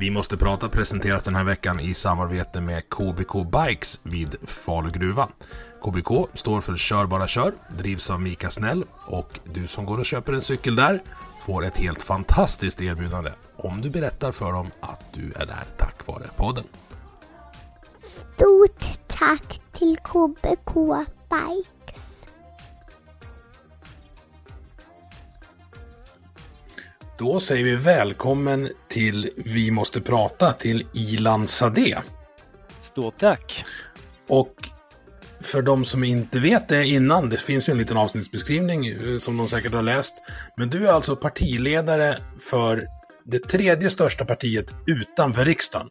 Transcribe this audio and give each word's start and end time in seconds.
Vi 0.00 0.10
måste 0.10 0.36
prata 0.36 0.68
presenteras 0.68 1.22
den 1.22 1.34
här 1.34 1.44
veckan 1.44 1.80
i 1.80 1.94
samarbete 1.94 2.60
med 2.60 2.88
KBK 2.88 3.32
Bikes 3.52 4.00
vid 4.02 4.36
Falu 4.42 4.90
gruva. 4.90 5.28
KBK 5.82 6.28
står 6.34 6.60
för 6.60 6.76
Kör 6.76 7.06
bara 7.06 7.28
kör, 7.28 7.52
drivs 7.78 8.10
av 8.10 8.20
Mika 8.20 8.50
Snäll 8.50 8.84
och 9.06 9.38
du 9.44 9.66
som 9.66 9.86
går 9.86 9.98
och 9.98 10.06
köper 10.06 10.32
en 10.32 10.42
cykel 10.42 10.76
där 10.76 11.02
får 11.46 11.64
ett 11.64 11.78
helt 11.78 12.02
fantastiskt 12.02 12.80
erbjudande 12.80 13.30
om 13.56 13.80
du 13.80 13.90
berättar 13.90 14.32
för 14.32 14.52
dem 14.52 14.70
att 14.80 15.04
du 15.12 15.32
är 15.36 15.46
där 15.46 15.64
tack 15.76 16.06
vare 16.06 16.28
podden. 16.36 16.64
Stort 17.98 19.08
tack 19.08 19.60
till 19.72 19.96
KBK 19.96 20.74
Bikes. 21.30 21.79
Då 27.20 27.40
säger 27.40 27.64
vi 27.64 27.76
välkommen 27.76 28.68
till 28.88 29.30
Vi 29.36 29.70
måste 29.70 30.00
prata 30.00 30.52
till 30.52 30.86
Ilan 30.94 31.48
Sadeh. 31.48 31.98
Stort 32.82 33.18
tack! 33.18 33.64
Och 34.28 34.54
för 35.40 35.62
de 35.62 35.84
som 35.84 36.04
inte 36.04 36.38
vet 36.38 36.68
det 36.68 36.86
innan, 36.86 37.28
det 37.28 37.36
finns 37.36 37.68
ju 37.68 37.72
en 37.72 37.78
liten 37.78 37.96
avsnittsbeskrivning 37.96 38.86
eh, 38.86 39.16
som 39.18 39.36
de 39.36 39.48
säkert 39.48 39.72
har 39.72 39.82
läst. 39.82 40.14
Men 40.56 40.70
du 40.70 40.86
är 40.88 40.92
alltså 40.92 41.16
partiledare 41.16 42.16
för 42.50 42.82
det 43.24 43.38
tredje 43.38 43.90
största 43.90 44.24
partiet 44.24 44.74
utanför 44.86 45.44
riksdagen. 45.44 45.88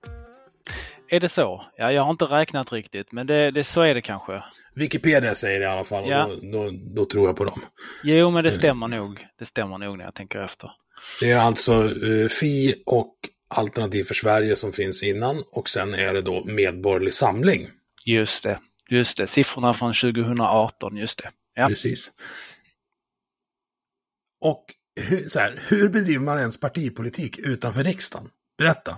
Är 1.10 1.20
det 1.20 1.30
så? 1.30 1.66
Ja, 1.78 1.92
jag 1.92 2.04
har 2.04 2.12
inte 2.12 2.26
räknat 2.26 2.72
riktigt, 2.72 3.12
men 3.12 3.28
det, 3.28 3.52
det, 3.52 3.64
så 3.64 3.82
är 3.82 3.94
det 3.94 4.02
kanske. 4.02 4.44
Wikipedia 4.76 5.36
säger 5.36 5.60
det 5.60 5.66
i 5.66 5.70
alla 5.70 5.84
fall 5.84 6.04
och 6.04 6.10
Ja. 6.10 6.30
då, 6.42 6.52
då, 6.52 6.72
då 6.96 7.06
tror 7.06 7.28
jag 7.28 7.38
på 7.38 7.46
dem. 7.46 7.62
Jo, 8.04 8.30
men 8.32 8.44
det 8.44 8.52
stämmer 8.52 8.88
nog. 8.88 9.28
Det 9.40 9.46
stämmer 9.46 9.78
nog 9.78 9.98
när 9.98 10.06
jag 10.06 10.16
tänker 10.16 10.40
efter. 10.40 10.72
Det 11.20 11.32
är 11.32 11.38
alltså 11.38 12.04
eh, 12.06 12.28
Fi 12.28 12.84
och 12.86 13.16
Alternativ 13.48 14.04
för 14.04 14.14
Sverige 14.14 14.56
som 14.56 14.72
finns 14.72 15.04
innan 15.04 15.44
och 15.52 15.70
sen 15.70 15.94
är 15.94 16.14
det 16.14 16.22
då 16.22 16.44
Medborgerlig 16.44 17.14
Samling. 17.14 17.68
Just 18.06 18.44
det, 18.44 18.60
just 18.90 19.18
det. 19.18 19.28
Siffrorna 19.28 19.74
från 19.74 19.94
2018, 19.94 20.98
just 20.98 21.18
det. 21.18 21.32
Ja. 21.54 21.68
Precis. 21.68 22.12
Och 24.42 24.66
hur, 25.02 25.30
så 25.30 25.40
här, 25.40 25.60
hur 25.68 25.90
bedriver 25.90 26.26
man 26.26 26.40
ens 26.40 26.60
partipolitik 26.60 27.38
utanför 27.38 27.84
riksdagen? 27.84 28.30
Berätta. 28.58 28.98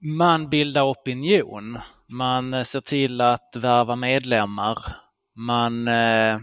Man 0.00 0.50
bildar 0.50 0.82
opinion. 0.82 1.78
Man 2.08 2.54
eh, 2.54 2.64
ser 2.64 2.80
till 2.80 3.20
att 3.20 3.56
värva 3.56 3.96
medlemmar. 3.96 4.96
Man 5.36 5.88
eh, 5.88 6.40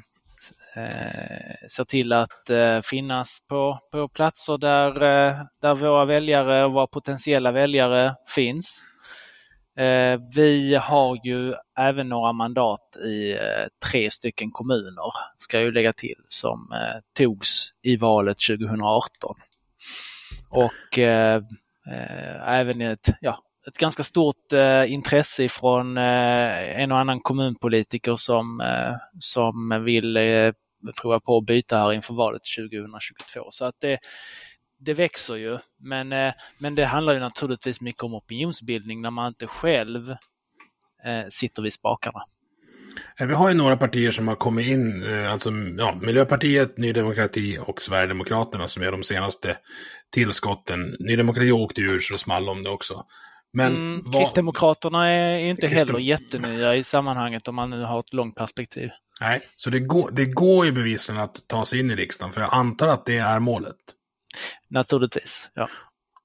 eh, 0.76 1.68
ser 1.70 1.84
till 1.84 2.14
att 2.14 2.50
eh, 2.50 2.82
finnas 2.82 3.40
på, 3.50 3.80
på 3.92 4.08
platser 4.08 4.58
där, 4.58 4.96
eh, 4.96 5.46
där 5.62 5.76
våra 5.76 6.06
väljare 6.06 6.66
och 6.66 6.74
våra 6.74 6.88
potentiella 6.88 7.52
väljare 7.52 8.16
finns. 8.28 8.86
Eh, 9.78 10.20
vi 10.36 10.76
har 10.76 11.20
ju 11.24 11.54
även 11.78 12.10
några 12.10 12.34
mandat 12.34 12.98
i 13.06 13.32
eh, 13.32 13.90
tre 13.90 14.12
stycken 14.12 14.52
kommuner, 14.52 15.12
ska 15.38 15.58
jag 15.58 15.66
ju 15.66 15.72
lägga 15.72 15.94
till, 15.94 16.18
som 16.28 16.72
eh, 16.72 17.02
togs 17.14 17.74
i 17.82 17.96
valet 17.96 18.38
2018. 18.48 19.36
Och 20.50 21.00
eh, 21.00 21.42
även 22.46 22.82
ett, 22.82 23.10
ja, 23.22 23.44
ett 23.68 23.78
ganska 23.78 24.04
stort 24.04 24.54
eh, 24.54 24.94
intresse 24.94 25.50
från 25.50 25.98
eh, 25.98 26.82
en 26.82 26.92
och 26.92 27.00
annan 27.00 27.20
kommunpolitiker 27.20 28.16
som, 28.16 28.62
eh, 28.62 28.96
som 29.20 29.84
vill 29.86 30.18
prova 30.92 31.20
på 31.20 31.38
att 31.38 31.46
byta 31.46 31.78
här 31.78 31.94
inför 31.94 32.14
valet 32.14 32.42
2022. 32.58 33.52
Så 33.52 33.66
att 33.66 33.76
det, 33.80 34.00
det 34.80 34.94
växer 34.94 35.36
ju, 35.36 35.60
men, 35.78 36.12
eh, 36.12 36.34
men 36.58 36.76
det 36.76 36.86
handlar 36.86 37.14
ju 37.14 37.20
naturligtvis 37.20 37.82
mycket 37.82 38.04
om 38.04 38.14
opinionsbildning 38.14 39.02
när 39.02 39.12
man 39.12 39.28
inte 39.28 39.48
själv 39.48 40.10
eh, 41.06 41.26
sitter 41.30 41.62
vid 41.62 41.74
spakarna. 41.74 42.24
Eh, 43.20 43.28
vi 43.28 43.34
har 43.34 43.50
ju 43.50 43.56
några 43.56 43.78
partier 43.78 44.12
som 44.12 44.28
har 44.28 44.36
kommit 44.36 44.68
in, 44.68 45.04
eh, 45.04 45.32
alltså 45.32 45.52
ja, 45.78 46.00
Miljöpartiet, 46.02 46.78
Ny 46.78 46.94
Demokrati 46.94 47.58
och 47.62 47.82
Sverigedemokraterna 47.82 48.68
som 48.68 48.84
är 48.84 48.92
de 48.92 49.04
senaste 49.04 49.58
tillskotten. 50.14 50.96
Ny 51.00 51.16
Demokrati 51.16 51.52
åkte 51.52 51.82
ur 51.82 52.00
så 52.00 52.18
small 52.18 52.50
om 52.50 52.64
det 52.64 52.70
också. 52.70 53.06
Men 53.54 53.76
Mm, 53.76 54.02
vad- 54.06 54.22
Kristdemokraterna 54.24 55.08
är 55.10 55.38
inte 55.38 55.68
Kristdem- 55.68 55.78
heller 55.78 56.00
jättenya 56.00 56.76
i 56.76 56.84
sammanhanget 56.84 57.48
om 57.48 57.56
man 57.56 57.70
nu 57.70 57.82
har 57.84 58.00
ett 58.00 58.14
långt 58.14 58.36
perspektiv. 58.36 58.90
Nej, 59.22 59.42
så 59.56 59.70
det 59.70 59.80
går, 59.80 60.12
det 60.12 60.26
går 60.26 60.66
ju 60.66 60.72
bevisligen 60.72 61.22
att 61.22 61.48
ta 61.48 61.66
sig 61.66 61.80
in 61.80 61.92
i 61.92 61.96
riksdagen, 61.96 62.32
för 62.32 62.42
jag 62.42 62.54
antar 62.54 62.88
att 62.88 63.06
det 63.06 63.18
är 63.18 63.40
målet. 63.40 63.76
Naturligtvis. 64.70 65.50
Ja. 65.54 65.70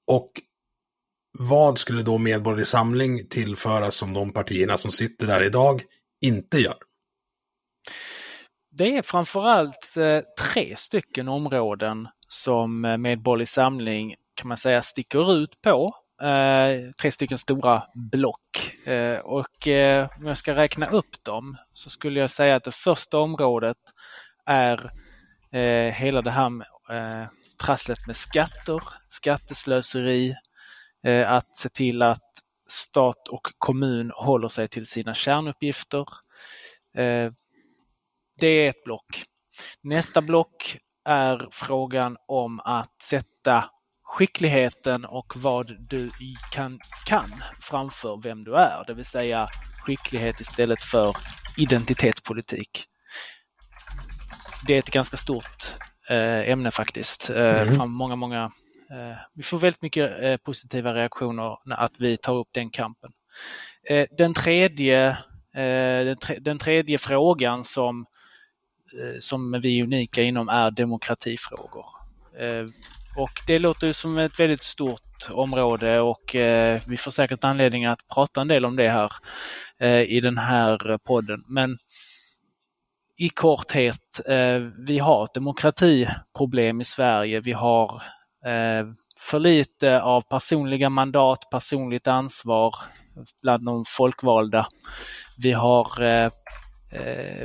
Och 0.07 0.31
vad 1.39 1.77
skulle 1.77 2.03
då 2.03 2.17
Medborgerlig 2.17 2.67
Samling 2.67 3.27
tillföra 3.27 3.91
som 3.91 4.13
de 4.13 4.33
partierna 4.33 4.77
som 4.77 4.91
sitter 4.91 5.27
där 5.27 5.43
idag 5.43 5.81
inte 6.21 6.57
gör? 6.59 6.77
Det 8.71 8.97
är 8.97 9.01
framförallt 9.01 9.97
eh, 9.97 10.19
tre 10.53 10.75
stycken 10.77 11.27
områden 11.27 12.07
som 12.27 12.85
eh, 12.85 12.97
Medborgerlig 12.97 13.47
Samling 13.49 14.15
kan 14.33 14.47
man 14.47 14.57
säga 14.57 14.81
sticker 14.83 15.33
ut 15.33 15.61
på. 15.61 15.95
Eh, 16.21 16.91
tre 16.91 17.11
stycken 17.11 17.37
stora 17.37 17.83
block. 17.93 18.77
Eh, 18.87 19.19
och 19.19 19.67
eh, 19.67 20.09
om 20.17 20.25
jag 20.25 20.37
ska 20.37 20.55
räkna 20.55 20.87
upp 20.87 21.23
dem 21.23 21.57
så 21.73 21.89
skulle 21.89 22.19
jag 22.19 22.31
säga 22.31 22.55
att 22.55 22.63
det 22.63 22.71
första 22.71 23.17
området 23.17 23.77
är 24.45 24.91
hela 25.91 26.21
det 26.21 26.31
här 26.31 26.49
med, 26.49 26.67
trasslet 27.61 28.07
med 28.07 28.15
skatter, 28.15 28.83
skatteslöseri, 29.09 30.35
att 31.25 31.57
se 31.57 31.69
till 31.69 32.01
att 32.01 32.23
stat 32.67 33.27
och 33.27 33.47
kommun 33.57 34.11
håller 34.15 34.47
sig 34.47 34.67
till 34.67 34.85
sina 34.85 35.13
kärnuppgifter. 35.13 36.05
Det 38.39 38.47
är 38.47 38.69
ett 38.69 38.83
block. 38.83 39.23
Nästa 39.81 40.21
block 40.21 40.77
är 41.05 41.47
frågan 41.51 42.17
om 42.25 42.59
att 42.59 43.01
sätta 43.03 43.69
skickligheten 44.09 45.05
och 45.05 45.33
vad 45.35 45.75
du 45.89 46.11
kan, 46.51 46.79
kan 47.05 47.43
framför 47.61 48.21
vem 48.23 48.43
du 48.43 48.55
är, 48.55 48.83
det 48.87 48.93
vill 48.93 49.05
säga 49.05 49.47
skicklighet 49.81 50.39
istället 50.39 50.81
för 50.81 51.17
identitetspolitik. 51.57 52.85
Det 54.67 54.73
är 54.73 54.79
ett 54.79 54.89
ganska 54.89 55.17
stort 55.17 55.73
eh, 56.09 56.49
ämne 56.49 56.71
faktiskt. 56.71 57.29
Eh, 57.29 57.61
Mm. 57.61 57.91
många, 57.91 58.15
många, 58.15 58.43
eh, 58.91 59.17
vi 59.33 59.43
får 59.43 59.59
väldigt 59.59 59.81
mycket 59.81 60.43
positiva 60.43 60.93
reaktioner 60.93 61.57
när 61.65 61.77
att 61.77 61.93
vi 61.97 62.17
tar 62.17 62.35
upp 62.35 62.49
den 62.51 62.69
kampen. 62.69 63.11
Den, 64.17 64.33
tredje, 64.33 65.17
den, 66.05 66.17
tre, 66.17 66.39
den 66.39 66.59
tredje 66.59 66.97
frågan 66.97 67.65
som, 67.65 68.05
som 69.19 69.61
vi 69.61 69.79
är 69.79 69.83
unika 69.83 70.23
inom 70.23 70.49
är 70.49 70.71
demokratifrågor. 70.71 71.85
Och 73.19 73.41
det 73.47 73.59
låter 73.59 73.87
ju 73.87 73.93
som 73.93 74.17
ett 74.17 74.39
väldigt 74.39 74.63
stort 74.63 75.29
område 75.29 75.99
och 75.99 76.35
eh, 76.35 76.81
vi 76.87 76.97
får 76.97 77.11
säkert 77.11 77.43
anledning 77.43 77.85
att 77.85 78.07
prata 78.07 78.41
en 78.41 78.47
del 78.47 78.65
om 78.65 78.75
det 78.75 78.89
här 78.89 79.11
eh, 79.79 80.01
i 80.01 80.19
den 80.21 80.37
här 80.37 80.97
podden. 80.97 81.43
Men 81.47 81.77
i 83.17 83.29
korthet, 83.29 84.19
eh, 84.27 84.57
vi 84.87 84.99
har 84.99 85.23
ett 85.23 85.33
demokratiproblem 85.33 86.81
i 86.81 86.85
Sverige. 86.85 87.39
Vi 87.39 87.51
har 87.51 88.03
eh, 88.45 88.87
för 89.19 89.39
lite 89.39 90.01
av 90.01 90.21
personliga 90.21 90.89
mandat, 90.89 91.49
personligt 91.51 92.07
ansvar 92.07 92.75
bland 93.41 93.65
de 93.65 93.85
folkvalda. 93.87 94.67
Vi 95.37 95.51
har 95.51 96.01
Eh, 96.01 96.29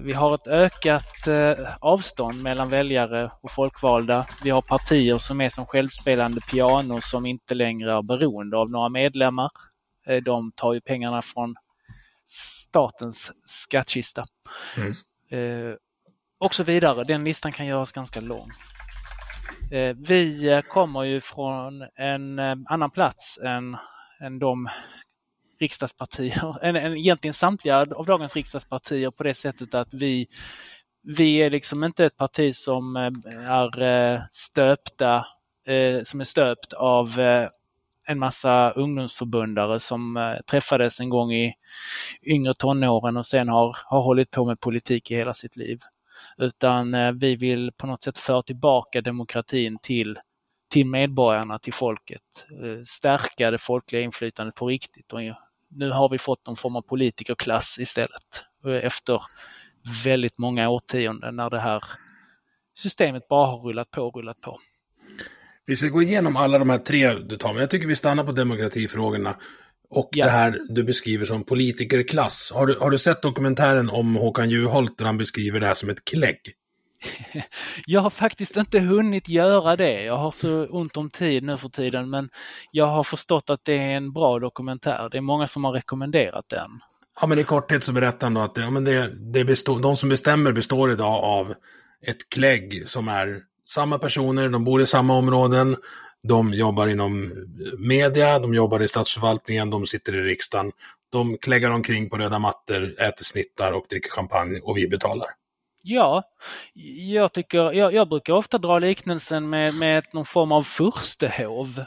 vi 0.00 0.12
har 0.12 0.34
ett 0.34 0.46
ökat 0.46 1.26
eh, 1.26 1.76
avstånd 1.80 2.42
mellan 2.42 2.68
väljare 2.68 3.30
och 3.40 3.50
folkvalda. 3.50 4.26
Vi 4.44 4.50
har 4.50 4.62
partier 4.62 5.18
som 5.18 5.40
är 5.40 5.48
som 5.48 5.66
självspelande 5.66 6.40
piano 6.40 7.00
som 7.00 7.26
inte 7.26 7.54
längre 7.54 7.92
är 7.92 8.02
beroende 8.02 8.56
av 8.56 8.70
några 8.70 8.88
medlemmar. 8.88 9.50
Eh, 10.06 10.22
de 10.22 10.52
tar 10.52 10.72
ju 10.72 10.80
pengarna 10.80 11.22
från 11.22 11.54
statens 12.28 13.32
skattkista. 13.46 14.24
Mm. 14.76 15.76
Och 16.38 16.54
så 16.54 16.64
vidare. 16.64 17.04
Den 17.04 17.24
listan 17.24 17.52
kan 17.52 17.66
göras 17.66 17.92
ganska 17.92 18.20
lång. 18.20 18.50
Vi 19.96 20.62
kommer 20.68 21.02
ju 21.02 21.20
från 21.20 21.82
en 21.94 22.38
annan 22.66 22.90
plats 22.90 23.38
än, 23.38 23.76
än 24.20 24.38
de 24.38 24.68
riksdagspartier, 25.58 26.56
en, 26.62 26.76
en, 26.76 26.96
egentligen 26.96 27.34
samtliga 27.34 27.80
av 27.80 28.06
dagens 28.06 28.36
riksdagspartier 28.36 29.10
på 29.10 29.22
det 29.22 29.34
sättet 29.34 29.74
att 29.74 29.94
vi, 29.94 30.26
vi 31.02 31.36
är 31.36 31.50
liksom 31.50 31.84
inte 31.84 32.04
ett 32.04 32.16
parti 32.16 32.56
som 32.56 32.96
eh, 32.96 33.10
är 33.50 33.82
eh, 33.82 34.20
stöpta, 34.32 35.26
eh, 35.66 36.02
som 36.04 36.20
är 36.20 36.24
stöpt 36.24 36.72
av 36.72 37.20
en 38.06 38.18
massa 38.18 38.70
ungdomsförbundare 38.70 39.80
som 39.80 40.36
träffades 40.46 41.00
en 41.00 41.08
gång 41.08 41.32
i 41.32 41.54
yngre 42.22 42.54
tonåren 42.54 43.16
och 43.16 43.26
sen 43.26 43.48
har, 43.48 43.76
har 43.84 44.02
hållit 44.02 44.30
på 44.30 44.44
med 44.44 44.60
politik 44.60 45.10
i 45.10 45.16
hela 45.16 45.34
sitt 45.34 45.56
liv. 45.56 45.80
Utan 46.38 47.18
vi 47.18 47.36
vill 47.36 47.72
på 47.72 47.86
något 47.86 48.02
sätt 48.02 48.18
föra 48.18 48.42
tillbaka 48.42 49.00
demokratin 49.00 49.78
till 49.82 50.18
till 50.74 50.86
medborgarna, 50.86 51.58
till 51.58 51.72
folket. 51.72 52.22
Stärka 52.86 53.50
det 53.50 53.58
folkliga 53.58 54.02
inflytandet 54.02 54.54
på 54.54 54.66
riktigt 54.66 55.12
och 55.12 55.20
nu 55.68 55.90
har 55.90 56.08
vi 56.08 56.18
fått 56.18 56.46
någon 56.46 56.56
form 56.56 56.76
av 56.76 56.82
politikerklass 56.82 57.78
istället. 57.78 58.44
Efter 58.82 59.22
väldigt 60.04 60.38
många 60.38 60.68
årtionden 60.68 61.36
när 61.36 61.50
det 61.50 61.60
här 61.60 61.84
systemet 62.76 63.28
bara 63.28 63.46
har 63.46 63.58
rullat 63.58 63.90
på 63.90 64.02
och 64.02 64.16
rullat 64.16 64.40
på. 64.40 64.58
Vi 65.66 65.76
ska 65.76 65.88
gå 65.88 66.02
igenom 66.02 66.36
alla 66.36 66.58
de 66.58 66.70
här 66.70 66.78
tre 66.78 67.14
du 67.14 67.36
tar, 67.36 67.52
men 67.52 67.60
jag 67.60 67.70
tycker 67.70 67.86
vi 67.86 67.96
stannar 67.96 68.24
på 68.24 68.32
demokratifrågorna. 68.32 69.34
Och 69.90 70.08
ja. 70.12 70.24
det 70.24 70.30
här 70.30 70.60
du 70.68 70.84
beskriver 70.84 71.24
som 71.24 71.44
politikerklass. 71.44 72.52
Har 72.54 72.66
du, 72.66 72.78
har 72.78 72.90
du 72.90 72.98
sett 72.98 73.22
dokumentären 73.22 73.90
om 73.90 74.14
Håkan 74.14 74.50
Juholt 74.50 74.98
där 74.98 75.04
han 75.04 75.18
beskriver 75.18 75.60
det 75.60 75.66
här 75.66 75.74
som 75.74 75.90
ett 75.90 76.04
klägg? 76.04 76.38
Jag 77.86 78.00
har 78.00 78.10
faktiskt 78.10 78.56
inte 78.56 78.80
hunnit 78.80 79.28
göra 79.28 79.76
det. 79.76 80.02
Jag 80.02 80.16
har 80.16 80.32
så 80.32 80.66
ont 80.66 80.96
om 80.96 81.10
tid 81.10 81.42
nu 81.42 81.56
för 81.56 81.68
tiden 81.68 82.10
men 82.10 82.30
jag 82.70 82.86
har 82.86 83.04
förstått 83.04 83.50
att 83.50 83.60
det 83.62 83.72
är 83.72 83.96
en 83.96 84.12
bra 84.12 84.38
dokumentär. 84.38 85.08
Det 85.10 85.16
är 85.16 85.20
många 85.20 85.48
som 85.48 85.64
har 85.64 85.72
rekommenderat 85.72 86.44
den. 86.48 86.70
Ja 87.20 87.26
men 87.26 87.38
i 87.38 87.44
korthet 87.44 87.84
så 87.84 87.92
berättar 87.92 88.26
han 88.26 88.34
då 88.34 88.40
att 88.40 88.54
det, 88.54 88.60
ja, 88.60 88.70
men 88.70 88.84
det, 88.84 89.32
det 89.32 89.44
består, 89.44 89.80
de 89.80 89.96
som 89.96 90.08
bestämmer 90.08 90.52
består 90.52 90.92
idag 90.92 91.24
av 91.24 91.54
ett 92.06 92.28
klägg 92.34 92.88
som 92.88 93.08
är 93.08 93.40
samma 93.64 93.98
personer, 93.98 94.48
de 94.48 94.64
bor 94.64 94.80
i 94.80 94.86
samma 94.86 95.14
områden, 95.14 95.76
de 96.22 96.54
jobbar 96.54 96.86
inom 96.86 97.32
media, 97.78 98.38
de 98.38 98.54
jobbar 98.54 98.82
i 98.82 98.88
statsförvaltningen, 98.88 99.70
de 99.70 99.86
sitter 99.86 100.14
i 100.14 100.20
riksdagen. 100.20 100.72
De 101.12 101.38
kläggar 101.38 101.70
omkring 101.70 102.10
på 102.10 102.16
röda 102.16 102.38
mattor, 102.38 103.00
äter 103.00 103.24
snittar 103.24 103.72
och 103.72 103.86
dricker 103.90 104.10
champagne 104.10 104.60
och 104.60 104.76
vi 104.76 104.88
betalar. 104.88 105.28
Ja, 105.86 106.22
jag, 107.12 107.32
tycker, 107.32 107.72
jag, 107.72 107.94
jag 107.94 108.08
brukar 108.08 108.32
ofta 108.32 108.58
dra 108.58 108.78
liknelsen 108.78 109.50
med, 109.50 109.74
med 109.74 110.04
någon 110.12 110.26
form 110.26 110.52
av 110.52 110.62
furstehov. 110.62 111.84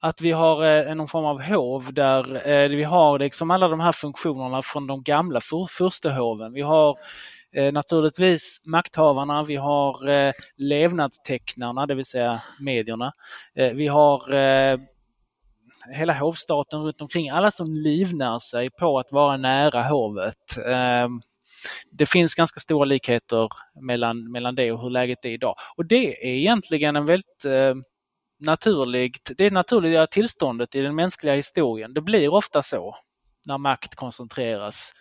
Att 0.00 0.20
vi 0.20 0.32
har 0.32 0.64
eh, 0.66 0.94
någon 0.94 1.08
form 1.08 1.24
av 1.24 1.42
hov 1.42 1.92
där 1.94 2.48
eh, 2.48 2.68
vi 2.68 2.84
har 2.84 3.18
liksom 3.18 3.50
alla 3.50 3.68
de 3.68 3.80
här 3.80 3.92
funktionerna 3.92 4.62
från 4.62 4.86
de 4.86 5.02
gamla 5.02 5.40
fur, 5.40 5.66
furstehoven. 5.66 6.52
Vi 6.52 6.60
har 6.60 6.98
eh, 7.52 7.72
naturligtvis 7.72 8.60
makthavarna, 8.64 9.42
vi 9.44 9.56
har 9.56 10.08
eh, 10.08 10.32
levnadstecknarna, 10.56 11.86
det 11.86 11.94
vill 11.94 12.06
säga 12.06 12.42
medierna. 12.60 13.12
Eh, 13.54 13.72
vi 13.72 13.86
har 13.86 14.34
eh, 14.34 14.78
hela 15.92 16.18
hovstaten 16.18 16.80
runt 16.80 17.00
omkring, 17.00 17.30
alla 17.30 17.50
som 17.50 17.72
livnär 17.72 18.38
sig 18.38 18.70
på 18.70 18.98
att 18.98 19.12
vara 19.12 19.36
nära 19.36 19.82
hovet. 19.82 20.58
Ehm, 20.66 21.20
det 21.90 22.06
finns 22.06 22.34
ganska 22.34 22.60
stora 22.60 22.84
likheter 22.84 23.48
mellan, 23.80 24.32
mellan 24.32 24.54
det 24.54 24.72
och 24.72 24.82
hur 24.82 24.90
läget 24.90 25.24
är 25.24 25.28
idag. 25.28 25.54
Och 25.76 25.86
det 25.86 26.28
är 26.28 26.34
egentligen 26.34 26.96
en 26.96 27.06
väldigt 27.06 27.44
eh, 27.44 27.74
naturligt, 28.40 29.30
det 29.36 29.50
naturliga 29.50 30.06
tillståndet 30.06 30.74
i 30.74 30.80
den 30.80 30.94
mänskliga 30.94 31.34
historien. 31.34 31.94
Det 31.94 32.00
blir 32.00 32.28
ofta 32.28 32.62
så 32.62 32.96
när 33.44 33.58
makt 33.58 33.94
koncentreras. 33.94 34.92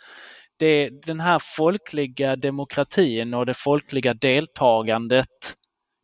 Det, 0.59 0.89
den 0.89 1.19
här 1.19 1.39
folkliga 1.39 2.35
demokratin 2.35 3.33
och 3.33 3.45
det 3.45 3.53
folkliga 3.53 4.13
deltagandet 4.13 5.56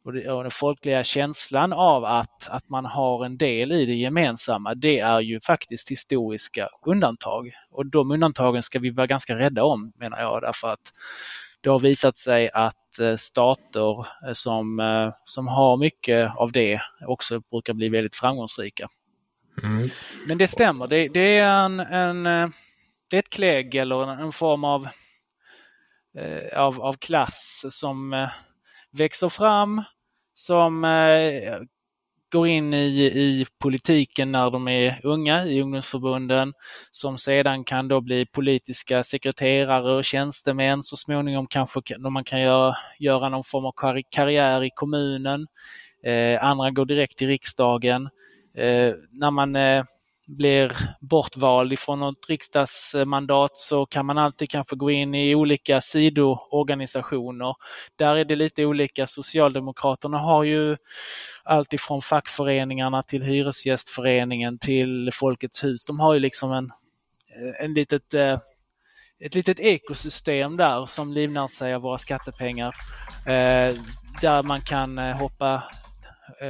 och, 0.04 0.14
det, 0.14 0.32
och 0.32 0.44
den 0.44 0.52
folkliga 0.52 1.04
känslan 1.04 1.74
av 1.74 2.06
att, 2.06 2.48
att 2.48 2.70
man 2.70 2.86
har 2.86 3.26
en 3.26 3.38
del 3.38 3.72
i 3.72 3.86
det 3.86 3.94
gemensamma, 3.94 4.76
det 4.76 5.00
är 5.00 5.20
ju 5.20 5.40
faktiskt 5.42 5.92
historiska 5.92 6.70
undantag. 6.86 7.52
Och 7.72 7.86
de 7.86 8.12
undantagen 8.12 8.64
ska 8.64 8.80
vi 8.80 8.90
vara 8.90 9.08
ganska 9.08 9.36
rädda 9.36 9.64
om 9.64 9.92
menar 9.96 10.22
jag 10.22 10.42
därför 10.42 10.68
att 10.68 10.92
det 11.62 11.70
har 11.70 11.80
visat 11.80 12.18
sig 12.18 12.50
att 12.54 13.00
eh, 13.00 13.16
stater 13.16 14.06
eh, 14.28 14.34
som, 14.34 14.80
eh, 14.80 15.14
som 15.26 15.48
har 15.48 15.78
mycket 15.78 16.36
av 16.36 16.52
det 16.52 16.82
också 17.08 17.40
brukar 17.40 17.74
bli 17.74 17.90
väldigt 17.90 18.16
framgångsrika. 18.16 18.88
Mm. 19.64 19.90
Men 20.28 20.38
det 20.38 20.48
stämmer, 20.48 20.88
det, 20.88 21.08
det, 21.08 21.38
är 21.38 21.66
en, 21.66 21.80
en, 21.80 22.24
det 23.10 23.18
är 23.18 23.20
ett 23.20 23.30
klägg 23.30 23.76
eller 23.76 24.22
en, 24.22 24.32
form 24.32 24.64
av, 24.64 24.88
av, 26.56 26.82
av 26.82 26.94
klass 26.94 27.66
som 27.70 28.28
växer 28.92 29.30
fram 29.30 29.84
som 30.34 30.84
eh, 30.84 31.62
går 32.34 32.48
in 32.48 32.74
i, 32.74 33.04
i 33.06 33.46
politiken 33.60 34.32
när 34.32 34.52
de 34.52 34.68
är 34.68 35.00
unga 35.04 35.46
i 35.46 35.62
ungdomsförbunden 35.62 36.54
som 36.92 37.18
sedan 37.18 37.64
kan 37.64 37.88
då 37.88 38.02
bli 38.02 38.26
politiska 38.26 39.04
sekreterare 39.04 39.96
och 39.96 40.06
tjänstemän 40.06 40.84
så 40.84 40.98
småningom 40.98 41.48
kanske 41.48 41.82
man 41.98 42.24
kan 42.24 42.42
göra, 42.42 42.76
göra 43.00 43.30
någon 43.30 43.44
form 43.44 43.66
av 43.66 44.02
karriär 44.10 44.64
i 44.64 44.70
kommunen. 44.76 45.48
Eh, 46.04 46.44
andra 46.44 46.72
går 46.72 46.86
direkt 46.86 47.18
till 47.18 47.28
riksdagen. 47.28 48.10
Eh, 48.58 48.94
när 49.12 49.32
man 49.32 49.56
eh, 49.56 49.84
blir 50.26 50.96
bortvald 51.00 51.74
ifrån 51.74 52.00
något 52.00 52.30
riksdagsmandat 52.30 53.58
så 53.58 53.86
kan 53.86 54.06
man 54.06 54.18
alltid 54.18 54.50
kanske 54.50 54.76
gå 54.76 54.92
in 54.92 55.16
i 55.16 55.36
olika 55.36 55.82
sidoorganisationer. 55.82 57.56
Där 57.96 58.16
är 58.16 58.26
det 58.26 58.36
lite 58.36 58.66
olika. 58.66 59.08
Socialdemokraterna 59.08 60.18
har 60.18 60.44
ju 60.44 60.78
allt 61.44 61.74
ifrån 61.74 62.02
fackföreningarna 62.02 63.04
till 63.04 63.24
Hyresgästföreningen 63.24 64.60
till 64.60 65.10
Folkets 65.14 65.64
hus. 65.64 65.86
De 65.86 66.00
har 66.00 66.14
ju 66.14 66.20
liksom 66.20 66.52
en, 66.52 66.72
en 67.60 67.74
litet, 67.74 68.14
eh, 68.14 68.40
ett 69.20 69.36
litet 69.36 69.60
ekosystem 69.60 70.58
där 70.58 70.86
som 70.86 71.14
livnär 71.14 71.48
sig 71.48 71.74
av 71.74 71.82
våra 71.82 71.98
skattepengar. 71.98 72.76
Eh, 73.26 73.74
där 74.22 74.44
man 74.44 74.62
kan 74.62 74.98
eh, 74.98 75.18
hoppa 75.18 75.64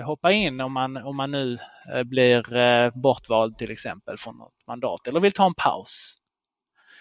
hoppa 0.05 0.31
in 0.31 0.61
om 0.61 0.73
man, 0.73 0.97
om 0.97 1.15
man 1.15 1.31
nu 1.31 1.57
eh, 1.93 2.03
blir 2.03 2.55
eh, 2.55 2.91
bortvald 2.95 3.57
till 3.57 3.71
exempel 3.71 4.17
från 4.17 4.37
något 4.37 4.67
mandat 4.67 5.07
eller 5.07 5.19
vill 5.19 5.31
ta 5.31 5.45
en 5.45 5.53
paus. 5.53 6.15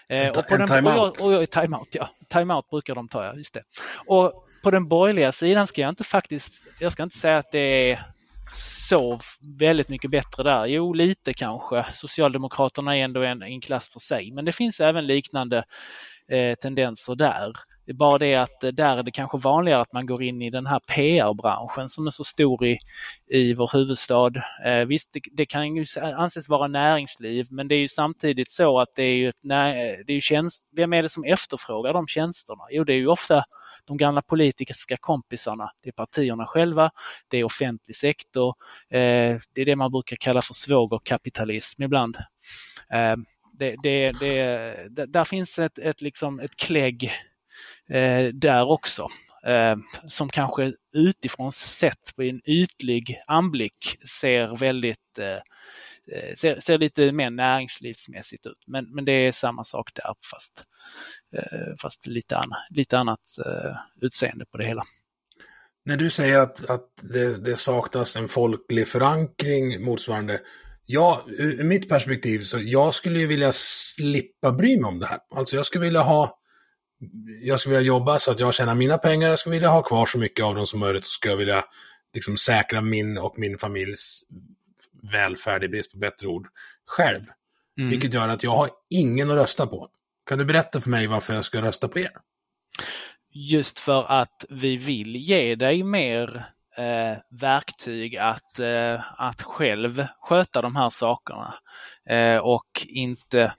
En, 0.09 0.29
och 0.29 0.47
på 0.47 0.55
en 0.55 0.67
timeout? 0.67 1.21
Och, 1.21 1.33
och, 1.33 1.49
timeout, 1.49 1.87
ja. 1.91 2.09
Timeout 2.29 2.69
brukar 2.69 2.95
de 2.95 3.07
ta, 3.07 3.25
ja. 3.25 3.35
Just 3.35 3.53
det. 3.53 3.63
Och 4.07 4.47
på 4.63 4.71
den 4.71 4.87
borgerliga 4.87 5.31
sidan 5.31 5.67
ska 5.67 5.81
jag 5.81 5.89
inte 5.89 6.03
faktiskt, 6.03 6.53
jag 6.79 6.91
ska 6.91 7.03
inte 7.03 7.17
säga 7.17 7.37
att 7.37 7.51
det 7.51 7.91
är 7.91 8.13
så 8.89 9.19
väldigt 9.59 9.89
mycket 9.89 10.11
bättre 10.11 10.43
där. 10.43 10.65
Jo, 10.65 10.93
lite 10.93 11.33
kanske. 11.33 11.85
Socialdemokraterna 11.93 12.97
är 12.97 13.03
ändå 13.03 13.23
en, 13.23 13.43
en 13.43 13.61
klass 13.61 13.89
för 13.89 13.99
sig, 13.99 14.31
men 14.31 14.45
det 14.45 14.51
finns 14.51 14.79
även 14.79 15.07
liknande 15.07 15.63
eh, 16.27 16.55
tendenser 16.55 17.15
där. 17.15 17.53
Det 17.85 17.91
är 17.91 17.95
bara 17.95 18.17
det 18.17 18.35
att 18.35 18.63
eh, 18.63 18.71
där 18.71 18.97
är 18.97 19.03
det 19.03 19.11
kanske 19.11 19.37
vanligare 19.37 19.81
att 19.81 19.93
man 19.93 20.05
går 20.05 20.23
in 20.23 20.41
i 20.41 20.49
den 20.49 20.65
här 20.65 20.79
PR-branschen 20.79 21.89
som 21.89 22.07
är 22.07 22.11
så 22.11 22.23
stor 22.23 22.65
i, 22.65 22.77
i 23.27 23.53
vår 23.53 23.69
huvudstad. 23.73 24.31
Eh, 24.65 24.85
visst, 24.85 25.09
det, 25.13 25.21
det, 25.31 25.45
kan 25.45 25.75
ju 25.75 25.85
anses 26.15 26.49
vara 26.49 26.67
näringsliv, 26.67 27.47
men 27.49 27.67
det 27.67 27.75
är 27.75 27.79
ju 27.79 27.87
samtidigt 27.87 28.51
så 28.51 28.79
att 28.79 28.89
det 28.95 29.03
är 29.03 29.15
ju, 29.15 29.31
det 29.41 29.53
är 30.07 30.11
ju 30.11 30.21
tjänst, 30.21 30.63
vem 30.75 30.93
är 30.93 31.03
det 31.03 31.09
som 31.09 31.23
efterfrågar 31.23 31.93
de 31.93 32.07
tjänsterna? 32.07 32.63
Jo, 32.71 32.83
det 32.83 32.93
är 32.93 32.97
ju 32.97 33.07
ofta 33.07 33.43
de 33.85 33.97
gamla 33.97 34.21
politiska 34.21 34.97
kompisarna. 34.97 35.71
Det 35.81 35.89
är 35.89 35.93
partierna 35.93 36.45
själva, 36.45 36.91
det 37.27 37.37
är 37.37 37.43
offentlig 37.43 37.95
sektor, 37.95 38.55
eh, 38.89 39.39
det 39.53 39.61
är 39.61 39.65
det 39.65 39.75
man 39.75 39.91
brukar 39.91 40.15
kalla 40.15 40.41
för 40.41 40.53
svågerkapitalism 40.53 41.83
ibland. 41.83 42.15
Eh, 42.93 43.15
det, 43.53 43.75
det, 43.83 44.11
det, 44.11 45.05
där 45.05 45.25
finns 45.25 45.59
ett, 45.59 45.77
ett, 45.77 46.01
liksom 46.01 46.39
ett 46.39 46.55
klägg 46.55 47.11
Eh, 47.93 48.33
där 48.33 48.63
också. 48.63 49.07
Eh, 49.45 49.75
som 50.07 50.29
kanske 50.29 50.73
utifrån 50.93 51.51
sett 51.51 52.15
på 52.15 52.23
en 52.23 52.41
ytlig 52.45 53.21
anblick 53.27 53.97
ser 54.21 54.57
väldigt, 54.57 55.19
eh, 55.19 55.39
eh, 56.17 56.35
ser, 56.35 56.59
ser 56.59 56.77
lite 56.77 57.11
mer 57.11 57.29
näringslivsmässigt 57.29 58.45
ut. 58.45 58.63
Men, 58.67 58.95
men 58.95 59.05
det 59.05 59.11
är 59.11 59.31
samma 59.31 59.63
sak 59.63 59.91
där 59.93 60.03
fast, 60.31 60.63
eh, 61.35 61.75
fast 61.81 62.07
lite, 62.07 62.37
anna, 62.37 62.57
lite 62.69 62.97
annat 62.97 63.19
eh, 63.45 63.75
utseende 64.01 64.45
på 64.45 64.57
det 64.57 64.65
hela. 64.65 64.83
När 65.85 65.97
du 65.97 66.09
säger 66.09 66.39
att, 66.39 66.69
att 66.69 66.89
det, 67.01 67.37
det 67.45 67.55
saknas 67.55 68.15
en 68.15 68.27
folklig 68.27 68.87
förankring 68.87 69.83
motsvarande 69.85 70.39
Ja, 70.85 71.23
ur 71.27 71.63
mitt 71.63 71.89
perspektiv 71.89 72.43
så 72.43 72.59
jag 72.59 72.93
skulle 72.93 73.19
ju 73.19 73.27
vilja 73.27 73.51
slippa 73.51 74.51
bry 74.51 74.79
mig 74.79 74.87
om 74.87 74.99
det 74.99 75.05
här. 75.05 75.19
Alltså 75.35 75.55
jag 75.55 75.65
skulle 75.65 75.85
vilja 75.85 76.01
ha 76.01 76.39
jag 77.41 77.59
skulle 77.59 77.75
vilja 77.75 77.87
jobba 77.87 78.19
så 78.19 78.31
att 78.31 78.39
jag 78.39 78.53
tjänar 78.53 78.75
mina 78.75 78.97
pengar, 78.97 79.29
jag 79.29 79.39
skulle 79.39 79.53
vilja 79.53 79.69
ha 79.69 79.83
kvar 79.83 80.05
så 80.05 80.19
mycket 80.19 80.45
av 80.45 80.55
dem 80.55 80.65
som 80.65 80.79
möjligt 80.79 81.03
och 81.03 81.09
skulle 81.09 81.35
vilja 81.35 81.65
liksom 82.13 82.37
säkra 82.37 82.81
min 82.81 83.17
och 83.17 83.39
min 83.39 83.57
familjs 83.57 84.23
välfärd, 85.11 85.63
i 85.63 85.67
brist 85.67 85.91
på 85.91 85.97
bättre 85.97 86.27
ord, 86.27 86.47
själv. 86.85 87.21
Mm. 87.77 87.89
Vilket 87.89 88.13
gör 88.13 88.27
att 88.29 88.43
jag 88.43 88.51
har 88.51 88.69
ingen 88.89 89.31
att 89.31 89.37
rösta 89.37 89.67
på. 89.67 89.89
Kan 90.29 90.37
du 90.37 90.45
berätta 90.45 90.79
för 90.79 90.89
mig 90.89 91.07
varför 91.07 91.33
jag 91.33 91.45
ska 91.45 91.61
rösta 91.61 91.87
på 91.87 91.99
er? 91.99 92.11
Just 93.31 93.79
för 93.79 94.03
att 94.03 94.45
vi 94.49 94.77
vill 94.77 95.15
ge 95.15 95.55
dig 95.55 95.83
mer 95.83 96.53
eh, 96.77 97.37
verktyg 97.39 98.17
att, 98.17 98.59
eh, 98.59 99.21
att 99.21 99.41
själv 99.41 100.05
sköta 100.19 100.61
de 100.61 100.75
här 100.75 100.89
sakerna 100.89 101.55
eh, 102.09 102.37
och 102.37 102.85
inte 102.87 103.53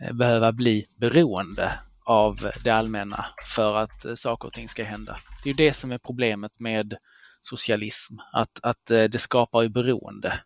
eh, 0.00 0.12
behöva 0.12 0.52
bli 0.52 0.86
beroende 0.96 1.78
av 2.10 2.50
det 2.64 2.70
allmänna 2.70 3.26
för 3.54 3.76
att 3.76 4.04
eh, 4.04 4.14
saker 4.14 4.48
och 4.48 4.54
ting 4.54 4.68
ska 4.68 4.84
hända. 4.84 5.20
Det 5.42 5.50
är 5.50 5.54
ju 5.54 5.66
det 5.66 5.72
som 5.72 5.92
är 5.92 5.98
problemet 5.98 6.52
med 6.58 6.96
socialism, 7.40 8.14
att, 8.32 8.60
att 8.62 8.90
eh, 8.90 9.04
det 9.04 9.18
skapar 9.18 9.62
ju 9.62 9.68
beroende. 9.68 10.40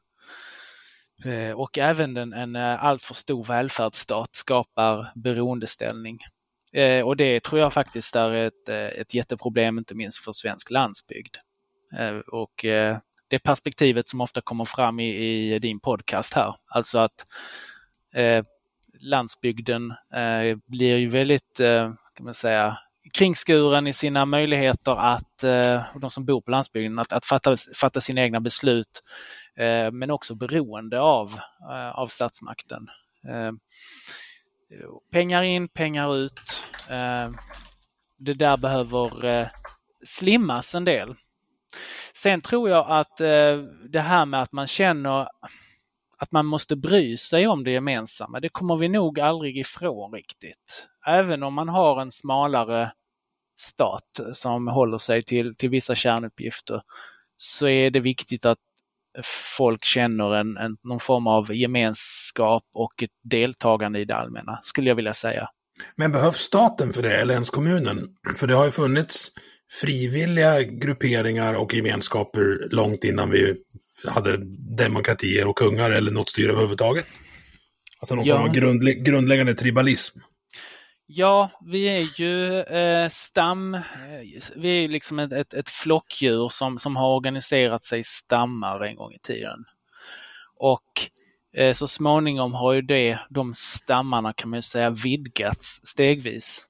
Eh, 1.25 1.51
och 1.51 1.79
även 1.79 2.17
en, 2.17 2.33
en 2.33 2.57
alltför 2.57 3.15
stor 3.15 3.45
välfärdsstat 3.45 4.35
skapar 4.35 5.13
beroendeställning. 5.15 6.19
Och 7.05 7.17
det 7.17 7.41
tror 7.41 7.61
jag 7.61 7.73
faktiskt 7.73 8.17
är 8.17 8.31
ett, 8.31 8.69
ett 8.69 9.15
jätteproblem, 9.15 9.79
inte 9.79 9.95
minst 9.95 10.19
för 10.19 10.33
svensk 10.33 10.71
landsbygd. 10.71 11.37
Och 12.27 12.65
det 13.29 13.39
perspektivet 13.39 14.09
som 14.09 14.21
ofta 14.21 14.41
kommer 14.41 14.65
fram 14.65 15.01
i, 15.01 15.55
i 15.55 15.59
din 15.59 15.81
podcast 15.81 16.33
här, 16.33 16.55
alltså 16.67 16.99
att 16.99 17.27
eh, 18.15 18.45
landsbygden 19.05 19.91
eh, 19.91 20.59
blir 20.67 20.97
ju 20.97 21.09
väldigt, 21.09 21.61
eh, 21.61 21.93
kan 22.15 22.25
man 22.25 22.35
säga, 22.35 22.79
kringskuren 23.13 23.87
i 23.87 23.93
sina 23.93 24.27
möjligheter 24.27 24.93
att, 24.93 25.45
eh, 25.45 25.83
de 26.01 26.11
som 26.11 26.25
bor 26.25 26.41
på 26.41 26.51
landsbygden, 26.51 26.99
att, 26.99 27.13
att 27.13 27.27
fatta, 27.27 27.57
fatta 27.75 28.01
sina 28.01 28.21
egna 28.21 28.41
beslut, 28.41 29.03
eh, 29.57 29.91
men 29.91 30.11
också 30.11 30.35
beroende 30.35 31.01
av, 31.01 31.33
eh, 31.71 31.99
av 31.99 32.09
statsmakten. 32.09 32.87
Eh, 33.29 33.53
pengar 35.13 35.43
in, 35.43 35.69
pengar 35.69 36.17
ut. 36.17 36.41
Eh, 36.91 37.31
det 38.19 38.35
där 38.35 38.57
behöver 38.57 39.51
slimmas 40.07 40.75
en 40.75 40.85
del. 40.85 41.15
Sen 42.15 42.41
tror 42.41 42.71
jag 42.71 42.91
att 42.91 43.21
eh, 43.21 43.57
det 43.89 44.01
här 44.01 44.27
med 44.27 44.43
att 44.43 44.53
man 44.53 44.67
känner 44.67 45.29
att 46.19 46.33
man 46.33 46.47
måste 46.47 46.77
bry 46.77 47.17
sig 47.17 47.47
om 47.47 47.65
det 47.65 47.71
gemensamma, 47.71 48.41
det 48.41 48.49
kommer 48.49 48.77
vi 48.77 48.89
nog 48.89 49.21
aldrig 49.21 49.59
ifrån 49.59 50.13
riktigt. 50.13 50.87
Även 51.07 51.43
om 51.43 51.55
man 51.55 51.69
har 51.69 52.01
en 52.01 52.11
smalare 52.13 52.93
stat 53.61 54.21
som 54.33 54.69
håller 54.69 54.99
sig 54.99 55.23
till, 55.23 55.57
till 55.57 55.71
vissa 55.71 55.95
kärnuppgifter 55.95 56.83
så 57.37 57.69
är 57.69 57.91
det 57.91 58.01
viktigt 58.01 58.45
att 58.45 58.59
folk 59.57 59.85
känner 59.85 60.35
en, 60.35 60.57
en, 60.57 60.77
någon 60.83 61.01
form 61.01 61.27
av 61.27 61.55
gemenskap 61.55 62.65
och 62.73 63.03
ett 63.03 63.11
deltagande 63.23 64.01
i 64.01 64.05
det 64.05 64.17
allmänna, 64.17 64.61
skulle 64.63 64.89
jag 64.89 64.95
vilja 64.95 65.15
säga. 65.15 65.49
Men 65.97 66.13
behövs 66.13 66.37
staten 66.37 66.93
för 66.93 67.03
det, 67.03 67.17
eller 67.17 67.35
ens 67.35 67.51
kommunen? 67.51 68.17
För 68.37 68.47
det 68.47 68.55
har 68.55 68.65
ju 68.65 68.71
funnits 68.71 69.29
frivilliga 69.81 70.63
grupperingar 70.63 71.55
och 71.55 71.75
gemenskaper 71.75 72.69
långt 72.71 73.05
innan 73.05 73.31
vi 73.31 73.57
hade 74.07 74.37
demokratier 74.77 75.47
och 75.47 75.59
kungar 75.59 75.91
eller 75.91 76.11
något 76.11 76.31
styre 76.31 76.53
överhuvudtaget. 76.53 77.07
Alltså 77.99 78.15
någon 78.15 78.25
ja. 78.25 78.37
form 78.37 78.49
av 78.49 78.55
grundlä 78.55 78.95
grundläggande 78.95 79.55
tribalism. 79.55 80.19
Ja, 81.07 81.51
vi 81.67 81.85
är 81.89 82.21
ju 82.21 82.61
eh, 82.61 83.09
stam, 83.09 83.75
eh, 83.75 83.81
vi 84.57 84.85
är 84.85 84.89
liksom 84.89 85.19
ett, 85.19 85.33
ett, 85.33 85.55
ett 85.55 85.71
flockdjur 85.71 86.49
som, 86.49 86.79
som 86.79 86.97
har 86.97 87.17
organiserat 87.17 87.85
sig 87.85 88.01
i 88.01 88.05
stammar 88.05 88.81
en 88.81 88.97
gång 88.97 89.13
i 89.13 89.19
tiden. 89.19 89.65
Och 90.57 91.11
eh, 91.57 91.75
så 91.75 91.89
småningom 91.89 92.55
har 92.55 92.73
ju 92.73 92.83
det, 92.83 93.19
de 93.31 93.55
stammarna 93.55 94.33
kan 94.33 94.51
man 94.51 94.63
säga 94.63 94.91
vidgats 94.91 95.81
stegvis. 95.85 96.67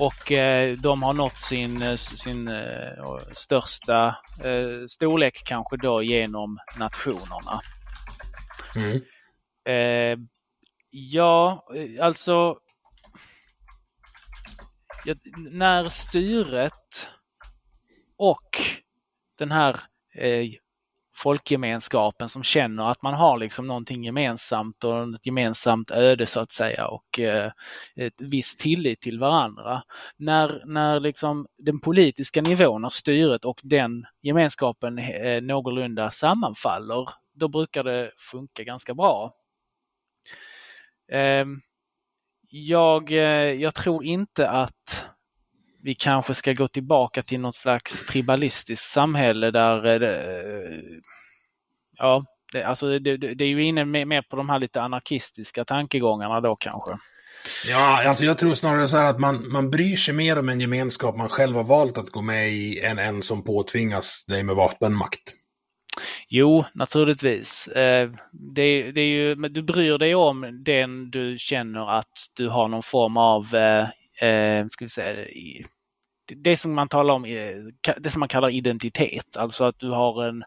Och 0.00 0.32
eh, 0.32 0.76
de 0.78 1.02
har 1.02 1.12
nått 1.12 1.38
sin, 1.38 1.82
eh, 1.82 1.96
sin 1.96 2.48
eh, 2.48 3.16
största 3.32 4.16
eh, 4.44 4.86
storlek 4.88 5.42
kanske 5.44 5.76
då 5.76 6.02
genom 6.02 6.58
nationerna. 6.78 7.60
Mm. 8.76 9.00
Eh, 9.64 10.18
ja, 10.90 11.66
alltså 12.00 12.58
ja, 15.04 15.14
när 15.36 15.88
styret 15.88 17.08
och 18.16 18.60
den 19.38 19.52
här 19.52 19.80
folkgemenskapen 21.22 22.28
som 22.28 22.42
känner 22.42 22.90
att 22.90 23.02
man 23.02 23.14
har 23.14 23.38
liksom 23.38 23.66
någonting 23.66 24.04
gemensamt 24.04 24.84
och 24.84 25.02
ett 25.02 25.26
gemensamt 25.26 25.90
öde 25.90 26.26
så 26.26 26.40
att 26.40 26.52
säga 26.52 26.86
och 26.86 27.18
eh, 27.18 27.52
ett 27.96 28.20
viss 28.20 28.56
tillit 28.56 29.00
till 29.00 29.18
varandra. 29.18 29.82
När, 30.16 30.62
när 30.66 31.00
liksom 31.00 31.46
den 31.58 31.80
politiska 31.80 32.40
nivån 32.40 32.84
av 32.84 32.90
styret 32.90 33.44
och 33.44 33.60
den 33.62 34.06
gemenskapen 34.22 34.98
eh, 34.98 35.42
någorlunda 35.42 36.10
sammanfaller, 36.10 37.08
då 37.34 37.48
brukar 37.48 37.84
det 37.84 38.10
funka 38.30 38.62
ganska 38.62 38.94
bra. 38.94 39.34
Ehm, 41.12 41.52
eh, 41.52 41.58
jag, 42.48 43.10
jag 43.60 43.74
tror 43.74 44.04
inte 44.04 44.50
att 44.50 45.04
vi 45.82 45.94
kanske 45.94 46.34
ska 46.34 46.52
gå 46.52 46.68
tillbaka 46.68 47.22
till 47.22 47.40
något 47.40 47.56
slags 47.56 48.06
tribalistiskt 48.06 48.90
samhälle 48.90 49.50
där 49.50 49.86
eh, 49.86 50.00
det, 50.00 50.82
ja, 51.98 52.24
det, 52.52 52.64
alltså 52.64 52.98
det, 52.98 53.16
det, 53.16 53.44
är 53.44 53.48
ju 53.48 53.64
inne 53.64 53.84
mer 53.84 54.22
på 54.22 54.36
de 54.36 54.48
här 54.48 54.58
lite 54.58 54.82
anarkistiska 54.82 55.64
tankegångarna 55.64 56.40
då 56.40 56.56
kanske. 56.56 56.98
Ja, 57.66 58.08
alltså 58.08 58.24
jag 58.24 58.38
tror 58.38 58.54
snarare 58.54 58.88
så 58.88 58.96
här 58.96 59.10
att 59.10 59.20
man, 59.20 59.52
man 59.52 59.70
bryr 59.70 59.96
sig 59.96 60.14
mer 60.14 60.38
om 60.38 60.48
en 60.48 60.60
gemenskap 60.60 61.16
man 61.16 61.28
själv 61.28 61.56
har 61.56 61.64
valt 61.64 61.98
att 61.98 62.10
gå 62.10 62.22
med 62.22 62.50
i 62.50 62.80
än 62.80 62.98
en 62.98 63.22
som 63.22 63.44
påtvingas 63.44 64.24
dig 64.24 64.42
med 64.42 64.56
vapenmakt. 64.56 65.34
Jo, 66.28 66.64
naturligtvis. 66.74 67.68
Eh, 67.68 68.10
det, 68.32 68.92
det 68.92 69.00
är 69.00 69.06
ju, 69.06 69.36
men 69.36 69.52
du 69.52 69.62
bryr 69.62 69.98
dig 69.98 70.14
om 70.14 70.62
den 70.64 71.10
du 71.10 71.36
känner 71.38 71.98
att 71.98 72.12
du 72.34 72.48
har 72.48 72.68
någon 72.68 72.82
form 72.82 73.16
av 73.16 73.54
eh, 74.20 74.66
ska 74.70 74.84
vi 74.84 74.88
säga, 74.88 75.26
det 76.36 76.56
som 76.56 76.74
man 76.74 76.88
talar 76.88 77.14
om, 77.14 77.24
eh, 77.24 77.56
det 77.96 78.10
som 78.10 78.20
man 78.20 78.28
kallar 78.28 78.50
identitet, 78.50 79.36
alltså 79.36 79.64
att 79.64 79.78
du 79.78 79.90
har 79.90 80.24
en, 80.24 80.44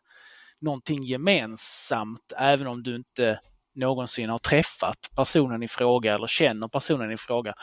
någonting 0.59 1.03
gemensamt 1.03 2.33
även 2.37 2.67
om 2.67 2.83
du 2.83 2.95
inte 2.95 3.39
någonsin 3.75 4.29
har 4.29 4.39
träffat 4.39 5.09
personen 5.15 5.63
i 5.63 5.67
fråga 5.67 6.15
eller 6.15 6.27
känner 6.27 6.67
personen 6.67 7.11
i 7.11 7.17
fråga. 7.17 7.53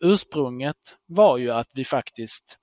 Ursprunget 0.00 0.76
var 1.06 1.36
ju 1.36 1.50
att 1.50 1.68
vi 1.74 1.84
faktiskt, 1.84 2.58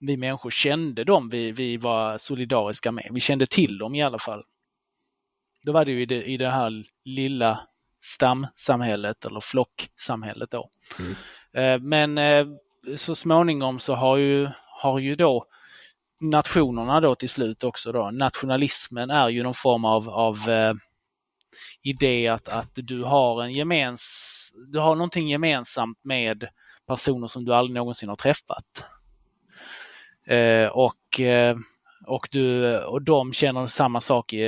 vi 0.00 0.16
människor 0.16 0.50
kände 0.50 1.04
dem 1.04 1.28
vi, 1.28 1.52
vi 1.52 1.76
var 1.76 2.18
solidariska 2.18 2.92
med. 2.92 3.08
Vi 3.10 3.20
kände 3.20 3.46
till 3.46 3.78
dem 3.78 3.94
i 3.94 4.02
alla 4.02 4.18
fall. 4.18 4.44
Då 5.62 5.72
var 5.72 5.84
det 5.84 5.90
ju 5.90 6.02
i 6.02 6.06
det, 6.06 6.24
i 6.24 6.36
det 6.36 6.50
här 6.50 6.84
lilla 7.04 7.68
stamsamhället 8.02 9.24
eller 9.24 9.40
flocksamhället 9.40 10.50
då. 10.50 10.70
Mm. 10.98 11.14
Eh, 11.54 11.78
men 11.78 12.18
eh, 12.18 12.46
så 12.96 13.14
småningom 13.14 13.80
så 13.80 13.94
har 13.94 14.16
ju, 14.16 14.48
har 14.82 14.98
ju 14.98 15.14
då 15.14 15.46
nationerna 16.20 17.00
då 17.00 17.14
till 17.14 17.30
slut 17.30 17.64
också 17.64 17.92
då, 17.92 18.10
nationalismen 18.10 19.10
är 19.10 19.28
ju 19.28 19.42
någon 19.42 19.54
form 19.54 19.84
av, 19.84 20.08
av 20.08 20.50
eh, 20.50 20.74
idé 21.82 22.28
att, 22.28 22.48
att 22.48 22.70
du 22.74 23.02
har 23.02 23.42
en 23.42 23.52
gemens, 23.52 24.52
du 24.66 24.78
har 24.78 24.94
någonting 24.94 25.28
gemensamt 25.28 25.98
med 26.04 26.48
personer 26.86 27.26
som 27.26 27.44
du 27.44 27.54
aldrig 27.54 27.74
någonsin 27.74 28.08
har 28.08 28.16
träffat. 28.16 28.84
Eh, 30.26 30.66
och, 30.66 31.20
eh, 31.20 31.56
och, 32.06 32.28
du, 32.30 32.78
och 32.78 33.02
de 33.02 33.32
känner 33.32 33.66
samma 33.66 34.00
sak 34.00 34.32
i, 34.32 34.42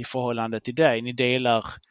i 0.00 0.04
förhållande 0.06 0.60
till 0.60 0.74
dig. 0.74 1.02
Ni 1.02 1.12
delar 1.12 1.64
Eh, 1.64 1.89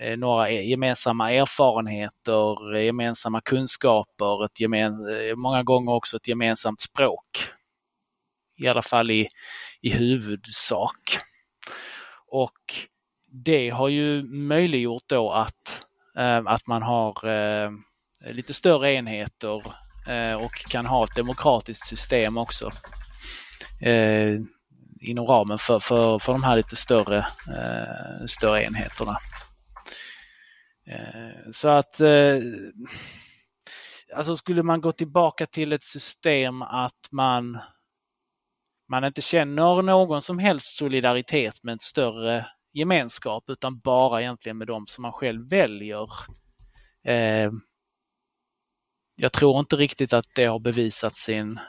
Eh, 0.00 0.18
några 0.18 0.50
e-, 0.50 0.62
gemensamma 0.62 1.32
erfarenheter, 1.32 2.76
eh, 2.76 2.84
gemensamma 2.84 3.40
kunskaper, 3.40 4.44
ett 4.44 4.60
gemen, 4.60 4.92
eh, 4.92 5.36
många 5.36 5.62
gånger 5.62 5.92
också 5.92 6.16
ett 6.16 6.28
gemensamt 6.28 6.80
språk. 6.80 7.48
I 8.56 8.68
alla 8.68 8.82
fall 8.82 9.10
i, 9.10 9.28
i 9.80 9.90
huvudsak. 9.90 11.18
Och 12.26 12.74
det 13.26 13.70
har 13.70 13.88
ju 13.88 14.22
möjliggjort 14.22 15.02
då 15.06 15.32
att, 15.32 15.86
att 16.46 16.66
man 16.66 16.82
har 16.82 17.14
lite 18.32 18.54
större 18.54 18.92
enheter 18.92 19.62
och 20.40 20.54
kan 20.70 20.86
ha 20.86 21.04
ett 21.04 21.16
demokratiskt 21.16 21.86
system 21.86 22.38
också 22.38 22.70
inom 25.00 25.26
ramen 25.26 25.58
för, 25.58 25.78
för, 25.78 26.18
för 26.18 26.32
de 26.32 26.42
här 26.42 26.56
lite 26.56 26.76
större, 26.76 27.26
större 28.26 28.64
enheterna. 28.64 29.18
Eh, 30.88 31.50
så 31.52 31.68
att 31.68 32.00
alltså 34.14 34.36
skulle 34.36 34.62
man 34.62 34.80
gå 34.80 34.92
tillbaka 34.92 35.46
till 35.46 35.72
ett 35.72 35.84
system 35.84 36.62
att 36.62 37.08
man 37.10 37.58
man 38.88 39.04
inte 39.04 39.22
känner 39.22 39.82
någon 39.82 40.22
som 40.22 40.38
helst 40.38 40.76
solidaritet 40.76 41.54
med 41.62 41.74
ett 41.74 41.82
större 41.82 42.46
gemenskap 42.72 43.44
utan 43.48 43.78
bara 43.78 44.20
egentligen 44.20 44.58
med 44.58 44.66
dem 44.66 44.86
som 44.86 45.02
man 45.02 45.12
själv 45.12 45.48
väljer. 45.50 46.08
Eh, 47.04 47.50
jag 49.16 49.32
tror 49.32 49.60
inte 49.60 49.76
riktigt 49.76 50.12
att 50.12 50.26
det 50.34 50.44
har 50.44 50.58
bevisat 50.58 51.18
sin 51.18 51.60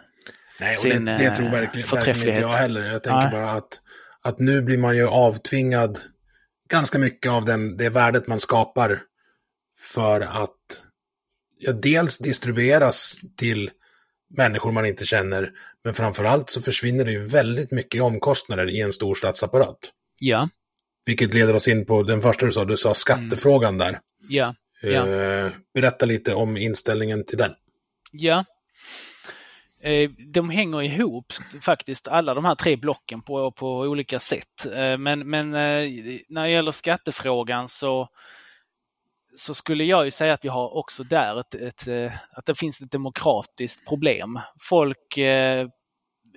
Nej, 0.60 0.76
och 0.76 0.82
sin, 0.82 1.06
det, 1.06 1.18
det 1.18 1.36
tror 1.36 1.50
verkligen, 1.50 1.90
verkligen 1.90 2.30
inte 2.30 2.42
jag 2.42 2.50
heller. 2.50 2.82
Jag 2.82 3.04
tänker 3.04 3.20
Nej. 3.22 3.32
bara 3.32 3.52
att, 3.52 3.82
att 4.22 4.40
nu 4.40 4.62
blir 4.62 4.78
man 4.78 4.96
ju 4.96 5.08
avtvingad 5.08 6.00
ganska 6.70 7.00
mycket 7.00 7.32
av 7.32 7.46
den, 7.46 7.78
det 7.78 7.90
värdet 7.90 8.28
man 8.28 8.40
skapar 8.40 9.00
för 9.80 10.22
att 10.22 10.84
ja, 11.58 11.72
dels 11.72 12.18
distribueras 12.18 13.16
till 13.38 13.72
människor 14.30 14.72
man 14.72 14.86
inte 14.86 15.06
känner, 15.06 15.52
men 15.84 15.94
framförallt 15.94 16.50
så 16.50 16.62
försvinner 16.62 17.06
det 17.06 17.12
ju 17.12 17.22
väldigt 17.22 17.72
mycket 17.72 18.02
omkostnader 18.02 18.70
i 18.70 18.82
en 18.82 18.94
stor 18.94 19.16
statsapparat. 19.16 19.92
Ja. 20.20 20.50
Vilket 21.06 21.34
leder 21.34 21.56
oss 21.56 21.68
in 21.68 21.86
på 21.86 22.04
den 22.04 22.22
första 22.22 22.46
du 22.46 22.52
sa, 22.52 22.66
du 22.66 22.78
sa 22.78 22.94
skattefrågan 22.94 23.76
mm. 23.76 23.78
där. 23.78 24.00
Ja. 24.30 24.56
ja. 24.82 25.06
Uh, 25.06 25.52
berätta 25.74 26.06
lite 26.06 26.34
om 26.34 26.58
inställningen 26.58 27.26
till 27.26 27.38
den. 27.38 27.52
Ja. 28.12 28.46
Uh, 29.86 30.10
de 30.10 30.50
hänger 30.50 30.82
ihop 30.82 31.34
faktiskt, 31.62 32.08
alla 32.08 32.34
de 32.34 32.46
här 32.46 32.56
tre 32.56 32.76
blocken 32.76 33.22
på, 33.22 33.52
på 33.52 33.80
olika 33.80 34.20
sätt. 34.20 34.66
Uh, 34.66 34.98
men 34.98 35.30
men 35.30 35.52
när 36.30 36.44
det 36.44 36.50
gäller 36.50 36.72
skattefrågan 36.72 37.70
så 37.70 38.10
så 39.40 39.54
skulle 39.54 39.84
jag 39.84 40.06
ju 40.06 40.12
säga 40.12 40.34
att 40.34 40.46
vi 40.46 40.50
har 40.50 40.78
också 40.78 41.04
där 41.04 41.40
ett, 41.40 41.56
ett, 41.56 41.88
eh, 41.88 42.12
att 42.32 42.46
det 42.46 42.56
finns 42.56 42.82
ett 42.82 42.92
demokratiskt 42.92 43.88
problem. 43.88 44.40
Folk 44.62 45.18
eh, 45.18 45.68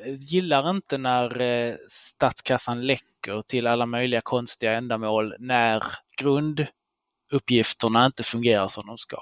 gillar 0.07 0.71
inte 0.71 0.99
när 0.99 1.41
eh, 1.41 1.75
statskassan 1.89 2.87
läcker 2.87 3.43
till 3.43 3.67
alla 3.67 3.87
möjliga 3.87 4.21
konstiga 4.21 4.73
ändamål 4.73 5.35
när 5.39 5.85
grunduppgifterna 6.17 8.07
inte 8.07 8.23
fungerar 8.23 8.69
som 8.69 8.87
de 8.87 8.99
ska. 8.99 9.19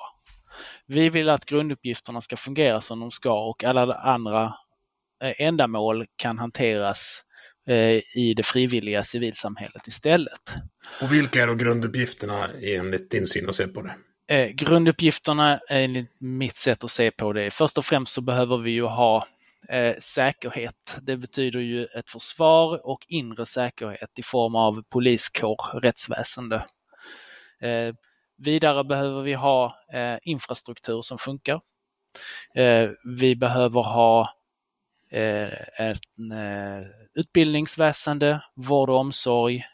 Vi 0.86 1.08
vill 1.08 1.28
att 1.28 1.44
grunduppgifterna 1.44 2.20
ska 2.20 2.36
fungera 2.36 2.80
som 2.80 3.00
de 3.00 3.10
ska 3.10 3.48
och 3.48 3.64
alla 3.64 3.94
andra 3.94 4.44
eh, 5.22 5.34
ändamål 5.38 6.06
kan 6.16 6.38
hanteras 6.38 7.24
eh, 7.24 7.29
i 8.14 8.34
det 8.34 8.42
frivilliga 8.42 9.04
civilsamhället 9.04 9.86
istället. 9.86 10.40
Och 11.02 11.12
vilka 11.12 11.42
är 11.42 11.46
då 11.46 11.54
grunduppgifterna 11.54 12.50
enligt 12.62 13.10
din 13.10 13.26
syn 13.26 13.48
att 13.48 13.54
se 13.54 13.66
på 13.66 13.82
det? 13.82 13.94
Eh, 14.30 14.48
grunduppgifterna 14.48 15.60
enligt 15.68 16.20
mitt 16.20 16.56
sätt 16.56 16.84
att 16.84 16.90
se 16.90 17.10
på 17.10 17.32
det, 17.32 17.50
först 17.50 17.78
och 17.78 17.86
främst 17.86 18.12
så 18.12 18.20
behöver 18.20 18.56
vi 18.56 18.70
ju 18.70 18.84
ha 18.84 19.26
eh, 19.68 19.94
säkerhet. 20.00 20.96
Det 21.02 21.16
betyder 21.16 21.60
ju 21.60 21.84
ett 21.84 22.10
försvar 22.10 22.86
och 22.86 23.04
inre 23.08 23.46
säkerhet 23.46 24.10
i 24.16 24.22
form 24.22 24.54
av 24.54 24.82
poliskår, 24.82 25.80
rättsväsende. 25.80 26.56
Eh, 27.60 27.94
vidare 28.38 28.84
behöver 28.84 29.22
vi 29.22 29.34
ha 29.34 29.76
eh, 29.92 30.18
infrastruktur 30.22 31.02
som 31.02 31.18
funkar. 31.18 31.60
Eh, 32.54 32.90
vi 33.18 33.36
behöver 33.36 33.82
ha 33.82 34.34
Eh, 35.10 35.52
en, 35.76 36.32
eh, 36.32 36.86
utbildningsväsende, 37.14 38.42
vård 38.54 38.90
och 38.90 38.96
omsorg, 38.96 39.64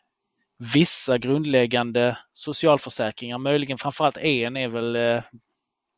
vissa 0.74 1.18
grundläggande 1.18 2.18
socialförsäkringar, 2.32 3.38
möjligen 3.38 3.78
framförallt 3.78 4.16
en 4.16 4.56
är 4.56 4.68
väl 4.68 4.96
eh, 4.96 5.22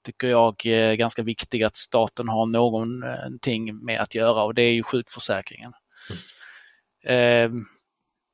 tycker 0.04 0.28
jag 0.28 0.56
ganska 0.98 1.22
viktig 1.22 1.62
att 1.62 1.76
staten 1.76 2.28
har 2.28 2.46
någonting 2.46 3.84
med 3.84 4.00
att 4.00 4.14
göra 4.14 4.42
och 4.42 4.54
det 4.54 4.62
är 4.62 4.72
ju 4.72 4.82
sjukförsäkringen. 4.82 5.72
Mm. 7.04 7.66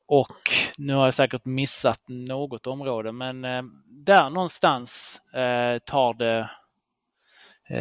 Och 0.06 0.36
nu 0.76 0.94
har 0.94 1.04
jag 1.04 1.14
säkert 1.14 1.44
missat 1.44 2.00
något 2.08 2.66
område 2.66 3.12
men 3.12 3.42
där 3.86 4.30
någonstans 4.30 5.20
tar, 5.84 6.14
det, 6.14 6.50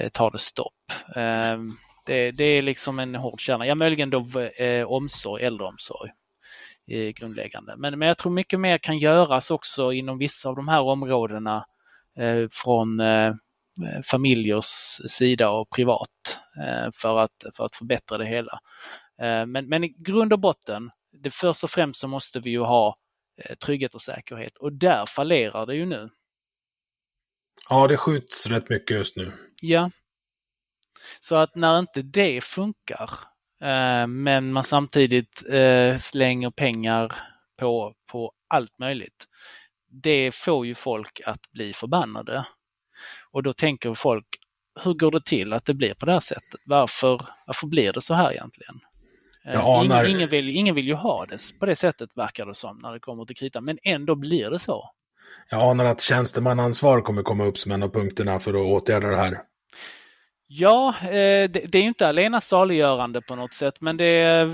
tar 0.10 0.32
det 0.32 0.40
stopp. 0.40 0.92
Ehm, 1.16 1.74
det, 2.06 2.32
det, 2.32 2.44
är 2.44 2.62
liksom 2.62 3.00
en 3.00 3.16
hård 3.16 3.40
kärna. 3.40 3.68
Ja, 3.68 3.76
möjligen 3.76 4.10
då 4.10 4.40
eh, 4.40 4.86
omsorg, 4.92 5.44
äldreomsorg 5.44 6.12
grundläggande. 7.16 7.76
Men, 7.78 8.00
men 8.00 8.08
jag 8.08 8.18
tror 8.18 8.32
mycket 8.32 8.60
mer 8.60 8.78
kan 8.78 8.98
göras 8.98 9.52
också 9.52 9.92
inom 9.92 10.18
vissa 10.18 10.50
av 10.50 10.56
de 10.56 10.68
här 10.68 10.82
områdena 10.82 11.66
eh, 12.20 12.48
från 12.52 13.00
eh, 13.00 13.34
Eh, 13.82 14.02
familjers 14.04 15.02
sida 15.10 15.50
och 15.50 15.70
privat 15.70 16.38
eh, 16.66 16.92
för 16.94 17.18
att, 17.18 17.44
för 17.56 17.66
att 17.66 17.76
förbättra 17.76 18.18
det 18.18 18.26
hela. 18.26 18.60
Eh, 19.22 19.46
men, 19.46 19.70
men 19.70 19.84
i 19.84 19.96
grund 19.98 20.34
och 20.34 20.40
botten, 20.40 20.90
det 21.12 21.32
först 21.32 21.64
och 21.64 21.72
främst 21.72 22.00
så 22.02 22.08
måste 22.08 22.40
vi 22.40 22.50
ju 22.50 22.60
ha 22.60 22.98
trygghet 23.66 23.96
och 23.96 24.02
säkerhet 24.02 24.58
och 24.58 24.74
där 24.74 25.06
fallerar 25.06 25.66
det 25.66 25.76
ju 25.76 25.86
nu. 25.86 26.10
Ja, 27.70 27.88
det 27.88 27.98
skjuts 27.98 28.48
rätt 28.48 28.70
mycket 28.70 28.98
just 28.98 29.18
nu. 29.18 29.32
Ja. 29.62 29.92
Så 31.20 31.36
att 31.36 31.56
när 31.56 31.80
inte 31.80 32.02
det 32.02 32.44
funkar, 32.44 33.10
men 34.08 34.54
man 34.54 34.64
samtidigt 34.64 35.44
slänger 36.00 36.50
pengar 36.50 37.16
på, 37.60 37.94
på 38.12 38.32
allt 38.48 38.80
möjligt, 38.80 39.28
det 39.88 40.36
får 40.36 40.66
ju 40.66 40.76
folk 40.76 41.22
att 41.26 41.52
bli 41.52 41.74
förbannade. 41.74 42.46
Och 43.32 43.44
då 43.44 43.54
tänker 43.54 43.94
folk, 43.94 44.26
hur 44.84 44.94
går 44.94 45.12
det 45.12 45.26
till 45.26 45.54
att 45.54 45.66
det 45.66 45.74
blir 45.74 45.94
på 45.94 46.06
det 46.06 46.12
här 46.12 46.20
sättet? 46.20 46.60
Varför, 46.66 47.26
varför 47.48 47.68
blir 47.68 47.94
det 47.94 48.02
så 48.02 48.14
här 48.14 48.32
egentligen? 48.32 48.80
Eh, 49.46 49.84
ingen, 49.84 50.08
ingen, 50.08 50.30
vill, 50.30 50.50
ingen 50.50 50.76
vill 50.76 50.88
ju 50.88 50.94
ha 50.94 51.26
det 51.26 51.40
på 51.60 51.66
det 51.66 51.76
sättet 51.76 52.10
verkar 52.16 52.46
det 52.46 52.56
som 52.56 52.78
när 52.78 52.94
det 52.94 53.00
kommer 53.00 53.26
till 53.26 53.36
kritan, 53.36 53.66
men 53.66 53.78
ändå 53.84 54.16
blir 54.16 54.50
det 54.50 54.60
så. 54.60 54.90
Jag 55.50 55.62
anar 55.62 55.86
att 55.86 56.02
tjänstemannaansvar 56.02 57.02
kommer 57.02 57.22
komma 57.22 57.46
upp 57.46 57.58
som 57.58 57.72
en 57.72 57.84
av 57.84 57.90
punkterna 57.90 58.40
för 58.40 58.52
att 58.54 58.84
åtgärda 58.84 59.08
det 59.08 59.18
här. 59.18 59.38
Ja, 60.56 60.96
eh, 61.02 61.50
det 61.50 61.76
är 61.76 61.82
ju 61.82 61.88
inte 61.88 62.08
alena 62.08 62.42
saliggörande 62.42 63.22
på 63.22 63.36
något 63.36 63.54
sätt, 63.54 63.82
men 63.82 63.98
det 63.98 64.06
är, 64.06 64.46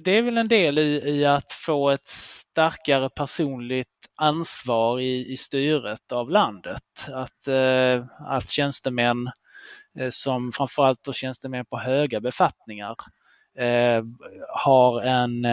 det 0.00 0.18
är 0.18 0.22
väl 0.22 0.38
en 0.38 0.48
del 0.48 0.78
i, 0.78 1.10
i 1.10 1.24
att 1.24 1.52
få 1.52 1.90
ett 1.90 2.08
starkare 2.08 3.10
personligt 3.10 3.88
ansvar 4.14 5.00
i, 5.00 5.32
i 5.32 5.36
styret 5.36 6.12
av 6.12 6.30
landet. 6.30 6.82
Att, 7.08 7.48
eh, 7.48 8.04
att 8.18 8.50
tjänstemän 8.50 9.30
eh, 9.98 10.10
som 10.10 10.52
framförallt 10.52 11.04
då 11.04 11.12
tjänstemän 11.12 11.64
på 11.66 11.78
höga 11.78 12.20
befattningar 12.20 12.96
har 14.48 15.02
en, 15.02 15.44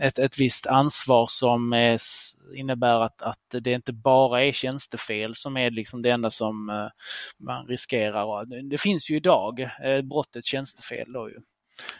ett, 0.00 0.18
ett 0.18 0.40
visst 0.40 0.66
ansvar 0.66 1.26
som 1.30 1.72
är, 1.72 2.00
innebär 2.54 3.00
att, 3.00 3.22
att 3.22 3.62
det 3.62 3.72
inte 3.72 3.92
bara 3.92 4.44
är 4.44 4.52
tjänstefel 4.52 5.34
som 5.34 5.56
är 5.56 5.70
liksom 5.70 6.02
det 6.02 6.10
enda 6.10 6.30
som 6.30 6.66
man 7.38 7.66
riskerar. 7.66 8.62
Det 8.70 8.78
finns 8.78 9.10
ju 9.10 9.16
idag 9.16 9.70
brottet 10.02 10.44
tjänstefel 10.44 11.12
då 11.12 11.30
ju. 11.30 11.36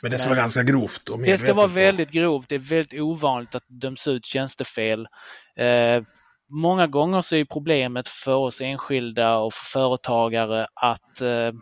Men 0.02 0.10
det 0.10 0.18
ska 0.18 0.30
vara 0.30 0.40
ganska 0.40 0.62
grovt 0.62 1.08
och 1.08 1.18
Det 1.18 1.38
ska 1.38 1.54
vara 1.54 1.66
väldigt 1.66 2.10
grovt. 2.10 2.48
Det 2.48 2.54
är 2.54 2.58
väldigt 2.58 3.00
ovanligt 3.00 3.54
att 3.54 3.64
döms 3.66 4.06
ut 4.06 4.26
tjänstefel. 4.26 5.08
Eh, 5.56 6.02
många 6.48 6.86
gånger 6.86 7.22
så 7.22 7.36
är 7.36 7.44
problemet 7.44 8.08
för 8.08 8.34
oss 8.34 8.60
enskilda 8.60 9.36
och 9.36 9.54
för 9.54 9.64
företagare 9.64 10.66
att 10.74 11.20
eh, 11.20 11.52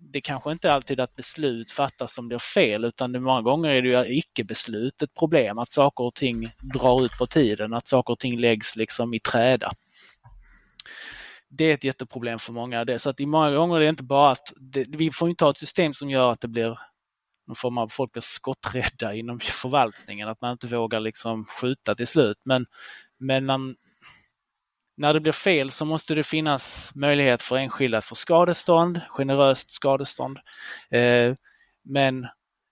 det 0.00 0.20
kanske 0.20 0.52
inte 0.52 0.72
alltid 0.72 1.00
att 1.00 1.16
beslut 1.16 1.70
fattas 1.70 2.14
som 2.14 2.28
blir 2.28 2.38
fel 2.38 2.84
utan 2.84 3.12
det, 3.12 3.20
många 3.20 3.42
gånger 3.42 3.70
är 3.70 3.82
det 3.82 3.88
ju 3.88 4.18
icke-beslut 4.18 5.02
ett 5.02 5.14
problem. 5.14 5.58
Att 5.58 5.72
saker 5.72 6.04
och 6.04 6.14
ting 6.14 6.50
drar 6.74 7.04
ut 7.04 7.12
på 7.18 7.26
tiden, 7.26 7.74
att 7.74 7.88
saker 7.88 8.12
och 8.12 8.18
ting 8.18 8.38
läggs 8.38 8.76
liksom 8.76 9.14
i 9.14 9.20
träda. 9.20 9.72
Det 11.48 11.64
är 11.64 11.74
ett 11.74 11.84
jätteproblem 11.84 12.38
för 12.38 12.52
många. 12.52 12.98
Så 12.98 13.10
att 13.10 13.20
i 13.20 13.26
många 13.26 13.50
gånger 13.50 13.76
är 13.76 13.80
det 13.80 13.88
inte 13.88 14.02
bara 14.02 14.30
att 14.30 14.52
det, 14.56 14.84
vi 14.88 15.12
får 15.12 15.30
inte 15.30 15.44
ha 15.44 15.50
ett 15.50 15.58
system 15.58 15.94
som 15.94 16.10
gör 16.10 16.32
att 16.32 16.40
det 16.40 16.48
blir 16.48 16.78
någon 17.46 17.56
form 17.56 17.78
av 17.78 17.88
folk 17.88 18.12
blir 18.12 18.22
skotträdda 18.22 19.14
inom 19.14 19.40
förvaltningen, 19.40 20.28
att 20.28 20.40
man 20.40 20.52
inte 20.52 20.66
vågar 20.66 21.00
liksom 21.00 21.44
skjuta 21.44 21.94
till 21.94 22.06
slut. 22.06 22.38
Men, 22.44 22.66
men 23.18 23.46
man, 23.46 23.76
när 25.00 25.14
det 25.14 25.20
blir 25.20 25.32
fel 25.32 25.70
så 25.70 25.84
måste 25.84 26.14
det 26.14 26.24
finnas 26.24 26.90
möjlighet 26.94 27.42
för 27.42 27.56
enskilda 27.56 27.98
att 27.98 28.04
få 28.04 28.14
skadestånd, 28.14 29.00
generöst 29.08 29.70
skadestånd. 29.70 30.38
Eh, 30.90 31.34
men 31.84 32.24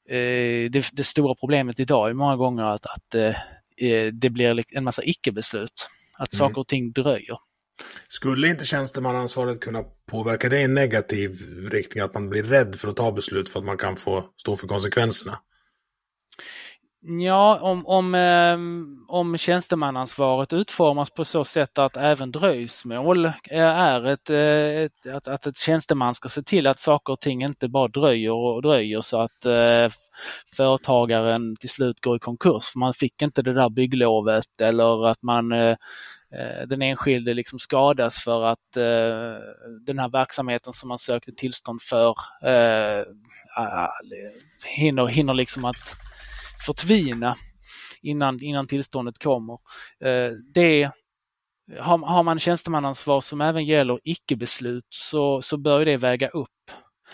eh, 0.08 0.70
det, 0.70 0.90
det, 0.92 1.04
stora 1.04 1.34
problemet 1.34 1.80
idag 1.80 2.10
är 2.10 2.12
många 2.12 2.36
gånger 2.36 2.64
att, 2.64 2.86
att 2.86 3.14
eh, 3.14 4.06
det 4.12 4.30
blir 4.30 4.64
en 4.76 4.84
massa 4.84 5.04
icke-beslut. 5.04 5.88
att 6.18 6.34
mm. 6.34 6.38
saker 6.38 6.60
och 6.60 6.68
ting 6.68 6.92
dröjer. 6.92 7.38
Skulle 8.08 8.48
inte 8.48 8.64
tjänstemannaansvaret 8.64 9.60
kunna 9.60 9.82
påverka 10.10 10.48
det 10.48 10.60
i 10.60 10.68
negativ 10.68 11.32
riktning? 11.70 12.04
Att 12.04 12.14
man 12.14 12.28
blir 12.28 12.42
rädd 12.42 12.74
för 12.74 12.88
att 12.88 12.96
ta 12.96 13.12
beslut 13.12 13.48
för 13.48 13.58
att 13.58 13.66
man 13.66 13.78
kan 13.78 13.96
få 13.96 14.24
stå 14.36 14.56
för 14.56 14.66
konsekvenserna? 14.66 15.38
Ja, 17.00 17.60
om, 17.60 17.86
om, 17.86 18.14
ehm, 18.14 19.04
om 19.08 19.38
tjänstemannaansvaret 19.38 20.52
utformas 20.52 21.10
på 21.10 21.24
så 21.24 21.44
sätt 21.44 21.78
att 21.78 21.96
även 21.96 22.30
dröjsmål 22.32 23.24
eh, 23.24 23.32
är 23.62 24.06
ett, 24.06 24.30
eh, 24.30 24.82
ett, 24.84 25.06
att, 25.14 25.28
att 25.28 25.46
ett 25.46 25.56
tjänsteman 25.56 26.14
ska 26.14 26.28
se 26.28 26.42
till 26.42 26.66
att 26.66 26.78
saker 26.80 27.12
och 27.12 27.20
ting 27.20 27.44
inte 27.44 27.68
bara 27.68 27.88
dröjer 27.88 28.32
och 28.32 28.62
dröjer 28.62 29.00
så 29.00 29.20
att 29.20 29.44
eh, 29.44 29.92
företagaren 30.56 31.56
till 31.56 31.68
slut 31.68 32.00
går 32.00 32.16
i 32.16 32.18
konkurs. 32.18 32.64
För 32.72 32.78
man 32.78 32.94
fick 32.94 33.22
inte 33.22 33.42
det 33.42 33.52
där 33.52 33.68
bygglovet 33.68 34.60
eller 34.60 35.06
att 35.08 35.22
man 35.22 35.52
den 36.66 36.82
enskilde 36.82 37.34
liksom 37.34 37.58
skadas 37.58 38.16
för 38.24 38.44
att 38.44 38.76
eh, 38.76 39.42
den 39.86 39.98
här 39.98 40.08
verksamheten 40.08 40.72
som 40.72 40.88
man 40.88 40.98
sökte 40.98 41.32
tillstånd 41.32 41.82
för 41.82 42.14
eh, 42.44 43.04
hinner, 44.76 45.06
hinner 45.06 45.34
liksom 45.34 45.64
att 45.64 45.96
förtvina 46.66 47.36
innan, 48.02 48.42
innan 48.42 48.66
tillståndet 48.66 49.18
kommer. 49.18 49.58
Eh, 50.04 50.32
det 50.54 50.90
har, 51.78 51.98
har 51.98 52.22
man 52.22 52.38
tjänstemannaansvar 52.38 53.20
som 53.20 53.40
även 53.40 53.64
gäller 53.64 54.00
icke-beslut 54.04 54.86
så, 54.88 55.42
så 55.42 55.56
bör 55.56 55.84
det 55.84 55.96
väga 55.96 56.28
upp. 56.28 56.48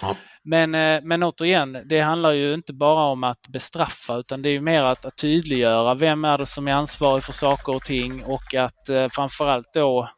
Ja. 0.01 0.17
Men, 0.43 0.75
eh, 0.75 1.01
men 1.03 1.23
återigen, 1.23 1.83
det 1.85 2.01
handlar 2.01 2.33
ju 2.33 2.55
inte 2.55 2.73
bara 2.73 3.05
om 3.05 3.25
att 3.25 3.49
bestraffa 3.49 4.17
utan 4.17 4.43
det 4.43 4.49
är 4.49 4.61
mer 4.61 4.81
att, 4.81 5.05
att 5.05 5.17
tydliggöra 5.17 5.95
vem 5.95 6.25
är 6.25 6.39
det 6.39 6.47
som 6.47 6.69
är 6.69 6.73
ansvarig 6.73 7.25
för 7.25 7.33
saker 7.33 7.75
och 7.75 7.85
ting 7.85 8.25
och 8.25 8.55
att 8.55 8.89
eh, 8.89 9.09
framförallt 9.09 9.75
då 9.75 10.09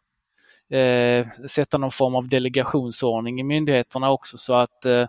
eh, 0.76 1.26
sätta 1.48 1.78
någon 1.78 1.92
form 1.92 2.14
av 2.14 2.28
delegationsordning 2.28 3.40
i 3.40 3.42
myndigheterna 3.42 4.10
också 4.10 4.38
så 4.38 4.54
att 4.54 4.84
Eh, 4.84 5.06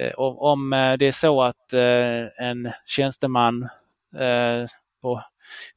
Eh, 0.00 0.12
om 0.18 0.72
eh, 0.72 0.92
det 0.92 1.06
är 1.06 1.12
så 1.12 1.42
att 1.42 1.72
eh, 1.72 2.46
en 2.48 2.72
tjänsteman 2.86 3.68
på 5.02 5.22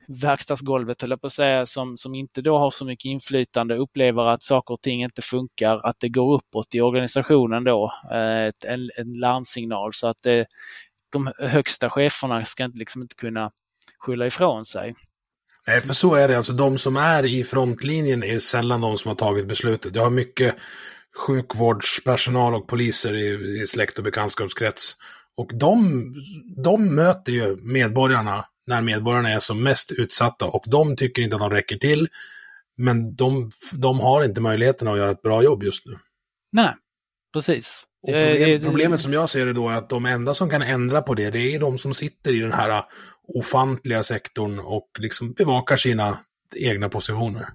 verkstadsgolvet, 0.08 1.02
höll 1.02 1.10
jag 1.10 1.22
på 1.22 1.28
att 1.28 1.34
säga, 1.34 1.66
som, 1.66 1.98
som 1.98 2.16
inte 2.16 2.42
då 2.42 2.58
har 2.58 2.72
så 2.72 2.86
mycket 2.86 3.06
inflytande 3.06 3.76
upplever 3.76 4.26
att 4.26 4.44
saker 4.44 4.74
och 4.74 4.82
ting 4.82 5.04
inte 5.04 5.22
funkar, 5.22 5.86
att 5.86 5.96
det 6.00 6.10
går 6.10 6.34
uppåt 6.34 6.76
i 6.76 6.82
organisationen 6.82 7.64
då, 7.64 7.94
en, 8.66 8.90
en 8.98 9.14
larmsignal 9.14 9.94
så 9.94 10.08
att 10.08 10.18
det, 10.22 10.46
de 11.10 11.34
högsta 11.40 11.90
cheferna 11.90 12.46
ska 12.46 12.64
inte, 12.64 12.78
liksom 12.78 13.02
inte 13.02 13.16
kunna 13.16 13.52
skylla 14.00 14.28
ifrån 14.28 14.66
sig. 14.66 14.96
Nej, 15.68 15.82
för 15.82 15.94
så 15.94 16.16
är 16.16 16.28
det. 16.28 16.38
Alltså 16.38 16.54
de 16.54 16.78
som 16.78 16.98
är 16.98 17.26
i 17.26 17.44
frontlinjen 17.44 18.24
är 18.24 18.40
sällan 18.40 18.82
de 18.82 18.98
som 18.98 19.10
har 19.10 19.16
tagit 19.16 19.48
beslutet. 19.48 19.96
Jag 19.96 20.04
har 20.04 20.10
mycket 20.10 20.56
sjukvårdspersonal 21.18 22.56
och 22.56 22.68
poliser 22.68 23.16
i, 23.16 23.62
i 23.62 23.68
släkt 23.68 23.98
och 23.98 24.04
bekantskapskrets. 24.04 24.98
Och 25.38 25.52
de, 25.54 26.04
de 26.64 26.96
möter 26.96 27.32
ju 27.32 27.58
medborgarna 27.62 28.46
när 28.68 28.82
medborgarna 28.82 29.30
är 29.30 29.40
som 29.40 29.64
mest 29.64 29.92
utsatta 29.92 30.46
och 30.46 30.64
de 30.68 30.96
tycker 30.96 31.22
inte 31.22 31.36
att 31.36 31.42
de 31.42 31.50
räcker 31.50 31.78
till. 31.78 32.08
Men 32.78 33.16
de, 33.16 33.52
de 33.74 34.00
har 34.00 34.24
inte 34.24 34.42
möjligheten 34.42 34.88
att 34.88 34.98
göra 34.98 35.12
ett 35.12 35.22
bra 35.22 35.44
jobb 35.44 35.64
just 35.64 35.86
nu. 35.86 35.98
Nej, 36.52 36.74
precis. 37.34 37.86
Problem, 38.06 38.62
problemet 38.62 39.02
som 39.02 39.14
jag 39.14 39.30
ser 39.30 39.46
det 39.46 39.54
då 39.54 39.70
är 39.70 39.76
att 39.76 39.90
de 39.90 40.06
enda 40.06 40.34
som 40.34 40.50
kan 40.50 40.62
ändra 40.62 41.02
på 41.02 41.14
det, 41.14 41.30
det 41.30 41.56
är 41.56 41.60
de 41.60 41.78
som 41.78 41.94
sitter 41.94 42.32
i 42.32 42.40
den 42.40 42.52
här 42.52 42.84
ofantliga 43.28 44.04
sektorn 44.04 44.60
och 44.60 44.90
liksom 45.00 45.34
bevakar 45.34 45.76
sina 45.76 46.20
egna 46.56 46.90
positioner. 46.90 47.50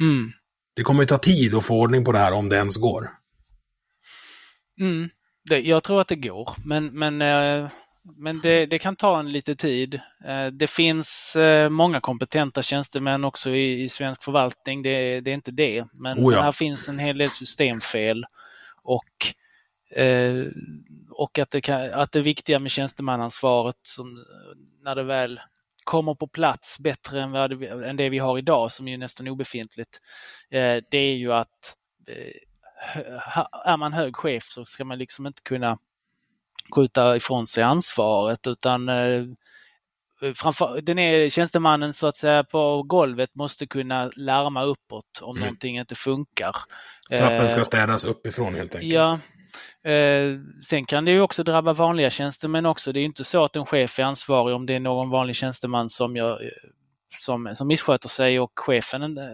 Mm 0.00 0.32
det 0.76 0.82
kommer 0.82 1.02
ju 1.02 1.06
ta 1.06 1.18
tid 1.18 1.54
att 1.54 1.64
få 1.64 1.80
ordning 1.80 2.04
på 2.04 2.12
det 2.12 2.18
här 2.18 2.32
om 2.32 2.48
det 2.48 2.56
ens 2.56 2.76
går. 2.76 3.10
Mm, 4.80 5.10
det, 5.44 5.58
jag 5.58 5.82
tror 5.82 6.00
att 6.00 6.08
det 6.08 6.16
går, 6.16 6.56
men, 6.64 6.86
men, 6.86 7.22
eh, 7.22 7.68
men 8.16 8.40
det, 8.40 8.66
det, 8.66 8.78
kan 8.78 8.96
ta 8.96 9.20
en 9.20 9.32
lite 9.32 9.56
tid. 9.56 9.94
Eh, 10.24 10.46
det 10.46 10.70
finns 10.70 11.36
eh, 11.36 11.68
många 11.68 12.00
kompetenta 12.00 12.62
tjänstemän 12.62 13.24
också 13.24 13.50
i, 13.50 13.82
i 13.82 13.88
svensk 13.88 14.24
förvaltning, 14.24 14.82
det, 14.82 15.20
det, 15.20 15.30
är 15.30 15.34
inte 15.34 15.50
det. 15.50 15.84
Men 15.92 16.18
oh 16.18 16.34
ja. 16.34 16.42
här 16.42 16.52
finns 16.52 16.88
en 16.88 16.98
hel 16.98 17.18
del 17.18 17.30
systemfel 17.30 18.24
och, 18.82 19.34
och 21.10 21.38
att, 21.38 21.50
det 21.50 21.60
kan, 21.60 21.92
att 21.92 22.12
det 22.12 22.20
viktiga 22.20 22.58
med 22.58 22.70
tjänstemannaansvaret 22.70 23.76
som, 23.82 24.24
när 24.84 24.94
det 24.94 25.02
väl 25.02 25.40
kommer 25.84 26.14
på 26.14 26.26
plats 26.26 26.78
bättre 26.78 27.22
än, 27.22 27.32
vad 27.32 27.62
än 27.62 27.96
det 27.96 28.08
vi 28.08 28.18
har 28.18 28.38
idag 28.38 28.72
som 28.72 28.88
är 28.88 28.98
nästan 28.98 29.28
obefintligt, 29.28 30.00
eh, 30.50 30.76
det 30.90 30.98
är 30.98 31.14
ju 31.14 31.32
att 31.32 31.76
eh, 32.06 32.32
är 33.64 33.76
man 33.76 33.92
hög 33.92 34.16
chef 34.16 34.44
så 34.48 34.64
ska 34.64 34.84
man 34.84 34.98
liksom 34.98 35.26
inte 35.26 35.42
kunna 35.42 35.78
skjuta 36.74 37.16
ifrån 37.16 37.46
sig 37.46 37.62
ansvaret 37.62 38.46
utan 38.46 38.88
eh, 38.88 39.24
framför, 40.36 40.80
den 40.80 40.98
är 40.98 41.30
tjänstemannen 41.30 41.94
så 41.94 42.06
att 42.06 42.16
säga 42.16 42.44
på 42.44 42.82
golvet 42.82 43.34
måste 43.34 43.66
kunna 43.66 44.10
larma 44.16 44.64
uppåt 44.64 45.20
om 45.20 45.36
mm. 45.36 45.46
någonting 45.46 45.78
inte 45.78 45.94
funkar. 45.94 46.56
Trappen 47.10 47.48
ska 47.48 47.64
städas 47.64 48.04
uppifrån 48.04 48.54
helt 48.54 48.74
enkelt. 48.74 48.92
Ja, 48.92 49.18
Eh, 49.82 50.38
sen 50.64 50.86
kan 50.86 51.04
det 51.04 51.10
ju 51.10 51.20
också 51.20 51.42
drabba 51.42 51.72
vanliga 51.72 52.10
tjänstemän 52.10 52.66
också. 52.66 52.92
Det 52.92 53.00
är 53.00 53.04
inte 53.04 53.24
så 53.24 53.44
att 53.44 53.56
en 53.56 53.66
chef 53.66 53.98
är 53.98 54.02
ansvarig 54.02 54.56
om 54.56 54.66
det 54.66 54.74
är 54.74 54.80
någon 54.80 55.10
vanlig 55.10 55.36
tjänsteman 55.36 55.90
som, 55.90 56.16
gör, 56.16 56.42
eh, 56.42 56.70
som, 57.20 57.54
som 57.56 57.68
missköter 57.68 58.08
sig 58.08 58.40
och 58.40 58.52
chefen 58.54 59.18
eh, 59.18 59.24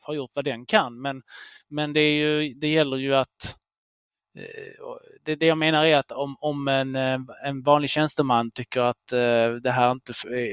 har 0.00 0.14
gjort 0.14 0.30
vad 0.34 0.44
den 0.44 0.66
kan. 0.66 1.00
Men, 1.00 1.22
men 1.68 1.92
det, 1.92 2.00
är 2.00 2.14
ju, 2.14 2.54
det 2.54 2.68
gäller 2.68 2.96
ju 2.96 3.14
att 3.14 3.56
eh, 4.38 4.84
det, 5.24 5.34
det 5.34 5.46
jag 5.46 5.58
menar 5.58 5.84
är 5.84 5.96
att 5.96 6.12
om, 6.12 6.36
om 6.40 6.68
en, 6.68 6.96
eh, 6.96 7.20
en 7.44 7.62
vanlig 7.62 7.90
tjänsteman 7.90 8.50
tycker 8.50 8.80
att 8.80 9.06
det 9.62 9.70
här 9.70 9.92
inte 9.92 10.12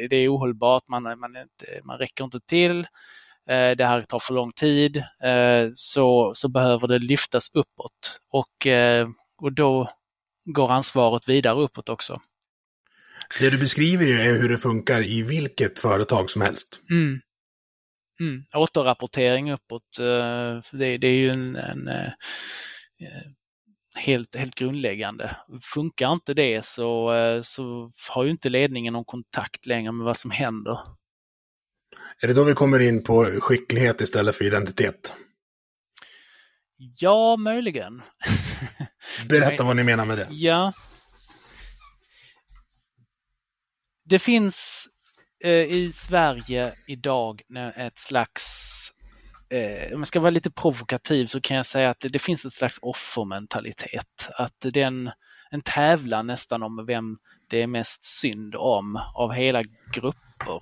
det 0.10 0.16
är 0.16 0.36
ohållbart, 0.36 0.88
man, 0.88 1.04
man, 1.04 1.36
inte, 1.38 1.82
man 1.84 1.98
räcker 1.98 2.24
inte 2.24 2.40
till, 2.40 2.88
det 3.50 3.86
här 3.86 4.02
tar 4.02 4.20
för 4.20 4.34
lång 4.34 4.52
tid, 4.52 4.98
eh, 4.98 5.72
så, 5.76 6.34
så 6.36 6.50
behöver 6.50 6.88
det 6.88 7.00
lyftas 7.00 7.50
uppåt 7.54 8.20
och, 8.30 8.68
eh, 8.68 9.10
och 9.42 9.54
då 9.54 9.90
går 10.46 10.72
ansvaret 10.72 11.30
vidare 11.30 11.62
uppåt 11.62 11.90
också. 11.90 12.22
Det 13.40 13.50
du 13.50 13.58
beskriver 13.58 14.06
är 14.06 14.42
hur 14.42 14.50
det 14.50 14.58
funkar 14.58 15.06
i 15.06 15.22
vilket 15.22 15.80
företag 15.80 16.30
som 16.30 16.42
helst. 16.42 16.82
Mm. 16.90 17.22
Mm. 18.20 18.44
Återrapportering 18.54 19.52
uppåt, 19.52 19.98
det, 20.72 20.98
det 20.98 21.08
är 21.08 21.20
ju 21.20 21.30
en, 21.30 21.56
en 21.56 21.90
helt, 23.96 24.36
helt 24.36 24.56
grundläggande. 24.56 25.36
Funkar 25.74 26.14
inte 26.14 26.34
det 26.34 26.66
så, 26.66 27.12
så 27.44 27.92
har 28.10 28.24
ju 28.24 28.32
inte 28.32 28.50
ledningen 28.50 28.94
någon 28.94 29.06
kontakt 29.06 29.66
längre 29.66 29.92
med 29.92 30.06
vad 30.06 30.18
som 30.18 30.32
händer. 30.32 30.80
Är 32.22 32.28
det 32.28 32.34
då 32.34 32.44
vi 32.44 32.54
kommer 32.54 32.80
in 32.80 33.04
på 33.04 33.26
skicklighet 33.26 34.02
istället 34.02 34.36
för 34.36 34.46
identitet? 34.46 35.14
Ja, 36.78 37.38
möjligen. 37.38 38.02
Berätta 39.30 39.64
vad 39.64 39.76
ni 39.76 39.84
menar 39.84 40.06
med 40.06 40.18
det. 40.18 40.28
Ja. 40.30 40.74
Det 44.04 44.20
finns 44.20 44.88
eh, 45.44 45.52
i 45.52 45.92
Sverige 45.96 46.74
idag 46.88 47.42
ett 47.76 48.00
slags, 48.00 48.46
eh, 49.50 49.94
om 49.94 50.00
jag 50.00 50.08
ska 50.08 50.20
vara 50.20 50.30
lite 50.30 50.52
provokativ 50.52 51.28
så 51.28 51.42
kan 51.42 51.58
jag 51.58 51.66
säga 51.66 51.90
att 51.90 52.00
det, 52.00 52.10
det 52.10 52.20
finns 52.20 52.46
ett 52.46 52.54
slags 52.54 52.80
offermentalitet. 52.82 54.30
Att 54.38 54.56
det 54.60 54.82
är 54.82 54.88
en, 54.88 55.12
en 55.52 55.62
tävlan 55.62 56.28
nästan 56.28 56.64
om 56.64 56.86
vem 56.86 57.18
det 57.50 57.62
är 57.62 57.68
mest 57.68 58.06
synd 58.06 58.56
om 58.56 59.02
av 59.16 59.32
hela 59.34 59.64
grupper 59.94 60.60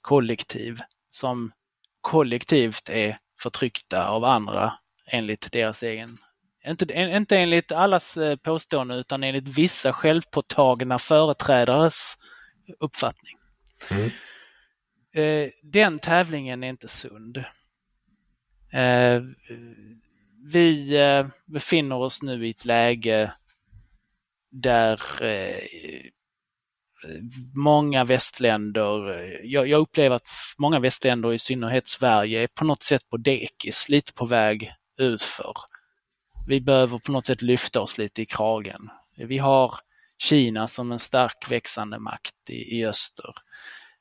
kollektiv 0.00 0.80
som 1.10 1.52
kollektivt 2.00 2.88
är 2.88 3.18
förtryckta 3.42 4.08
av 4.08 4.24
andra 4.24 4.72
enligt 5.06 5.52
deras 5.52 5.82
egen, 5.82 6.18
inte, 6.66 6.94
inte 6.94 7.36
enligt 7.36 7.72
allas 7.72 8.16
eh, 8.16 8.36
påståenden 8.36 8.98
utan 8.98 9.24
enligt 9.24 9.58
vissa 9.58 9.92
självpåtagna 9.92 10.98
företrädares 10.98 12.16
uppfattning. 12.78 13.36
Mm. 13.90 14.10
Eh, 15.12 15.50
den 15.62 15.98
tävlingen 15.98 16.64
är 16.64 16.68
inte 16.68 16.88
sund. 16.88 17.36
Eh, 18.72 19.22
vi 20.52 20.98
befinner 21.46 21.96
oss 21.96 22.22
nu 22.22 22.46
i 22.46 22.50
ett 22.50 22.64
läge 22.64 23.32
där 24.50 25.00
många 27.54 28.04
västländer, 28.04 28.90
jag, 29.44 29.68
jag, 29.68 29.80
upplever 29.80 30.16
att 30.16 30.26
många 30.58 30.80
västländer, 30.80 31.32
i 31.32 31.38
synnerhet 31.38 31.88
Sverige, 31.88 32.42
är 32.42 32.46
på 32.46 32.64
något 32.64 32.82
sätt 32.82 33.08
på 33.10 33.16
dekis, 33.16 33.88
lite 33.88 34.12
på 34.12 34.26
väg 34.26 34.72
utför. 34.98 35.54
Vi 36.48 36.60
behöver 36.60 36.98
på 36.98 37.12
något 37.12 37.26
sätt 37.26 37.42
lyfta 37.42 37.80
oss 37.80 37.98
lite 37.98 38.22
i 38.22 38.26
kragen. 38.26 38.90
Vi 39.16 39.38
har 39.38 39.74
Kina 40.18 40.68
som 40.68 40.92
en 40.92 40.98
stark 40.98 41.50
växande 41.50 41.98
makt 41.98 42.50
i, 42.50 42.78
i 42.78 42.86
öster. 42.86 43.34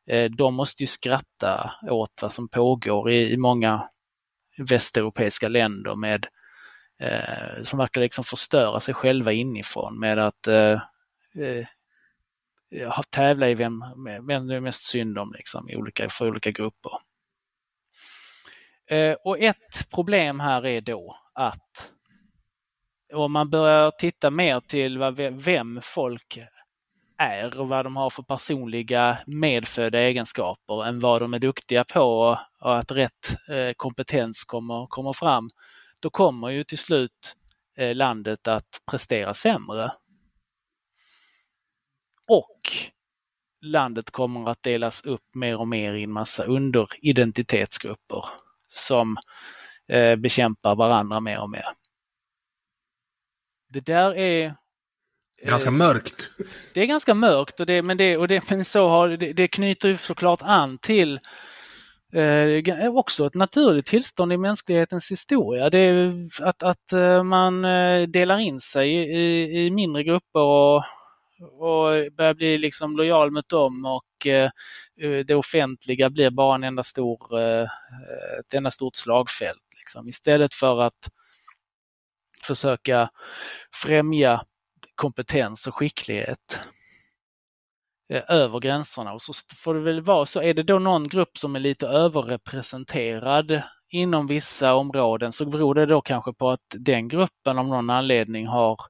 Eh, 0.08 0.32
de 0.32 0.56
måste 0.56 0.84
ju 0.84 0.88
skratta 0.88 1.74
åt 1.90 2.22
vad 2.22 2.34
som 2.34 2.50
pågår 2.50 3.12
i, 3.12 3.34
i 3.34 3.38
många 3.38 3.90
västeuropeiska 4.58 5.48
länder 5.48 5.96
med 5.96 6.28
eh, 7.00 7.64
som 7.64 7.80
verkar 7.80 8.02
liksom 8.02 8.24
förstöra 8.24 8.80
sig 8.80 8.94
själva 8.94 9.32
inifrån 9.32 10.00
med 10.00 10.20
att 10.20 10.48
eh, 10.48 10.82
eh 11.36 11.68
Eh, 12.72 13.02
tävla 13.10 13.50
i 13.50 13.54
vem, 13.54 13.84
vem 14.28 14.48
det 14.48 14.56
är 14.56 14.60
mest 14.60 14.84
synd 14.84 15.18
om 15.18 15.34
liksom, 15.38 15.70
i 15.70 15.76
olika, 15.76 16.10
för 16.10 16.28
olika 16.28 16.52
grupper. 16.52 16.92
Eh, 18.90 19.16
och 19.24 19.40
ett 19.40 19.90
problem 19.94 20.40
här 20.40 20.66
är 20.66 20.82
då 20.82 21.18
att 21.34 21.92
om 23.14 23.32
man 23.32 23.50
börjar 23.50 23.92
titta 23.92 24.30
mer 24.30 24.60
till 24.60 24.98
vad, 24.98 25.16
vem 25.44 25.80
folk 25.84 26.40
är 27.18 27.60
och 27.60 27.68
vad 27.68 27.86
de 27.86 27.96
har 27.96 28.10
för 28.10 28.24
personliga 28.24 29.18
medfödda 29.28 30.00
egenskaper 30.00 30.86
än 30.86 31.00
vad 31.00 31.22
de 31.22 31.34
är 31.34 31.40
duktiga 31.40 31.84
på 31.84 32.38
och 32.62 32.78
att 32.80 32.92
rätt 32.92 33.50
eh, 33.50 33.74
kompetens 33.78 34.44
kommer, 34.44 34.88
kommer 34.88 35.14
fram, 35.14 35.50
då 36.00 36.10
kommer 36.10 36.50
ju 36.50 36.64
till 36.64 36.78
slut 36.78 37.36
landet 37.94 38.48
att 38.48 38.82
prestera 38.92 39.34
sämre. 39.34 39.92
Och 42.30 42.72
landet 43.62 44.12
kommer 44.12 44.50
att 44.50 44.64
delas 44.64 45.02
upp 45.06 45.36
mer 45.36 45.58
och 45.58 45.68
mer 45.68 45.94
i 45.94 46.04
en 46.04 46.12
massa 46.12 46.44
underidentitetsgrupper 46.44 48.26
som 48.74 49.18
eh, 49.88 50.16
bekämpar 50.16 50.76
varandra 50.76 51.20
mer 51.20 51.40
och 51.40 51.50
mer. 51.50 51.66
Det 53.70 53.80
där 53.80 54.16
är 54.16 54.56
Ganska 55.42 55.72
mörkt. 55.72 56.30
Det 56.74 56.82
är 56.82 56.86
ganska 56.86 57.14
mörkt 57.14 57.60
och 57.60 57.66
det, 57.66 57.82
men, 57.82 57.98
det, 57.98 58.18
och 58.18 58.28
det, 58.28 58.50
men 58.50 58.66
så 58.66 58.88
har, 58.88 59.10
det, 59.10 59.34
det 59.34 59.48
knyter 59.48 59.90
ju 59.90 59.98
såklart 59.98 60.42
an 60.42 60.78
till 60.78 61.20
eh, 62.14 62.96
också 62.96 63.28
ett 63.28 63.34
naturligt 63.34 63.86
tillstånd 63.86 64.34
i 64.34 64.38
mänsklighetens 64.38 65.12
historia. 65.12 65.70
Det 65.70 65.80
är 65.80 66.30
att, 66.42 66.64
att 66.64 66.94
eh, 66.94 67.24
man 67.24 67.66
eh, 67.66 68.08
delar 68.08 68.38
in 68.40 68.60
sig 68.60 68.90
i, 68.92 69.66
i 69.66 69.72
mindre 69.72 70.04
grupper 70.04 70.40
och, 70.40 70.84
och 71.40 72.14
börjar 72.18 72.34
bli 72.34 72.58
liksom 72.58 72.98
lojal 72.98 73.32
mot 73.32 73.50
dem 73.50 73.86
och 73.86 74.28
eh, 74.28 74.52
eh, 75.02 75.20
det 75.26 75.36
offentliga 75.36 76.10
blir 76.10 76.30
bara 76.30 76.56
en 76.56 76.64
enda 76.64 76.84
stor, 76.84 77.40
eh, 77.40 77.68
ett 78.40 78.54
enda 78.54 78.72
stort 78.72 78.96
slagfält. 78.96 79.64
Liksom. 79.80 80.10
Istället 80.10 80.54
för 80.54 80.82
att 80.82 81.10
försöka 82.44 83.10
främja 83.84 84.46
kompetens 84.96 85.68
och 85.68 85.76
skicklighet 85.76 86.60
över 88.10 88.60
gränserna. 88.60 89.14
Och 89.14 89.22
så 89.22 89.34
får 89.56 89.74
det 89.74 89.80
väl 89.80 90.02
vara 90.02 90.26
så, 90.26 90.42
är 90.42 90.54
det 90.54 90.64
då 90.64 90.80
någon 90.80 91.08
grupp 91.08 91.38
som 91.38 91.56
är 91.56 91.60
lite 91.60 91.88
överrepresenterad 91.88 93.62
inom 93.90 94.28
vissa 94.28 94.74
områden 94.74 95.32
så 95.32 95.46
beror 95.46 95.76
det 95.76 95.86
då 95.86 96.02
kanske 96.02 96.34
på 96.34 96.50
att 96.50 96.66
den 96.70 97.08
gruppen 97.08 97.58
av 97.58 97.68
någon 97.68 97.90
anledning 97.90 98.48
har, 98.48 98.82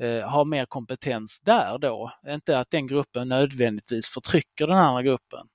eh, 0.00 0.28
har 0.28 0.44
mer 0.44 0.66
kompetens 0.66 1.40
där 1.42 1.78
då. 1.78 2.12
Inte 2.26 2.58
att 2.58 2.70
den 2.70 2.86
gruppen 2.86 3.28
nödvändigtvis 3.28 4.08
förtrycker 4.08 4.66
den 4.66 4.78
andra 4.78 5.02
gruppen. 5.02 5.48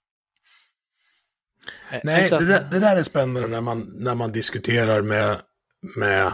Eh, 1.91 1.99
Nej, 2.03 2.29
det 2.29 2.45
där, 2.45 2.67
det 2.71 2.79
där 2.79 2.95
är 2.95 3.03
spännande 3.03 3.47
när 3.47 3.61
man, 3.61 3.93
när 3.95 4.15
man 4.15 4.31
diskuterar 4.31 5.01
med, 5.01 5.41
med 5.97 6.31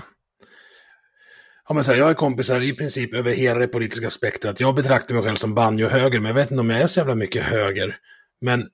men 1.74 1.84
så 1.84 1.92
här, 1.92 2.00
jag 2.00 2.06
har 2.06 2.14
kompisar 2.14 2.62
i 2.62 2.74
princip 2.74 3.14
över 3.14 3.32
hela 3.32 3.60
det 3.60 3.68
politiska 3.68 4.10
spektrat. 4.10 4.60
Jag 4.60 4.76
betraktar 4.76 5.16
mig 5.16 5.24
själv 5.24 5.36
som 5.36 5.56
banjo-höger, 5.56 6.20
men 6.20 6.28
jag 6.28 6.36
vet 6.36 6.52
inte 6.52 6.62
om 6.62 6.70
jag 6.70 6.82
är 6.82 6.88
så 6.88 7.00
jävla 7.00 7.16
mycket 7.16 7.44
höger. 7.44 7.98
Men, 8.42 8.68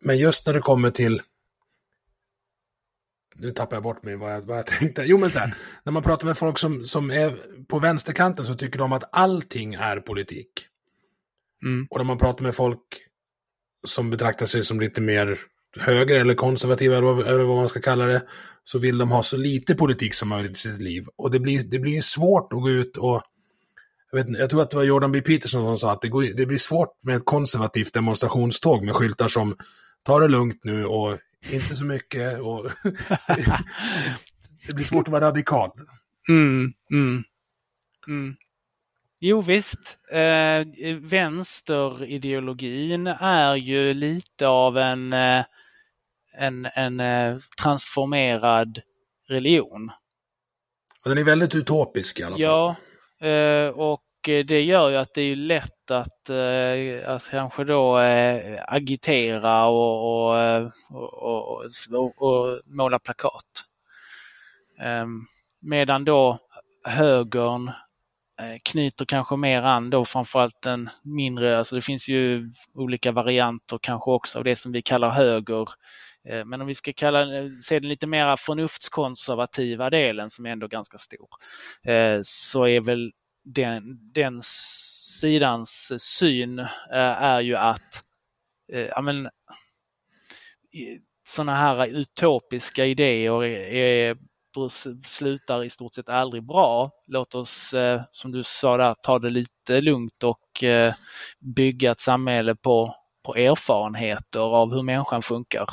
men 0.00 0.18
just 0.18 0.46
när 0.46 0.54
det 0.54 0.60
kommer 0.60 0.90
till... 0.90 1.20
Nu 3.38 3.50
tappar 3.50 3.76
jag 3.76 3.82
bort 3.82 4.02
mig 4.02 4.16
vad 4.16 4.34
jag, 4.34 4.42
vad 4.42 4.58
jag 4.58 4.66
tänkte. 4.78 5.02
Jo, 5.02 5.18
men 5.18 5.30
så 5.30 5.38
här, 5.38 5.54
när 5.84 5.92
man 5.92 6.02
pratar 6.02 6.26
med 6.26 6.38
folk 6.38 6.58
som, 6.58 6.86
som 6.86 7.10
är 7.10 7.38
på 7.68 7.78
vänsterkanten 7.78 8.44
så 8.44 8.54
tycker 8.54 8.78
de 8.78 8.92
att 8.92 9.04
allting 9.12 9.74
är 9.74 10.00
politik. 10.00 10.66
Mm. 11.62 11.86
Och 11.90 11.98
när 11.98 12.04
man 12.04 12.18
pratar 12.18 12.42
med 12.42 12.54
folk 12.54 12.80
som 13.86 14.10
betraktar 14.10 14.46
sig 14.46 14.62
som 14.62 14.80
lite 14.80 15.00
mer 15.00 15.38
höger 15.76 16.20
eller 16.20 16.34
konservativa 16.34 16.96
eller 16.96 17.44
vad, 17.44 17.56
man 17.56 17.68
ska 17.68 17.80
kalla 17.80 18.06
det, 18.06 18.22
så 18.64 18.78
vill 18.78 18.98
de 18.98 19.10
ha 19.10 19.22
så 19.22 19.36
lite 19.36 19.74
politik 19.74 20.14
som 20.14 20.28
möjligt 20.28 20.52
i 20.52 20.54
sitt 20.54 20.80
liv. 20.80 21.04
Och 21.16 21.30
det 21.30 21.40
blir, 21.40 21.62
det 21.70 21.78
blir 21.78 22.00
svårt 22.00 22.52
att 22.52 22.62
gå 22.62 22.70
ut 22.70 22.96
och 22.96 23.22
jag, 24.10 24.24
vet, 24.24 24.38
jag 24.38 24.50
tror 24.50 24.62
att 24.62 24.70
det 24.70 24.76
var 24.76 24.84
Jordan 24.84 25.12
B. 25.12 25.20
Peterson 25.20 25.64
som 25.64 25.78
sa 25.78 25.92
att 25.92 26.00
det, 26.00 26.08
går, 26.08 26.22
det 26.22 26.46
blir 26.46 26.58
svårt 26.58 27.02
med 27.02 27.16
ett 27.16 27.24
konservativt 27.24 27.94
demonstrationståg 27.94 28.84
med 28.84 28.96
skyltar 28.96 29.28
som 29.28 29.56
ta 30.02 30.20
det 30.20 30.28
lugnt 30.28 30.64
nu 30.64 30.84
och 30.84 31.18
inte 31.50 31.76
så 31.76 31.84
mycket. 31.84 32.40
Och 32.40 32.70
det 34.66 34.74
blir 34.74 34.84
svårt 34.84 35.08
att 35.08 35.12
vara 35.12 35.26
radikal. 35.26 35.70
Mm, 36.28 36.72
mm, 36.90 37.24
mm. 38.08 38.36
Jo 39.20 39.40
visst, 39.40 39.98
eh, 40.12 40.64
vänsterideologin 41.00 43.06
är 43.06 43.54
ju 43.54 43.94
lite 43.94 44.46
av 44.46 44.78
en 44.78 45.12
eh, 45.12 45.44
en, 46.38 46.68
en 46.74 47.00
eh, 47.00 47.38
transformerad 47.62 48.80
religion. 49.28 49.90
Den 51.04 51.18
är 51.18 51.24
väldigt 51.24 51.54
utopisk 51.54 52.20
i 52.20 52.22
alla 52.22 52.36
fall. 52.36 52.40
Ja, 52.40 52.76
eh, 53.28 53.68
och 53.68 54.02
Eh, 54.28 54.44
det 54.44 54.62
gör 54.62 54.90
ju 54.90 54.96
att 54.96 55.14
det 55.14 55.22
är 55.22 55.36
lätt 55.36 55.90
att, 55.90 56.30
eh, 56.30 57.10
att 57.10 57.30
kanske 57.30 57.64
då 57.64 57.98
eh, 57.98 58.64
agitera 58.68 59.66
och, 59.66 60.30
och, 60.30 60.72
och, 60.90 62.22
och 62.22 62.60
måla 62.66 62.98
plakat. 62.98 63.64
Ehm, 64.80 65.26
medan 65.60 66.04
då 66.04 66.38
högern 66.84 67.70
knyter 68.64 69.04
kanske 69.04 69.36
mer 69.36 69.62
an 69.62 69.90
då 69.90 70.04
framförallt 70.04 70.62
den 70.62 70.90
mindre, 71.02 71.58
alltså 71.58 71.74
det 71.74 71.82
finns 71.82 72.08
ju 72.08 72.50
olika 72.74 73.12
varianter 73.12 73.78
kanske 73.82 74.10
också 74.10 74.38
av 74.38 74.44
det 74.44 74.56
som 74.56 74.72
vi 74.72 74.82
kallar 74.82 75.10
höger 75.10 75.68
men 76.44 76.60
om 76.60 76.66
vi 76.66 76.74
ska 76.74 76.92
kalla, 76.92 77.26
se 77.62 77.80
den 77.80 77.88
lite 77.88 78.06
mer 78.06 78.36
förnuftskonservativa 78.36 79.90
delen 79.90 80.30
som 80.30 80.46
är 80.46 80.50
ändå 80.50 80.66
ganska 80.66 80.98
stor, 80.98 81.28
så 82.22 82.66
är 82.66 82.80
väl 82.80 83.12
den, 83.54 84.12
den 84.14 84.42
sidans 85.20 85.92
syn 85.98 86.58
eh, 86.58 86.66
är 87.22 87.40
ju 87.40 87.56
att 87.56 88.02
eh, 88.72 88.86
ja, 88.86 89.00
men, 89.00 89.30
sådana 91.28 91.54
här 91.54 91.86
utopiska 91.86 92.84
idéer 92.84 93.44
är, 93.44 94.16
slutar 95.06 95.64
i 95.64 95.70
stort 95.70 95.94
sett 95.94 96.08
aldrig 96.08 96.42
bra. 96.42 96.90
Låt 97.06 97.34
oss, 97.34 97.74
eh, 97.74 98.02
som 98.12 98.32
du 98.32 98.44
sa 98.44 98.76
där, 98.76 98.94
ta 99.02 99.18
det 99.18 99.30
lite 99.30 99.80
lugnt 99.80 100.22
och 100.22 100.64
bygga 101.38 101.92
ett 101.92 102.00
samhälle 102.00 102.54
på 102.54 102.94
på 103.22 103.36
erfarenheter 103.36 104.40
av 104.40 104.74
hur 104.74 104.82
människan 104.82 105.22
funkar 105.22 105.68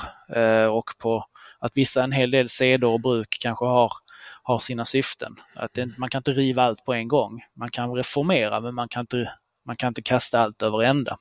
och 0.71 0.89
på 0.99 1.25
att 1.59 1.71
vissa, 1.75 2.03
en 2.03 2.11
hel 2.11 2.31
del 2.31 2.49
seder 2.49 2.87
och 2.87 3.01
bruk 3.01 3.37
kanske 3.41 3.65
har, 3.65 3.91
har 4.47 4.59
sina 4.59 4.85
syften. 4.85 5.35
Att 5.55 5.73
det, 5.73 5.89
man 5.97 6.09
kan 6.09 6.19
inte 6.19 6.31
riva 6.31 6.63
allt 6.63 6.85
på 6.85 6.93
en 6.93 7.07
gång. 7.07 7.41
Man 7.55 7.71
kan 7.71 7.93
reformera 7.95 8.61
men 8.61 8.75
man 8.75 8.89
kan 8.89 9.01
inte, 9.01 9.31
man 9.65 9.75
kan 9.75 9.87
inte 9.87 10.01
kasta 10.01 10.39
allt 10.39 10.61
över 10.61 10.83
ända. 10.83 11.17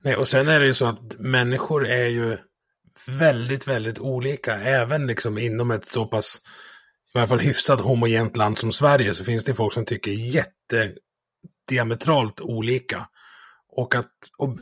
Nej, 0.00 0.16
och 0.16 0.28
sen 0.28 0.48
är 0.48 0.60
det 0.60 0.66
ju 0.66 0.74
så 0.74 0.86
att 0.86 1.18
människor 1.18 1.86
är 1.86 2.06
ju 2.06 2.38
väldigt, 3.08 3.68
väldigt 3.68 3.98
olika. 3.98 4.54
Även 4.60 5.06
liksom 5.06 5.38
inom 5.38 5.70
ett 5.70 5.84
så 5.84 6.06
pass, 6.06 6.42
i 7.14 7.18
alla 7.18 7.26
fall 7.26 7.40
hyfsat 7.40 7.80
homogent 7.80 8.36
land 8.36 8.58
som 8.58 8.72
Sverige 8.72 9.14
så 9.14 9.24
finns 9.24 9.44
det 9.44 9.54
folk 9.54 9.72
som 9.72 9.84
tycker 9.84 10.10
jätte 10.10 10.92
diametralt 11.68 12.40
olika. 12.40 13.08
Och 13.68 13.94
att 13.94 14.12
och 14.38 14.58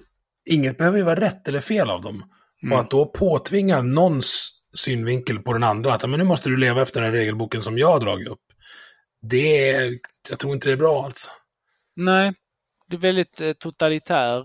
inget 0.51 0.79
behöver 0.79 0.99
ju 0.99 1.05
vara 1.05 1.21
rätt 1.21 1.49
eller 1.49 1.61
fel 1.61 1.91
av 1.91 2.03
dem. 2.03 2.25
Mm. 2.63 2.73
Och 2.73 2.81
att 2.81 2.91
då 2.91 3.07
påtvinga 3.07 3.83
någons 3.83 4.62
synvinkel 4.75 5.39
på 5.39 5.53
den 5.53 5.63
andra, 5.63 5.95
att 5.95 6.11
men 6.11 6.19
nu 6.19 6.25
måste 6.25 6.49
du 6.49 6.57
leva 6.57 6.83
efter 6.83 7.01
den 7.01 7.11
här 7.11 7.19
regelboken 7.19 7.63
som 7.63 7.79
jag 7.79 7.89
har 7.89 8.01
dragit 8.01 8.29
upp. 8.29 8.43
Det 9.23 9.71
är, 9.71 9.99
jag 10.31 10.39
tror 10.39 10.55
inte 10.55 10.69
det 10.69 10.73
är 10.73 10.77
bra 10.77 11.05
alltså. 11.05 11.31
Nej, 11.97 12.33
det 12.89 12.97
är 12.97 13.01
väldigt 13.01 13.41
eh, 13.41 13.53
totalitär 13.53 14.39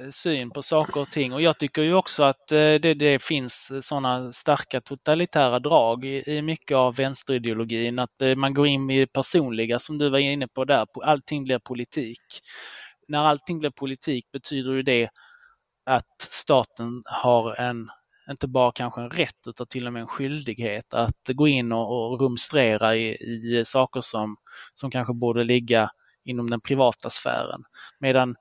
eh, 0.00 0.10
syn 0.10 0.50
på 0.50 0.62
saker 0.62 1.00
och 1.00 1.10
ting 1.10 1.32
och 1.32 1.42
jag 1.42 1.58
tycker 1.58 1.82
ju 1.82 1.94
också 1.94 2.22
att 2.22 2.52
eh, 2.52 2.74
det, 2.74 2.94
det 2.94 3.22
finns 3.22 3.72
sådana 3.82 4.32
starka 4.32 4.80
totalitära 4.80 5.58
drag 5.58 6.04
i, 6.04 6.22
i 6.26 6.42
mycket 6.42 6.76
av 6.76 6.96
vänsterideologin, 6.96 7.98
att 7.98 8.22
man 8.36 8.54
går 8.54 8.66
in 8.66 8.90
i 8.90 9.00
det 9.00 9.12
personliga 9.12 9.78
som 9.78 9.98
du 9.98 10.10
var 10.10 10.18
inne 10.18 10.48
på 10.48 10.64
där, 10.64 10.86
allting 11.02 11.44
blir 11.44 11.58
politik. 11.58 12.22
När 13.08 13.18
allting 13.18 13.58
blir 13.58 13.70
politik 13.70 14.32
betyder 14.32 14.72
ju 14.72 14.82
det 14.82 15.10
att 15.84 16.20
staten 16.20 17.02
har 17.04 17.54
en, 17.54 17.90
inte 18.32 18.48
bara 18.48 18.72
kanske 18.72 19.00
en 19.00 19.10
rätt 19.10 19.46
utan 19.46 19.66
till 19.66 19.86
och 19.86 19.92
med 19.92 20.02
en 20.02 20.08
skyldighet 20.08 20.94
att 20.94 21.28
gå 21.28 21.48
in 21.48 21.72
och, 21.72 22.12
och 22.12 22.20
rumstrera 22.20 22.96
i, 22.96 23.08
i 23.60 23.64
saker 23.66 24.00
som, 24.00 24.36
som 24.74 24.90
kanske 24.90 25.14
borde 25.14 25.44
ligga 25.44 25.90
inom 26.24 26.50
den 26.50 26.60
privata 26.60 27.10
sfären. 27.10 27.64
Medan 27.98 28.36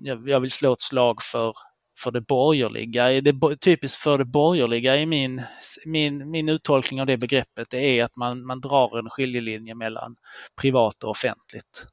jag, 0.00 0.28
jag 0.28 0.40
vill 0.40 0.50
slå 0.50 0.72
ett 0.72 0.80
slag 0.80 1.22
för 1.22 1.54
för 1.98 2.10
det 2.10 2.20
borgerliga. 2.20 3.20
Det, 3.20 3.56
typiskt 3.60 4.02
för 4.02 4.18
det 4.18 4.24
borgerliga 4.24 4.96
i 4.96 5.06
min, 5.06 5.42
min, 5.84 6.30
min 6.30 6.48
uttolkning 6.48 7.00
av 7.00 7.06
det 7.06 7.16
begreppet 7.16 7.70
det 7.70 7.78
är 7.78 8.04
att 8.04 8.16
man, 8.16 8.46
man 8.46 8.60
drar 8.60 8.98
en 8.98 9.10
skiljelinje 9.10 9.74
mellan 9.74 10.16
privat 10.60 11.04
och 11.04 11.10
offentligt 11.10 11.86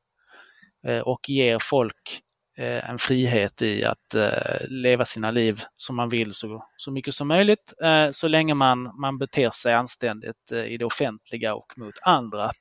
eh, 0.88 0.99
och 0.99 1.30
ger 1.30 1.58
folk 1.62 1.95
eh, 2.15 2.29
Eh, 2.60 2.89
en 2.89 3.00
frihet 3.00 3.62
i 3.62 3.84
att 3.84 4.15
eh, 4.15 4.67
leva 4.67 5.06
sina 5.06 5.32
liv 5.32 5.62
som 5.78 5.95
man 5.95 6.10
vill 6.10 6.34
så, 6.34 6.65
så 6.78 6.91
mycket 6.91 7.15
som 7.15 7.28
möjligt 7.28 7.74
eh, 7.84 8.12
så 8.12 8.28
länge 8.28 8.54
man, 8.54 9.00
man 9.02 9.17
beter 9.17 9.50
sig 9.50 9.74
anständigt 9.74 10.52
i 10.52 10.78
det 10.78 10.86
offentliga 10.86 11.56
och 11.56 11.78
mot 11.78 11.95
andra. 12.02 12.52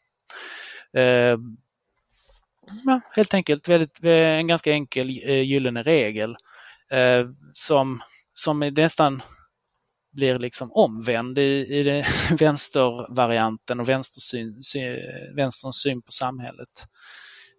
Ja, 2.84 3.00
helt 3.12 3.34
enkelt 3.34 3.68
väldigt, 3.68 4.04
en 4.04 4.46
ganska 4.46 4.72
enkel 4.72 5.10
gyllene 5.10 5.82
regel 5.82 6.36
som, 7.54 8.02
som 8.34 8.58
nästan 8.58 9.22
blir 10.12 10.38
liksom 10.38 10.72
omvänd 10.72 11.38
i, 11.38 11.66
i 11.78 11.82
det, 11.82 12.06
vänstervarianten 12.40 13.80
och 13.80 13.88
vänstersyn, 13.88 14.62
sy, 14.62 14.80
vänsterns 15.36 15.82
syn 15.82 16.02
på 16.02 16.12
samhället. 16.12 16.68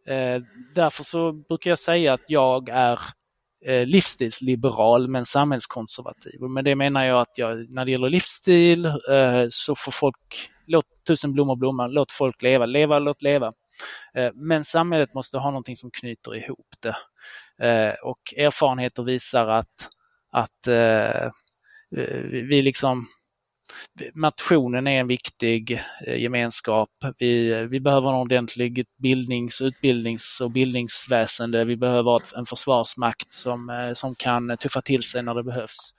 Eh, 0.09 0.41
därför 0.75 1.03
så 1.03 1.31
brukar 1.31 1.69
jag 1.69 1.79
säga 1.79 2.13
att 2.13 2.23
jag 2.27 2.69
är 2.69 2.99
eh, 3.65 3.85
livsstilsliberal 3.85 5.07
men 5.07 5.25
samhällskonservativ. 5.25 6.41
Men 6.41 6.53
med 6.53 6.65
det 6.65 6.75
menar 6.75 7.03
jag 7.03 7.21
att 7.21 7.37
jag, 7.37 7.69
när 7.69 7.85
det 7.85 7.91
gäller 7.91 8.09
livsstil 8.09 8.85
eh, 8.85 9.47
så 9.49 9.75
får 9.75 9.91
folk, 9.91 10.49
låt 10.65 10.85
tusen 11.07 11.33
blommor 11.33 11.55
blomma, 11.55 11.87
låt 11.87 12.11
folk 12.11 12.41
leva, 12.41 12.65
leva, 12.65 12.99
låt 12.99 13.21
leva. 13.21 13.53
Men 14.33 14.65
samhället 14.65 15.13
måste 15.13 15.37
ha 15.37 15.49
någonting 15.49 15.75
som 15.75 15.91
knyter 15.91 16.35
ihop 16.35 16.67
det. 16.79 16.95
Och 18.03 18.33
erfarenheter 18.37 19.03
visar 19.03 19.47
att, 19.47 19.89
att 20.31 20.67
vi 22.31 22.61
liksom 22.61 23.07
Nationen 24.13 24.87
är 24.87 24.99
en 24.99 25.07
viktig 25.07 25.81
gemenskap. 26.07 26.89
Vi, 27.17 27.53
vi 27.65 27.79
behöver 27.79 28.09
en 28.09 28.15
ordentlig 28.15 28.85
bildnings-, 29.03 29.63
utbildnings 29.63 30.41
och 30.41 30.51
bildningsväsende. 30.51 31.65
Vi 31.65 31.77
behöver 31.77 32.37
en 32.37 32.45
försvarsmakt 32.45 33.33
som, 33.33 33.91
som 33.95 34.15
kan 34.15 34.57
tuffa 34.57 34.81
till 34.81 35.03
sig 35.03 35.23
när 35.23 35.35
det 35.35 35.43
behövs. 35.43 35.93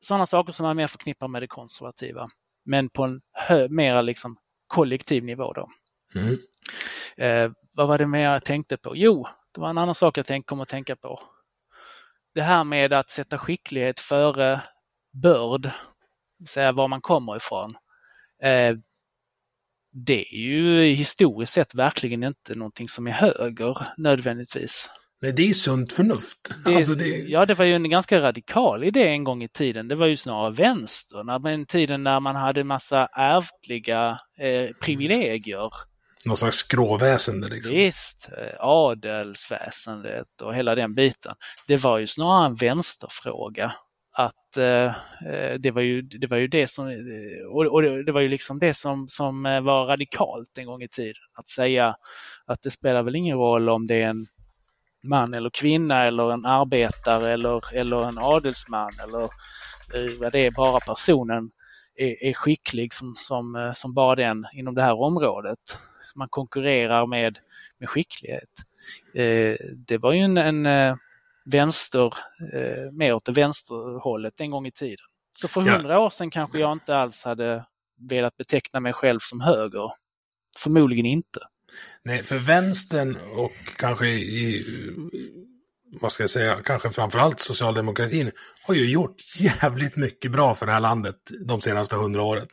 Sådana 0.00 0.26
saker 0.26 0.52
som 0.52 0.66
man 0.66 0.76
mer 0.76 0.86
förknippar 0.86 1.28
med 1.28 1.42
det 1.42 1.46
konservativa. 1.46 2.28
Men 2.64 2.88
på 2.88 3.04
en 3.04 3.20
hö, 3.32 3.68
mer 3.68 4.02
liksom 4.02 4.36
kollektiv 4.66 5.24
nivå 5.24 5.52
då. 5.52 5.68
Mm. 6.14 6.36
Eh, 7.16 7.52
vad 7.72 7.88
var 7.88 7.98
det 7.98 8.06
mer 8.06 8.32
jag 8.32 8.44
tänkte 8.44 8.76
på? 8.76 8.96
Jo, 8.96 9.26
det 9.54 9.60
var 9.60 9.70
en 9.70 9.78
annan 9.78 9.94
sak 9.94 10.18
jag 10.18 10.26
tänkte, 10.26 10.48
kom 10.48 10.60
att 10.60 10.68
tänka 10.68 10.96
på. 10.96 11.22
Det 12.34 12.42
här 12.42 12.64
med 12.64 12.92
att 12.92 13.10
sätta 13.10 13.38
skicklighet 13.38 14.00
före 14.00 14.60
börd, 15.22 15.70
säga 16.46 16.72
var 16.72 16.88
man 16.88 17.00
kommer 17.00 17.36
ifrån. 17.36 17.74
Eh, 18.42 18.76
det 19.92 20.34
är 20.34 20.38
ju 20.38 20.94
historiskt 20.94 21.52
sett 21.52 21.74
verkligen 21.74 22.22
inte 22.22 22.54
någonting 22.54 22.88
som 22.88 23.06
är 23.06 23.12
höger 23.12 23.86
nödvändigtvis. 23.96 24.90
Nej, 25.22 25.32
det 25.32 25.42
är 25.42 25.52
sunt 25.52 25.92
förnuft. 25.92 26.38
Det, 26.64 26.76
alltså 26.76 26.94
det... 26.94 27.06
Ja, 27.06 27.46
det 27.46 27.54
var 27.54 27.64
ju 27.64 27.74
en 27.74 27.90
ganska 27.90 28.20
radikal 28.20 28.84
idé 28.84 29.08
en 29.08 29.24
gång 29.24 29.42
i 29.42 29.48
tiden. 29.48 29.88
Det 29.88 29.94
var 29.94 30.06
ju 30.06 30.16
snarare 30.16 30.54
vänster, 30.54 31.24
när, 31.24 31.48
en 31.48 31.66
tiden 31.66 32.02
när 32.02 32.20
man 32.20 32.36
hade 32.36 32.64
massa 32.64 33.06
ärftliga 33.06 34.20
eh, 34.38 34.76
privilegier 34.80 35.70
någon 36.24 36.36
slags 36.36 36.56
skråväsende 36.56 37.48
liksom. 37.48 37.74
Visst, 37.74 38.28
eh, 38.38 38.60
adelsväsendet 38.60 40.40
och 40.42 40.54
hela 40.54 40.74
den 40.74 40.94
biten. 40.94 41.34
Det 41.66 41.76
var 41.76 41.98
ju 41.98 42.06
snarare 42.06 42.46
en 42.46 42.54
vänsterfråga. 42.54 43.74
Att 44.18 44.56
eh, 44.56 44.94
eh, 45.26 45.54
det, 45.58 45.70
var 45.70 45.82
ju, 45.82 46.02
det 46.02 46.26
var 46.26 46.36
ju 46.36 46.46
det 46.46 46.68
som, 46.68 46.88
eh, 46.88 47.46
och, 47.46 47.66
och, 47.66 47.82
det 47.82 48.12
var 48.12 48.20
ju 48.20 48.28
liksom 48.28 48.58
det 48.58 48.74
som, 48.74 49.08
som 49.08 49.46
eh, 49.46 49.60
var 49.60 49.86
radikalt 49.86 50.58
en 50.58 50.66
gång 50.66 50.82
i 50.82 50.88
tiden. 50.88 51.22
Att 51.34 51.48
säga 51.48 51.96
att 52.44 52.62
det 52.62 52.70
spelar 52.70 53.02
väl 53.02 53.16
ingen 53.16 53.38
roll 53.38 53.68
om 53.68 53.86
det 53.86 54.02
är 54.02 54.08
en 54.08 54.26
man 55.02 55.34
eller 55.34 55.50
kvinna 55.50 56.04
eller 56.04 56.32
en 56.32 56.46
arbetare 56.46 57.32
eller, 57.32 57.74
eller 57.74 58.08
en 58.08 58.18
adelsman 58.18 58.92
eller 59.02 59.28
vad 60.20 60.32
det 60.32 60.46
är, 60.46 60.50
bara 60.50 60.80
personen 60.80 61.50
är, 61.96 62.24
är 62.24 62.32
skicklig 62.32 62.94
som, 62.94 63.16
som, 63.18 63.72
som 63.76 63.94
bara 63.94 64.14
den 64.14 64.46
inom 64.52 64.74
det 64.74 64.82
här 64.82 65.00
området 65.00 65.78
man 66.14 66.28
konkurrerar 66.28 67.06
med, 67.06 67.38
med 67.78 67.88
skicklighet. 67.88 68.50
Eh, 69.14 69.56
det 69.76 69.98
var 69.98 70.12
ju 70.12 70.20
en, 70.20 70.36
en 70.36 70.66
eh, 70.66 70.96
vänster, 71.50 72.14
eh, 72.52 72.92
mer 72.92 73.14
åt 73.14 73.24
det 73.24 73.32
vänsterhållet 73.32 74.34
en 74.36 74.50
gång 74.50 74.66
i 74.66 74.72
tiden. 74.72 75.06
Så 75.40 75.48
för 75.48 75.60
hundra 75.60 75.92
ja. 75.92 76.00
år 76.00 76.10
sedan 76.10 76.30
kanske 76.30 76.58
jag 76.58 76.72
inte 76.72 76.96
alls 76.96 77.22
hade 77.22 77.64
velat 78.10 78.36
beteckna 78.36 78.80
mig 78.80 78.92
själv 78.92 79.18
som 79.22 79.40
höger. 79.40 79.92
Förmodligen 80.58 81.06
inte. 81.06 81.40
Nej, 82.02 82.22
för 82.22 82.38
vänstern 82.38 83.16
och 83.36 83.52
kanske 83.76 84.06
i, 84.06 84.64
vad 86.00 86.12
ska 86.12 86.22
jag 86.22 86.30
säga, 86.30 86.58
kanske 86.64 86.90
framförallt 86.90 87.40
socialdemokratin 87.40 88.30
har 88.62 88.74
ju 88.74 88.90
gjort 88.90 89.16
jävligt 89.38 89.96
mycket 89.96 90.32
bra 90.32 90.54
för 90.54 90.66
det 90.66 90.72
här 90.72 90.80
landet 90.80 91.16
de 91.46 91.60
senaste 91.60 91.96
hundra 91.96 92.22
åren. 92.22 92.46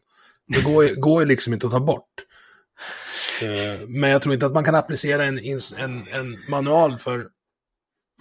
Det 0.47 0.61
går, 0.61 1.01
går 1.01 1.21
ju 1.21 1.27
liksom 1.27 1.53
inte 1.53 1.65
att 1.65 1.73
ta 1.73 1.79
bort. 1.79 2.13
Eh, 3.41 3.87
men 3.87 4.09
jag 4.09 4.21
tror 4.21 4.33
inte 4.33 4.45
att 4.45 4.53
man 4.53 4.63
kan 4.63 4.75
applicera 4.75 5.25
en, 5.25 5.39
en, 5.77 6.07
en 6.07 6.49
manual 6.49 6.97
för 6.97 7.27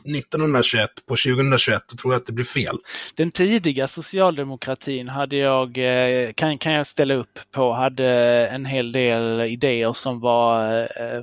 1921 0.05 0.91
på 1.07 1.17
2021, 1.17 1.83
då 1.89 1.97
tror 1.97 2.13
jag 2.15 2.21
att 2.21 2.27
det 2.27 2.33
blir 2.33 2.45
fel. 2.45 2.79
Den 3.15 3.31
tidiga 3.31 3.89
socialdemokratin 3.89 5.09
hade 5.09 5.37
jag, 5.37 5.79
eh, 5.79 6.33
kan, 6.33 6.59
kan 6.59 6.73
jag 6.73 6.87
ställa 6.87 7.15
upp 7.15 7.39
på, 7.51 7.73
hade 7.73 8.07
en 8.47 8.67
hel 8.67 8.93
del 8.93 9.41
idéer 9.41 9.93
som 9.93 10.21
var 10.21 10.81
eh, 10.81 11.23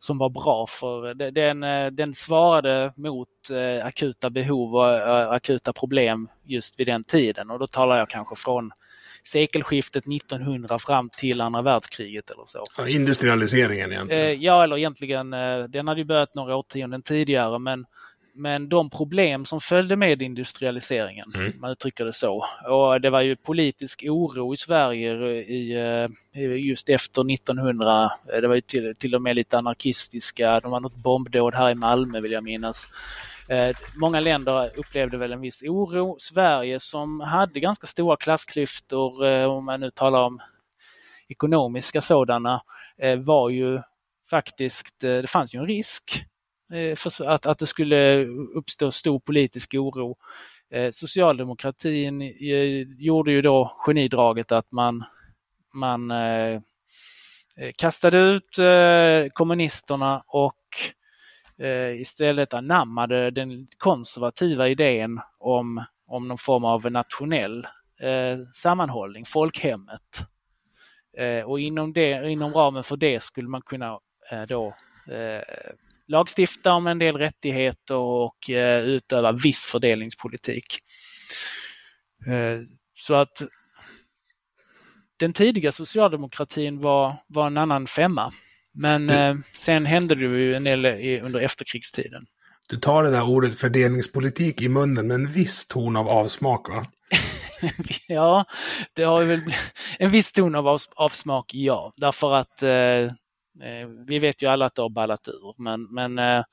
som 0.00 0.18
var 0.18 0.28
bra 0.28 0.66
för 0.66 1.14
den, 1.14 1.60
den 1.96 2.14
svarade 2.14 2.92
mot 2.96 3.28
akuta 3.82 4.30
behov 4.30 4.74
och 4.74 5.34
akuta 5.34 5.72
problem 5.72 6.28
just 6.44 6.80
vid 6.80 6.86
den 6.86 7.04
tiden 7.04 7.50
och 7.50 7.58
då 7.58 7.66
talar 7.66 7.98
jag 7.98 8.10
kanske 8.10 8.36
från 8.36 8.72
sekelskiftet 9.26 10.04
1900 10.06 10.78
fram 10.78 11.10
till 11.10 11.40
andra 11.40 11.62
världskriget 11.62 12.30
eller 12.30 12.44
så. 12.46 12.64
Ja, 12.78 12.88
industrialiseringen 12.88 13.92
egentligen? 13.92 14.22
Eh, 14.22 14.32
ja, 14.32 14.64
eller 14.64 14.78
egentligen, 14.78 15.32
eh, 15.32 15.64
den 15.64 15.88
hade 15.88 16.00
ju 16.00 16.04
börjat 16.04 16.34
några 16.34 16.56
årtionden 16.56 17.02
tidigare 17.02 17.58
men 17.58 17.86
men 18.36 18.68
de 18.68 18.90
problem 18.90 19.44
som 19.44 19.60
följde 19.60 19.96
med 19.96 20.22
industrialiseringen, 20.22 21.32
mm. 21.34 21.52
man 21.60 21.70
uttrycker 21.70 22.04
det 22.04 22.12
så. 22.12 22.46
Och 22.68 23.00
det 23.00 23.10
var 23.10 23.20
ju 23.20 23.36
politisk 23.36 24.04
oro 24.08 24.54
i 24.54 24.56
Sverige 24.56 25.12
i, 25.42 25.72
eh, 25.72 26.56
just 26.56 26.88
efter 26.88 27.32
1900. 27.32 28.12
Det 28.40 28.48
var 28.48 28.54
ju 28.54 28.60
till, 28.60 28.94
till 28.96 29.14
och 29.14 29.22
med 29.22 29.36
lite 29.36 29.58
anarkistiska, 29.58 30.60
de 30.60 30.70
var 30.70 30.80
något 30.80 30.96
bombdåd 30.96 31.54
här 31.54 31.70
i 31.70 31.74
Malmö 31.74 32.20
vill 32.20 32.32
jag 32.32 32.44
minnas. 32.44 32.86
Eh, 33.48 33.76
många 33.96 34.20
länder 34.20 34.78
upplevde 34.78 35.16
väl 35.16 35.32
en 35.32 35.40
viss 35.40 35.62
oro. 35.62 36.16
Sverige 36.18 36.80
som 36.80 37.20
hade 37.20 37.60
ganska 37.60 37.86
stora 37.86 38.16
klassklyftor, 38.16 39.26
eh, 39.26 39.44
om 39.44 39.64
man 39.64 39.80
nu 39.80 39.90
talar 39.90 40.22
om 40.22 40.40
ekonomiska 41.28 42.02
sådana, 42.02 42.62
eh, 42.98 43.18
var 43.18 43.50
ju 43.50 43.80
faktiskt, 44.30 45.00
det 45.00 45.30
fanns 45.30 45.54
ju 45.54 45.58
en 45.58 45.66
risk 45.66 46.24
Eh, 46.72 46.96
att, 47.26 47.46
att 47.46 47.58
det 47.58 47.66
skulle 47.66 48.24
uppstå 48.54 48.90
stor 48.92 49.18
politisk 49.18 49.74
oro. 49.74 50.16
Eh, 50.70 50.90
socialdemokratin 50.90 52.34
gjorde 52.98 53.32
ju 53.32 53.42
då 53.42 53.76
genidraget 53.78 54.52
att 54.52 54.72
man, 54.72 55.04
man 55.74 56.10
eh, 56.10 56.60
kastade 57.76 58.18
ut 58.18 58.56
kommunisterna 59.32 60.22
och 60.26 60.56
istället 61.98 62.54
anammade 62.54 63.30
den 63.30 63.66
konservativa 63.78 64.68
idén 64.68 65.20
om, 65.38 65.84
om 66.06 66.28
någon 66.28 66.38
form 66.38 66.64
av 66.64 66.90
nationell 66.90 67.66
sammanhållning, 68.54 69.26
folkhemmet. 69.26 70.18
Och 71.44 71.60
inom, 71.60 71.92
det, 71.92 72.30
inom 72.30 72.54
ramen 72.54 72.84
för 72.84 72.96
det 72.96 73.22
skulle 73.22 73.48
man 73.48 73.62
kunna 73.62 73.98
då 74.48 74.74
lagstifta 76.08 76.72
om 76.72 76.86
en 76.86 76.98
del 76.98 77.16
rättigheter 77.16 77.94
och 77.94 78.50
eh, 78.50 78.80
utöva 78.84 79.32
viss 79.32 79.66
fördelningspolitik. 79.66 80.78
Så 82.98 83.14
att 83.14 83.42
den 85.16 85.32
tidiga 85.32 85.72
socialdemokratin 85.72 86.80
var, 86.80 87.16
var 87.26 87.46
en 87.46 87.56
annan 87.56 87.86
femma. 87.86 88.32
Men 88.72 89.06
du, 89.06 89.14
eh, 89.14 89.34
sen 89.54 89.86
hände 89.86 90.14
det 90.14 90.24
ju 90.24 90.54
en 90.54 90.64
del 90.64 90.86
under 91.22 91.40
efterkrigstiden. 91.40 92.26
Du 92.68 92.76
tar 92.76 93.02
det 93.02 93.10
där 93.10 93.28
ordet 93.28 93.58
fördelningspolitik 93.58 94.62
i 94.62 94.68
munnen 94.68 95.06
med 95.06 95.14
en 95.14 95.26
viss 95.26 95.66
ton 95.66 95.96
av 95.96 96.08
avsmak 96.08 96.68
va? 96.68 96.86
ja, 98.06 98.44
det 98.92 99.02
har 99.02 99.24
väl 99.24 99.40
en 99.98 100.10
viss 100.10 100.32
ton 100.32 100.54
av 100.54 100.78
avsmak, 100.96 101.54
ja. 101.54 101.92
Därför 101.96 102.34
att 102.34 102.62
eh, 102.62 102.70
eh, 102.70 103.12
vi 104.06 104.18
vet 104.18 104.42
ju 104.42 104.46
alla 104.46 104.66
att 104.66 104.74
det 104.74 104.82
har 104.82 104.88
ballat 104.88 105.28
ur. 105.28 105.62
Men, 105.62 105.82
men, 105.82 106.18
eh, 106.18 106.44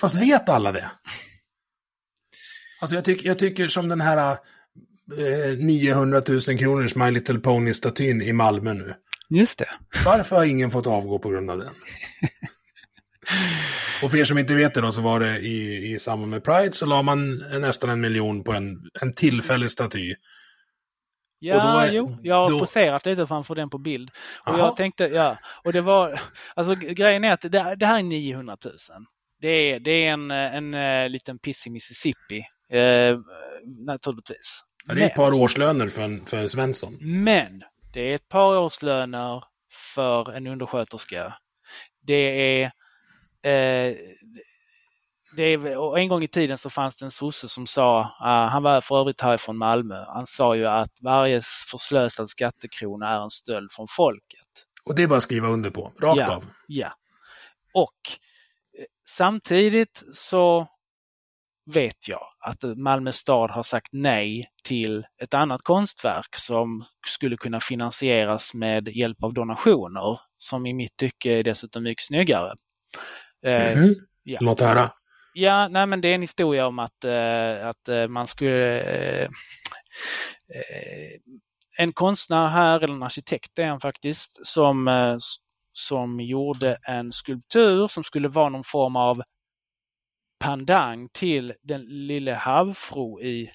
Fast 0.00 0.22
vet 0.22 0.48
alla 0.48 0.72
det? 0.72 0.90
Alltså 2.80 2.96
jag, 2.96 3.04
tyck, 3.04 3.24
jag 3.24 3.38
tycker 3.38 3.68
som 3.68 3.88
den 3.88 4.00
här 4.00 4.38
eh, 5.18 5.58
900 5.58 6.22
000 6.28 6.40
kronors 6.40 6.94
My 6.94 7.10
Little 7.10 7.38
Pony-statyn 7.38 8.22
i 8.22 8.32
Malmö 8.32 8.72
nu. 8.72 8.94
Just 9.28 9.58
det. 9.58 9.68
Varför 10.04 10.36
har 10.36 10.44
ingen 10.44 10.70
fått 10.70 10.86
avgå 10.86 11.18
på 11.18 11.28
grund 11.28 11.50
av 11.50 11.58
den? 11.58 11.74
Och 14.02 14.10
för 14.10 14.18
er 14.18 14.24
som 14.24 14.38
inte 14.38 14.54
vet 14.54 14.74
det 14.74 14.80
då 14.80 14.92
så 14.92 15.00
var 15.00 15.20
det 15.20 15.38
i, 15.38 15.92
i 15.92 15.98
samband 15.98 16.30
med 16.30 16.44
Pride 16.44 16.72
så 16.72 16.86
la 16.86 17.02
man 17.02 17.36
nästan 17.38 17.90
en 17.90 18.00
miljon 18.00 18.44
på 18.44 18.52
en, 18.52 18.90
en 19.00 19.12
tillfällig 19.12 19.70
staty. 19.70 20.14
Ja, 21.44 21.56
Och 21.56 21.62
då 21.62 21.78
är- 21.78 21.92
jo, 21.92 22.16
jag 22.22 22.34
har 22.34 22.48
då- 22.48 22.58
poserat 22.58 23.06
lite 23.06 23.26
framför 23.26 23.54
den 23.54 23.70
på 23.70 23.78
bild. 23.78 24.10
Och 24.46 24.52
Jaha. 24.52 24.58
jag 24.58 24.76
tänkte, 24.76 25.04
ja, 25.04 25.36
och 25.64 25.72
det 25.72 25.80
var, 25.80 26.20
alltså 26.56 26.74
grejen 26.74 27.24
är 27.24 27.32
att 27.32 27.40
det, 27.40 27.48
det 27.76 27.86
här 27.86 27.98
är 27.98 28.02
900 28.02 28.56
000. 28.64 28.74
Det 29.40 29.48
är, 29.48 29.80
det 29.80 29.90
är 30.06 30.12
en, 30.12 30.30
eh, 30.30 30.54
en, 30.54 30.74
eh, 30.74 31.08
liten 31.08 31.38
piss 31.38 31.66
i 31.66 31.70
Mississippi, 31.70 32.38
eh, 32.72 33.18
naturligtvis. 33.86 34.60
Ja, 34.86 34.94
det 34.94 35.02
är 35.02 35.06
ett 35.06 35.14
par 35.14 35.32
årslöner 35.34 35.86
för 35.86 36.02
en, 36.02 36.20
för 36.20 36.36
en 36.36 36.48
Svensson. 36.48 36.98
Men 37.00 37.62
det 37.92 38.00
är 38.12 38.14
ett 38.14 38.28
par 38.28 38.56
årslöner 38.58 39.44
för 39.94 40.32
en 40.32 40.46
undersköterska. 40.46 41.34
Det 42.06 42.14
är, 42.62 42.72
eh, 43.42 43.96
det 45.36 45.42
är 45.42 45.76
och 45.76 45.98
en 45.98 46.08
gång 46.08 46.22
i 46.22 46.28
tiden 46.28 46.58
så 46.58 46.70
fanns 46.70 46.96
det 46.96 47.04
en 47.04 47.10
sosse 47.10 47.48
som 47.48 47.66
sa, 47.66 48.16
ah, 48.20 48.46
han 48.46 48.62
var 48.62 48.80
för 48.80 49.00
övrigt 49.00 49.20
härifrån 49.20 49.58
Malmö, 49.58 50.04
han 50.08 50.26
sa 50.26 50.56
ju 50.56 50.66
att 50.66 50.90
varje 51.00 51.40
förslösad 51.70 52.30
skattekrona 52.30 53.08
är 53.08 53.20
en 53.22 53.30
stöld 53.30 53.72
från 53.72 53.86
folket. 53.90 54.46
Och 54.84 54.94
det 54.94 55.02
är 55.02 55.06
bara 55.06 55.16
att 55.16 55.22
skriva 55.22 55.48
under 55.48 55.70
på, 55.70 55.92
rakt 56.00 56.20
Ja. 56.20 56.36
av. 56.36 56.44
Ja. 56.66 56.92
Och 57.74 57.96
eh, 58.78 58.84
samtidigt 59.08 60.02
så 60.14 60.68
vet 61.74 62.08
jag 62.08 62.20
att 62.40 62.62
Malmö 62.78 63.12
stad 63.12 63.50
har 63.50 63.62
sagt 63.62 63.88
nej 63.92 64.48
till 64.64 65.06
ett 65.22 65.34
annat 65.34 65.60
konstverk 65.62 66.36
som 66.36 66.84
skulle 67.06 67.36
kunna 67.36 67.60
finansieras 67.60 68.54
med 68.54 68.88
hjälp 68.88 69.22
av 69.22 69.32
donationer 69.34 70.20
som 70.38 70.66
i 70.66 70.72
mitt 70.74 70.96
tycke 70.96 71.30
är 71.30 71.42
dessutom 71.42 71.82
mycket 71.82 72.04
snyggare. 72.04 72.54
Eh, 73.46 73.76
Mhm. 73.78 73.94
ja. 74.22 74.38
Låt 74.42 74.60
höra. 74.60 74.90
Ja, 75.34 75.68
nej 75.68 75.86
men 75.86 76.00
det 76.00 76.08
är 76.08 76.14
en 76.14 76.20
historia 76.20 76.66
om 76.66 76.78
att, 76.78 77.04
eh, 77.04 77.66
att 77.66 77.88
eh, 77.88 78.08
man 78.08 78.26
skulle... 78.26 78.80
Eh, 78.80 79.22
eh, 80.48 81.20
en 81.78 81.92
konstnär 81.92 82.48
här, 82.48 82.80
eller 82.80 82.94
en 82.94 83.02
arkitekt 83.02 83.58
är 83.58 83.66
han 83.66 83.80
faktiskt, 83.80 84.46
som, 84.46 84.88
eh, 84.88 85.16
som 85.72 86.20
gjorde 86.20 86.78
en 86.82 87.12
skulptur 87.12 87.88
som 87.88 88.04
skulle 88.04 88.28
vara 88.28 88.48
någon 88.48 88.64
form 88.64 88.96
av 88.96 89.22
pandang 90.38 91.08
till 91.12 91.54
den 91.62 91.82
lille 91.82 92.32
havfru 92.34 93.22
i, 93.22 93.50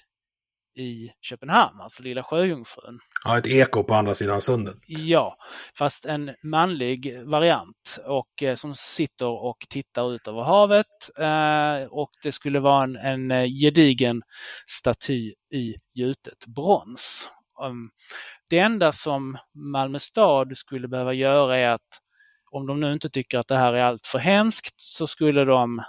i 0.78 1.12
Köpenhamn, 1.20 1.80
alltså 1.80 2.02
Lilla 2.02 2.22
Sjöjungfrun. 2.22 3.00
Ja, 3.24 3.38
ett 3.38 3.46
eko 3.46 3.84
på 3.84 3.94
andra 3.94 4.14
sidan 4.14 4.40
sundet. 4.40 4.76
Ja, 4.86 5.34
fast 5.78 6.04
en 6.04 6.34
manlig 6.42 7.26
variant 7.26 7.98
och 8.04 8.42
eh, 8.42 8.54
som 8.54 8.74
sitter 8.74 9.26
och 9.26 9.56
tittar 9.68 10.14
ut 10.14 10.28
över 10.28 10.42
havet 10.42 10.86
eh, 11.18 11.88
och 11.90 12.10
det 12.22 12.32
skulle 12.32 12.60
vara 12.60 12.84
en, 12.84 12.96
en 12.96 13.30
eh, 13.30 13.46
gedigen 13.46 14.22
staty 14.66 15.34
i 15.54 15.74
gjutet 15.94 16.46
brons. 16.46 17.30
Um, 17.62 17.90
det 18.50 18.58
enda 18.58 18.92
som 18.92 19.38
Malmö 19.54 19.98
stad 19.98 20.56
skulle 20.56 20.88
behöva 20.88 21.12
göra 21.12 21.56
är 21.56 21.68
att 21.68 22.00
om 22.50 22.66
de 22.66 22.80
nu 22.80 22.92
inte 22.92 23.10
tycker 23.10 23.38
att 23.38 23.48
det 23.48 23.56
här 23.56 23.72
är 23.72 23.82
allt 23.82 24.06
för 24.06 24.18
hemskt 24.18 24.74
så 24.76 25.06
skulle 25.06 25.44
de 25.44 25.82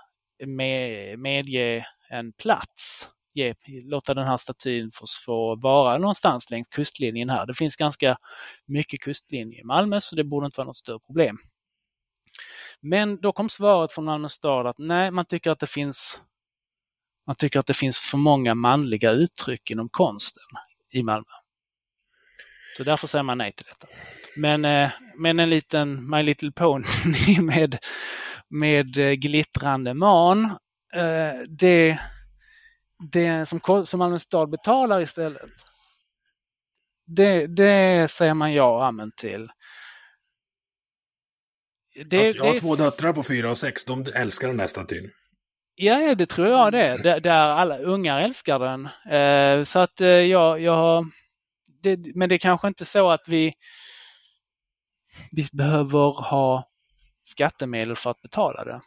med, 0.45 1.19
medge 1.19 1.85
en 2.09 2.33
plats 2.33 3.07
ge, 3.39 3.55
låta 3.83 4.13
den 4.13 4.27
här 4.27 4.37
statyn 4.37 4.91
få, 4.93 5.05
få 5.25 5.55
vara 5.55 5.97
någonstans 5.97 6.49
längs 6.49 6.67
kustlinjen 6.67 7.29
här. 7.29 7.45
Det 7.45 7.53
finns 7.53 7.75
ganska 7.75 8.17
mycket 8.65 9.01
kustlinje 9.01 9.59
i 9.59 9.63
Malmö 9.63 10.01
så 10.01 10.15
det 10.15 10.23
borde 10.23 10.45
inte 10.45 10.57
vara 10.57 10.67
något 10.67 10.77
större 10.77 10.99
problem. 10.99 11.37
Men 12.81 13.21
då 13.21 13.31
kom 13.31 13.49
svaret 13.49 13.91
från 13.91 14.05
Malmö 14.05 14.29
stad 14.29 14.67
att 14.67 14.77
nej, 14.77 15.11
man 15.11 15.25
tycker 15.25 15.51
att 15.51 15.59
det 15.59 15.67
finns 15.67 16.19
man 17.27 17.35
tycker 17.35 17.59
att 17.59 17.67
det 17.67 17.73
finns 17.73 17.99
för 17.99 18.17
många 18.17 18.55
manliga 18.55 19.11
uttryck 19.11 19.71
inom 19.71 19.89
konsten 19.89 20.43
i 20.91 21.03
Malmö. 21.03 21.31
Så 22.77 22.83
därför 22.83 23.07
säger 23.07 23.23
man 23.23 23.37
nej 23.37 23.51
till 23.51 23.65
detta. 23.65 23.87
Men, 24.37 24.65
eh, 24.65 24.89
men 25.15 25.39
en 25.39 25.49
liten 25.49 26.09
My 26.09 26.23
Little 26.23 26.51
Pony 26.51 26.85
med, 27.41 27.77
med 28.49 28.97
eh, 28.97 29.11
glittrande 29.11 29.93
man, 29.93 30.45
eh, 30.93 31.39
det, 31.47 31.99
det 32.99 33.45
som, 33.45 33.85
som 33.85 33.97
Malmö 33.99 34.19
stad 34.19 34.49
betalar 34.49 35.01
istället, 35.01 35.41
det, 37.05 37.47
det 37.47 38.11
säger 38.11 38.33
man 38.33 38.53
ja 38.53 38.75
och 38.75 38.85
amen 38.85 39.11
till. 39.17 39.49
Det, 42.05 42.21
Alltså, 42.21 42.37
jag 42.37 42.45
har 42.45 42.53
det- 42.53 42.59
två 42.59 42.75
döttrar 42.75 43.13
på 43.13 43.23
fyra 43.23 43.49
och 43.49 43.57
sex, 43.57 43.85
de 43.85 44.05
älskar 44.15 44.47
den 44.47 44.57
där 44.57 44.67
statyn. 44.67 45.11
Ja, 45.75 45.99
ja, 46.01 46.15
det 46.15 46.25
tror 46.25 46.47
jag 46.47 46.71
det. 46.71 46.97
Där, 47.03 47.19
där 47.19 47.47
alla 47.47 47.77
ungar 47.77 48.21
älskar 48.21 48.59
den. 48.59 48.85
Eh, 49.13 49.63
så 49.65 49.79
att 49.79 50.01
eh, 50.01 50.07
jag, 50.07 50.61
jag 50.61 50.75
har... 50.75 51.05
Det, 51.81 51.97
men 52.15 52.29
det 52.29 52.35
är 52.35 52.39
kanske 52.39 52.67
inte 52.67 52.85
så 52.85 53.09
att 53.11 53.23
vi, 53.27 53.53
vi 55.31 55.47
behöver 55.51 56.21
ha 56.29 56.69
skattemedel 57.25 57.95
för 57.95 58.11
att 58.11 58.21
betala 58.21 58.63
det. 58.63 58.81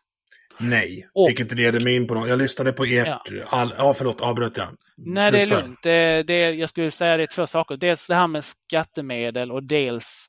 Nej, 0.62 1.08
Och- 1.14 1.28
vilket 1.28 1.52
leder 1.52 1.80
mig 1.80 1.96
in 1.96 2.06
på 2.06 2.14
något. 2.14 2.28
Jag 2.28 2.38
lyssnade 2.38 2.72
på 2.72 2.84
ert... 2.84 3.06
Ja. 3.06 3.44
All, 3.48 3.74
ja 3.78 3.94
förlåt, 3.94 4.20
avbröt 4.20 4.56
jag. 4.56 4.68
Nej, 4.96 5.32
det 5.32 5.40
är 5.40 5.46
lugnt. 5.46 5.78
Det, 5.82 6.22
det, 6.22 6.50
jag 6.50 6.68
skulle 6.68 6.90
säga 6.90 7.16
det 7.16 7.22
är 7.22 7.26
två 7.26 7.46
saker. 7.46 7.76
Dels 7.76 8.06
det 8.06 8.14
här 8.14 8.26
med 8.26 8.44
skattemedel 8.44 9.52
och 9.52 9.62
dels 9.62 10.26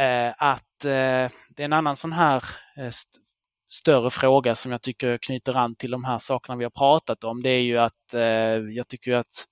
eh, 0.00 0.34
att 0.38 0.84
eh, 0.84 1.30
det 1.48 1.58
är 1.58 1.64
en 1.64 1.72
annan 1.72 1.96
sån 1.96 2.12
här 2.12 2.44
eh, 2.76 2.90
större 3.68 4.10
fråga 4.10 4.56
som 4.56 4.72
jag 4.72 4.82
tycker 4.82 5.18
knyter 5.18 5.56
an 5.56 5.76
till 5.76 5.90
de 5.90 6.04
här 6.04 6.18
sakerna 6.18 6.56
vi 6.56 6.64
har 6.64 6.70
pratat 6.70 7.24
om. 7.24 7.42
Det 7.42 7.50
är 7.50 7.62
ju 7.62 7.78
att 7.78 8.14
eh, 8.14 8.20
jag 8.76 8.88
tycker 8.88 9.14
att 9.14 9.46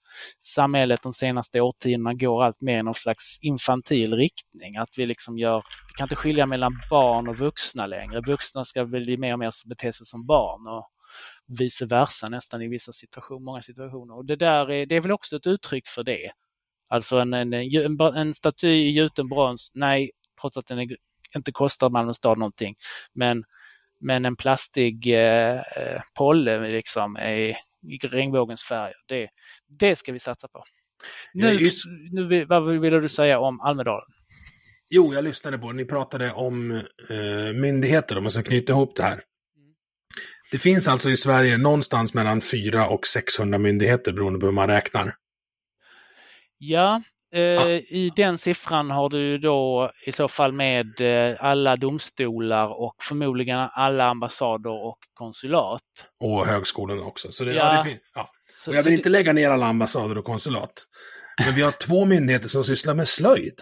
samhället 0.47 1.03
de 1.03 1.15
senaste 1.15 1.61
årtiondena 1.61 2.15
går 2.15 2.45
allt 2.45 2.61
mer 2.61 2.79
i 2.79 2.83
någon 2.83 2.95
slags 2.95 3.39
infantil 3.41 4.15
riktning. 4.15 4.77
Att 4.77 4.91
vi 4.97 5.07
liksom 5.07 5.39
gör, 5.39 5.57
vi 5.89 5.95
kan 5.97 6.05
inte 6.05 6.17
skilja 6.17 6.47
mellan 6.47 6.73
barn 6.91 7.29
och 7.29 7.39
vuxna 7.39 7.87
längre. 7.87 8.21
Vuxna 8.21 8.65
ska 8.65 8.85
väl 8.85 9.19
mer 9.19 9.33
och 9.33 9.39
mer 9.39 9.69
bete 9.69 9.93
sig 9.93 10.07
som 10.07 10.27
barn 10.27 10.67
och 10.67 10.91
vice 11.59 11.87
versa 11.87 12.29
nästan 12.29 12.63
i 12.63 12.69
vissa 12.69 12.93
situationer, 12.93 13.41
många 13.41 13.63
situationer. 13.63 14.17
Och 14.17 14.25
det 14.25 14.37
där 14.37 14.71
är, 14.71 14.87
det 14.87 14.97
är 14.97 15.01
väl 15.01 15.13
också 15.13 15.37
ett 15.37 15.47
uttryck 15.47 15.89
för 15.89 16.05
det. 16.05 16.31
Alltså 16.89 17.19
en, 17.19 17.35
en, 17.35 17.53
en, 17.53 18.01
en 18.01 18.35
staty 18.35 18.69
i 18.69 18.91
gjuten 18.91 19.29
brons, 19.29 19.71
nej, 19.75 20.11
trots 20.41 20.57
att 20.57 20.67
den 20.67 20.79
är, 20.79 20.97
inte 21.37 21.53
kostar 21.53 21.91
Malmö 21.91 22.15
stad 22.15 22.39
någonting. 22.39 22.75
Men, 23.13 23.45
men 24.01 24.25
en 24.25 24.37
plastig 24.37 25.07
eh, 25.07 25.57
eh, 25.59 26.03
polle 26.15 26.69
liksom 26.69 27.17
är 27.17 27.37
i 27.37 27.99
regnbågens 28.03 28.65
färger, 28.65 28.95
det, 29.09 29.29
det 29.69 29.97
ska 29.97 30.13
vi 30.13 30.21
satsa 30.21 30.49
på. 30.49 30.65
Nu, 31.33 31.59
nu, 32.13 32.27
vill- 32.29 32.47
vad 32.47 32.81
ville 32.81 33.01
du 33.01 33.09
säga 33.09 33.39
om 33.39 33.61
Almedalen? 33.61 34.09
Jo, 34.89 35.15
jag 35.15 35.25
lyssnade 35.25 35.59
på 35.59 35.73
Ni 35.73 35.85
pratade 35.85 36.33
om 36.33 36.71
eh, 37.11 37.53
myndigheter, 37.55 38.17
om 38.17 38.23
man 38.25 38.33
ska 38.33 38.43
knyta 38.43 38.73
ihop 38.73 38.97
det 38.97 39.03
här. 39.03 39.23
Det 40.53 40.59
finns 40.59 40.89
alltså 40.89 41.11
i 41.11 41.17
Sverige 41.17 41.59
någonstans 41.59 42.15
mellan 42.15 42.41
400 42.41 42.89
och 42.89 43.07
600 43.07 43.59
myndigheter 43.59 44.13
beroende 44.13 44.39
på 44.41 44.47
hur 44.47 44.53
man 44.53 44.69
räknar. 44.69 45.17
Ja, 46.59 47.03
eh, 47.35 47.69
i 47.77 48.13
den 48.17 48.39
siffran 48.39 48.91
har 48.91 49.09
du 49.09 49.39
då 49.39 49.91
i 50.07 50.13
så 50.13 50.29
fall 50.29 50.53
med 50.53 51.01
eh, 51.01 51.37
alla 51.45 51.77
domstolar 51.77 52.81
och 52.81 52.97
förmodligen 53.03 53.59
alla 53.73 54.05
ambassader 54.05 54.71
och 54.71 54.99
konsulat. 55.15 55.83
Och 56.21 56.47
högskolorna 56.47 57.03
också. 57.03 57.33
Så 57.33 57.45
det, 57.45 57.53
Ja. 57.53 57.75
ja. 57.77 57.83
det 57.83 57.99
ja. 58.15 58.31
Och 58.67 58.75
jag 58.75 58.83
vill 58.83 58.93
inte 58.93 59.09
lägga 59.09 59.33
ner 59.33 59.51
alla 59.51 59.67
ambassader 59.67 60.19
och 60.19 60.25
konsulat. 60.25 60.73
Men 61.45 61.55
vi 61.55 61.63
har 61.63 61.73
två 61.73 62.05
myndigheter 62.05 62.49
som 62.49 62.65
sysslar 62.65 62.95
med 62.95 63.09
slöjd. 63.09 63.61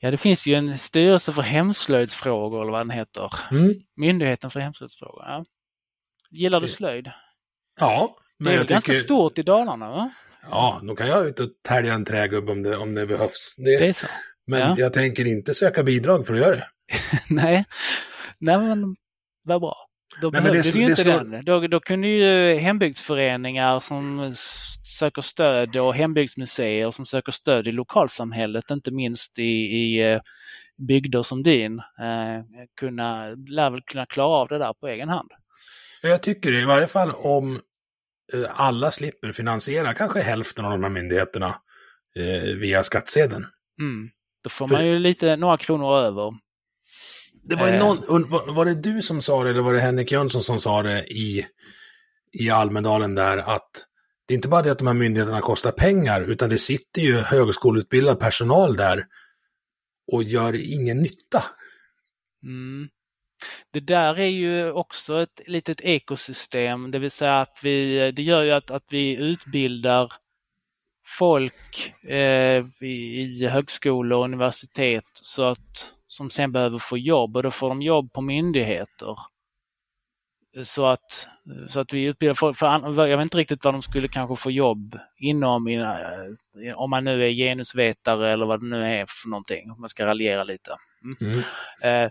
Ja, 0.00 0.10
det 0.10 0.18
finns 0.18 0.46
ju 0.46 0.54
en 0.54 0.78
styrelse 0.78 1.32
för 1.32 1.42
hemslöjdsfrågor 1.42 2.62
eller 2.62 2.72
vad 2.72 2.80
den 2.80 2.90
heter. 2.90 3.34
Mm. 3.50 3.74
Myndigheten 3.96 4.50
för 4.50 4.60
hemslöjdsfrågor. 4.60 5.24
Ja. 5.26 5.44
Gillar 6.30 6.60
du 6.60 6.68
slöjd? 6.68 7.10
Ja, 7.80 8.16
men 8.38 8.44
det 8.46 8.54
är 8.54 8.56
jag 8.58 8.66
ganska 8.66 8.92
tycker... 8.92 9.04
stort 9.04 9.38
i 9.38 9.42
Dalarna 9.42 9.90
va? 9.90 10.10
Ja, 10.50 10.80
då 10.82 10.94
kan 10.96 11.08
jag 11.08 11.26
ut 11.26 11.40
och 11.40 11.48
tälja 11.68 11.94
en 11.94 12.04
trägubbe 12.04 12.52
om 12.52 12.62
det, 12.62 12.76
om 12.76 12.94
det 12.94 13.06
behövs. 13.06 13.54
Det, 13.58 13.78
Det 13.78 13.86
är 13.88 13.92
så? 13.92 14.06
men 14.46 14.60
ja. 14.60 14.74
jag 14.78 14.92
tänker 14.92 15.26
inte 15.26 15.54
söka 15.54 15.82
bidrag 15.82 16.26
för 16.26 16.34
att 16.34 16.40
göra 16.40 16.56
det. 16.56 16.68
Nej. 17.30 17.64
Nej 18.38 18.58
men 18.58 18.96
vad 19.44 19.60
bra. 19.60 19.76
Då 20.20 20.30
Nej, 20.30 20.40
behövde 20.42 20.62
det- 20.62 20.74
vi 20.74 20.78
ju 20.80 20.84
det 20.84 20.90
inte 20.90 21.02
slår- 21.02 21.24
den. 21.24 21.44
Då, 21.44 21.66
då 21.66 21.80
kunde 21.80 22.08
ju 22.08 22.54
hembygdsföreningar 22.58 23.80
som 23.80 24.34
söker 24.98 25.22
stöd 25.22 25.76
och 25.76 25.94
hembygdsmuseer 25.94 26.90
som 26.90 27.06
söker 27.06 27.32
stöd 27.32 27.68
i 27.68 27.72
lokalsamhället, 27.72 28.70
inte 28.70 28.90
minst 28.90 29.38
i, 29.38 29.42
i 29.42 30.12
eh, 30.12 30.20
bygder 30.88 31.22
som 31.22 31.42
din, 31.42 31.78
eh, 31.78 32.44
kunna, 32.80 33.28
lär 33.30 33.70
väl 33.70 33.82
kunna 33.82 34.06
klara 34.06 34.28
av 34.36 34.48
det 34.48 34.58
där 34.58 34.72
på 34.72 34.88
egen 34.88 35.08
hand. 35.08 35.28
Jag 36.02 36.22
tycker 36.22 36.62
i 36.62 36.64
varje 36.64 36.86
fall 36.86 37.10
om 37.10 37.60
alla 38.54 38.90
slipper 38.90 39.32
finansiera 39.32 39.94
kanske 39.94 40.20
hälften 40.20 40.64
av 40.64 40.70
de 40.70 40.82
här 40.82 40.90
myndigheterna 40.90 41.60
eh, 42.16 42.42
via 42.56 42.82
skattsedeln. 42.82 43.46
Mm. 43.80 44.10
Då 44.44 44.50
får 44.50 44.66
För- 44.66 44.74
man 44.74 44.86
ju 44.86 44.98
lite, 44.98 45.36
några 45.36 45.56
kronor 45.56 45.98
över. 45.98 46.32
Det 47.42 47.54
var, 47.56 47.68
Eh. 47.68 47.78
någon, 47.78 48.30
var, 48.30 48.52
var 48.54 48.64
det 48.64 48.74
du 48.74 49.02
som 49.02 49.22
sa 49.22 49.44
det 49.44 49.50
eller 49.50 49.60
var 49.62 49.72
det 49.72 49.80
Henrik 49.80 50.12
Jönsson 50.12 50.42
som 50.42 50.58
sa 50.60 50.82
det 50.82 51.04
i, 51.06 51.46
i 52.32 52.50
Almedalen 52.50 53.14
där 53.14 53.38
att 53.38 53.70
det 54.28 54.34
är 54.34 54.36
inte 54.36 54.48
bara 54.48 54.62
det 54.62 54.70
att 54.70 54.78
de 54.78 54.86
här 54.86 54.94
myndigheterna 54.94 55.40
kostar 55.40 55.72
pengar 55.72 56.20
utan 56.20 56.48
det 56.50 56.58
sitter 56.58 57.02
ju 57.02 57.16
högskoleutbildad 57.16 58.18
personal 58.20 58.76
där 58.76 59.06
och 60.12 60.22
gör 60.22 60.54
ingen 60.72 60.98
nytta. 61.02 61.44
Mm. 62.42 62.88
Det 63.70 63.80
där 63.80 64.18
är 64.18 64.26
ju 64.26 64.72
också 64.72 65.22
ett 65.22 65.40
litet 65.46 65.80
ekosystem, 65.80 66.90
det 66.90 66.98
vill 66.98 67.10
säga 67.10 67.40
att 67.40 67.58
vi, 67.62 68.10
det 68.12 68.22
gör 68.22 68.42
ju 68.42 68.50
att, 68.50 68.70
att 68.70 68.84
vi 68.88 69.16
utbildar 69.16 70.12
folk 71.18 71.94
eh, 72.04 72.64
i, 72.80 73.20
i 73.20 73.46
högskolor 73.46 74.18
och 74.18 74.24
universitet 74.24 75.10
så 75.12 75.44
att, 75.44 75.90
som 76.06 76.30
sen 76.30 76.52
behöver 76.52 76.78
få 76.78 76.98
jobb 76.98 77.36
och 77.36 77.42
då 77.42 77.50
får 77.50 77.68
de 77.68 77.82
jobb 77.82 78.12
på 78.12 78.20
myndigheter. 78.20 79.16
Så 80.64 80.86
att, 80.86 81.28
så 81.68 81.80
att 81.80 81.92
vi 81.92 82.02
utbildar 82.02 82.34
folk, 82.34 82.58
för 82.58 83.06
jag 83.06 83.18
vet 83.18 83.24
inte 83.24 83.36
riktigt 83.36 83.64
vad 83.64 83.74
de 83.74 83.82
skulle 83.82 84.08
kanske 84.08 84.36
få 84.36 84.50
jobb 84.50 84.98
inom, 85.16 85.66
om 86.74 86.90
man 86.90 87.04
nu 87.04 87.24
är 87.24 87.30
genusvetare 87.30 88.32
eller 88.32 88.46
vad 88.46 88.60
det 88.60 88.66
nu 88.66 88.84
är 88.84 89.06
för 89.08 89.28
någonting, 89.28 89.70
om 89.70 89.80
man 89.80 89.88
ska 89.88 90.06
raljera 90.06 90.44
lite. 90.44 90.76
Mm. 91.20 91.42
Eh, 91.82 91.90
eh, 91.90 92.10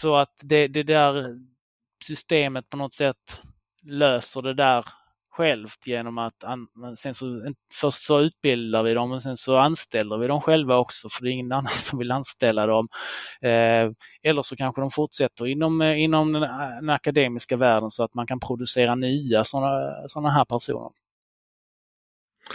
så 0.00 0.16
att 0.16 0.40
det, 0.42 0.68
det 0.68 0.82
där 0.82 1.38
systemet 2.04 2.70
på 2.70 2.76
något 2.76 2.94
sätt 2.94 3.40
löser 3.82 4.42
det 4.42 4.54
där 4.54 4.84
självt 5.38 5.86
genom 5.86 6.18
att 6.18 6.44
sen 6.98 7.14
så, 7.14 7.54
först 7.72 8.02
så 8.02 8.20
utbildar 8.20 8.82
vi 8.82 8.94
dem 8.94 9.12
och 9.12 9.22
sen 9.22 9.36
så 9.36 9.56
anställer 9.56 10.18
vi 10.18 10.26
dem 10.26 10.40
själva 10.40 10.76
också 10.76 11.08
för 11.08 11.22
det 11.24 11.30
är 11.30 11.32
ingen 11.32 11.52
annan 11.58 11.76
som 11.76 11.98
vill 11.98 12.10
anställa 12.10 12.66
dem. 12.66 12.88
Eh, 13.40 13.90
eller 14.22 14.42
så 14.42 14.56
kanske 14.56 14.80
de 14.80 14.90
fortsätter 14.90 15.46
inom, 15.46 15.80
eh, 15.80 16.00
inom 16.00 16.32
den, 16.32 16.42
den 16.80 16.90
akademiska 16.90 17.56
världen 17.56 17.90
så 17.90 18.04
att 18.04 18.14
man 18.14 18.26
kan 18.26 18.40
producera 18.40 18.94
nya 18.94 19.44
sådana 19.44 20.08
såna 20.08 20.30
här 20.30 20.44
personer. 20.44 20.90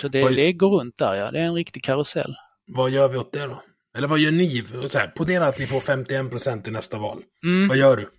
Så 0.01 0.07
det, 0.07 0.23
Oj. 0.23 0.35
det 0.35 0.53
går 0.53 0.79
runt 0.79 0.97
där 0.97 1.13
ja, 1.13 1.31
det 1.31 1.39
är 1.39 1.43
en 1.43 1.55
riktig 1.55 1.83
karusell. 1.83 2.35
Vad 2.65 2.89
gör 2.89 3.07
vi 3.07 3.17
åt 3.17 3.31
det 3.31 3.47
då? 3.47 3.63
Eller 3.97 4.07
vad 4.07 4.19
gör 4.19 4.31
ni? 4.31 4.63
Så 4.87 4.97
här, 4.99 5.07
ponera 5.07 5.47
att 5.47 5.59
ni 5.59 5.67
får 5.67 5.79
51 5.79 6.29
procent 6.29 6.67
i 6.67 6.71
nästa 6.71 6.97
val. 6.97 7.23
Mm. 7.43 7.67
Vad 7.67 7.77
gör 7.77 7.97
du? 7.97 8.09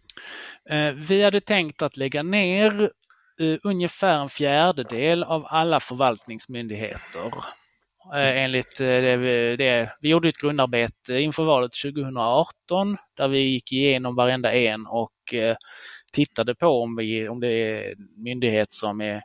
Eh, 0.77 0.93
Vi 0.95 1.23
hade 1.23 1.41
tänkt 1.41 1.83
att 1.83 1.97
lägga 1.97 2.23
ner 2.23 2.83
eh, 3.41 3.57
ungefär 3.63 4.19
en 4.19 4.29
fjärdedel 4.29 5.23
av 5.25 5.47
alla 5.49 5.81
förvaltningsmyndigheter. 5.81 7.27
Eh, 8.15 8.43
Enligt 8.43 8.79
det, 8.79 9.17
vi- 9.17 9.57
det, 9.57 9.97
vi 10.01 10.09
gjorde 10.09 10.29
ett 10.29 10.39
grundarbete 10.39 11.15
inför 11.15 11.45
valet 11.45 11.73
2018 11.73 12.97
där 13.17 13.29
vi 13.29 13.39
gick 13.39 13.73
igenom 13.73 14.15
varenda 14.17 14.53
en 14.53 14.87
och 14.87 15.13
tittade 16.13 16.55
på 16.55 16.83
om, 16.83 16.97
vi, 16.97 17.29
om 17.29 17.41
det 17.41 17.49
är 17.49 17.91
en 17.93 18.09
myndighet 18.25 18.73
som 18.73 19.01
är 19.01 19.23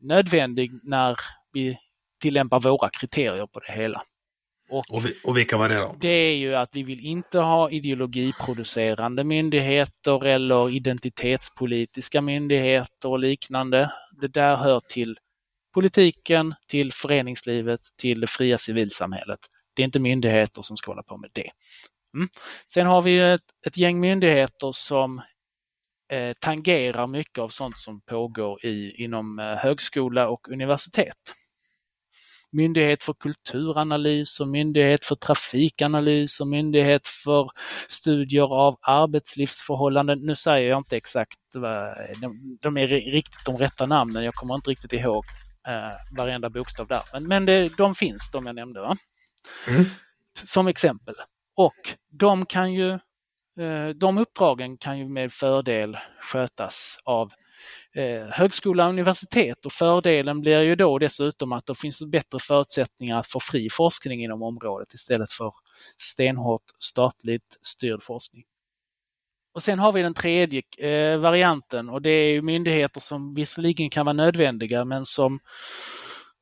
nödvändig 0.00 0.70
när 0.82 1.16
vi 1.52 1.78
tillämpar 2.22 2.60
våra 2.60 2.90
kriterier 2.90 3.46
på 3.46 3.60
det 3.60 3.72
hela. 3.72 4.02
Och, 4.70 5.06
vi, 5.06 5.20
och 5.24 5.36
vilka 5.36 5.56
var 5.56 5.68
det 5.68 5.74
då? 5.74 5.96
Det 6.00 6.08
är 6.08 6.36
ju 6.36 6.54
att 6.54 6.68
vi 6.72 6.82
vill 6.82 7.06
inte 7.06 7.38
ha 7.38 7.70
ideologiproducerande 7.70 9.24
myndigheter 9.24 10.24
eller 10.24 10.70
identitetspolitiska 10.70 12.20
myndigheter 12.20 13.08
och 13.08 13.18
liknande. 13.18 13.92
Det 14.20 14.28
där 14.28 14.56
hör 14.56 14.80
till 14.80 15.18
politiken, 15.74 16.54
till 16.68 16.92
föreningslivet, 16.92 17.80
till 17.96 18.20
det 18.20 18.26
fria 18.26 18.58
civilsamhället. 18.58 19.40
Det 19.74 19.82
är 19.82 19.84
inte 19.84 19.98
myndigheter 19.98 20.62
som 20.62 20.76
ska 20.76 20.90
hålla 20.90 21.02
på 21.02 21.16
med 21.16 21.30
det. 21.32 21.50
Mm. 22.14 22.28
Sen 22.72 22.86
har 22.86 23.02
vi 23.02 23.18
ett, 23.18 23.40
ett 23.66 23.76
gäng 23.76 24.00
myndigheter 24.00 24.72
som 24.72 25.18
eh, 26.12 26.32
tangerar 26.40 27.06
mycket 27.06 27.38
av 27.38 27.48
sånt 27.48 27.78
som 27.78 28.00
pågår 28.00 28.66
i, 28.66 29.04
inom 29.04 29.38
eh, 29.38 29.54
högskola 29.56 30.28
och 30.28 30.48
universitet 30.48 31.16
myndighet 32.52 33.02
för 33.04 33.12
kulturanalys 33.12 34.40
och 34.40 34.48
myndighet 34.48 35.04
för 35.04 35.14
trafikanalys 35.14 36.40
och 36.40 36.46
myndighet 36.46 37.08
för 37.08 37.50
studier 37.88 38.54
av 38.54 38.78
arbetslivsförhållanden. 38.80 40.18
Nu 40.18 40.36
säger 40.36 40.68
jag 40.68 40.78
inte 40.78 40.96
exakt 40.96 41.38
vad, 41.54 41.96
de, 42.20 42.58
de 42.60 42.76
är 42.76 42.86
ri- 42.86 43.10
riktigt 43.10 43.44
de 43.44 43.58
rätta 43.58 43.86
namnen, 43.86 44.24
jag 44.24 44.34
kommer 44.34 44.54
inte 44.54 44.70
riktigt 44.70 44.92
ihåg 44.92 45.24
eh, 45.68 46.16
varenda 46.16 46.50
bokstav 46.50 46.86
där. 46.86 47.02
Men, 47.12 47.28
men 47.28 47.46
det, 47.46 47.68
de 47.76 47.94
finns, 47.94 48.30
de 48.30 48.46
jag 48.46 48.54
nämnde. 48.54 48.80
Va? 48.80 48.96
Mm. 49.68 49.84
Som 50.44 50.66
exempel. 50.68 51.14
Och 51.56 51.94
de 52.10 52.46
kan 52.46 52.72
ju 52.72 52.90
eh, 53.60 53.88
de 53.94 54.18
uppdragen 54.18 54.78
kan 54.78 54.98
ju 54.98 55.08
med 55.08 55.32
fördel 55.32 55.98
skötas 56.20 56.98
av 57.04 57.32
eh, 57.94 58.26
högskola 58.30 58.84
och 58.84 58.90
universitet 58.90 59.66
och 59.66 59.72
fördelen 59.72 60.40
blir 60.40 60.60
ju 60.60 60.76
då 60.76 60.98
dessutom 60.98 61.52
att 61.52 61.66
det 61.66 61.74
finns 61.74 62.02
bättre 62.02 62.38
förutsättningar 62.38 63.18
att 63.18 63.26
få 63.26 63.40
fri 63.40 63.70
forskning 63.70 64.24
inom 64.24 64.42
området 64.42 64.94
istället 64.94 65.32
för 65.32 65.52
stenhårt 65.98 66.64
statligt 66.78 67.56
styrd 67.62 68.02
forskning. 68.02 68.44
Och 69.54 69.62
sen 69.62 69.78
har 69.78 69.92
vi 69.92 70.02
den 70.02 70.14
tredje 70.14 70.62
eh, 70.78 71.18
varianten 71.18 71.88
och 71.88 72.02
det 72.02 72.10
är 72.10 72.32
ju 72.32 72.42
myndigheter 72.42 73.00
som 73.00 73.34
visserligen 73.34 73.90
kan 73.90 74.06
vara 74.06 74.12
nödvändiga 74.12 74.84
men 74.84 75.04
som, 75.04 75.40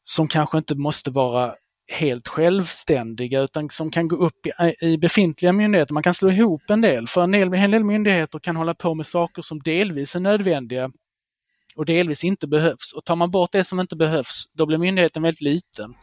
som 0.04 0.28
kanske 0.28 0.58
inte 0.58 0.74
måste 0.74 1.10
vara 1.10 1.54
helt 1.88 2.28
självständiga 2.28 3.40
utan 3.40 3.70
som 3.70 3.90
kan 3.90 4.08
gå 4.08 4.16
upp 4.16 4.46
i, 4.46 4.52
eh, 4.58 4.88
i 4.88 4.98
befintliga 4.98 5.52
myndigheter. 5.52 5.94
Man 5.94 6.02
kan 6.02 6.14
slå 6.14 6.30
ihop 6.30 6.62
en 6.68 6.80
del 6.80 7.08
för 7.08 7.22
en 7.22 7.30
del, 7.30 7.54
en 7.54 7.70
del 7.70 7.84
myndigheter 7.84 8.38
kan 8.38 8.56
hålla 8.56 8.74
på 8.74 8.94
med 8.94 9.06
saker 9.06 9.42
som 9.42 9.58
delvis 9.58 10.16
är 10.16 10.20
nödvändiga 10.20 10.90
och 11.78 11.86
delvis 11.86 12.24
inte 12.24 12.46
behövs. 12.46 12.92
Och 12.92 13.04
tar 13.04 13.16
man 13.16 13.30
bort 13.30 13.52
det 13.52 13.64
som 13.64 13.80
inte 13.80 13.96
behövs, 13.96 14.44
då 14.52 14.66
blir 14.66 14.78
myndigheten 14.78 15.22
väldigt 15.22 15.40
liten. 15.40 15.94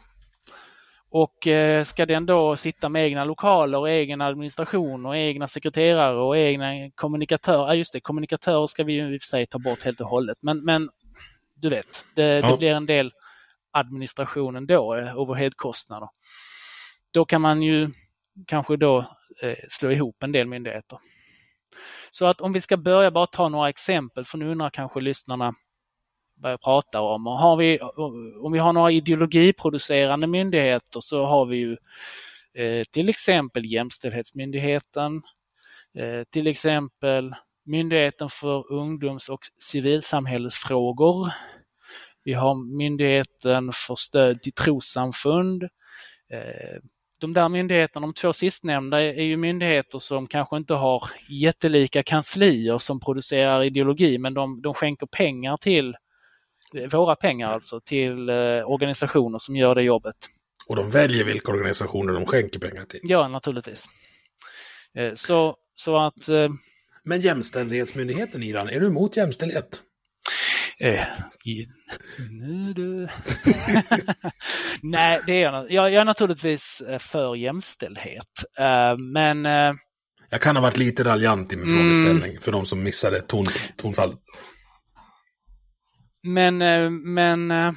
Och 1.09 1.47
eh, 1.47 1.84
ska 1.84 2.05
den 2.05 2.26
då 2.26 2.55
sitta 2.57 2.89
med 2.89 3.05
egna 3.05 3.26
lokaler 3.26 3.78
och 3.78 3.89
egen 3.89 4.21
administration 4.21 5.05
och 5.05 5.17
egna 5.17 5.47
sekreterare 5.47 6.17
och 6.17 6.38
egna 6.38 6.89
kommunikatörer, 6.95 7.67
ja 7.67 7.76
just 7.76 7.93
det, 7.93 7.99
kommunikatörer 7.99 8.67
ska 8.67 8.84
vi 8.84 8.93
ju 8.93 9.13
i 9.15 9.17
och 9.17 9.21
för 9.21 9.28
sig 9.28 9.47
ta 9.47 9.59
bort 9.59 9.84
helt 9.84 10.01
och 10.01 10.07
hållet. 10.07 10.38
Men, 10.41 10.63
men 10.65 10.89
du 11.55 11.69
vet, 11.69 12.05
det, 12.15 12.23
Ja. 12.23 12.51
det 12.51 12.57
blir 12.57 12.71
en 12.71 12.86
del 12.86 13.11
administration 13.71 14.55
ändå, 14.55 14.95
eh, 14.95 15.17
overheadkostnader. 15.17 16.09
Då 17.13 17.26
kan 17.26 17.41
man 17.41 17.61
ju 17.61 17.89
kanske 18.47 18.78
då 18.78 18.99
eh, 19.41 19.55
slå 19.69 19.91
ihop 19.91 20.23
en 20.23 20.32
del 20.32 20.47
myndigheter. 20.47 20.99
Så 22.09 22.26
att 22.26 22.41
om 22.41 22.53
vi 22.53 22.61
ska 22.61 22.78
börja 22.78 23.11
bara 23.11 23.28
ta 23.28 23.49
några 23.49 23.69
exempel, 23.69 24.26
för 24.26 24.38
nu 24.38 24.51
undrar 24.51 24.69
kanske 24.69 24.99
lyssnarna 25.01 25.53
börja 26.36 26.58
prata 26.58 27.02
om. 27.02 27.28
Och 27.28 27.38
har 27.38 27.58
vi, 27.58 27.80
om 28.40 28.52
vi 28.52 28.60
har 28.60 28.74
några 28.74 28.92
ideologiproducerande 28.92 30.28
myndigheter 30.28 31.02
så 31.02 31.26
har 31.26 31.46
vi 31.46 31.58
ju 31.58 31.78
eh, 32.54 32.84
till 32.92 33.10
exempel 33.10 33.66
Jämställdhetsmyndigheten, 33.66 35.22
eh, 35.98 36.24
till 36.30 36.48
exempel 36.48 37.36
Myndigheten 37.68 38.30
för 38.30 38.72
ungdoms 38.72 39.30
och 39.30 39.40
civilsamhällesfrågor. 39.60 41.32
Vi 42.24 42.34
har 42.34 42.78
Myndigheten 42.78 43.72
för 43.88 43.96
stöd 43.96 44.42
till 44.42 44.54
trossamfund. 44.54 45.64
Eh, 46.34 46.80
de 47.20 47.34
där 47.34 47.50
myndigheterna, 47.50 48.08
de 48.08 48.14
två 48.14 48.34
sistnämnda, 48.34 49.02
är 49.02 49.24
ju 49.24 49.38
myndigheter 49.38 50.00
som 50.00 50.28
kanske 50.28 50.58
inte 50.58 50.74
har 50.74 51.10
jättelika 51.30 52.04
kanslier 52.04 52.78
som 52.78 53.00
producerar 53.00 53.64
ideologi, 53.64 54.18
men 54.18 54.34
de, 54.34 54.62
de 54.62 54.74
skänker 54.74 55.06
pengar 55.06 55.58
till, 55.58 55.96
våra 56.91 57.15
pengar 57.15 57.47
alltså, 57.49 57.82
till 57.82 58.30
eh, 58.30 58.36
organisationer 58.71 59.39
som 59.39 59.55
gör 59.55 59.76
det 59.76 59.84
jobbet. 59.84 60.15
Och 60.69 60.76
de 60.76 60.89
väljer 60.89 61.23
vilka 61.26 61.51
organisationer 61.51 62.13
de 62.13 62.26
skänker 62.26 62.59
pengar 62.59 62.86
till. 62.86 62.99
Ja, 63.03 63.28
naturligtvis. 63.28 63.86
Eh, 64.97 65.13
så, 65.15 65.55
så 65.76 65.97
att 65.97 66.30
eh, 66.30 66.49
Men 67.03 67.21
Jämställdhetsmyndigheten, 67.21 68.43
Iran, 68.43 68.69
är 68.69 68.80
du 68.80 68.88
emot 68.88 69.17
jämställdhet? 69.17 69.82
Eh, 70.80 71.01
nu 72.30 72.73
du. 72.73 73.07
Nej, 74.82 75.21
det 75.28 75.34
är 75.34 75.41
jag, 75.43 75.71
jag. 75.71 75.91
Jag 75.91 76.01
är 76.01 76.05
naturligtvis 76.05 76.82
för 76.99 77.36
jämställdhet. 77.36 78.28
Eh, 78.59 78.97
Men 78.97 79.45
eh, 79.45 79.73
Jag 80.30 80.41
kan 80.41 80.55
ha 80.55 80.63
varit 80.63 80.78
lite 80.78 81.03
raljant 81.03 81.53
i 81.53 81.57
min 81.57 81.65
Mm. 81.69 81.78
frågeställning 81.93 82.41
för 82.41 82.51
de 82.51 82.65
som 82.65 82.84
missade 82.84 83.21
ton, 83.21 83.45
tonfallet. 83.78 84.17
Men, 86.28 86.61
eh, 86.61 86.89
men 86.89 87.51
eh, 87.51 87.73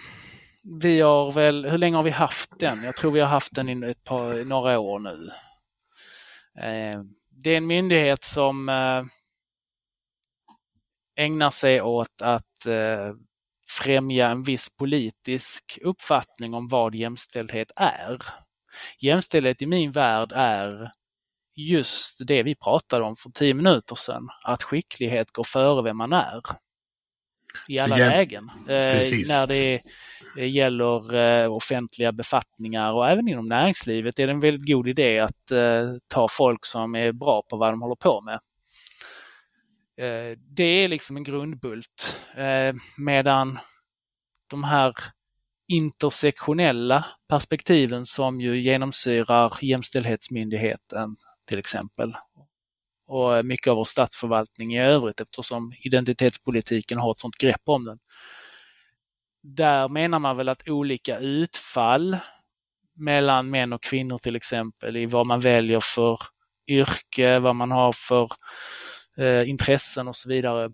vi 0.80 1.00
har 1.00 1.32
väl, 1.32 1.66
hur 1.66 1.78
länge 1.78 1.96
har 1.96 2.02
vi 2.02 2.10
haft 2.10 2.58
den? 2.58 2.82
Jag 2.82 2.96
tror 2.96 3.12
vi 3.12 3.20
har 3.20 3.28
haft 3.28 3.54
den 3.54 3.84
i 3.84 3.90
ett 3.90 4.04
par, 4.04 4.44
några 4.44 4.78
år 4.78 4.98
nu. 4.98 5.30
Eh, 6.62 7.02
det 7.30 7.50
är 7.50 7.56
en 7.56 7.66
myndighet 7.66 8.24
som 8.24 8.68
ägnar 11.16 11.50
sig 11.50 11.82
åt 11.82 12.22
att 12.22 12.66
främja 13.68 14.28
en 14.28 14.42
viss 14.42 14.76
politisk 14.76 15.78
uppfattning 15.82 16.54
om 16.54 16.68
vad 16.68 16.94
jämställdhet 16.94 17.70
är. 17.76 18.22
Jämställdhet 19.00 19.62
i 19.62 19.66
min 19.66 19.92
värld 19.92 20.32
är 20.34 20.92
just 21.54 22.28
det 22.28 22.42
vi 22.42 22.54
pratade 22.54 23.04
om 23.04 23.16
för 23.16 23.30
tio 23.30 23.54
minuter 23.54 23.94
sedan, 23.94 24.28
att 24.44 24.62
skicklighet 24.62 25.32
går 25.32 25.44
före 25.44 25.82
vem 25.82 25.96
man 25.96 26.12
är. 26.12 26.42
I 27.68 27.78
alla 27.78 27.98
jäm... 27.98 28.10
lägen. 28.10 28.50
Eh, 28.68 28.94
när 29.28 29.46
det 29.46 29.82
gäller 30.46 31.14
eh, 31.14 31.52
offentliga 31.52 32.12
befattningar 32.12 32.92
och 32.92 33.08
även 33.08 33.28
inom 33.28 33.48
näringslivet 33.48 34.18
är 34.18 34.26
det 34.26 34.32
en 34.32 34.40
väldigt 34.40 34.68
god 34.68 34.88
idé 34.88 35.18
att 35.18 35.50
eh, 35.50 35.94
ta 36.08 36.28
folk 36.30 36.66
som 36.66 36.94
är 36.94 37.12
bra 37.12 37.42
på 37.42 37.56
vad 37.56 37.72
de 37.72 37.82
håller 37.82 37.96
på 37.96 38.20
med. 38.20 38.40
Eh, 39.98 40.38
det 40.38 40.84
är 40.84 40.88
liksom 40.88 41.16
en 41.16 41.24
grundbult. 41.24 42.16
Eh, 42.36 42.74
medan 42.96 43.58
de 44.50 44.64
här 44.64 44.94
intersektionella 45.68 47.06
perspektiven 47.28 48.06
som 48.06 48.40
ju 48.40 48.60
genomsyrar 48.60 49.58
Jämställdhetsmyndigheten 49.62 51.16
till 51.46 51.58
exempel. 51.58 52.14
Och 53.08 53.44
mycket 53.44 53.70
av 53.70 53.76
vår 53.76 53.84
statsförvaltning 53.84 54.74
i 54.74 54.80
övrigt 54.80 55.20
eftersom 55.20 55.72
identitetspolitiken 55.80 56.98
har 56.98 57.12
ett 57.12 57.20
sådant 57.20 57.36
grepp 57.36 57.62
om 57.64 57.84
den. 57.84 57.98
Där 59.42 59.88
menar 59.88 60.18
man 60.18 60.36
väl 60.36 60.48
att 60.48 60.68
olika 60.68 61.18
utfall 61.18 62.18
mellan 62.94 63.50
män 63.50 63.72
och 63.72 63.82
kvinnor 63.82 64.18
till 64.18 64.36
exempel 64.36 64.96
i 64.96 65.06
vad 65.06 65.26
man 65.26 65.40
väljer 65.40 65.80
för 65.80 66.18
yrke, 66.66 67.38
vad 67.38 67.56
man 67.56 67.70
har 67.70 67.92
för 67.92 68.28
eh, 69.16 69.48
intressen 69.48 70.08
och 70.08 70.16
så 70.16 70.28
vidare. 70.28 70.70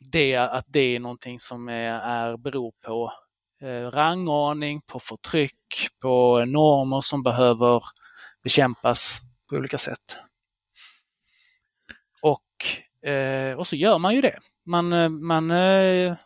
Det, 0.00 0.36
att 0.36 0.66
det 0.68 0.96
är 0.96 1.00
någonting 1.00 1.40
som 1.40 1.68
är, 1.68 2.00
är 2.00 2.36
beror 2.36 2.72
på 2.84 3.12
eh, 3.60 3.90
rangordning, 3.90 4.82
på 4.86 5.00
förtryck, 5.00 5.88
på 6.00 6.44
normer 6.44 7.00
som 7.00 7.22
behöver 7.22 7.84
bekämpas 8.42 9.20
på 9.48 9.56
olika 9.56 9.78
sätt. 9.78 10.16
Eh, 13.06 13.58
och 13.58 13.66
så 13.66 13.76
gör 13.76 13.98
man 13.98 14.14
ju 14.14 14.20
det. 14.20 14.38
Man, 14.66 14.92
eh, 14.92 15.08
man 15.08 15.50
eh, 15.50 16.16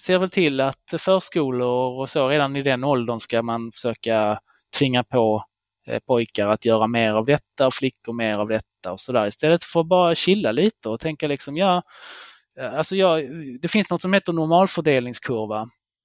ser 0.00 0.18
väl 0.18 0.30
till 0.30 0.60
att 0.60 0.94
förskolor 0.98 2.00
och 2.00 2.10
så 2.10 2.28
redan 2.28 2.56
i 2.56 2.62
den 2.62 2.84
åldern 2.84 3.20
ska 3.20 3.42
man 3.42 3.72
försöka 3.72 4.40
tvinga 4.78 5.04
på 5.04 5.44
eh, 5.86 6.00
pojkar 6.06 6.48
att 6.48 6.64
göra 6.64 6.86
mer 6.86 7.12
av 7.12 7.26
detta 7.26 7.66
och 7.66 7.74
flickor 7.74 8.12
mer 8.12 8.38
av 8.38 8.48
detta 8.48 8.92
och 8.92 9.00
sådär 9.00 9.26
istället 9.26 9.64
för 9.64 9.80
att 9.80 9.86
bara 9.86 10.14
chilla 10.14 10.52
lite 10.52 10.88
och 10.88 11.00
tänka 11.00 11.26
liksom 11.26 11.56
ja, 11.56 11.82
eh, 12.58 12.74
alltså 12.74 12.96
ja, 12.96 13.16
det 13.60 13.68
finns 13.68 13.90
något 13.90 14.02
som 14.02 14.12
heter 14.12 14.32
normalfördelningskurva. 14.32 15.58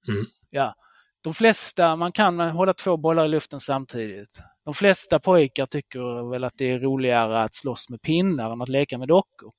Mm. 0.08 0.24
Ja, 0.50 0.74
de 1.22 1.34
flesta, 1.34 1.96
man 1.96 2.12
kan 2.12 2.40
hålla 2.40 2.74
två 2.74 2.96
bollar 2.96 3.24
i 3.24 3.28
luften 3.28 3.60
samtidigt. 3.60 4.40
De 4.64 4.74
flesta 4.74 5.18
pojkar 5.18 5.66
tycker 5.66 6.30
väl 6.30 6.44
att 6.44 6.54
det 6.56 6.70
är 6.70 6.78
roligare 6.78 7.42
att 7.42 7.54
slåss 7.54 7.88
med 7.90 8.02
pinnar 8.02 8.52
än 8.52 8.62
att 8.62 8.68
leka 8.68 8.98
med 8.98 9.08
dockor. 9.08 9.52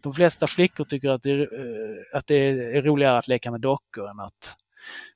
De 0.00 0.14
flesta 0.14 0.46
flickor 0.46 0.84
tycker 0.84 1.10
att 1.10 1.22
det, 1.22 1.30
är, 1.30 1.40
eh, 1.40 2.18
att 2.18 2.26
det 2.26 2.36
är 2.36 2.82
roligare 2.82 3.18
att 3.18 3.28
leka 3.28 3.50
med 3.50 3.60
dockor 3.60 4.10
än 4.10 4.20
att 4.20 4.56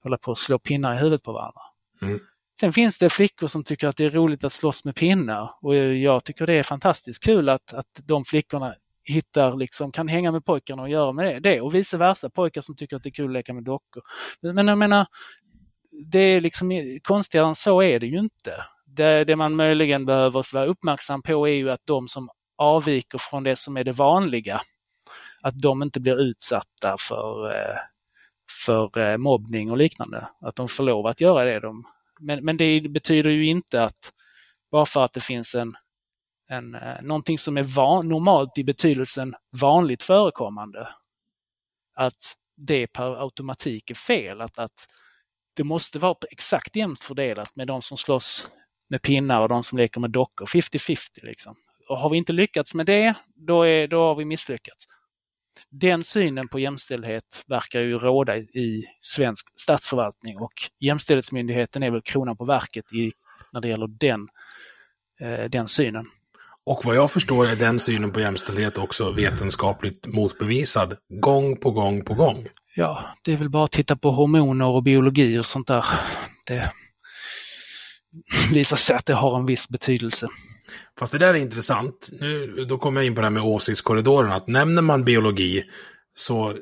hålla 0.02 0.18
på 0.18 0.30
och 0.30 0.38
slå 0.38 0.58
pinnar 0.58 0.94
i 0.94 0.98
huvudet 0.98 1.22
på 1.22 1.32
varandra. 1.32 1.60
Mm. 2.02 2.18
Sen 2.60 2.72
finns 2.72 2.98
det 2.98 3.10
flickor 3.10 3.48
som 3.48 3.64
tycker 3.64 3.88
att 3.88 3.96
det 3.96 4.04
är 4.04 4.10
roligt 4.10 4.44
att 4.44 4.52
slåss 4.52 4.84
med 4.84 4.94
pinnar 4.94 5.54
och 5.60 5.76
jag 5.76 6.24
tycker 6.24 6.46
det 6.46 6.52
är 6.52 6.62
fantastiskt 6.62 7.24
kul 7.24 7.48
att, 7.48 7.74
att 7.74 7.86
de 7.94 8.24
flickorna 8.24 8.74
hittar, 9.04 9.56
liksom, 9.56 9.92
kan 9.92 10.08
hänga 10.08 10.32
med 10.32 10.44
pojkarna 10.44 10.82
och 10.82 10.88
göra 10.88 11.12
med 11.12 11.24
det. 11.24 11.40
det. 11.40 11.60
Och 11.60 11.74
vice 11.74 11.96
versa, 11.96 12.30
pojkar 12.30 12.60
som 12.60 12.76
tycker 12.76 12.96
att 12.96 13.02
det 13.02 13.08
är 13.08 13.12
kul 13.12 13.26
att 13.26 13.32
leka 13.32 13.52
med 13.52 13.64
dockor. 13.64 14.02
Men 14.40 14.68
jag 14.68 14.78
menar, 14.78 15.06
det 15.90 16.18
är 16.18 16.40
liksom 16.40 16.98
konstigare 17.02 17.46
än 17.46 17.54
så 17.54 17.82
är 17.82 18.00
det 18.00 18.06
ju 18.06 18.18
inte. 18.18 18.64
Det, 18.86 19.24
det 19.24 19.36
man 19.36 19.56
möjligen 19.56 20.06
behöver 20.06 20.52
vara 20.52 20.66
uppmärksam 20.66 21.22
på 21.22 21.48
är 21.48 21.52
ju 21.52 21.70
att 21.70 21.80
de 21.84 22.08
som 22.08 22.30
avviker 22.58 23.18
från 23.18 23.42
det 23.42 23.56
som 23.56 23.76
är 23.76 23.84
det 23.84 23.92
vanliga, 23.92 24.60
att 25.40 25.60
de 25.60 25.82
inte 25.82 26.00
blir 26.00 26.20
utsatta 26.20 26.96
för, 26.98 27.54
eh, 27.54 27.78
för 28.64 28.98
eh, 28.98 29.16
mobbning 29.16 29.70
och 29.70 29.76
liknande. 29.76 30.28
Att 30.40 30.56
de 30.56 30.68
får 30.68 30.84
lov 30.84 31.06
att 31.06 31.20
göra 31.20 31.44
det. 31.44 31.60
De, 31.60 31.84
men, 32.20 32.44
men 32.44 32.56
det 32.56 32.80
betyder 32.80 33.30
ju 33.30 33.46
inte 33.46 33.82
att 33.84 34.12
bara 34.70 34.86
för 34.86 35.04
att 35.04 35.12
det 35.12 35.20
finns 35.20 35.54
en, 35.54 35.76
en, 36.48 36.74
eh, 36.74 37.02
någonting 37.02 37.38
som 37.38 37.56
är 37.56 37.62
van, 37.62 38.08
normalt 38.08 38.58
i 38.58 38.64
betydelsen 38.64 39.34
vanligt 39.60 40.02
förekommande, 40.02 40.88
att 41.94 42.36
det 42.56 42.86
per 42.86 43.22
automatik 43.22 43.90
är 43.90 43.94
fel. 43.94 44.40
Att, 44.40 44.58
att 44.58 44.88
det 45.54 45.64
måste 45.64 45.98
vara 45.98 46.16
exakt 46.30 46.76
jämnt 46.76 47.00
fördelat 47.00 47.56
med 47.56 47.66
de 47.66 47.82
som 47.82 47.96
slåss 47.98 48.50
med 48.88 49.02
pinnar 49.02 49.40
och 49.40 49.48
de 49.48 49.64
som 49.64 49.78
leker 49.78 50.00
med 50.00 50.10
dockor. 50.10 50.46
50-50 50.46 50.98
liksom. 51.22 51.56
Och 51.88 51.98
har 51.98 52.10
vi 52.10 52.16
inte 52.16 52.32
lyckats 52.32 52.74
med 52.74 52.86
det, 52.86 53.14
då, 53.34 53.62
är, 53.62 53.88
då 53.88 54.00
har 54.00 54.14
vi 54.14 54.24
misslyckats. 54.24 54.86
Den 55.70 56.04
synen 56.04 56.48
på 56.48 56.58
jämställdhet 56.58 57.44
verkar 57.46 57.80
ju 57.80 57.98
råda 57.98 58.36
i 58.36 58.84
svensk 59.02 59.46
statsförvaltning 59.60 60.38
och 60.38 60.52
Jämställdhetsmyndigheten 60.80 61.82
är 61.82 61.90
väl 61.90 62.02
kronan 62.02 62.36
på 62.36 62.44
verket 62.44 62.92
i, 62.92 63.12
när 63.52 63.60
det 63.60 63.68
gäller 63.68 63.86
den, 63.86 64.28
eh, 65.20 65.50
den 65.50 65.68
synen. 65.68 66.06
Och 66.66 66.80
vad 66.84 66.96
jag 66.96 67.10
förstår 67.10 67.46
är 67.46 67.56
den 67.56 67.78
synen 67.78 68.12
på 68.12 68.20
jämställdhet 68.20 68.78
också 68.78 69.12
vetenskapligt 69.12 70.06
motbevisad 70.06 70.94
gång 71.08 71.56
på 71.56 71.70
gång 71.70 72.04
på 72.04 72.14
gång. 72.14 72.48
Ja, 72.74 73.16
det 73.24 73.32
är 73.32 73.36
väl 73.36 73.50
bara 73.50 73.64
att 73.64 73.72
titta 73.72 73.96
på 73.96 74.10
hormoner 74.10 74.66
och 74.66 74.82
biologi 74.82 75.38
och 75.38 75.46
sånt 75.46 75.66
där. 75.66 75.84
Det 76.46 76.72
visar 78.52 78.76
sig 78.76 78.96
att 78.96 79.06
det 79.06 79.14
har 79.14 79.38
en 79.38 79.46
viss 79.46 79.68
betydelse. 79.68 80.28
Fast 80.98 81.12
det 81.12 81.18
där 81.18 81.34
är 81.34 81.38
intressant. 81.38 82.08
Nu, 82.12 82.64
då 82.68 82.78
kommer 82.78 83.00
jag 83.00 83.06
in 83.06 83.14
på 83.14 83.20
det 83.20 83.26
här 83.26 83.32
med 83.32 83.42
åsiktskorridoren. 83.42 84.32
Att 84.32 84.46
nämner 84.46 84.82
man 84.82 85.04
biologi 85.04 85.64
så 86.16 86.56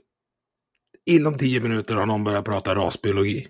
inom 1.06 1.36
tio 1.36 1.60
minuter 1.60 1.94
har 1.94 2.06
någon 2.06 2.24
börjat 2.24 2.44
prata 2.44 2.74
rasbiologi. 2.74 3.48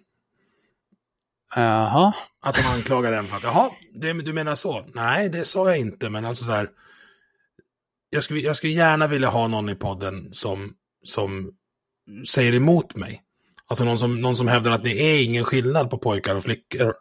Jaha. 1.55 2.15
Att 2.41 2.55
de 2.55 2.63
anklagar 2.63 3.13
den 3.13 3.29
för 3.29 3.37
att, 3.37 3.43
jaha, 3.43 3.71
det, 3.95 4.13
du 4.13 4.33
menar 4.33 4.55
så? 4.55 4.85
Nej, 4.95 5.29
det 5.29 5.45
sa 5.45 5.69
jag 5.69 5.79
inte, 5.79 6.11
men 6.11 6.25
alltså 6.25 6.45
så 6.45 6.53
här. 6.53 6.71
Jag 8.11 8.25
skulle, 8.25 8.41
jag 8.41 8.57
skulle 8.57 8.73
gärna 8.73 9.07
vilja 9.07 9.29
ha 9.29 9.49
någon 9.49 9.69
i 9.69 9.75
podden 9.75 10.29
som, 10.33 10.75
som 11.05 11.53
säger 12.29 12.55
emot 12.55 12.97
mig. 12.97 13.23
Alltså 13.67 13.85
någon 13.85 13.99
som, 13.99 14.21
någon 14.21 14.37
som 14.37 14.49
hävdar 14.49 14.73
att 14.73 14.85
det 14.85 15.01
är 15.01 15.25
ingen 15.25 15.45
skillnad 15.45 15.91
på 15.91 15.99
pojkar 15.99 16.35
och 16.35 16.43
flickor. 16.43 16.95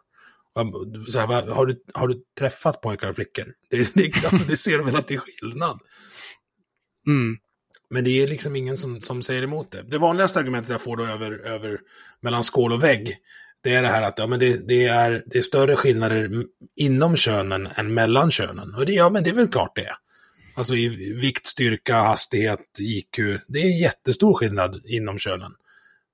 Så 1.08 1.18
här, 1.18 1.26
har, 1.26 1.66
du, 1.66 1.82
har 1.94 2.08
du 2.08 2.22
träffat 2.38 2.80
pojkar 2.80 3.08
och 3.08 3.14
flickor? 3.14 3.54
Det, 3.70 3.94
det, 3.94 4.24
alltså, 4.24 4.48
det 4.48 4.56
ser 4.56 4.78
väl 4.78 4.96
att 4.96 5.08
det 5.08 5.14
är 5.14 5.18
skillnad. 5.18 5.80
Mm. 7.06 7.36
Men 7.90 8.04
det 8.04 8.22
är 8.22 8.28
liksom 8.28 8.56
ingen 8.56 8.76
som, 8.76 9.00
som 9.00 9.22
säger 9.22 9.42
emot 9.42 9.70
det. 9.70 9.82
Det 9.82 9.98
vanligaste 9.98 10.38
argumentet 10.38 10.70
jag 10.70 10.80
får 10.80 10.96
då 10.96 11.04
över, 11.04 11.32
över 11.46 11.80
mellan 12.20 12.44
skål 12.44 12.72
och 12.72 12.84
vägg, 12.84 13.16
det 13.62 13.74
är 13.74 13.82
det 13.82 13.88
här 13.88 14.02
att 14.02 14.18
ja, 14.18 14.26
men 14.26 14.38
det, 14.38 14.68
det, 14.68 14.86
är, 14.86 15.22
det 15.26 15.38
är 15.38 15.42
större 15.42 15.76
skillnader 15.76 16.44
inom 16.76 17.16
könen 17.16 17.68
än 17.76 17.94
mellan 17.94 18.30
könen. 18.30 18.74
Och 18.74 18.86
det, 18.86 18.92
ja, 18.92 19.10
men 19.10 19.24
det 19.24 19.30
är 19.30 19.34
väl 19.34 19.48
klart 19.48 19.76
det 19.76 19.84
är. 19.84 19.94
Alltså 20.54 20.74
i 20.74 20.88
vikt, 21.20 21.46
styrka, 21.46 21.96
hastighet, 21.96 22.60
IQ. 22.78 23.16
Det 23.48 23.58
är 23.58 23.80
jättestor 23.80 24.34
skillnad 24.34 24.82
inom 24.84 25.18
könen. 25.18 25.52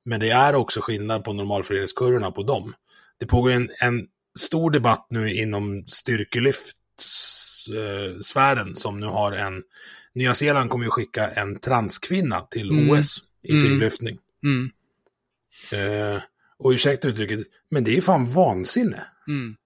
Men 0.04 0.20
det 0.20 0.30
är 0.30 0.54
också 0.54 0.80
skillnad 0.80 1.24
på 1.24 1.32
normalfördelningskurvorna 1.32 2.30
på 2.30 2.42
dem. 2.42 2.74
Det 3.18 3.26
pågår 3.26 3.50
en, 3.50 3.70
en 3.80 4.06
stor 4.38 4.70
debatt 4.70 5.06
nu 5.10 5.34
inom 5.34 5.84
styrkelyftsfären 5.86 8.76
som 8.76 9.00
nu 9.00 9.06
har 9.06 9.32
en... 9.32 9.62
Nya 10.14 10.34
Zeeland 10.34 10.70
kommer 10.70 10.84
ju 10.84 10.90
skicka 10.90 11.30
en 11.30 11.58
transkvinna 11.58 12.40
till 12.40 12.70
mm. 12.70 12.90
OS 12.90 13.18
i 13.42 13.60
tyngdlyftning. 13.60 14.18
Mm. 14.44 14.70
Eh, 15.72 16.22
och 16.58 16.70
ursäkta 16.70 17.08
uttrycket, 17.08 17.40
men 17.70 17.84
det 17.84 17.90
är 17.90 17.94
ju 17.94 18.00
fan 18.00 18.24
vansinne. 18.24 19.06
Mm. 19.28 19.56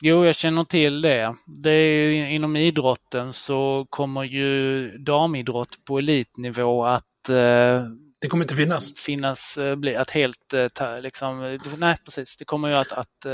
Jo, 0.00 0.24
jag 0.24 0.36
känner 0.36 0.64
till 0.64 1.00
det. 1.00 1.36
det 1.46 1.70
är, 1.70 2.12
inom 2.12 2.56
idrotten 2.56 3.32
så 3.32 3.86
kommer 3.90 4.24
ju 4.24 4.90
damidrott 4.98 5.84
på 5.84 5.98
elitnivå 5.98 6.84
att 6.84 7.28
eh, 7.28 7.86
det 8.24 8.28
kommer 8.28 8.44
inte 8.44 8.54
finnas. 8.54 8.94
finnas 8.94 9.56
eh, 9.56 9.76
bli, 9.76 9.96
att 9.96 10.10
helt, 10.10 10.54
eh, 10.54 11.00
liksom, 11.00 11.42
eh, 11.42 11.60
nej 11.78 11.96
precis, 12.04 12.36
det 12.36 12.44
kommer 12.44 12.68
ju 12.68 12.74
att, 12.74 12.92
att 12.92 13.26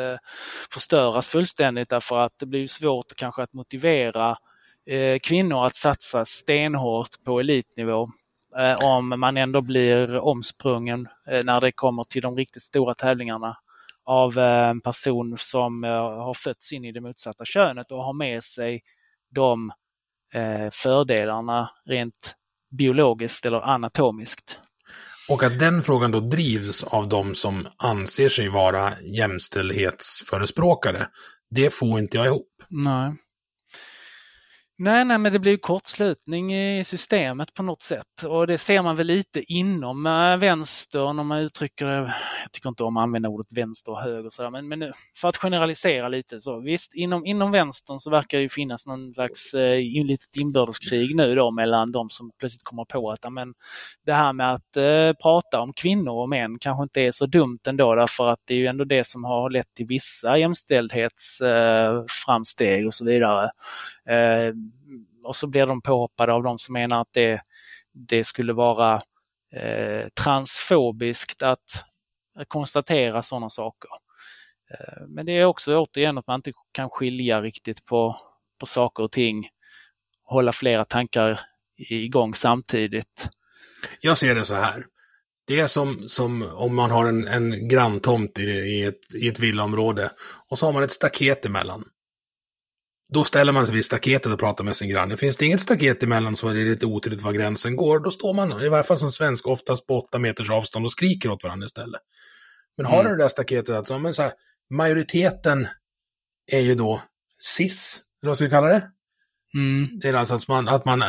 förstöras 0.72 1.28
fullständigt 1.28 1.88
därför 1.88 2.18
att 2.18 2.32
det 2.38 2.47
blir 2.47 2.68
svårt 2.68 3.16
kanske 3.16 3.43
att 3.43 3.53
motivera 3.53 4.36
kvinnor 5.22 5.66
att 5.66 5.76
satsa 5.76 6.24
stenhårt 6.24 7.24
på 7.24 7.41
elitnivå 7.41 8.11
om 8.84 9.20
man 9.20 9.36
ändå 9.36 9.61
blir 9.61 10.18
omsprungen 10.18 11.09
när 11.45 11.61
det 11.61 11.72
kommer 11.72 12.05
till 12.05 12.22
de 12.22 12.36
riktigt 12.36 12.62
stora 12.62 12.95
tävlingarna 12.95 13.57
av 14.05 14.38
en 14.38 14.80
person 14.80 15.38
som 15.38 15.82
har 15.82 16.34
fötts 16.34 16.72
in 16.72 16.84
i 16.84 16.93
det 16.93 17.01
motsatta 17.01 17.45
könet 17.45 17.91
och 17.91 18.05
har 18.05 18.12
med 18.12 18.45
sig 18.45 18.82
de 19.34 19.72
fördelarna 20.72 21.70
rent 21.84 22.34
biologiskt 22.70 23.47
eller 23.47 23.61
anatomiskt. 23.61 24.61
Och 25.31 25.43
att 25.43 25.59
den 25.59 25.83
frågan 25.83 26.11
då 26.11 26.20
drivs 26.20 26.85
av 26.85 27.09
de 27.09 27.35
som 27.35 27.68
anser 27.76 28.28
sig 28.28 28.49
vara 28.49 28.93
jämställdhetsförespråkare, 29.01 31.07
det 31.51 31.74
får 31.74 31.99
inte 31.99 32.16
jag 32.16 32.26
ihop. 32.26 32.49
Nej. 32.68 33.14
Nej, 34.83 35.05
nej, 35.05 35.18
men 35.18 35.33
det 35.33 35.39
blir 35.39 35.57
kortslutning 35.57 36.55
i 36.55 36.85
systemet 36.85 37.55
på 37.55 37.62
något 37.62 37.83
sätt 37.83 38.22
och 38.24 38.47
det 38.47 38.59
ser 38.59 38.83
man 38.83 38.97
väl 38.97 39.07
lite 39.07 39.53
inom 39.53 40.07
eh, 40.07 40.37
vänstern 40.37 41.18
om 41.18 41.26
man 41.26 41.39
uttrycker 41.39 41.87
det. 41.87 42.14
Jag 42.43 42.53
tycker 42.53 42.68
inte 42.68 42.85
om 42.85 42.97
att 42.97 43.03
använda 43.03 43.28
ordet 43.28 43.47
vänster 43.51 43.93
och 43.93 44.03
höger 44.03 44.31
så 44.31 44.51
men, 44.51 44.68
men 44.68 44.93
för 45.20 45.28
att 45.28 45.37
generalisera 45.37 46.09
lite 46.09 46.41
så 46.41 46.61
visst, 46.61 46.95
inom, 46.95 47.26
inom 47.26 47.53
vänstern 47.53 47.99
så 47.99 48.11
verkar 48.11 48.39
det 48.39 48.49
finnas 48.49 48.87
någon 48.87 49.14
slags 49.14 49.55
eh, 49.55 50.05
litet 50.05 50.37
inbördeskrig 50.37 51.16
nu 51.16 51.35
då 51.35 51.51
mellan 51.51 51.93
de 51.93 52.11
som 52.11 52.31
plötsligt 52.39 52.64
kommer 52.64 52.85
på 52.85 53.11
att 53.11 53.24
amen, 53.24 53.55
det 54.07 54.12
här 54.12 54.33
med 54.33 54.55
att 54.55 54.76
eh, 54.76 55.12
prata 55.22 55.61
om 55.61 55.72
kvinnor 55.72 56.22
och 56.22 56.28
män 56.28 56.59
kanske 56.59 56.83
inte 56.83 57.01
är 57.01 57.12
så 57.12 57.26
dumt 57.26 57.59
ändå 57.66 57.95
därför 57.95 58.28
att 58.28 58.41
det 58.45 58.55
är 58.55 58.59
ju 58.59 58.66
ändå 58.66 58.85
det 58.85 59.07
som 59.07 59.24
har 59.24 59.51
lett 59.51 59.74
till 59.74 59.87
vissa 59.87 60.39
jämställdhetsframsteg 60.39 62.83
eh, 62.83 62.87
och 62.87 62.95
så 62.95 63.05
vidare. 63.05 63.51
Eh, 64.11 64.55
och 65.25 65.37
så 65.37 65.47
blir 65.47 65.67
de 65.67 65.83
påhoppade 65.83 66.33
av 66.33 66.43
de 66.43 66.59
som 66.59 66.73
menar 66.73 67.01
att 67.01 67.13
det, 67.13 67.43
det 67.93 68.25
skulle 68.25 68.53
vara 68.53 69.03
eh, 69.55 70.09
transfobiskt 70.09 71.43
att 71.43 71.85
konstatera 72.49 73.23
sådana 73.23 73.51
saker. 73.51 73.91
Eh, 74.71 75.07
men 75.09 75.27
det 75.27 75.33
är 75.33 75.45
också 75.45 75.77
återigen 75.77 76.19
att 76.19 76.27
man 76.27 76.39
inte 76.39 76.53
kan 76.73 76.91
skilja 76.91 77.43
riktigt 77.43 77.85
på, 77.85 78.17
på 78.61 78.67
saker 78.67 79.03
och 79.03 79.13
ting, 79.13 79.49
hålla 80.25 80.53
flera 80.53 80.85
tankar 80.85 81.41
igång 81.77 82.35
samtidigt. 82.35 83.29
Jag 84.01 84.19
ser 84.19 84.35
det 84.35 84.45
så 84.45 84.55
här. 84.55 84.87
Det 85.47 85.61
är 85.61 85.67
som, 85.67 86.09
som 86.09 86.43
om 86.55 86.75
man 86.75 86.91
har 86.91 87.07
en, 87.07 87.29
en 87.29 87.69
granntomt 87.69 88.39
i, 88.39 88.43
i, 88.43 88.83
ett, 88.83 89.15
i 89.15 89.29
ett 89.29 89.41
villaområde 89.41 90.11
och 90.51 90.59
så 90.59 90.67
har 90.67 90.73
man 90.73 90.83
ett 90.83 90.91
staket 90.91 91.47
emellan. 91.47 91.85
Då 93.13 93.25
ställer 93.25 93.53
man 93.53 93.67
sig 93.67 93.75
vid 93.75 93.85
staketet 93.85 94.33
och 94.33 94.39
pratar 94.39 94.65
med 94.65 94.77
sin 94.77 94.89
granne. 94.89 95.17
Finns 95.17 95.37
det 95.37 95.47
inget 95.47 95.61
staket 95.61 96.03
emellan 96.03 96.37
så 96.37 96.49
är 96.49 96.55
det 96.55 96.65
lite 96.65 96.87
otydligt 96.87 97.23
var 97.23 97.33
gränsen 97.33 97.77
går. 97.77 97.99
Då 97.99 98.11
står 98.11 98.35
man, 98.35 98.63
i 98.63 98.69
varje 98.69 98.83
fall 98.83 98.99
som 98.99 99.11
svensk, 99.11 99.47
oftast 99.47 99.87
på 99.87 99.99
åtta 99.99 100.19
meters 100.19 100.51
avstånd 100.51 100.85
och 100.85 100.93
skriker 100.93 101.31
åt 101.31 101.45
varandra 101.45 101.65
istället. 101.65 102.01
Men 102.77 102.87
har 102.87 103.01
mm. 103.01 103.05
du 103.05 103.17
det 103.17 103.25
där 103.25 103.29
staketet, 103.29 103.77
alltså, 103.77 103.99
men 103.99 104.15
så 104.15 104.23
här, 104.23 104.33
majoriteten 104.71 105.69
är 106.47 106.61
ju 106.61 106.75
då 106.75 107.03
cis, 107.57 108.03
eller 108.23 108.31
vad 108.31 108.37
ska 108.37 108.45
vi 108.45 108.51
kalla 108.51 108.67
det? 108.67 108.91
Mm. 109.55 109.99
Det 110.01 110.09
är 110.09 110.15
alltså 110.15 110.35
att 110.35 110.49
man, 110.49 110.69
att 110.69 110.85
man, 110.85 111.03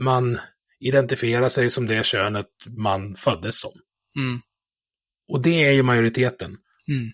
man 0.00 0.38
identifierar 0.80 1.48
sig 1.48 1.70
som 1.70 1.86
det 1.86 2.06
könet 2.06 2.46
man 2.66 3.14
föddes 3.14 3.60
som. 3.60 3.72
Mm. 4.18 4.40
Och 5.28 5.42
det 5.42 5.64
är 5.64 5.72
ju 5.72 5.82
majoriteten. 5.82 6.56
Mm. 6.88 7.12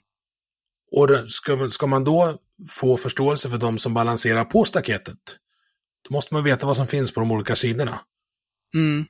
Och 0.92 1.30
ska, 1.30 1.68
ska 1.68 1.86
man 1.86 2.04
då 2.04 2.38
få 2.70 2.96
förståelse 2.96 3.48
för 3.48 3.58
de 3.58 3.78
som 3.78 3.94
balanserar 3.94 4.44
på 4.44 4.64
staketet, 4.64 5.18
då 6.08 6.14
måste 6.14 6.34
man 6.34 6.44
veta 6.44 6.66
vad 6.66 6.76
som 6.76 6.86
finns 6.86 7.14
på 7.14 7.20
de 7.20 7.32
olika 7.32 7.56
sidorna. 7.56 8.00
Mm. 8.74 9.06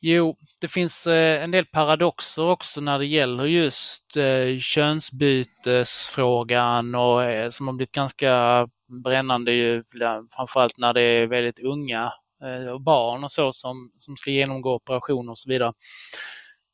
Jo, 0.00 0.36
det 0.60 0.68
finns 0.68 1.06
eh, 1.06 1.42
en 1.42 1.50
del 1.50 1.66
paradoxer 1.66 2.42
också 2.42 2.80
när 2.80 2.98
det 2.98 3.06
gäller 3.06 3.44
just 3.44 4.16
eh, 4.16 4.58
könsbytesfrågan 4.60 6.94
och 6.94 7.24
eh, 7.24 7.50
som 7.50 7.66
har 7.66 7.74
blivit 7.74 7.92
ganska 7.92 8.66
brännande 9.04 9.52
ju, 9.52 9.84
framförallt 10.36 10.78
när 10.78 10.92
det 10.92 11.02
är 11.02 11.26
väldigt 11.26 11.58
unga 11.58 12.12
eh, 12.42 12.78
barn 12.78 13.24
och 13.24 13.32
så 13.32 13.52
som, 13.52 13.92
som 13.98 14.16
ska 14.16 14.30
genomgå 14.30 14.74
operationer 14.74 15.30
och 15.30 15.38
så 15.38 15.48
vidare. 15.48 15.72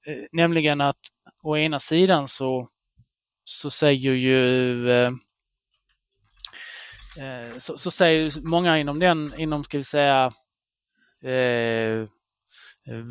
Eh, 0.07 0.25
nämligen 0.33 0.81
att 0.81 1.01
å 1.43 1.57
ena 1.57 1.81
sidan 1.81 2.29
så 2.29 2.69
så 3.51 3.71
säger 3.71 4.13
ju 4.13 4.91
eh, 4.91 5.13
eh, 7.19 7.59
så, 7.59 7.79
så, 7.79 7.91
säger 7.91 8.41
många 8.41 8.79
inom 8.79 8.99
den, 8.99 9.33
inom 9.37 9.65
ska 9.65 9.79
vi 9.79 9.85
säga 9.85 10.33
eh, 11.25 12.09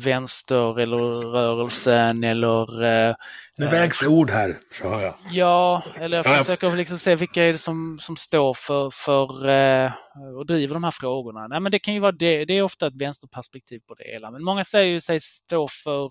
vänster 0.04 0.80
eller 0.80 0.96
rörelsen 1.20 2.24
eller... 2.24 2.84
Eh, 2.84 3.14
nu 3.58 3.66
vägs 3.66 3.98
det 3.98 4.08
ord 4.08 4.30
här, 4.30 4.56
så 4.72 4.88
hör 4.88 5.02
jag. 5.02 5.14
Ja, 5.30 5.82
eller 5.94 6.16
jag 6.16 6.46
försöker 6.46 6.76
liksom 6.76 6.98
se 6.98 7.14
vilka 7.14 7.44
är 7.44 7.52
det 7.52 7.58
som, 7.58 7.98
som 8.00 8.16
står 8.16 8.54
för, 8.54 8.90
för 8.90 9.48
eh, 9.48 9.92
och 10.38 10.46
driver 10.46 10.74
de 10.74 10.84
här 10.84 10.90
frågorna. 10.90 11.46
Nej 11.46 11.60
men 11.60 11.72
det 11.72 11.78
kan 11.78 11.94
ju 11.94 12.00
vara 12.00 12.12
det, 12.12 12.44
det 12.44 12.52
är 12.52 12.62
ofta 12.62 12.86
ett 12.86 12.96
vänsterperspektiv 12.96 13.80
på 13.88 13.94
det 13.94 14.04
hela. 14.04 14.30
Men 14.30 14.44
många 14.44 14.64
säger 14.64 14.92
ju 14.92 15.00
sig 15.00 15.20
stå 15.20 15.68
för 15.84 16.10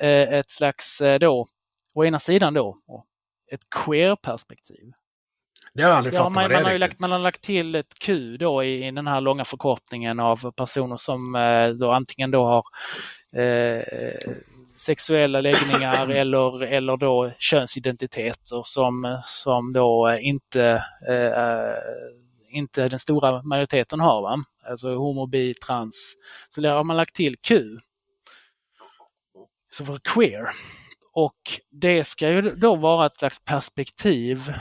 eh, 0.00 0.38
ett 0.38 0.50
slags 0.50 1.00
eh, 1.00 1.18
då, 1.18 1.46
å 1.94 2.04
ena 2.04 2.18
sidan 2.18 2.54
då, 2.54 2.78
ett 3.52 3.70
queer-perspektiv. 3.70 4.92
Det 5.74 5.82
har 5.82 5.90
jag 5.90 5.96
aldrig 5.96 6.14
ja, 6.14 6.18
fattat 6.18 6.34
man, 6.34 6.52
man, 6.52 6.64
har 6.64 6.78
lagt, 6.78 7.00
man 7.00 7.12
har 7.12 7.18
lagt 7.18 7.42
till 7.42 7.74
ett 7.74 7.98
Q 7.98 8.36
då 8.36 8.64
i, 8.64 8.86
i 8.86 8.90
den 8.90 9.06
här 9.06 9.20
långa 9.20 9.44
förkortningen 9.44 10.20
av 10.20 10.50
personer 10.50 10.96
som 10.96 11.34
eh, 11.34 11.68
då 11.68 11.90
antingen 11.90 12.30
då 12.30 12.44
har 12.44 12.64
eh, 13.42 13.82
sexuella 14.76 15.40
läggningar 15.40 16.08
eller, 16.16 16.62
eller 16.62 16.96
då 16.96 17.32
könsidentiteter 17.38 18.62
som, 18.64 19.22
som 19.24 19.72
då 19.72 20.18
inte, 20.20 20.84
eh, 21.08 21.74
inte 22.48 22.88
den 22.88 22.98
stora 22.98 23.42
majoriteten 23.42 24.00
har. 24.00 24.22
Va? 24.22 24.44
Alltså 24.70 24.94
homo, 24.94 25.26
bi, 25.26 25.54
trans. 25.54 26.14
Så 26.48 26.60
där 26.60 26.72
har 26.72 26.84
man 26.84 26.96
lagt 26.96 27.16
till 27.16 27.36
Q. 27.36 27.78
Så 29.70 29.84
för 29.84 29.98
queer. 29.98 30.50
Och 31.12 31.60
det 31.70 32.04
ska 32.04 32.28
ju 32.28 32.40
då 32.42 32.76
vara 32.76 33.06
ett 33.06 33.16
slags 33.16 33.44
perspektiv 33.44 34.52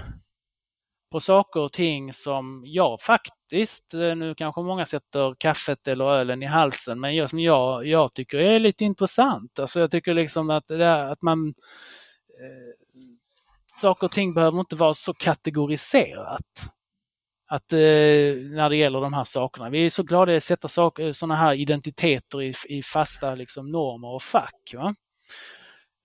på 1.12 1.20
saker 1.20 1.60
och 1.60 1.74
ting 1.74 2.14
som 2.14 2.64
jag 2.66 3.02
faktiskt, 3.02 3.94
eh, 3.94 4.16
nu 4.16 4.36
kanske 4.36 4.62
många 4.62 4.86
sätter 4.86 5.36
kaffet 5.40 5.88
eller 5.88 6.06
ölen 6.06 6.44
i 6.44 6.46
halsen, 6.46 7.00
men 7.00 7.16
jag, 7.16 7.30
som 7.30 7.40
jag, 7.40 7.88
jag 7.88 8.14
tycker 8.14 8.38
är 8.38 8.60
lite 8.60 8.84
intressant. 8.84 9.60
Alltså 9.60 9.80
jag 9.80 9.92
tycker 9.92 10.14
liksom 10.14 10.50
att, 10.50 10.68
det 10.68 11.10
att 11.12 11.22
man 11.22 11.48
eh, 11.48 12.74
saker 13.82 14.06
och 14.08 14.12
ting 14.12 14.34
behöver 14.34 14.60
inte 14.60 14.76
vara 14.76 14.94
så 14.94 15.14
kategoriserat. 15.14 16.72
Att 17.48 17.74
eh, 17.74 17.80
när 17.80 18.70
det 18.70 18.76
gäller 18.76 19.02
de 19.02 19.14
här 19.14 19.24
sakerna. 19.24 19.70
Vi 19.70 19.86
är 19.86 19.90
så 19.90 20.04
glada 20.04 20.38
att 20.38 20.44
sätta 20.44 20.68
sådana 20.68 21.36
här 21.36 21.54
identiteter 21.54 22.42
i, 22.42 22.54
i 22.70 22.84
fasta 22.84 23.36
liksom, 23.36 23.72
normer 23.72 24.08
och 24.08 24.24
fack. 24.24 24.74
Va? 24.74 24.96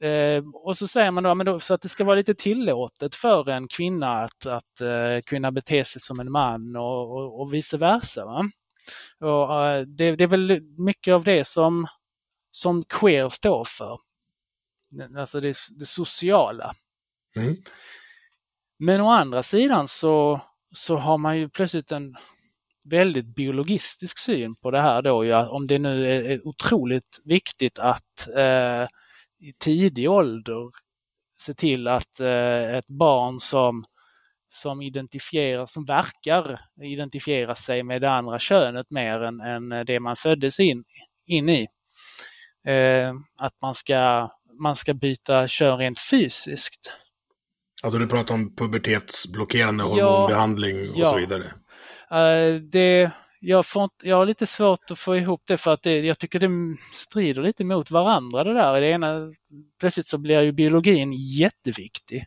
Eh, 0.00 0.44
och 0.54 0.78
så 0.78 0.88
säger 0.88 1.10
man 1.10 1.22
då, 1.22 1.34
men 1.34 1.46
då, 1.46 1.60
så 1.60 1.74
att 1.74 1.82
det 1.82 1.88
ska 1.88 2.04
vara 2.04 2.16
lite 2.16 2.34
tillåtet 2.34 3.14
för 3.14 3.48
en 3.48 3.68
kvinna 3.68 4.22
att, 4.22 4.46
att 4.46 4.80
eh, 4.80 5.20
kunna 5.26 5.52
bete 5.52 5.84
sig 5.84 6.00
som 6.00 6.20
en 6.20 6.32
man 6.32 6.76
och, 6.76 7.16
och, 7.16 7.40
och 7.40 7.54
vice 7.54 7.76
versa. 7.76 8.24
Va? 8.24 8.50
Och, 9.20 9.64
eh, 9.64 9.80
det, 9.86 10.16
det, 10.16 10.24
är 10.24 10.28
väl 10.28 10.60
mycket 10.78 11.14
av 11.14 11.24
det 11.24 11.44
som, 11.44 11.86
som 12.50 12.84
queer 12.84 13.28
står 13.28 13.64
för. 13.64 13.98
Alltså 15.18 15.40
det, 15.40 15.56
det 15.78 15.86
sociala. 15.86 16.74
Mm. 17.36 17.56
Men 18.78 19.00
å 19.00 19.10
andra 19.10 19.42
sidan 19.42 19.88
så, 19.88 20.40
så 20.74 20.96
har 20.96 21.18
man 21.18 21.38
ju 21.38 21.48
plötsligt 21.48 21.92
en 21.92 22.16
väldigt 22.84 23.26
biologistisk 23.26 24.18
syn 24.18 24.56
på 24.56 24.70
det 24.70 24.80
här 24.80 25.02
då. 25.02 25.24
Ja, 25.24 25.48
om 25.48 25.66
det 25.66 25.78
nu 25.78 26.16
är, 26.32 26.46
otroligt 26.46 27.20
viktigt 27.24 27.78
att 27.78 28.28
eh, 28.28 28.88
i 29.40 29.52
tidig 29.58 30.10
ålder 30.10 30.70
se 31.42 31.54
till 31.54 31.88
att 31.88 32.20
eh, 32.20 32.76
ett 32.76 32.86
barn 32.86 33.40
som, 33.40 33.84
som 34.48 34.82
identifierar, 34.82 35.66
som 35.66 35.84
verkar 35.84 36.60
identifiera 36.82 37.54
sig 37.54 37.82
med 37.82 38.00
det 38.00 38.10
andra 38.10 38.38
könet 38.38 38.90
mer 38.90 39.22
än, 39.22 39.40
än 39.40 39.86
det 39.86 40.00
man 40.00 40.16
föddes 40.16 40.60
in, 40.60 40.84
in 41.26 41.48
i. 41.48 41.66
Eh, 42.66 43.14
att 43.38 43.54
man 43.62 43.74
ska, 43.74 44.30
man 44.60 44.76
ska 44.76 44.94
byta 44.94 45.48
kön 45.48 45.78
rent 45.78 46.00
fysiskt. 46.00 46.92
Alltså 47.82 47.98
du 47.98 48.06
pratar 48.06 48.34
om 48.34 48.56
pubertetsblockerande 48.56 49.84
hormonbehandling 49.84 50.76
ja, 50.76 50.90
och 50.90 50.98
ja. 50.98 51.06
så 51.06 51.16
vidare? 51.16 51.44
Uh, 52.12 52.60
det, 52.60 53.10
jag, 53.40 53.66
får, 53.66 53.90
jag 54.02 54.16
har 54.16 54.26
lite 54.26 54.46
svårt 54.46 54.90
att 54.90 54.98
få 54.98 55.16
ihop 55.16 55.42
det 55.44 55.58
för 55.58 55.72
att 55.72 55.82
det, 55.82 55.98
jag 55.98 56.18
tycker 56.18 56.40
det 56.40 56.76
strider 56.94 57.42
lite 57.42 57.64
mot 57.64 57.90
varandra 57.90 58.44
det 58.44 58.54
där. 58.54 58.80
Det 58.80 58.90
ena, 58.90 59.32
plötsligt 59.80 60.08
så 60.08 60.18
blir 60.18 60.42
ju 60.42 60.52
biologin 60.52 61.12
jätteviktig. 61.12 62.26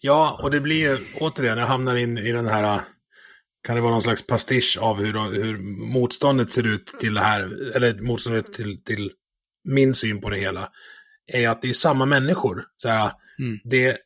Ja, 0.00 0.40
och 0.42 0.50
det 0.50 0.60
blir 0.60 0.76
ju 0.76 1.06
återigen, 1.20 1.58
jag 1.58 1.66
hamnar 1.66 1.96
in 1.96 2.18
i 2.18 2.32
den 2.32 2.46
här, 2.46 2.80
kan 3.62 3.76
det 3.76 3.82
vara 3.82 3.92
någon 3.92 4.02
slags 4.02 4.26
pastisch 4.26 4.78
av 4.80 4.96
hur, 4.96 5.42
hur 5.42 5.58
motståndet 5.92 6.52
ser 6.52 6.66
ut 6.66 6.86
till 6.86 7.14
det 7.14 7.20
här, 7.20 7.42
eller 7.76 8.02
motståndet 8.02 8.52
till, 8.52 8.84
till 8.84 9.12
min 9.64 9.94
syn 9.94 10.20
på 10.20 10.30
det 10.30 10.38
hela, 10.38 10.68
är 11.26 11.48
att 11.48 11.62
det 11.62 11.68
är 11.68 11.72
samma 11.72 12.06
människor. 12.06 12.64
Så 12.76 12.88
här, 12.88 13.12
mm. 13.38 13.58
det, 13.64 13.98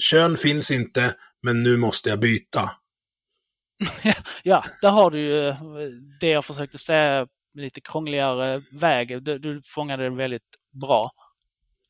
kön 0.00 0.36
finns 0.36 0.70
inte, 0.70 1.14
men 1.42 1.62
nu 1.62 1.76
måste 1.76 2.10
jag 2.10 2.20
byta. 2.20 2.70
ja, 4.42 4.64
där 4.82 4.90
har 4.90 5.10
du 5.10 5.20
ju 5.20 5.54
det 6.20 6.28
jag 6.28 6.44
försökte 6.44 6.78
säga 6.78 7.26
lite 7.54 7.80
krångligare 7.80 8.62
väg. 8.72 9.22
Du, 9.22 9.38
du 9.38 9.62
fångade 9.64 10.02
det 10.02 10.10
väldigt 10.10 10.42
bra. 10.80 11.10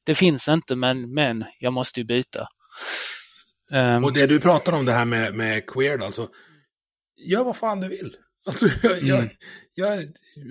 Det 0.05 0.15
finns 0.15 0.49
inte 0.49 0.77
men, 0.77 1.15
men 1.15 1.45
jag 1.59 1.73
måste 1.73 2.01
ju 2.01 2.07
byta. 2.07 2.49
Um, 3.73 4.05
och 4.05 4.13
det 4.13 4.27
du 4.27 4.41
pratar 4.41 4.73
om 4.73 4.85
det 4.85 4.93
här 4.93 5.05
med, 5.05 5.35
med 5.35 5.67
queer 5.67 5.99
alltså. 5.99 6.29
Gör 7.17 7.45
vad 7.45 7.57
fan 7.57 7.81
du 7.81 7.89
vill. 7.89 8.17
Alltså, 8.47 8.67
jag, 8.83 8.99
mm. 8.99 9.07
jag, 9.07 9.29
jag, 9.75 10.05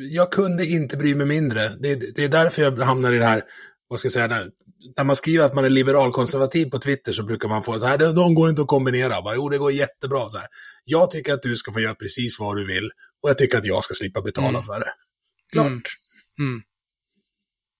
jag, 0.10 0.32
kunde 0.32 0.66
inte 0.66 0.98
bry 0.98 1.16
mig 1.16 1.28
mindre. 1.28 1.70
Det, 1.70 2.16
det, 2.16 2.24
är 2.24 2.30
därför 2.30 2.62
jag 2.62 2.78
hamnar 2.80 3.14
i 3.14 3.18
det 3.18 3.26
här, 3.26 3.44
vad 3.88 4.00
ska 4.00 4.06
jag 4.06 4.14
säga, 4.14 4.52
när, 4.98 5.04
man 5.04 5.16
skriver 5.16 5.46
att 5.46 5.54
man 5.54 5.66
är 5.66 5.70
liberalkonservativ 5.70 6.70
på 6.70 6.80
Twitter 6.80 7.12
så 7.12 7.24
brukar 7.24 7.50
man 7.50 7.64
få 7.64 7.80
så 7.80 7.86
här, 7.86 7.98
de 7.98 8.36
går 8.36 8.50
inte 8.50 8.62
att 8.62 8.68
kombinera. 8.68 9.22
Bara, 9.22 9.36
jo, 9.36 9.50
det 9.50 9.58
går 9.58 9.72
jättebra. 9.72 10.30
Så 10.30 10.38
här. 10.38 10.48
Jag 10.86 11.12
tycker 11.12 11.34
att 11.34 11.42
du 11.42 11.56
ska 11.56 11.72
få 11.72 11.80
göra 11.80 11.96
precis 11.96 12.40
vad 12.40 12.58
du 12.58 12.68
vill 12.68 12.92
och 13.22 13.30
jag 13.30 13.38
tycker 13.38 13.58
att 13.58 13.66
jag 13.66 13.84
ska 13.84 13.94
slippa 13.94 14.22
betala 14.22 14.50
mm. 14.50 14.64
för 14.64 14.80
det. 14.80 14.92
Klart. 15.52 15.66
Mm. 15.68 15.82
mm. 16.40 16.62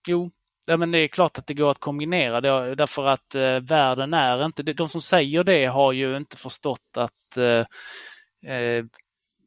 Jo, 0.08 0.30
ja, 0.64 0.76
men 0.76 0.90
det 0.90 0.98
är 0.98 1.08
klart 1.08 1.38
att 1.38 1.46
det 1.46 1.54
går 1.54 1.70
att 1.70 1.80
kombinera 1.80 2.40
det, 2.40 2.74
därför 2.74 3.06
att 3.06 3.34
eh, 3.34 3.60
världen 3.60 4.14
är 4.14 4.44
inte, 4.44 4.62
de 4.62 4.88
som 4.88 5.02
säger 5.02 5.44
det 5.44 5.64
har 5.64 5.92
ju 5.92 6.16
inte 6.16 6.36
förstått 6.36 6.96
att 6.96 7.36
eh, 7.36 8.52
eh, 8.54 8.84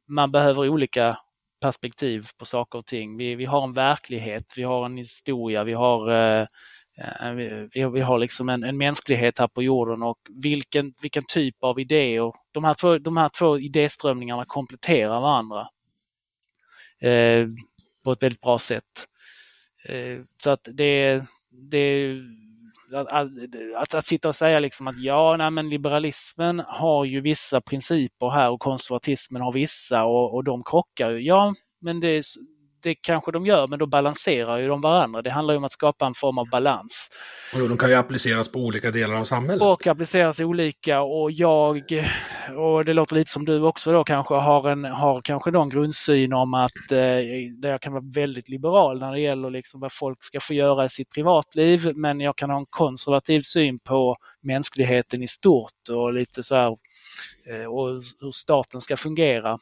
man 0.08 0.32
behöver 0.32 0.70
olika 0.70 1.20
perspektiv 1.62 2.28
på 2.38 2.46
saker 2.46 2.80
och 2.80 2.86
ting. 2.86 3.18
Vi, 3.18 3.36
vi 3.36 3.46
har 3.46 3.64
en 3.64 3.74
verklighet, 3.74 4.54
vi 4.56 4.64
har 4.64 4.86
en 4.86 4.98
historia, 4.98 5.64
vi 5.64 5.74
har, 5.74 6.12
eh 6.12 6.48
Eh, 6.98 7.32
vi, 7.32 7.86
vi, 7.94 8.02
har 8.02 8.20
liksom 8.20 8.50
en, 8.50 8.64
en, 8.64 8.78
mänsklighet 8.78 9.40
här 9.40 9.48
på 9.48 9.64
jorden 9.64 10.04
och 10.04 10.20
vilken, 10.30 10.94
vilken 11.02 11.24
typ 11.28 11.56
av 11.60 11.80
idéer, 11.80 12.34
de 12.52 12.64
här 12.64 12.74
två, 12.74 12.98
de 12.98 13.18
här 13.18 13.30
två 13.30 13.60
idéströmningarna 13.60 14.46
kompletterar 14.46 15.22
varandra 15.22 15.70
eh, 17.00 17.48
på 18.04 18.12
ett 18.12 18.24
väldigt 18.24 18.42
bra 18.42 18.60
sätt. 18.60 19.08
Eh, 19.86 20.20
så 20.44 20.50
att 20.50 20.68
det, 20.72 21.26
det 21.50 22.16
att, 22.94 23.08
att, 23.78 23.94
att, 23.94 24.08
sitta 24.08 24.28
och 24.28 24.36
säga 24.36 24.60
liksom 24.60 24.88
att 24.88 25.04
ja, 25.04 25.36
nej, 25.38 25.52
men 25.52 25.70
liberalismen 25.70 26.60
har 26.68 27.06
ju 27.06 27.22
vissa 27.22 27.62
principer 27.62 28.30
här 28.30 28.50
och 28.50 28.60
konservatismen 28.60 29.42
har 29.42 29.54
vissa 29.54 30.04
och, 30.04 30.34
och 30.34 30.44
de 30.44 30.64
krockar. 30.64 31.12
Ja, 31.12 31.56
men 31.80 32.00
det, 32.00 32.24
det 32.84 32.96
kanske 32.96 33.32
de 33.32 33.46
gör, 33.46 33.68
men 33.68 33.80
då 33.80 33.86
balanserar 33.86 34.58
ju 34.58 34.68
de 34.68 34.82
varandra. 34.82 35.22
Det 35.22 35.30
handlar 35.30 35.56
om 35.56 35.64
att 35.64 35.74
skapa 35.74 36.06
en 36.06 36.14
form 36.14 36.38
av 36.38 36.50
balans. 36.50 37.10
Och 37.54 37.70
de 37.70 37.78
kan 37.78 37.90
ju 37.90 37.96
appliceras 37.96 38.52
på 38.52 38.60
olika 38.60 38.92
delar 38.92 39.16
av 39.16 39.24
samhället. 39.24 39.62
Och 39.62 39.88
appliceras 39.88 40.40
olika 40.40 41.02
och 41.02 41.32
jag, 41.32 41.84
och 42.58 42.86
det 42.86 42.94
låter 42.94 43.16
lite 43.16 43.32
som 43.32 43.46
du 43.46 43.62
också 43.62 43.92
då 43.92 44.04
kanske, 44.04 44.34
har, 44.34 44.70
en, 44.70 44.86
har 44.86 45.22
kanske 45.22 45.52
någon 45.52 45.70
grundsyn 45.70 46.34
om 46.34 46.54
att 46.54 46.92
eh, 46.92 47.00
jag 47.62 47.82
kan 47.82 47.94
vara 47.94 48.04
väldigt 48.14 48.50
liberal 48.50 49.00
när 49.00 49.12
det 49.12 49.20
gäller 49.20 49.50
liksom 49.50 49.80
vad 49.80 49.94
folk 49.94 50.24
ska 50.24 50.40
få 50.40 50.54
göra 50.54 50.86
i 50.86 50.90
sitt 50.90 51.10
privatliv, 51.10 51.92
men 51.96 52.20
jag 52.20 52.36
kan 52.36 52.50
ha 52.50 52.58
en 52.58 52.66
konservativ 52.70 53.42
syn 53.42 53.80
på 53.80 54.18
mänskligheten 54.42 55.24
i 55.24 55.28
stort 55.28 55.90
och 55.90 56.14
lite 56.14 56.44
så 56.44 56.56
här 56.56 56.78
eh, 57.48 57.66
och 57.66 57.88
hur 58.20 58.32
staten 58.32 58.82
ska 58.82 58.98
fungera. 58.98 59.60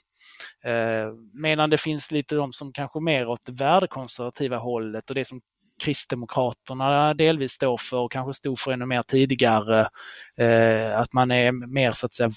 Eh, 0.63 1.13
medan 1.33 1.69
det 1.69 1.77
finns 1.77 2.11
lite 2.11 2.35
de 2.35 2.53
som 2.53 2.73
kanske 2.73 2.99
mer 2.99 3.27
åt 3.27 3.45
det 3.45 3.51
värdekonservativa 3.51 4.57
hållet 4.57 5.09
och 5.09 5.15
det 5.15 5.25
som 5.25 5.41
Kristdemokraterna 5.83 7.13
delvis 7.13 7.51
står 7.51 7.77
för 7.77 7.97
och 7.97 8.11
kanske 8.11 8.33
stod 8.33 8.59
för 8.59 8.71
ännu 8.71 8.85
mer 8.85 9.03
tidigare. 9.03 9.89
Eh, 10.37 10.99
att 10.99 11.13
man 11.13 11.31
är 11.31 11.51
mer 11.51 11.91
så 11.91 12.05
att 12.05 12.13
säga 12.13 12.31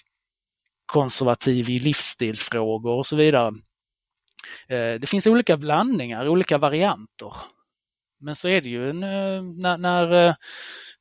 konservativ 0.87 1.71
i 1.71 1.79
livsstilsfrågor 1.79 2.93
och 2.93 3.07
så 3.07 3.17
vidare. 3.17 3.55
Eh, 4.69 4.95
det 5.01 5.09
finns 5.09 5.27
olika 5.27 5.57
blandningar, 5.57 6.29
olika 6.29 6.59
varianter. 6.59 7.33
Men 8.21 8.37
så 8.37 8.49
är 8.49 8.61
det 8.61 8.69
ju 8.69 8.93
när, 8.93 9.77
när 9.79 10.07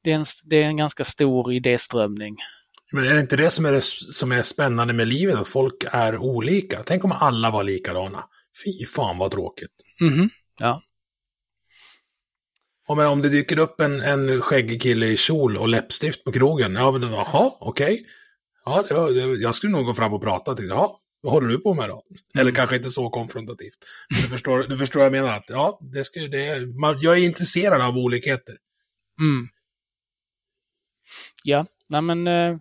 det, 0.01 0.11
är 0.11 0.15
en, 0.15 0.25
det 0.43 0.63
är 0.63 0.65
en 0.65 0.77
ganska 0.77 1.03
stor 1.03 1.53
idéströmning. 1.53 2.37
Men 2.93 3.05
är 3.05 3.13
det 3.13 3.19
inte 3.19 3.35
det 3.35 3.49
som 3.49 3.65
är, 3.65 3.71
det 3.71 3.81
som 3.81 4.31
är 4.31 4.41
spännande 4.41 4.93
med 4.93 5.07
livet, 5.07 5.35
att 5.35 5.47
folk 5.47 5.85
är 5.91 6.17
olika? 6.17 6.83
Tänk 6.83 7.03
om 7.03 7.11
alla 7.11 7.51
var 7.51 7.63
likadana. 7.63 8.23
Fy 8.65 8.85
fan 8.85 9.17
vad 9.17 9.31
tråkigt. 9.31 9.71
Mm 10.01 10.29
Ja. 10.59 10.83
Och 12.87 12.97
men 12.97 13.07
om 13.07 13.21
det 13.21 13.29
dyker 13.29 13.59
upp 13.59 13.79
en, 13.79 14.01
en 14.01 14.41
skäggig 14.41 14.81
kille 14.81 15.07
i 15.07 15.17
kjol 15.17 15.57
och 15.57 15.67
läppstift 15.67 16.23
på 16.23 16.31
krogen, 16.31 16.75
ja 16.75 16.91
men 16.91 17.11
jaha, 17.11 17.51
okej. 17.59 17.93
Okay. 17.93 18.05
Ja, 18.65 18.85
det 18.87 18.93
var, 18.93 19.11
det, 19.11 19.41
jag 19.41 19.55
skulle 19.55 19.71
nog 19.71 19.85
gå 19.85 19.93
fram 19.93 20.13
och 20.13 20.21
prata 20.21 20.55
till, 20.55 20.67
jaha, 20.67 20.89
vad 21.21 21.33
håller 21.33 21.47
du 21.47 21.59
på 21.59 21.73
med 21.73 21.89
då? 21.89 22.03
Mm. 22.09 22.41
Eller 22.41 22.55
kanske 22.55 22.75
inte 22.75 22.89
så 22.89 23.09
konfrontativt. 23.09 23.77
du, 24.09 24.15
förstår, 24.15 24.63
du 24.63 24.77
förstår 24.77 24.99
vad 24.99 25.05
jag 25.05 25.11
menar, 25.11 25.33
att 25.33 25.49
ja, 25.49 25.79
det 25.93 26.03
skulle, 26.03 26.27
det, 26.27 26.65
man, 26.65 26.97
jag 27.01 27.17
är 27.17 27.25
intresserad 27.25 27.81
av 27.81 27.97
olikheter. 27.97 28.57
Mm. 29.19 29.47
Ja, 31.43 31.65
nej 31.89 32.01
men 32.01 32.27
eh, 32.27 32.57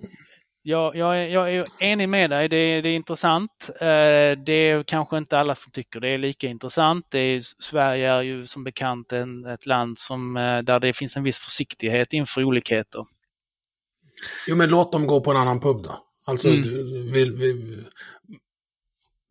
jag, 0.62 0.96
jag, 0.96 1.18
är, 1.18 1.26
jag 1.26 1.54
är 1.54 1.66
enig 1.78 2.08
med 2.08 2.30
dig, 2.30 2.48
det 2.48 2.56
är, 2.56 2.82
det 2.82 2.88
är 2.88 2.96
intressant. 2.96 3.70
Eh, 3.80 4.38
det 4.46 4.52
är 4.52 4.82
kanske 4.82 5.18
inte 5.18 5.38
alla 5.38 5.54
som 5.54 5.72
tycker 5.72 6.00
det 6.00 6.08
är 6.08 6.18
lika 6.18 6.46
intressant. 6.46 7.06
Det 7.08 7.18
är, 7.18 7.42
Sverige 7.62 8.10
är 8.10 8.22
ju 8.22 8.46
som 8.46 8.64
bekant 8.64 9.12
en, 9.12 9.46
ett 9.46 9.66
land 9.66 9.98
som, 9.98 10.36
eh, 10.36 10.58
där 10.58 10.80
det 10.80 10.92
finns 10.92 11.16
en 11.16 11.22
viss 11.22 11.38
försiktighet 11.38 12.12
inför 12.12 12.44
olikheter. 12.44 13.06
Jo, 14.46 14.56
men 14.56 14.70
låt 14.70 14.92
dem 14.92 15.06
gå 15.06 15.20
på 15.20 15.30
en 15.30 15.36
annan 15.36 15.60
pub 15.60 15.82
då. 15.82 16.04
Alltså, 16.24 16.48
mm. 16.48 17.12
vill, 17.12 17.32
vill... 17.32 17.84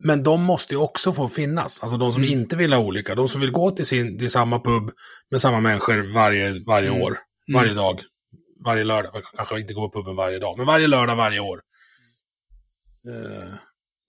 Men 0.04 0.22
de 0.22 0.42
måste 0.42 0.74
ju 0.74 0.80
också 0.80 1.12
få 1.12 1.28
finnas. 1.28 1.82
Alltså 1.82 1.96
de 1.96 2.12
som 2.12 2.22
mm. 2.22 2.38
inte 2.38 2.56
vill 2.56 2.72
ha 2.72 2.80
olika. 2.80 3.14
De 3.14 3.28
som 3.28 3.40
vill 3.40 3.52
gå 3.52 3.70
till, 3.70 3.86
sin, 3.86 4.18
till 4.18 4.30
samma 4.30 4.60
pub 4.60 4.90
med 5.30 5.40
samma 5.40 5.60
människor 5.60 6.14
varje, 6.14 6.64
varje 6.66 6.88
mm. 6.88 7.02
år, 7.02 7.18
varje 7.52 7.70
mm. 7.70 7.76
dag 7.76 8.00
varje 8.64 8.84
lördag. 8.84 9.10
Jag 9.14 9.24
kanske 9.36 9.60
inte 9.60 9.74
går 9.74 9.88
på 9.88 10.02
puben 10.02 10.16
varje 10.16 10.38
dag, 10.38 10.56
men 10.56 10.66
varje 10.66 10.86
lördag 10.86 11.16
varje 11.16 11.40
år. 11.40 11.60
Uh, 13.08 13.54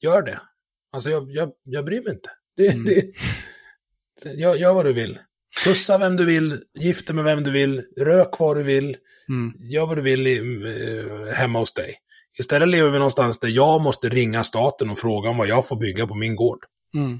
gör 0.01 0.21
det. 0.21 0.41
Alltså 0.91 1.09
jag, 1.09 1.31
jag, 1.31 1.51
jag 1.63 1.85
bryr 1.85 2.01
mig 2.01 2.13
inte. 2.13 2.29
Det, 2.57 2.67
mm. 2.67 2.85
det, 2.85 4.29
gör, 4.33 4.55
gör 4.55 4.73
vad 4.73 4.85
du 4.85 4.93
vill. 4.93 5.19
Pussa 5.63 5.97
vem 5.97 6.15
du 6.15 6.25
vill, 6.25 6.63
gifta 6.73 7.13
med 7.13 7.23
vem 7.23 7.43
du 7.43 7.51
vill, 7.51 7.85
rök 7.97 8.39
vad 8.39 8.57
du 8.57 8.63
vill, 8.63 8.97
mm. 9.29 9.53
gör 9.59 9.85
vad 9.85 9.97
du 9.97 10.01
vill 10.01 10.27
i, 10.27 10.39
uh, 10.39 11.25
hemma 11.31 11.59
hos 11.59 11.73
dig. 11.73 11.95
Istället 12.39 12.69
lever 12.69 12.91
vi 12.91 12.97
någonstans 12.97 13.39
där 13.39 13.49
jag 13.49 13.81
måste 13.81 14.09
ringa 14.09 14.43
staten 14.43 14.89
och 14.89 14.97
fråga 14.97 15.29
om 15.29 15.37
vad 15.37 15.47
jag 15.47 15.67
får 15.67 15.75
bygga 15.75 16.07
på 16.07 16.15
min 16.15 16.35
gård. 16.35 16.65
Mm. 16.95 17.19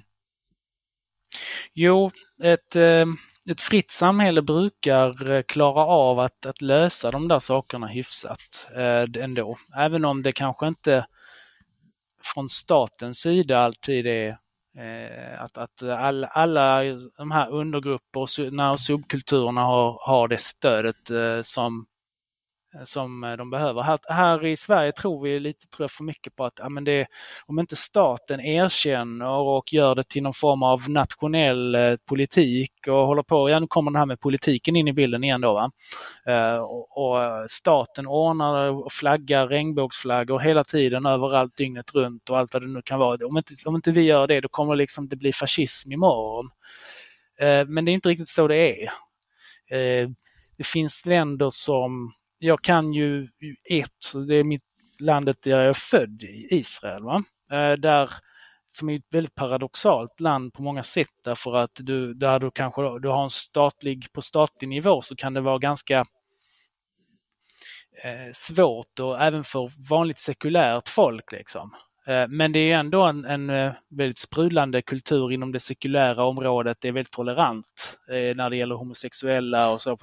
Jo, 1.74 2.12
ett... 2.44 2.76
Uh 2.76 3.06
ett 3.50 3.62
fritt 3.62 3.92
samhälle 3.92 4.42
brukar 4.42 5.32
eh, 5.32 5.42
klara 5.42 5.86
av 5.86 6.20
att, 6.20 6.46
att 6.46 6.62
lösa 6.62 7.12
de 7.12 7.28
där 7.28 7.40
sakerna 7.40 7.88
hyfsat 7.88 8.68
eh, 8.76 9.24
ändå. 9.24 9.58
Även 9.78 10.06
om 10.06 10.22
det 10.22 10.32
kanske 10.32 10.68
inte 10.68 11.06
från 12.24 12.50
statens 12.50 13.20
sida 13.20 13.60
alltid 13.60 14.08
är 14.08 14.38
eh, 14.78 15.42
att, 15.42 15.58
att 15.58 15.82
all, 15.84 16.24
alla 16.24 16.84
de 17.18 17.32
här 17.32 17.50
undergrupper 17.50 18.20
och 18.20 18.30
subkulturerna 18.80 19.62
har, 19.62 20.00
har 20.02 20.28
det 20.28 20.42
stödet 20.42 21.10
eh, 21.10 21.42
som 21.42 21.86
Eh, 22.76 22.84
som 22.84 23.24
eh, 23.24 23.34
de 23.34 23.50
behöver. 23.50 23.82
Här, 23.82 24.00
här, 24.08 24.46
i 24.46 24.58
Sverige 24.58 24.92
tror 24.92 25.24
vi 25.24 25.40
lite 25.40 25.68
tror 25.68 25.84
jag, 25.84 25.92
för 25.92 26.04
mycket 26.04 26.36
på 26.36 26.46
att 26.46 26.54
ja, 26.58 26.70
men 26.70 26.84
det, 26.84 27.08
om 27.46 27.60
inte 27.60 27.76
staten 27.76 28.40
erkänner 28.40 29.30
och 29.30 29.74
gör 29.74 29.96
det 29.96 30.04
till 30.04 30.24
någon 30.24 30.34
form 30.34 30.64
av 30.64 30.90
nationell 30.90 31.76
eh, 31.76 31.96
politik 32.06 32.72
och 32.88 33.08
håller 33.08 33.24
på, 33.24 33.50
ja 33.50 33.60
nu 33.60 33.68
kommer 33.68 33.92
det 33.92 33.98
här 33.98 34.06
med 34.06 34.20
politiken 34.20 34.76
in 34.76 34.88
i 34.88 34.94
bilden 34.94 35.24
igen 35.24 35.42
då. 35.42 35.54
Va? 35.54 35.72
Eh, 36.26 36.58
och, 36.58 36.98
och, 36.98 37.24
eh, 37.24 37.46
staten 37.50 38.08
ordnar 38.08 38.70
och 38.70 38.92
flaggar 38.92 39.48
regnbågsflaggor 39.48 40.40
hela 40.40 40.64
tiden 40.64 41.06
överallt 41.06 41.58
dygnet 41.58 41.94
runt 41.96 42.30
och 42.30 42.38
allt 42.38 42.54
vad 42.54 42.64
det 42.64 42.68
nu 42.68 42.82
kan 42.82 43.00
vara. 43.00 43.28
Om 43.28 43.38
inte, 43.38 43.54
om 43.66 43.76
inte 43.76 43.92
vi 43.92 44.02
gör 44.02 44.28
det 44.28 44.42
då 44.42 44.50
kommer 44.50 44.76
liksom 44.76 45.08
det 45.10 45.16
bli 45.16 45.34
fascism 45.34 45.92
imorgon. 45.92 46.50
Eh, 47.40 47.66
men 47.68 47.86
det 47.86 47.92
är 47.92 47.94
inte 47.94 48.10
riktigt 48.10 48.30
så 48.30 48.48
det 48.48 48.84
är. 48.84 48.84
Eh, 49.78 50.10
det 50.58 50.68
finns 50.68 51.06
länder 51.06 51.50
som 51.54 52.14
jag 52.44 52.62
kan 52.62 52.94
ju 52.94 53.28
ett, 53.70 54.28
det 54.28 54.36
är 54.36 54.44
mitt 54.44 54.64
landet 55.00 55.38
där 55.42 55.52
jag 55.52 55.66
är 55.66 55.74
född, 55.74 56.24
Israel. 56.50 57.04
Va? 57.04 57.24
Eh, 57.52 57.74
där, 57.74 58.14
som 58.78 58.90
är 58.90 58.96
ett 58.96 59.08
väldigt 59.12 59.36
paradoxalt 59.36 60.20
land 60.20 60.54
på 60.54 60.62
många 60.62 60.84
sätt 60.84 61.10
därför 61.24 61.56
att 61.56 61.72
du, 61.76 62.14
där 62.14 62.40
du 62.40 62.52
kanske 62.52 63.00
du 63.00 63.08
har 63.08 63.24
en 63.24 63.30
statlig, 63.30 64.08
på 64.14 64.22
statlig 64.22 64.68
nivå 64.68 65.02
så 65.02 65.16
kan 65.16 65.34
det 65.34 65.42
vara 65.42 65.58
ganska 65.58 66.06
eh, 68.04 68.34
svårt 68.34 69.00
och 69.00 69.22
även 69.22 69.44
för 69.44 69.72
vanligt 69.90 70.20
sekulärt 70.20 70.90
folk 70.90 71.32
liksom. 71.32 71.76
Eh, 72.08 72.28
men 72.30 72.52
det 72.52 72.72
är 72.72 72.78
ändå 72.78 73.04
en, 73.04 73.26
en, 73.26 73.50
eh, 73.50 73.74
väldigt 73.90 74.20
sprudlande 74.20 74.82
kultur 74.82 75.32
inom 75.32 75.52
det 75.52 75.60
sekulära 75.60 76.24
området. 76.24 76.78
Det 76.82 76.88
är 76.88 76.92
väldigt 76.92 77.14
tolerant 77.14 77.98
eh, 78.10 78.36
när 78.36 78.50
det 78.50 78.56
gäller 78.56 78.76
homosexuella 78.76 79.70
och 79.70 79.82
så 79.82 79.98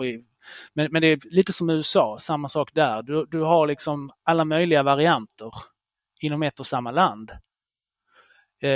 men, 0.74 0.88
men 0.92 1.02
det 1.02 1.08
är 1.08 1.20
lite 1.24 1.52
som 1.52 1.70
USA, 1.70 2.18
samma 2.20 2.48
sak 2.48 2.70
där. 2.74 3.02
Du, 3.02 3.26
du 3.30 3.40
har 3.40 3.66
liksom 3.66 4.10
alla 4.22 4.44
möjliga 4.44 4.82
varianter 4.82 5.52
inom 6.20 6.42
ett 6.42 6.60
och 6.60 6.66
samma 6.66 6.90
land. 6.90 7.30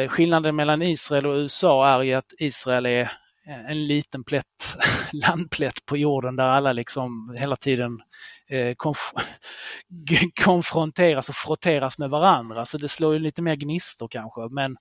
Skillnaden 0.08 0.56
mellan 0.56 0.82
Israel 0.82 1.26
och 1.26 1.34
USA 1.34 1.88
är 1.88 2.02
ju 2.02 2.14
att 2.14 2.32
Israel 2.38 2.86
är 2.86 3.12
Eh, 3.46 3.70
en 3.70 3.86
liten 3.86 4.24
plätt, 4.24 4.76
landplätt 5.12 5.86
på 5.86 5.96
jorden 5.96 6.36
där 6.36 6.44
alla 6.44 6.72
liksom 6.72 7.36
hela 7.38 7.56
tiden 7.56 8.02
eh, 8.48 8.74
konf 8.76 9.12
konfronteras 10.44 11.28
och 11.28 11.34
frotteras 11.34 11.98
med 11.98 12.10
varandra. 12.10 12.66
Så 12.66 12.78
det 12.78 12.88
slår 12.88 13.12
ju 13.12 13.18
lite 13.18 13.42
mer 13.42 13.54
gnistor 13.56 14.08
kanske. 14.08 14.40
Men, 14.50 14.76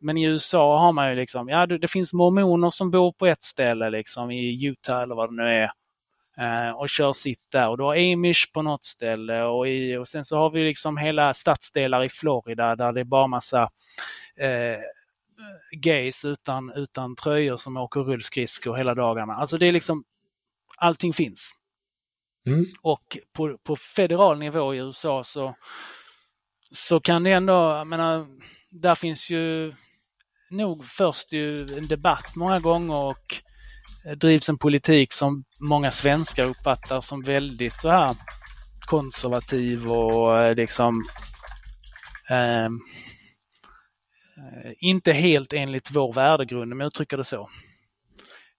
men 0.00 0.16
i 0.16 0.24
USA 0.24 0.78
har 0.80 0.92
man 0.92 1.10
ju 1.10 1.16
liksom, 1.16 1.48
ja 1.48 1.66
det, 1.66 1.88
finns 1.88 2.12
mormoner 2.12 2.70
som 2.70 2.90
bor 2.90 3.12
på 3.12 3.26
ett 3.26 3.42
ställe 3.42 3.90
liksom 3.90 4.30
i 4.30 4.66
Utah 4.66 5.02
eller 5.02 5.14
vad 5.14 5.30
det 5.30 5.36
nu 5.36 5.48
är. 5.48 5.70
Eh, 6.38 6.70
och 6.70 6.88
kör 6.88 7.12
sitt 7.12 7.50
där. 7.52 7.68
Och 7.68 7.78
du 7.78 7.84
har 7.84 8.12
Amish 8.12 8.52
på 8.52 8.62
något 8.62 8.84
ställe 8.84 9.42
och, 9.42 9.68
i, 9.68 9.96
och 9.96 10.08
sen 10.08 10.24
så 10.24 10.36
har 10.36 10.50
vi 10.50 10.64
liksom 10.64 10.96
hela 10.96 11.34
stadsdelar 11.34 12.04
i 12.04 12.08
Florida 12.08 12.76
där 12.76 12.92
det 12.92 13.00
är 13.00 13.04
bara 13.04 13.26
massa 13.26 13.62
eh, 14.36 14.78
gays 15.76 16.24
utan, 16.24 16.72
utan 16.72 17.16
tröjor 17.16 17.56
som 17.56 17.76
åker 17.76 18.00
rullskridskor 18.00 18.76
hela 18.76 18.94
dagarna. 18.94 19.34
Alltså 19.34 19.58
det 19.58 19.66
är 19.66 19.72
liksom, 19.72 20.04
allting 20.76 21.12
finns. 21.12 21.50
Mm. 22.46 22.66
Och 22.82 23.18
på, 23.32 23.58
på 23.58 23.76
federal 23.76 24.38
nivå 24.38 24.74
i 24.74 24.78
USA 24.78 25.24
så, 25.24 25.54
så 26.72 27.00
kan 27.00 27.22
det 27.22 27.32
ändå, 27.32 27.52
jag 27.52 27.86
menar, 27.86 28.26
där 28.70 28.94
finns 28.94 29.30
ju 29.30 29.74
nog 30.50 30.84
först 30.84 31.32
ju 31.32 31.78
en 31.78 31.88
debatt 31.88 32.36
många 32.36 32.60
gånger 32.60 32.94
och 32.94 33.42
drivs 34.16 34.48
en 34.48 34.58
politik 34.58 35.12
som 35.12 35.44
många 35.60 35.90
svenskar 35.90 36.44
uppfattar 36.44 37.00
som 37.00 37.22
väldigt 37.22 37.80
så 37.80 37.90
här 37.90 38.16
konservativ 38.80 39.92
och 39.92 40.42
eh, 40.42 40.54
liksom 40.54 41.04
eh, 42.30 42.68
Eh, 44.38 44.72
inte 44.78 45.12
helt 45.12 45.52
enligt 45.52 45.90
vår 45.90 46.12
värdegrund 46.12 46.72
om 46.72 46.80
jag 46.80 46.86
uttrycker 46.86 47.16
det 47.16 47.24
så. 47.24 47.50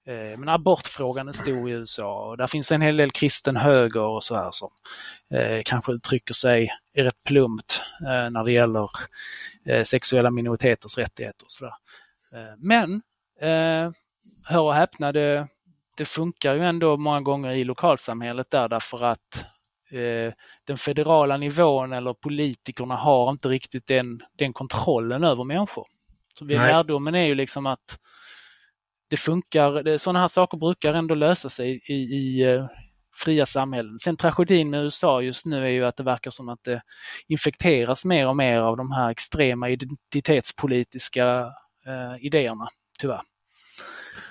Eh, 0.05 0.39
men 0.39 0.49
abortfrågan 0.49 1.27
är 1.27 1.33
stor 1.33 1.69
i 1.69 1.73
USA 1.73 2.29
och 2.29 2.37
där 2.37 2.47
finns 2.47 2.71
en 2.71 2.81
hel 2.81 2.97
del 2.97 3.11
kristen 3.11 3.55
höger 3.55 4.01
och 4.01 4.23
så 4.23 4.35
här 4.35 4.51
som 4.51 4.71
eh, 5.33 5.61
kanske 5.65 5.91
uttrycker 5.91 6.33
sig 6.33 6.69
rätt 6.95 7.23
plumpt 7.23 7.81
eh, 8.01 8.29
när 8.29 8.43
det 8.43 8.51
gäller 8.51 8.89
eh, 9.65 9.83
sexuella 9.83 10.31
minoriteters 10.31 10.97
rättigheter. 10.97 11.45
Och 11.45 11.51
så 11.51 11.65
där. 11.65 11.73
Eh, 12.33 12.55
men 12.57 13.01
hör 14.43 14.61
och 14.61 14.73
häpna, 14.73 15.11
det, 15.11 15.47
det 15.97 16.05
funkar 16.05 16.53
ju 16.53 16.65
ändå 16.65 16.97
många 16.97 17.21
gånger 17.21 17.51
i 17.51 17.63
lokalsamhället 17.63 18.51
där 18.51 18.67
därför 18.67 19.03
att 19.03 19.45
den 20.67 20.77
federala 20.77 21.37
nivån 21.37 21.93
eller 21.93 22.13
politikerna 22.13 22.95
har 22.95 23.29
inte 23.29 23.47
riktigt 23.47 23.87
den, 23.87 24.21
den 24.37 24.53
kontrollen 24.53 25.23
över 25.23 25.43
människor. 25.43 25.87
Så 26.39 26.45
lärdomen 26.45 27.15
är 27.15 27.25
ju 27.25 27.35
liksom 27.35 27.65
att 27.65 27.99
det 29.09 29.17
funkar, 29.17 29.97
sådana 29.97 30.19
här 30.19 30.27
saker 30.27 30.57
brukar 30.57 30.93
ändå 30.93 31.15
lösa 31.15 31.49
sig 31.49 31.81
i, 31.87 31.93
i 31.93 32.55
uh, 32.55 32.67
fria 33.15 33.45
samhällen. 33.45 33.99
Sen 33.99 34.17
tragedin 34.17 34.69
med 34.69 34.83
USA 34.83 35.21
just 35.21 35.45
nu 35.45 35.63
är 35.63 35.69
ju 35.69 35.85
att 35.85 35.97
det 35.97 36.03
verkar 36.03 36.31
som 36.31 36.49
att 36.49 36.63
det 36.63 36.81
infekteras 37.27 38.05
mer 38.05 38.27
och 38.27 38.37
mer 38.37 38.57
av 38.57 38.77
de 38.77 38.91
här 38.91 39.09
extrema 39.09 39.69
identitetspolitiska 39.69 41.41
uh, 41.87 42.25
idéerna, 42.25 42.67
tyvärr. 42.99 43.21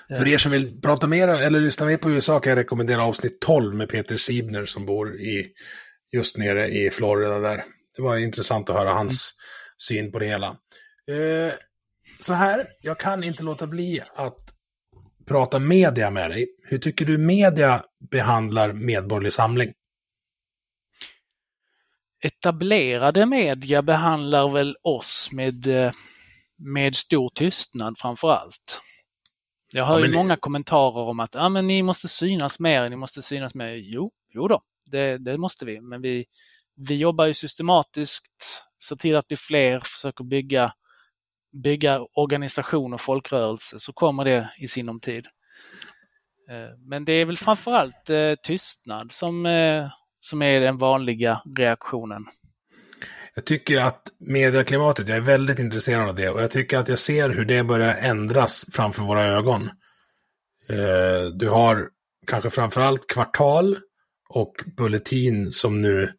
För 0.07 0.27
er 0.27 0.37
som 0.37 0.51
vill 0.51 0.81
prata 0.81 1.07
mer 1.07 1.27
eller 1.27 1.59
lyssna 1.59 1.85
mer 1.85 1.97
på 1.97 2.11
USA 2.11 2.39
kan 2.39 2.49
jag 2.49 2.57
rekommendera 2.57 3.03
avsnitt 3.03 3.41
12 3.41 3.75
med 3.75 3.89
Peter 3.89 4.17
Sibner 4.17 4.65
som 4.65 4.85
bor 4.85 5.21
i, 5.21 5.47
just 6.11 6.37
nere 6.37 6.67
i 6.67 6.89
Florida 6.91 7.39
där. 7.39 7.63
Det 7.95 8.01
var 8.01 8.17
intressant 8.17 8.69
att 8.69 8.75
höra 8.75 8.93
hans 8.93 9.33
mm. 9.33 10.03
syn 10.03 10.11
på 10.11 10.19
det 10.19 10.25
hela. 10.25 10.47
Eh, 10.47 11.53
så 12.19 12.33
här, 12.33 12.67
jag 12.81 12.99
kan 12.99 13.23
inte 13.23 13.43
låta 13.43 13.67
bli 13.67 14.01
att 14.15 14.53
prata 15.27 15.59
media 15.59 16.11
med 16.11 16.31
dig. 16.31 16.47
Hur 16.63 16.77
tycker 16.77 17.05
du 17.05 17.17
media 17.17 17.83
behandlar 18.11 18.73
Medborgerlig 18.73 19.33
Samling? 19.33 19.73
Etablerade 22.23 23.25
media 23.25 23.81
behandlar 23.81 24.49
väl 24.53 24.75
oss 24.83 25.29
med, 25.31 25.67
eh, 25.67 25.91
med 26.57 26.95
stor 26.95 27.29
tystnad 27.35 27.95
framför 27.97 28.31
allt. 28.31 28.81
Jag 29.71 29.85
hör 29.85 29.99
ja, 29.99 30.05
ju 30.05 30.13
många 30.13 30.37
kommentarer 30.37 31.09
om 31.09 31.19
att 31.19 31.35
ah, 31.35 31.49
men 31.49 31.67
ni 31.67 31.83
måste 31.83 32.07
synas 32.07 32.59
mer, 32.59 32.89
ni 32.89 32.95
måste 32.95 33.21
synas 33.21 33.55
mer. 33.55 33.73
Jo, 33.73 34.11
jo 34.33 34.47
då, 34.47 34.61
det, 34.85 35.17
det 35.17 35.37
måste 35.37 35.65
vi. 35.65 35.81
Men 35.81 36.01
vi, 36.01 36.25
vi 36.75 36.95
jobbar 36.95 37.25
ju 37.25 37.33
systematiskt, 37.33 38.63
ser 38.89 38.95
till 38.95 39.15
att 39.15 39.27
bli 39.27 39.37
fler, 39.37 39.79
försöker 39.79 40.23
bygga, 40.23 40.73
bygga 41.63 42.05
organisation 42.13 42.93
och 42.93 43.01
folkrörelse 43.01 43.79
så 43.79 43.93
kommer 43.93 44.25
det 44.25 44.53
i 44.57 44.67
sinom 44.67 44.99
tid. 44.99 45.25
Eh, 46.49 46.77
men 46.77 47.05
det 47.05 47.13
är 47.13 47.25
väl 47.25 47.37
framförallt 47.37 48.09
eh, 48.09 48.33
tystnad 48.43 49.11
som, 49.11 49.45
eh, 49.45 49.89
som 50.19 50.41
är 50.41 50.59
den 50.59 50.77
vanliga 50.77 51.41
reaktionen. 51.57 52.25
Jag 53.35 53.45
tycker 53.45 53.81
att 53.81 54.03
medieklimatet, 54.19 55.07
jag 55.07 55.17
är 55.17 55.21
väldigt 55.21 55.59
intresserad 55.59 56.09
av 56.09 56.15
det 56.15 56.29
och 56.29 56.41
jag 56.41 56.51
tycker 56.51 56.77
att 56.77 56.89
jag 56.89 56.99
ser 56.99 57.29
hur 57.29 57.45
det 57.45 57.63
börjar 57.63 57.95
ändras 57.95 58.65
framför 58.71 59.03
våra 59.03 59.25
ögon. 59.25 59.69
Eh, 60.69 61.25
du 61.33 61.49
har 61.49 61.89
kanske 62.27 62.49
framförallt 62.49 63.07
Kvartal 63.07 63.77
och 64.29 64.53
Bulletin 64.77 65.51
som 65.51 65.81
nu 65.81 66.13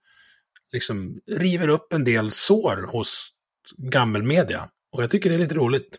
liksom 0.73 1.21
river 1.27 1.69
upp 1.69 1.93
en 1.93 2.05
del 2.05 2.31
sår 2.31 2.89
hos 2.93 3.31
gammelmedia. 3.77 4.69
Och 4.93 5.03
jag 5.03 5.11
tycker 5.11 5.31
det 5.31 5.37
är 5.37 5.41
lite 5.41 5.55
roligt. 5.55 5.99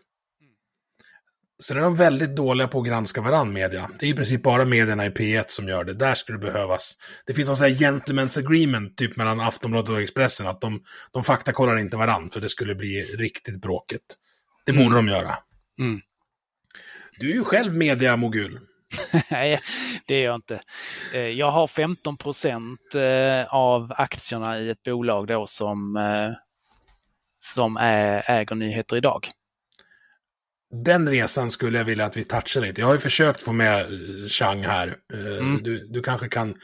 Sen 1.62 1.76
är 1.76 1.80
de 1.80 1.94
väldigt 1.94 2.36
dåliga 2.36 2.68
på 2.68 2.80
att 2.80 2.86
granska 2.86 3.20
varandra, 3.20 3.52
media. 3.52 3.90
Det 3.98 4.06
är 4.06 4.10
i 4.10 4.14
princip 4.14 4.42
bara 4.42 4.64
medierna 4.64 5.06
i 5.06 5.08
P1 5.08 5.44
som 5.46 5.68
gör 5.68 5.84
det. 5.84 5.94
Där 5.94 6.14
skulle 6.14 6.38
det 6.38 6.52
behövas. 6.52 6.96
Det 7.26 7.34
finns 7.34 7.48
någon 7.48 7.56
sån 7.56 7.66
här 7.66 7.74
gentleman's 7.74 8.38
agreement, 8.38 8.96
typ 8.96 9.16
mellan 9.16 9.40
Aftonbladet 9.40 9.88
och 9.90 10.02
Expressen, 10.02 10.46
att 10.46 10.60
de, 10.60 10.82
de 11.12 11.24
faktakollar 11.24 11.78
inte 11.78 11.96
varandra, 11.96 12.30
för 12.32 12.40
det 12.40 12.48
skulle 12.48 12.74
bli 12.74 13.02
riktigt 13.02 13.60
bråkigt. 13.60 14.16
Det 14.66 14.72
borde 14.72 14.84
mm. 14.84 15.06
de 15.06 15.08
göra. 15.08 15.38
Mm. 15.80 16.00
Du 17.18 17.30
är 17.30 17.34
ju 17.34 17.44
själv 17.44 17.74
mediamogul. 17.74 18.60
Nej, 19.30 19.60
det 20.06 20.14
är 20.14 20.24
jag 20.24 20.34
inte. 20.34 20.60
Eh, 21.14 21.20
jag 21.20 21.50
har 21.50 21.66
15 21.66 22.16
procent 22.16 22.94
eh, 22.94 23.54
av 23.54 23.92
aktierna 23.96 24.60
i 24.60 24.70
ett 24.70 24.82
bolag 24.82 25.26
då 25.26 25.46
som, 25.46 25.96
eh, 25.96 26.32
som 27.54 27.76
äger 28.26 28.54
nyheter 28.54 28.96
idag 28.96 29.28
den 30.72 31.08
resan 31.08 31.50
skulle 31.50 31.78
jag 31.78 31.84
vilja 31.84 32.06
att 32.06 32.16
vi 32.16 32.24
touchar 32.24 32.60
lite. 32.60 32.80
Jag 32.80 32.88
har 32.88 32.94
ju 32.94 33.00
försökt 33.00 33.42
få 33.42 33.52
med 33.52 33.80
eh, 33.80 34.26
Chang 34.28 34.64
här. 34.64 34.96
Eh, 35.12 35.20
mm. 35.20 35.62
Du, 35.62 35.86
du 35.88 36.02
kanske 36.02 36.28
kan 36.28 36.54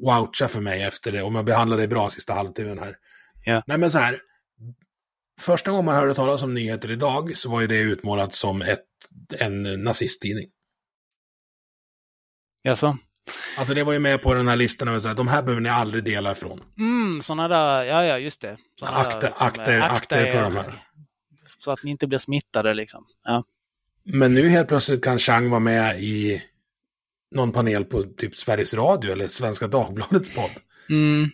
voucha 0.00 0.48
för 0.48 0.60
mig 0.60 0.82
efter 0.82 1.12
det, 1.12 1.22
om 1.22 1.34
jag 1.34 1.44
behandlar 1.44 1.76
dig 1.76 1.88
bra 1.88 2.10
sista 2.10 2.34
halvtimmen 2.34 2.78
här. 2.78 2.96
Ja. 3.44 3.62
Nej 3.66 3.78
men 3.78 3.90
så 3.90 3.98
här. 3.98 4.20
Första 5.40 5.70
gången 5.70 5.84
man 5.84 5.94
hörde 5.94 6.14
talas 6.14 6.42
om 6.42 6.54
nyheter 6.54 6.90
idag 6.90 7.36
så 7.36 7.50
var 7.50 7.60
ju 7.60 7.66
det 7.66 7.78
utmålat 7.78 8.34
som 8.34 8.62
ett, 8.62 8.84
en 9.38 9.84
nazisttidning. 9.84 10.46
Jaså? 12.62 12.98
Alltså 13.58 13.74
det 13.74 13.82
var 13.82 13.92
ju 13.92 13.98
med 13.98 14.22
på 14.22 14.34
den 14.34 14.48
här 14.48 14.56
listan 14.56 14.88
över 14.88 15.10
att 15.10 15.16
de 15.16 15.28
här 15.28 15.42
behöver 15.42 15.60
ni 15.60 15.68
aldrig 15.68 16.04
dela 16.04 16.32
ifrån. 16.32 16.60
Mm, 16.78 17.22
sådana 17.22 17.48
där, 17.48 17.82
ja 17.82 18.04
ja 18.04 18.18
just 18.18 18.40
det. 18.40 18.56
akter, 18.82 19.32
akter, 19.36 19.80
akter 19.80 20.26
för 20.26 20.42
de 20.42 20.56
här. 20.56 20.84
Så 21.58 21.70
att 21.70 21.82
ni 21.82 21.90
inte 21.90 22.06
blir 22.06 22.18
smittade 22.18 22.74
liksom. 22.74 23.06
Ja. 23.24 23.44
Men 24.04 24.34
nu 24.34 24.48
helt 24.48 24.68
plötsligt 24.68 25.04
kan 25.04 25.18
Chang 25.18 25.50
vara 25.50 25.60
med 25.60 26.02
i 26.02 26.42
någon 27.30 27.52
panel 27.52 27.84
på 27.84 28.02
typ 28.02 28.34
Sveriges 28.34 28.74
Radio 28.74 29.12
eller 29.12 29.28
Svenska 29.28 29.66
Dagbladets 29.66 30.30
podd. 30.34 30.50
Mm. 30.90 31.30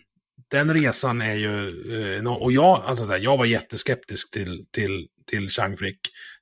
Den 0.47 0.73
resan 0.73 1.21
är 1.21 1.35
ju, 1.35 2.17
eh, 2.17 2.33
och 2.33 2.51
jag, 2.51 2.83
alltså 2.85 3.05
så 3.05 3.11
här, 3.11 3.19
jag 3.19 3.37
var 3.37 3.45
jätteskeptisk 3.45 4.31
till, 4.31 4.65
till, 4.71 5.07
till 5.25 5.49
Chang 5.49 5.77
Frick 5.77 5.99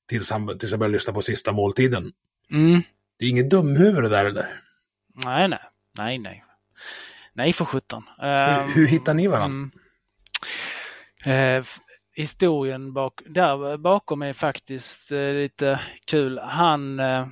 tills, 0.10 0.32
han, 0.32 0.58
tills 0.58 0.72
jag 0.72 0.80
började 0.80 0.94
lyssna 0.94 1.14
på 1.14 1.22
sista 1.22 1.52
måltiden. 1.52 2.12
Mm. 2.52 2.82
Det 3.20 3.26
är 3.26 3.30
inget 3.30 3.50
dumhuvud 3.50 4.04
det 4.04 4.10
där 4.10 4.26
eller? 4.26 4.62
Nej, 5.26 5.48
nej, 5.48 5.60
nej, 5.98 6.20
nej. 6.20 6.44
Nej 7.34 7.54
för 7.54 7.66
sjutton. 7.66 8.04
Hur, 8.18 8.76
hur 8.76 8.88
hittar 8.88 9.14
ni 9.14 9.28
varandra? 9.28 9.70
Mm, 11.26 11.60
uh, 11.60 11.66
historien 12.20 12.94
bak, 12.94 13.22
där 13.26 13.78
bakom 13.78 14.22
är 14.22 14.34
faktiskt 14.34 15.12
eh, 15.12 15.34
lite 15.34 15.80
kul. 16.06 16.40
Han, 16.40 17.00
eh, 17.00 17.28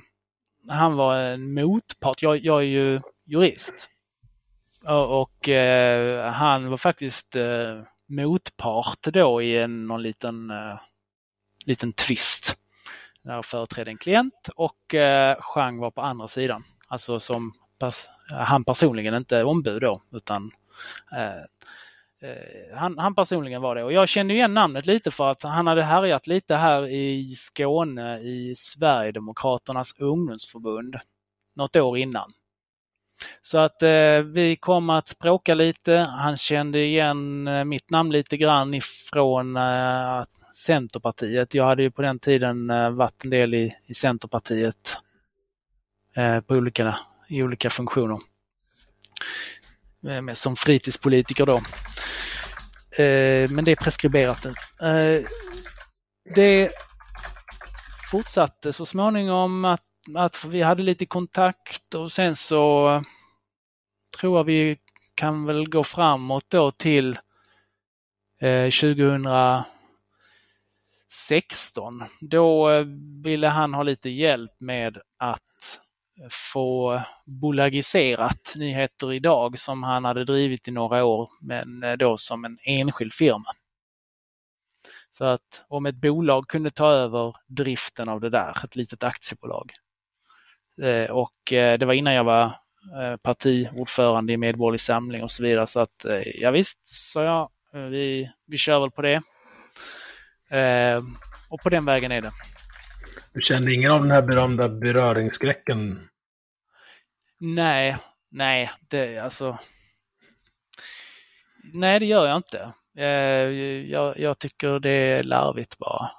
han 0.68 0.96
var 0.96 1.16
en 1.16 1.54
motpart. 1.54 2.22
Jag, 2.22 2.38
jag 2.44 2.58
är 2.58 2.66
ju 2.66 3.00
jurist. 3.24 3.88
Och, 4.84 5.20
och 5.20 5.48
eh, 5.48 6.32
han 6.32 6.70
var 6.70 6.76
faktiskt 6.76 7.36
eh, 7.36 7.82
motpart 8.06 9.02
då 9.02 9.42
i 9.42 9.58
en 9.58 9.86
någon 9.86 10.02
liten, 10.02 10.50
eh, 10.50 10.78
liten 11.64 11.92
twist. 11.92 12.56
Där 13.22 13.34
jag 13.34 13.44
företrädde 13.44 13.90
en 13.90 13.98
klient 13.98 14.48
och 14.54 14.94
eh, 14.94 15.36
Chang 15.40 15.78
var 15.78 15.90
på 15.90 16.00
andra 16.00 16.28
sidan. 16.28 16.64
Alltså 16.88 17.20
som 17.20 17.52
pers 17.78 18.08
han 18.30 18.64
personligen, 18.64 19.14
inte 19.14 19.44
ombud 19.44 19.82
då, 19.82 20.02
utan 20.12 20.50
eh, 21.12 21.44
Eh, 22.20 22.76
han, 22.76 22.98
han 22.98 23.14
personligen 23.14 23.62
var 23.62 23.74
det. 23.74 23.84
Och 23.84 23.92
jag 23.92 24.08
kände 24.08 24.34
igen 24.34 24.54
namnet 24.54 24.86
lite 24.86 25.10
för 25.10 25.30
att 25.30 25.42
han 25.42 25.66
hade 25.66 25.82
härjat 25.82 26.26
lite 26.26 26.54
här 26.54 26.88
i 26.88 27.34
Skåne 27.34 28.20
i 28.20 28.54
Sverigedemokraternas 28.56 29.94
ungdomsförbund 29.98 30.96
något 31.54 31.76
år 31.76 31.98
innan. 31.98 32.32
Så 33.42 33.58
att 33.58 33.82
eh, 33.82 34.18
vi 34.18 34.56
kom 34.60 34.90
att 34.90 35.08
språka 35.08 35.54
lite. 35.54 35.92
Han 35.96 36.36
kände 36.36 36.84
igen 36.84 37.48
eh, 37.48 37.64
mitt 37.64 37.90
namn 37.90 38.12
lite 38.12 38.36
grann 38.36 38.74
ifrån 38.74 39.56
eh, 39.56 40.24
Centerpartiet. 40.54 41.54
Jag 41.54 41.64
hade 41.64 41.82
ju 41.82 41.90
på 41.90 42.02
den 42.02 42.18
tiden 42.18 42.70
eh, 42.70 42.90
varit 42.90 43.24
en 43.24 43.30
del 43.30 43.54
i, 43.54 43.76
i 43.86 43.94
Centerpartiet 43.94 44.96
eh, 46.16 46.40
på 46.40 46.54
olika, 46.54 46.98
i 47.28 47.42
olika 47.42 47.70
funktioner. 47.70 48.18
Eh, 50.04 50.22
med, 50.22 50.38
som 50.38 50.56
fritidspolitiker 50.56 51.46
då. 51.46 51.56
Eh, 53.02 53.50
men 53.50 53.64
det 53.64 53.70
är 53.70 53.76
preskriberat 53.76 54.44
nu. 54.44 54.54
Eh, 54.88 55.24
det 56.34 56.72
fortsatte 58.10 58.72
så 58.72 58.86
småningom 58.86 59.64
att 59.64 59.84
att 60.14 60.44
vi 60.44 60.62
hade 60.62 60.82
lite 60.82 61.06
kontakt 61.06 61.94
och 61.94 62.12
sen 62.12 62.36
så 62.36 63.02
tror 64.20 64.38
jag 64.38 64.44
vi 64.44 64.78
kan 65.14 65.44
väl 65.44 65.68
gå 65.68 65.84
framåt 65.84 66.44
då 66.48 66.70
till 66.70 67.18
2016. 68.40 69.64
Då 72.20 72.68
ville 73.24 73.48
han 73.48 73.74
ha 73.74 73.82
lite 73.82 74.10
hjälp 74.10 74.52
med 74.58 74.98
att 75.16 75.42
få 76.30 77.00
bolagiserat 77.24 78.52
Nyheter 78.54 79.12
idag 79.12 79.58
som 79.58 79.82
han 79.82 80.04
hade 80.04 80.24
drivit 80.24 80.68
i 80.68 80.70
några 80.70 81.04
år 81.04 81.30
men 81.40 81.82
eh, 81.82 81.92
då 81.92 82.18
som 82.18 82.44
en 82.44 82.58
enskild 82.62 83.12
firma. 83.12 83.54
Så 85.10 85.24
att 85.24 85.64
om 85.68 85.86
ett 85.86 85.94
bolag 85.94 86.48
kunde 86.48 86.70
ta 86.70 86.90
över 86.90 87.36
driften 87.46 88.08
av 88.08 88.20
det 88.20 88.30
där, 88.30 88.64
ett 88.64 88.76
litet 88.76 89.04
aktiebolag, 89.04 89.72
eh, 90.82 91.10
och 91.10 91.52
eh, 91.52 91.78
det 91.78 91.86
var 91.86 91.94
innan 91.94 92.14
jag 92.14 92.24
var 92.24 92.58
partiordförande 93.22 94.32
i 94.32 94.36
Medborgerlig 94.36 94.80
Samling 94.80 95.22
och 95.22 95.30
så 95.30 95.42
vidare. 95.42 95.66
Så 95.66 95.80
att 95.80 96.04
ja 96.34 96.50
visst, 96.50 96.88
sa 96.88 97.24
jag, 97.24 97.50
vi, 97.90 98.30
vi 98.46 98.58
kör 98.58 98.80
väl 98.80 98.90
på 98.90 99.02
det. 99.02 99.22
Och 101.48 101.60
på 101.60 101.68
den 101.68 101.84
vägen 101.84 102.12
är 102.12 102.20
det. 102.20 102.32
Du 103.32 103.40
känner 103.40 103.74
ingen 103.74 103.92
av 103.92 104.02
den 104.02 104.10
här 104.10 104.22
berömda 104.22 104.68
beröringsskräcken? 104.68 106.08
Nej, 107.40 107.96
nej, 108.30 108.70
det 108.88 109.18
alltså. 109.18 109.58
Nej, 111.72 112.00
det 112.00 112.06
gör 112.06 112.26
jag 112.26 112.36
inte. 112.36 112.72
Eh, 112.96 113.06
jag, 113.90 114.18
jag 114.18 114.38
tycker 114.38 114.78
det 114.78 114.90
är 114.90 115.22
larvigt 115.22 115.78
bara 115.78 116.10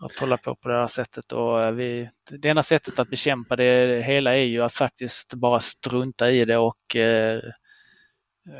att 0.00 0.16
hålla 0.16 0.36
på 0.36 0.54
på 0.54 0.68
det 0.68 0.74
här 0.74 0.86
sättet. 0.86 1.32
Och 1.32 1.62
eh, 1.62 1.72
vi, 1.72 2.10
det 2.30 2.48
enda 2.48 2.62
sättet 2.62 2.98
att 2.98 3.10
bekämpa 3.10 3.56
det 3.56 4.02
hela 4.02 4.36
är 4.36 4.44
ju 4.44 4.62
att 4.62 4.72
faktiskt 4.72 5.34
bara 5.34 5.60
strunta 5.60 6.30
i 6.30 6.44
det 6.44 6.56
och, 6.56 6.96
eh, 6.96 7.40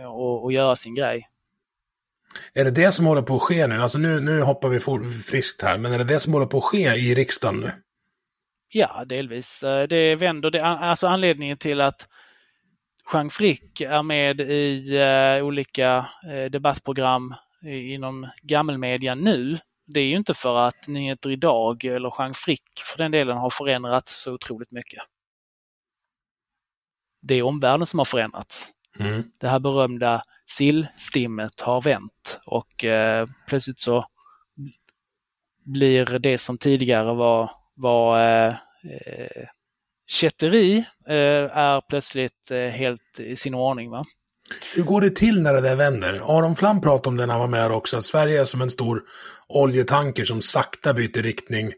och, 0.06 0.44
och 0.44 0.52
göra 0.52 0.76
sin 0.76 0.94
grej. 0.94 1.28
Är 2.52 2.64
det 2.64 2.70
det 2.70 2.92
som 2.92 3.06
håller 3.06 3.22
på 3.22 3.36
att 3.36 3.42
ske 3.42 3.66
nu? 3.66 3.82
Alltså 3.82 3.98
nu, 3.98 4.20
nu 4.20 4.42
hoppar 4.42 4.68
vi 4.68 4.80
friskt 5.10 5.62
här, 5.62 5.78
men 5.78 5.92
är 5.92 5.98
det 5.98 6.04
det 6.04 6.20
som 6.20 6.32
håller 6.32 6.46
på 6.46 6.58
att 6.58 6.64
ske 6.64 6.94
i 6.94 7.14
riksdagen 7.14 7.60
nu? 7.60 7.70
Ja, 8.68 9.04
delvis. 9.04 9.62
Eh, 9.62 9.88
det 9.88 10.14
vänder, 10.16 10.50
det, 10.50 10.64
alltså 10.64 11.06
anledningen 11.06 11.58
till 11.58 11.80
att 11.80 12.08
Jean 13.12 13.30
Frick 13.30 13.80
är 13.80 14.02
med 14.02 14.40
i 14.40 14.98
uh, 14.98 15.44
olika 15.44 15.98
uh, 15.98 16.50
debattprogram 16.50 17.34
inom 17.62 18.28
gammelmedia 18.42 19.14
nu 19.14 19.58
det 19.88 20.00
är 20.00 20.04
ju 20.04 20.16
inte 20.16 20.34
för 20.34 20.56
att 20.56 20.86
Nyheter 20.86 21.30
Idag 21.30 21.84
eller 21.84 22.14
Jean 22.18 22.34
Frick 22.34 22.82
för 22.86 22.98
den 22.98 23.10
delen 23.10 23.36
har 23.36 23.50
förändrats 23.50 24.22
så 24.22 24.32
otroligt 24.32 24.70
mycket. 24.70 25.02
Det 27.20 27.34
är 27.34 27.42
omvärlden 27.42 27.86
som 27.86 27.98
har 27.98 28.04
förändrats. 28.04 28.72
Mm. 28.98 29.22
Det 29.38 29.48
här 29.48 29.58
berömda 29.58 30.22
sillstimmet 30.46 31.60
har 31.60 31.82
vänt 31.82 32.40
och 32.46 32.84
eh, 32.84 33.28
plötsligt 33.48 33.80
så 33.80 34.06
blir 35.64 36.18
det 36.18 36.38
som 36.38 36.58
tidigare 36.58 37.14
var, 37.14 37.50
var 37.74 38.20
eh, 38.20 38.48
eh 38.48 39.46
kätteri 40.08 40.84
eh, 41.08 41.56
är 41.56 41.80
plötsligt 41.88 42.50
eh, 42.50 42.58
helt 42.58 43.20
i 43.20 43.36
sin 43.36 43.54
ordning. 43.54 43.90
Va? 43.90 44.04
Hur 44.74 44.82
går 44.82 45.00
det 45.00 45.16
till 45.16 45.42
när 45.42 45.54
det 45.54 45.60
där 45.60 45.76
vänder? 45.76 46.38
Aron 46.38 46.56
Flam 46.56 46.80
pratade 46.80 47.08
om 47.08 47.16
det 47.16 47.26
när 47.26 47.34
han 47.34 47.40
var 47.40 47.48
med 47.48 47.70
också, 47.70 47.96
att 47.96 48.04
Sverige 48.04 48.40
är 48.40 48.44
som 48.44 48.62
en 48.62 48.70
stor 48.70 49.02
oljetanker 49.48 50.24
som 50.24 50.42
sakta 50.42 50.94
byter 50.94 51.22
riktning. 51.22 51.72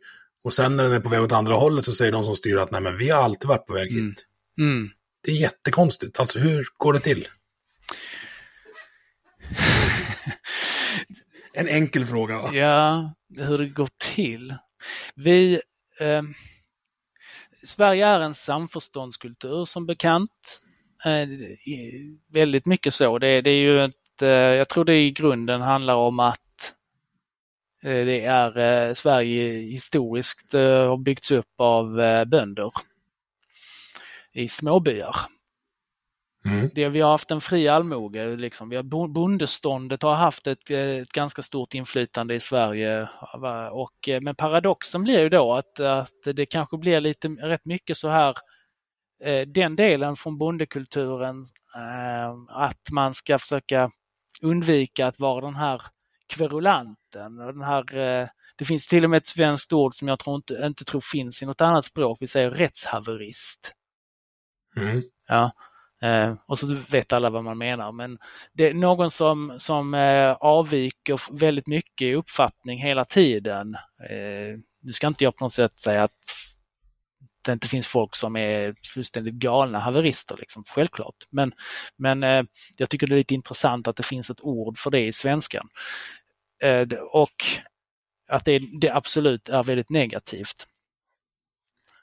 Och 0.45 0.53
sen 0.53 0.77
när 0.77 0.85
den 0.85 0.93
är 0.93 1.01
på 1.01 1.09
väg 1.09 1.23
åt 1.23 1.33
andra 1.33 1.55
hållet 1.55 1.85
så 1.85 1.93
säger 1.93 2.12
de 2.12 2.25
som 2.25 2.35
styr 2.35 2.57
att 2.57 2.71
nej 2.71 2.81
men 2.81 2.97
vi 2.97 3.11
har 3.11 3.23
alltid 3.23 3.49
varit 3.49 3.66
på 3.66 3.75
väg 3.75 3.93
hit. 3.93 4.27
Mm. 4.59 4.71
Mm. 4.73 4.91
Det 5.23 5.31
är 5.31 5.37
jättekonstigt. 5.37 6.21
Alltså 6.21 6.39
hur 6.39 6.64
går 6.77 6.93
det 6.93 7.01
till? 7.01 7.29
en 11.53 11.68
enkel 11.68 12.05
fråga 12.05 12.39
va? 12.39 12.55
Ja, 12.55 13.14
hur 13.37 13.59
det 13.59 13.68
går 13.68 13.89
till. 14.14 14.55
Vi... 15.14 15.61
Eh, 16.01 16.23
Sverige 17.62 18.07
är 18.07 18.21
en 18.21 18.35
samförståndskultur 18.35 19.64
som 19.64 19.87
bekant. 19.87 20.61
Eh, 21.05 21.29
väldigt 22.33 22.66
mycket 22.66 22.95
så. 22.95 23.18
Det, 23.18 23.41
det 23.41 23.51
är 23.51 23.61
ju 23.61 23.85
ett, 23.85 24.23
eh, 24.23 24.29
jag 24.29 24.68
tror 24.68 24.85
det 24.85 24.99
i 24.99 25.11
grunden 25.11 25.61
handlar 25.61 25.95
om 25.95 26.21
att 26.21 26.75
eh, 27.83 28.05
det 28.05 28.25
är 28.25 28.95
Sverige 28.95 29.53
historiskt 29.53 30.53
har 30.53 30.97
byggts 30.97 31.31
upp 31.31 31.55
av 31.59 31.87
bönder 32.27 32.73
i 34.33 34.49
småbyar. 34.49 35.16
Mm. 36.45 36.70
Det, 36.74 36.89
vi 36.89 37.01
har 37.01 37.11
haft 37.11 37.31
en 37.31 37.41
fri 37.41 37.68
allmoge, 37.68 38.37
liksom. 38.37 38.68
vi 38.68 38.76
har, 38.76 39.09
bondeståndet 39.09 40.03
har 40.03 40.14
haft 40.14 40.47
ett, 40.47 40.70
ett, 40.70 41.09
ganska 41.09 41.43
stort 41.43 41.74
inflytande 41.74 42.35
i 42.35 42.41
Sverige. 42.41 43.09
Och, 43.72 44.09
men 44.22 44.35
paradoxen 44.35 45.03
blir 45.03 45.20
ju 45.20 45.28
då 45.28 45.55
att, 45.55 45.81
att 45.81 46.35
det 46.35 46.47
kanske 46.47 46.76
blir 46.78 47.01
lite 47.01 47.28
rätt 47.28 47.64
mycket 47.64 47.97
så 47.97 48.09
här 48.09 48.37
Eh, 49.24 49.47
den 49.47 49.76
delen 49.76 50.16
från 50.16 50.39
bondekulturen 50.39 51.49
eh, 51.74 52.31
att 52.49 52.91
man 52.93 53.14
ska 53.14 53.39
försöka 53.39 53.91
undvika 54.43 55.07
att 55.07 55.20
vara 55.20 55.45
den 55.45 55.57
här 55.57 55.83
kverulanten. 56.26 57.37
Den 57.37 57.62
här, 57.62 57.97
eh, 57.97 58.28
det 58.57 58.64
finns 58.64 58.87
till 58.87 59.05
och 59.05 59.11
med 59.11 59.18
ett 59.18 59.26
svenskt 59.26 59.72
ord 59.72 59.95
som 59.95 60.09
jag 60.09 60.18
tror 60.18 60.37
inte, 60.37 60.55
inte 60.55 60.85
tror 60.85 61.01
finns 61.01 61.43
i 61.43 61.47
något 61.47 61.61
annat 61.61 61.87
språk. 61.87 62.18
Vi 62.20 62.26
säger 62.26 62.51
rättshaverist. 62.51 63.72
Mm. 64.76 65.03
Ja, 65.29 65.53
eh, 66.03 66.34
och 66.47 66.59
så 66.59 66.76
vet 66.91 67.13
alla 67.13 67.30
vad 67.30 67.45
man 67.45 67.59
menar. 67.59 67.92
Men 67.92 68.18
det 68.53 68.68
är 68.68 68.75
någon 68.75 69.11
som, 69.11 69.55
som 69.59 69.95
eh, 69.95 70.33
avviker 70.33 71.21
väldigt 71.38 71.67
mycket 71.67 72.07
i 72.07 72.14
uppfattning 72.14 72.79
hela 72.83 73.05
tiden. 73.05 73.75
Eh, 74.11 74.59
nu 74.83 74.92
ska 74.92 75.07
inte 75.07 75.25
jag 75.25 75.37
på 75.37 75.45
något 75.45 75.55
sätt 75.55 75.80
säga 75.80 76.05
att 76.05 76.13
det 77.42 77.53
inte 77.53 77.68
finns 77.68 77.87
folk 77.87 78.17
som 78.17 78.37
är 78.37 78.75
fullständigt 78.95 79.34
galna 79.34 79.79
haverister, 79.79 80.37
liksom, 80.37 80.64
självklart. 80.64 81.26
Men, 81.30 81.53
men 81.97 82.22
eh, 82.22 82.42
jag 82.76 82.91
tycker 82.91 83.07
det 83.07 83.14
är 83.14 83.18
lite 83.18 83.34
intressant 83.34 83.88
att 83.88 83.97
det 83.97 84.03
finns 84.03 84.30
ett 84.30 84.41
ord 84.41 84.79
för 84.79 84.91
det 84.91 85.07
i 85.07 85.13
svenskan. 85.13 85.68
Och 87.13 87.45
att 88.29 88.45
det, 88.45 88.61
det, 88.80 88.91
absolut 88.91 89.49
är 89.49 89.63
väldigt 89.63 89.91
negativt. 89.91 90.67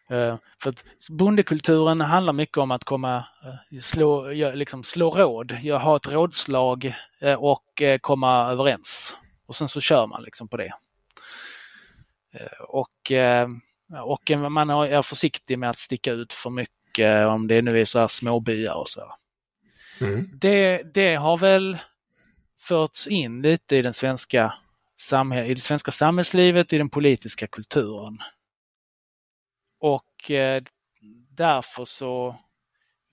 Eh, 0.10 0.38
för 0.62 0.70
att 0.70 0.84
bondekulturen 1.10 2.02
handlar 2.02 2.34
mycket 2.34 2.58
om 2.58 2.72
att 2.72 2.84
komma, 2.84 3.18
eh, 3.18 3.80
slå, 3.80 4.30
liksom 4.32 4.84
slå 4.84 5.12
råd, 5.12 5.52
ha 5.52 5.98
ett 5.98 6.08
rådslag 6.08 6.96
eh, 7.20 7.34
och 7.34 7.82
komma 8.02 8.52
överens. 8.52 9.16
Och 9.46 9.56
sen 9.56 9.70
så 9.70 9.82
kör 9.82 10.08
man 10.08 10.24
liksom 10.24 10.48
på 10.48 10.58
det. 10.58 10.74
Och 12.68 13.12
och 14.04 14.32
man 14.52 14.70
är 14.70 15.02
försiktig 15.02 15.60
med 15.60 15.70
att 15.70 15.80
sticka 15.80 16.12
ut 16.12 16.34
för 16.34 16.50
mycket 16.50 17.28
om 17.28 17.48
det 17.48 17.62
nu 17.62 17.82
är 17.82 17.86
så 17.86 18.00
här 18.00 18.08
småbyar 18.08 18.74
och 18.74 18.90
så. 18.90 19.16
Mm. 20.02 20.30
Det, 20.34 20.84
det 20.94 21.16
har 21.16 21.38
väl 21.38 21.78
förts 22.60 23.08
in 23.08 23.42
lite 23.42 23.76
i, 23.76 23.82
den 23.82 23.94
svenska 23.94 24.54
i 25.48 25.54
det 25.54 25.62
svenska 25.62 25.92
samhällslivet, 25.92 26.74
i 26.74 26.78
den 26.78 26.90
politiska 26.90 27.48
kulturen. 27.48 28.18
Och 29.80 30.32
eh, 30.32 30.64
därför 31.30 31.86
så 31.86 32.30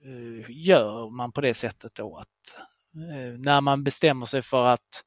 eh, 0.03 0.45
gör 0.49 1.09
man 1.09 1.31
på 1.31 1.41
det 1.41 1.53
sättet 1.53 1.95
då 1.95 2.17
att 2.17 2.57
eh, 2.95 3.39
när 3.39 3.61
man 3.61 3.83
bestämmer 3.83 4.25
sig 4.25 4.41
för 4.41 4.65
att 4.65 5.03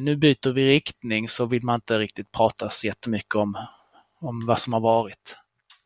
nu 0.00 0.16
byter 0.16 0.52
vi 0.52 0.68
riktning 0.68 1.28
så 1.28 1.46
vill 1.46 1.64
man 1.64 1.74
inte 1.74 1.98
riktigt 1.98 2.32
prata 2.32 2.70
så 2.70 2.86
jättemycket 2.86 3.34
om 3.34 3.66
om 4.24 4.46
vad 4.46 4.60
som 4.60 4.72
har 4.72 4.80
varit. 4.80 5.38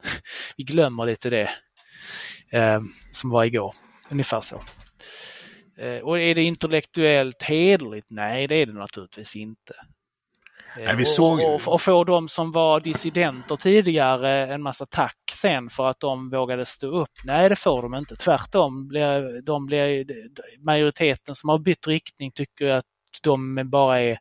Vi 0.56 0.64
glömmer 0.64 1.06
lite 1.06 1.30
det 1.30 1.50
eh, 2.50 2.80
som 3.12 3.30
var 3.30 3.44
igår, 3.44 3.74
ungefär 4.10 4.40
så. 4.40 4.62
Eh, 5.76 5.98
och 5.98 6.20
är 6.20 6.34
det 6.34 6.42
intellektuellt 6.42 7.42
hederligt? 7.42 8.06
Nej, 8.10 8.46
det 8.46 8.54
är 8.54 8.66
det 8.66 8.72
naturligtvis 8.72 9.36
inte. 9.36 9.74
Eh, 10.76 10.84
Nej, 10.84 10.96
vi 10.96 11.04
såg... 11.04 11.40
och, 11.40 11.54
och, 11.54 11.68
och 11.68 11.82
få 11.82 12.04
de 12.04 12.28
som 12.28 12.52
var 12.52 12.80
dissidenter 12.80 13.56
tidigare 13.56 14.54
en 14.54 14.62
massa 14.62 14.86
tack 14.86 15.16
sen 15.32 15.70
för 15.70 15.88
att 15.88 16.00
de 16.00 16.28
vågade 16.30 16.66
stå 16.66 16.86
upp. 16.86 17.10
Nej, 17.24 17.48
det 17.48 17.56
får 17.56 17.82
de 17.82 17.94
inte. 17.94 18.16
Tvärtom, 18.16 18.88
blir, 18.88 19.42
de 19.42 19.66
blir, 19.66 20.06
majoriteten 20.64 21.34
som 21.34 21.48
har 21.48 21.58
bytt 21.58 21.86
riktning 21.86 22.32
tycker 22.32 22.66
att 22.66 22.84
de 23.22 23.70
bara 23.70 24.00
är 24.00 24.18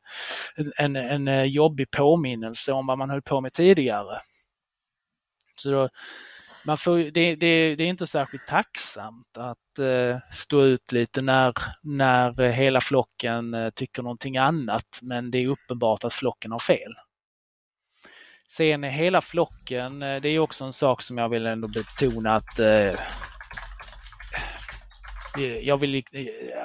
en, 0.78 0.96
en, 0.96 1.28
en 1.28 1.50
jobbig 1.50 1.92
påminnelse 1.92 2.74
om 2.74 2.88
vad 2.88 2.98
man 2.98 3.10
höll 3.10 3.22
på 3.22 3.42
med 3.42 3.54
tidigare. 3.54 4.20
Så 5.56 5.72
då, 5.72 5.90
man 6.66 6.78
får, 6.78 6.98
det, 6.98 7.36
det, 7.36 7.76
det, 7.76 7.84
är 7.84 7.88
inte 7.88 8.08
särskilt 8.08 8.48
tacksamt 8.48 9.38
att 9.38 9.48
eh, 9.48 9.67
Eh, 9.80 10.18
stå 10.32 10.64
ut 10.64 10.92
lite 10.92 11.22
när, 11.22 11.54
när 11.82 12.42
eh, 12.42 12.52
hela 12.52 12.82
flocken 12.82 13.54
eh, 13.54 13.70
tycker 13.70 14.04
någonting 14.04 14.38
annat 14.38 15.00
men 15.02 15.32
det 15.32 15.38
är 15.38 15.48
uppenbart 15.48 16.04
att 16.04 16.14
flocken 16.14 16.52
har 16.52 16.60
fel. 16.60 16.94
Sen 18.50 18.84
hela 18.84 19.22
flocken, 19.22 20.00
det 20.00 20.30
är 20.30 20.40
också 20.40 20.66
en 20.66 20.74
sak 20.74 21.02
som 21.02 21.18
jag 21.18 21.30
vill 21.30 21.46
ändå 21.46 21.68
betona 21.68 22.36
att 22.36 22.60
jag 25.62 25.78
vill, 25.78 26.04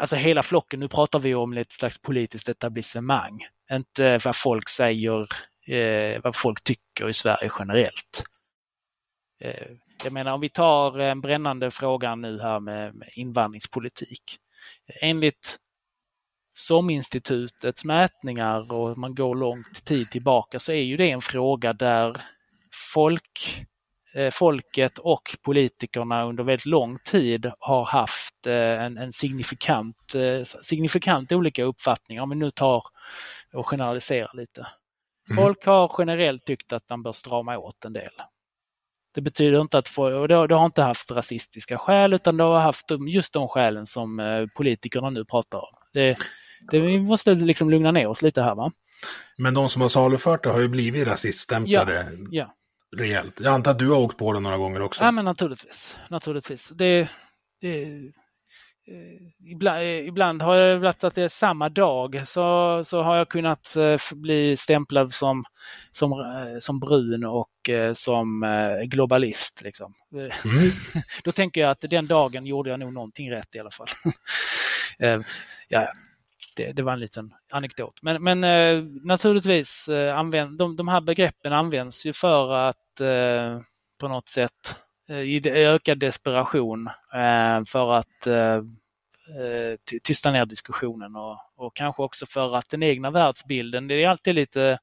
alltså 0.00 0.16
hela 0.16 0.42
flocken, 0.42 0.80
nu 0.80 0.88
pratar 0.88 1.18
vi 1.18 1.34
om 1.34 1.52
ett 1.52 1.72
slags 1.72 1.98
politiskt 2.02 2.48
etablissemang. 2.48 3.46
Inte 3.72 4.18
vad 4.24 4.36
folk 4.36 4.68
säger, 4.68 5.28
vad 6.20 6.36
folk 6.36 6.64
tycker 6.64 7.08
i 7.08 7.14
Sverige 7.14 7.50
generellt. 7.58 8.24
Eh, 10.02 10.06
jag 10.06 10.12
menar 10.12 10.32
om 10.32 10.40
vi 10.40 10.48
tar 10.48 10.98
en 10.98 11.20
brännande 11.20 11.70
fråga 11.70 12.14
nu 12.14 12.40
här 12.40 12.60
med, 12.60 12.94
invandringspolitik. 13.14 14.38
Enligt 15.00 15.58
SOM-institutets 16.54 17.84
mätningar 17.84 18.72
och 18.72 18.98
man 18.98 19.14
går 19.14 19.34
långt 19.34 19.84
tid 19.84 20.10
tillbaka 20.10 20.60
så 20.60 20.72
är 20.72 20.82
ju 20.82 20.96
det 20.96 21.10
en 21.10 21.22
fråga 21.22 21.72
där 21.72 22.22
folk, 22.94 23.66
eh, 24.14 24.30
folket 24.30 24.98
och 24.98 25.36
politikerna 25.42 26.24
under 26.24 26.44
väldigt 26.44 26.66
lång 26.66 26.98
tid 26.98 27.50
har 27.58 27.84
haft 27.84 28.46
eh, 28.46 28.82
en, 28.84 28.98
en 28.98 29.12
signifikant, 29.12 30.14
eh, 30.14 30.44
signifikant 30.62 31.32
olika 31.32 31.64
uppfattningar 31.64 32.22
om 32.22 32.30
vi 32.30 32.36
nu 32.36 32.50
tar 32.50 32.84
och 33.52 33.68
generaliserar 33.68 34.36
lite. 34.36 34.66
Mm. 35.30 35.44
Folk 35.44 35.66
har 35.66 35.94
generellt 35.98 36.44
tyckt 36.44 36.72
att 36.72 36.88
man 36.88 37.02
bör 37.02 37.12
strama 37.12 37.58
åt 37.58 37.84
en 37.84 37.92
del. 37.92 38.12
Det 39.14 39.20
betyder 39.20 39.60
inte 39.60 39.78
att 39.78 39.88
få, 39.88 40.20
och 40.20 40.28
det, 40.28 40.46
det 40.46 40.54
har 40.54 40.66
inte 40.66 40.82
haft 40.82 41.10
rasistiska 41.10 41.78
skäl 41.78 42.12
utan 42.12 42.36
det 42.36 42.44
har 42.44 42.60
haft 42.60 42.86
just 43.08 43.32
de 43.32 43.48
skälen 43.48 43.86
som 43.86 44.20
eh, 44.20 44.46
politikerna 44.56 45.10
nu 45.10 45.24
pratar 45.24 45.58
om. 45.58 45.74
Det, 45.92 46.16
det, 46.70 46.80
vi 46.80 47.00
måste 47.00 47.34
liksom 47.34 47.70
lugna 47.70 47.90
ner 47.90 48.06
oss 48.06 48.22
lite 48.22 48.42
här 48.42 48.54
va. 48.54 48.72
Men 49.38 49.54
de 49.54 49.68
som 49.68 49.82
har 49.82 49.88
salufört 49.88 50.42
det 50.42 50.50
har 50.50 50.60
ju 50.60 50.68
blivit 50.68 51.06
rasiststämplade 51.06 52.06
ja, 52.18 52.26
ja. 52.30 52.54
rejält. 52.96 53.40
Jag 53.40 53.54
antar 53.54 53.70
att 53.70 53.78
du 53.78 53.90
har 53.90 53.98
åkt 53.98 54.18
på 54.18 54.32
det 54.32 54.40
några 54.40 54.56
gånger 54.56 54.82
också? 54.82 55.04
Ja 55.04 55.12
men 55.12 55.24
naturligtvis. 55.24 55.96
naturligtvis. 56.10 56.68
Det, 56.68 57.08
det, 57.60 57.86
ibland, 59.46 59.82
eh, 59.82 60.08
ibland 60.08 60.42
har 60.42 60.56
jag 60.56 60.78
varit 60.78 61.04
att 61.04 61.14
det 61.14 61.22
är 61.22 61.28
samma 61.28 61.68
dag 61.68 62.28
så, 62.28 62.82
så 62.86 63.02
har 63.02 63.16
jag 63.16 63.28
kunnat 63.28 63.76
eh, 63.76 64.00
bli 64.12 64.56
stämplad 64.56 65.12
som, 65.12 65.44
som, 65.92 66.10
som 66.60 66.80
brun 66.80 67.24
och 67.24 67.48
som 67.94 68.44
globalist. 68.84 69.62
Liksom. 69.62 69.94
Mm. 70.12 70.30
Då 71.24 71.32
tänker 71.32 71.60
jag 71.60 71.70
att 71.70 71.80
den 71.80 72.06
dagen 72.06 72.46
gjorde 72.46 72.70
jag 72.70 72.80
nog 72.80 72.92
någonting 72.92 73.30
rätt 73.30 73.54
i 73.54 73.58
alla 73.58 73.70
fall. 73.70 73.88
ja, 75.68 75.92
det, 76.56 76.72
det, 76.72 76.82
var 76.82 76.92
en 76.92 77.00
liten 77.00 77.34
anekdot. 77.50 78.02
Men, 78.02 78.22
men 78.22 78.40
naturligtvis, 79.04 79.88
använd, 80.14 80.58
de, 80.58 80.76
de 80.76 80.88
här 80.88 81.00
begreppen 81.00 81.52
används 81.52 82.06
ju 82.06 82.12
för 82.12 82.52
att 82.52 82.76
på 84.00 84.08
något 84.08 84.28
sätt 84.28 84.76
i 85.08 85.50
ökad 85.50 85.98
desperation 85.98 86.90
för 87.66 87.92
att 87.92 88.26
tysta 90.02 90.30
ner 90.30 90.46
diskussionen 90.46 91.16
och, 91.16 91.38
och 91.56 91.76
kanske 91.76 92.02
också 92.02 92.26
för 92.26 92.56
att 92.56 92.68
den 92.68 92.82
egna 92.82 93.10
världsbilden, 93.10 93.88
det 93.88 94.04
är 94.04 94.08
alltid 94.08 94.34
lite, 94.34 94.78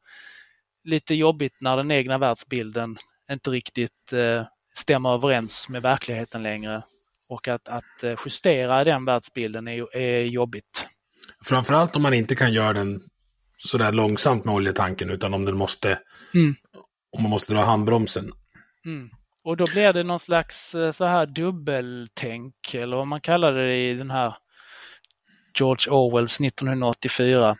lite 0.83 1.15
jobbigt 1.15 1.53
när 1.61 1.77
den 1.77 1.91
egna 1.91 2.17
världsbilden 2.17 2.97
inte 3.31 3.49
riktigt 3.49 4.13
stämmer 4.77 5.13
överens 5.13 5.69
med 5.69 5.81
verkligheten 5.81 6.43
längre. 6.43 6.83
Och 7.29 7.47
att, 7.47 7.67
att 7.67 8.03
justera 8.25 8.83
den 8.83 9.05
världsbilden 9.05 9.67
är, 9.67 9.97
är 9.97 10.23
jobbigt. 10.23 10.85
Framförallt 11.45 11.95
om 11.95 12.01
man 12.01 12.13
inte 12.13 12.35
kan 12.35 12.53
göra 12.53 12.73
den 12.73 13.01
sådär 13.57 13.91
långsamt 13.91 14.45
med 14.45 14.55
oljetanken 14.55 15.09
utan 15.09 15.33
om 15.33 15.45
den 15.45 15.57
måste, 15.57 15.99
mm. 16.33 16.55
om 17.11 17.23
man 17.23 17.29
måste 17.29 17.53
dra 17.53 17.63
handbromsen. 17.63 18.31
Mm. 18.85 19.09
Och 19.43 19.57
då 19.57 19.65
blir 19.73 19.93
det 19.93 20.03
någon 20.03 20.19
slags 20.19 20.75
eh, 20.75 20.91
så 20.91 21.05
här 21.05 21.25
dubbeltänk 21.25 22.73
eller 22.73 22.97
vad 22.97 23.07
man 23.07 23.21
kallar 23.21 23.53
det 23.53 23.75
i 23.75 23.93
den 23.93 24.11
här 24.11 24.37
George 25.53 25.91
Orwells 25.93 26.41
1984. 26.41 27.57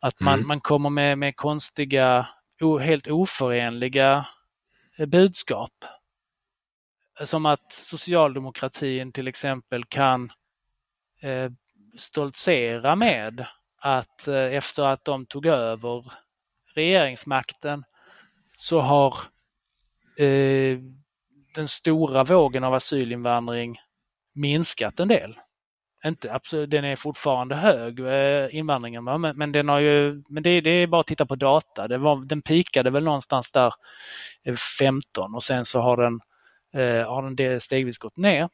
Att 0.00 0.20
man, 0.20 0.34
mm. 0.34 0.48
man 0.48 0.60
kommer 0.60 0.90
med, 0.90 1.18
med 1.18 1.36
konstiga, 1.36 2.28
o, 2.60 2.78
helt 2.78 3.06
oförenliga 3.06 4.26
eh, 4.96 5.06
budskap. 5.06 5.84
Som 7.24 7.46
att 7.46 7.72
socialdemokratin 7.72 9.12
till 9.12 9.28
exempel 9.28 9.84
kan 9.84 10.32
eh, 11.20 11.50
stoltsera 11.96 12.96
med 12.96 13.46
att 13.80 14.28
eh, 14.28 14.34
efter 14.34 14.86
att 14.86 15.04
de 15.04 15.26
tog 15.26 15.46
över 15.46 16.12
regeringsmakten 16.74 17.84
så 18.56 18.80
har 18.80 19.18
eh, 20.20 20.78
den 21.54 21.68
stora 21.68 22.24
vågen 22.24 22.64
av 22.64 22.74
asylinvandring 22.74 23.78
minskat 24.34 25.00
en 25.00 25.08
del. 25.08 25.38
Inte, 26.04 26.32
absolut, 26.32 26.70
den 26.70 26.84
är 26.84 26.96
fortfarande 26.96 27.54
hög, 27.54 28.00
eh, 28.00 28.54
invandringen, 28.56 29.04
men, 29.04 29.20
men 29.20 29.52
den 29.52 29.68
har 29.68 29.80
ju, 29.80 30.22
men 30.28 30.42
det, 30.42 30.60
det, 30.60 30.70
är 30.70 30.86
bara 30.86 31.00
att 31.00 31.06
titta 31.06 31.26
på 31.26 31.34
data. 31.36 31.88
Det 31.88 31.98
var, 31.98 32.24
den 32.24 32.42
pikade 32.42 32.90
väl 32.90 33.04
någonstans 33.04 33.50
där 33.50 33.74
eh, 34.44 34.56
15 34.78 35.34
och 35.34 35.42
sen 35.42 35.64
så 35.64 35.80
har 35.80 35.96
den, 35.96 36.20
eh, 36.74 37.08
har 37.08 37.30
den 37.30 37.60
stegvis 37.60 37.98
gått 37.98 38.16
ner. 38.16 38.48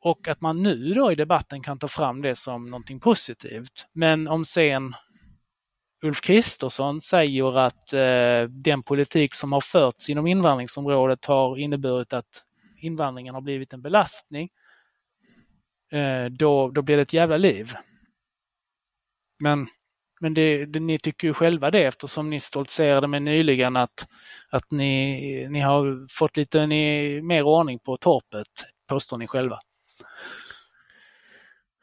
Och 0.00 0.28
att 0.28 0.40
man 0.40 0.62
nu 0.62 0.94
då 0.94 1.12
i 1.12 1.14
debatten 1.14 1.62
kan 1.62 1.78
ta 1.78 1.88
fram 1.88 2.22
det 2.22 2.36
som 2.36 2.70
någonting 2.70 3.00
positivt. 3.00 3.86
Men 3.92 4.28
om 4.28 4.44
sen 4.44 4.94
Ulf 6.02 6.20
Kristersson 6.20 7.02
säger 7.02 7.58
att 7.58 7.92
eh, 7.92 8.50
den 8.50 8.82
politik 8.82 9.34
som 9.34 9.52
har 9.52 9.60
förts 9.60 10.08
inom 10.08 10.26
invandringsområdet 10.26 11.24
har 11.24 11.58
inneburit 11.58 12.12
att 12.12 12.42
invandringen 12.76 13.34
har 13.34 13.40
blivit 13.40 13.72
en 13.72 13.82
belastning. 13.82 14.50
Eh, 15.92 16.24
då, 16.24 16.70
då 16.70 16.82
blir 16.82 16.96
det 16.96 17.02
ett 17.02 17.12
jävla 17.12 17.36
liv. 17.36 17.74
Men, 19.38 19.68
men 20.20 20.34
det, 20.34 20.66
det, 20.66 20.80
ni 20.80 20.98
tycker 20.98 21.28
ju 21.28 21.34
själva 21.34 21.70
det 21.70 21.84
eftersom 21.84 22.30
ni 22.30 22.40
stoltserade 22.40 23.06
med 23.08 23.22
nyligen 23.22 23.76
att, 23.76 24.06
att 24.50 24.70
ni, 24.70 25.48
ni 25.50 25.60
har 25.60 26.06
fått 26.10 26.36
lite 26.36 26.66
ni, 26.66 27.20
mer 27.22 27.42
ordning 27.42 27.78
på 27.78 27.96
torpet, 27.96 28.48
påstår 28.88 29.18
ni 29.18 29.26
själva. 29.26 29.58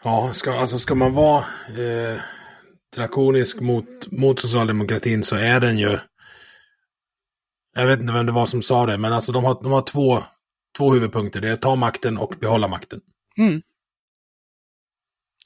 Ja, 0.03 0.29
ska, 0.33 0.59
alltså 0.59 0.77
ska 0.77 0.95
man 0.95 1.13
vara 1.13 1.43
eh 1.77 2.19
drakonisk 2.95 3.61
mot, 3.61 4.11
mot 4.11 4.39
socialdemokratin 4.39 5.23
så 5.23 5.35
är 5.35 5.59
den 5.59 5.77
ju... 5.77 5.99
Jag 7.75 7.87
vet 7.87 7.99
inte 7.99 8.13
vem 8.13 8.25
det 8.25 8.31
var 8.31 8.45
som 8.45 8.61
sa 8.61 8.85
det, 8.85 8.97
men 8.97 9.13
alltså 9.13 9.31
de 9.31 9.43
har, 9.43 9.63
de 9.63 9.71
har 9.71 9.81
två, 9.81 10.23
två 10.77 10.93
huvudpunkter. 10.93 11.41
Det 11.41 11.49
är 11.49 11.55
ta 11.55 11.75
makten 11.75 12.17
och 12.17 12.35
behålla 12.39 12.67
makten. 12.67 13.01
Mm. 13.37 13.61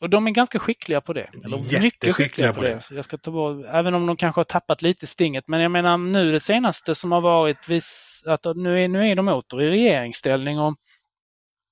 Och 0.02 0.10
de 0.10 0.28
är 0.28 0.32
ganska 0.32 0.60
skickliga 0.60 1.02
på 1.02 1.14
det. 1.14 1.30
Eller 1.44 1.82
mycket 1.82 2.16
skickliga 2.16 2.54
på, 2.54 2.62
det. 2.62 2.84
det. 2.90 2.96
Jag 2.96 3.06
ska 3.06 3.18
ta 3.18 3.32
bort, 3.32 3.66
även 3.66 3.94
om 3.94 4.06
de 4.06 4.18
kanske 4.18 4.40
har 4.40 4.46
tappat 4.46 4.82
lite 4.82 5.08
stinget. 5.08 5.48
Men 5.48 5.60
jag 5.60 5.72
menar 5.72 5.98
nu 5.98 6.32
det 6.32 6.40
senaste 6.40 6.96
som 6.96 7.12
har 7.12 7.22
varit, 7.22 7.70
vis, 7.70 8.22
att 8.26 8.56
nu 8.56 8.84
är, 8.84 8.88
nu 8.88 9.12
är 9.12 9.16
de 9.16 9.28
åter 9.28 9.62
i 9.62 9.70
regeringsställning. 9.70 10.60
Och 10.60 10.76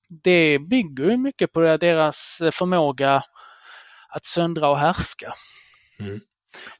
det 0.08 0.58
bygger 0.58 1.10
ju 1.10 1.16
mycket 1.16 1.52
på 1.52 1.60
deras 1.60 2.38
förmåga 2.52 3.24
att 4.08 4.26
söndra 4.26 4.68
och 4.68 4.78
härska. 4.78 5.34
Mm. 5.98 6.20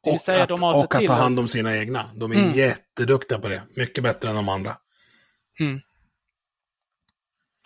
Och, 0.00 0.14
att, 0.28 0.50
och 0.50 0.94
att 0.94 1.06
ta 1.06 1.12
hand 1.12 1.38
om 1.38 1.48
sina 1.48 1.76
egna. 1.76 2.10
De 2.14 2.32
är 2.32 2.36
mm. 2.36 2.52
jätteduktiga 2.52 3.38
på 3.38 3.48
det. 3.48 3.62
Mycket 3.76 4.04
bättre 4.04 4.28
än 4.28 4.36
de 4.36 4.48
andra. 4.48 4.76
Mm. 5.60 5.80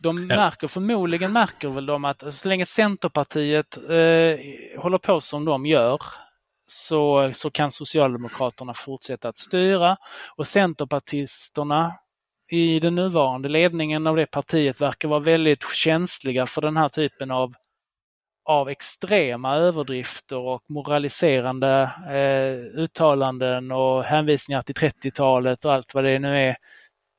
De 0.03 0.27
märker, 0.27 0.69
förmodligen 0.69 1.33
märker 1.33 1.69
väl 1.69 1.87
de 1.87 2.05
att 2.05 2.35
så 2.35 2.49
länge 2.49 2.67
Centerpartiet 2.67 3.77
eh, 3.77 4.81
håller 4.81 4.99
på 4.99 5.21
som 5.21 5.45
de 5.45 5.67
gör 5.67 6.01
så, 6.67 7.31
så 7.35 7.51
kan 7.51 7.73
Socialdemokraterna 7.73 8.75
fortsätta 8.75 9.29
att 9.29 9.39
styra 9.39 9.97
och 10.37 10.47
Centerpartisterna 10.47 11.99
i 12.51 12.81
den 12.81 12.95
nuvarande 12.95 13.49
ledningen 13.49 14.07
av 14.07 14.17
det 14.17 14.27
partiet 14.27 14.81
verkar 14.81 15.09
vara 15.09 15.21
väldigt 15.21 15.75
känsliga 15.75 16.47
för 16.47 16.61
den 16.63 16.77
här 16.77 16.89
typen 16.89 17.31
av 17.31 17.55
av 18.47 18.69
extrema 18.69 19.57
överdrifter 19.57 20.37
och 20.37 20.63
moraliserande 20.67 21.91
eh, 22.09 22.81
uttalanden 22.81 23.73
och 23.73 24.05
hänvisningar 24.05 24.63
till 24.63 24.75
30-talet 24.75 25.65
och 25.65 25.73
allt 25.73 25.95
vad 25.95 26.05
det 26.05 26.19
nu 26.19 26.39
är 26.39 26.57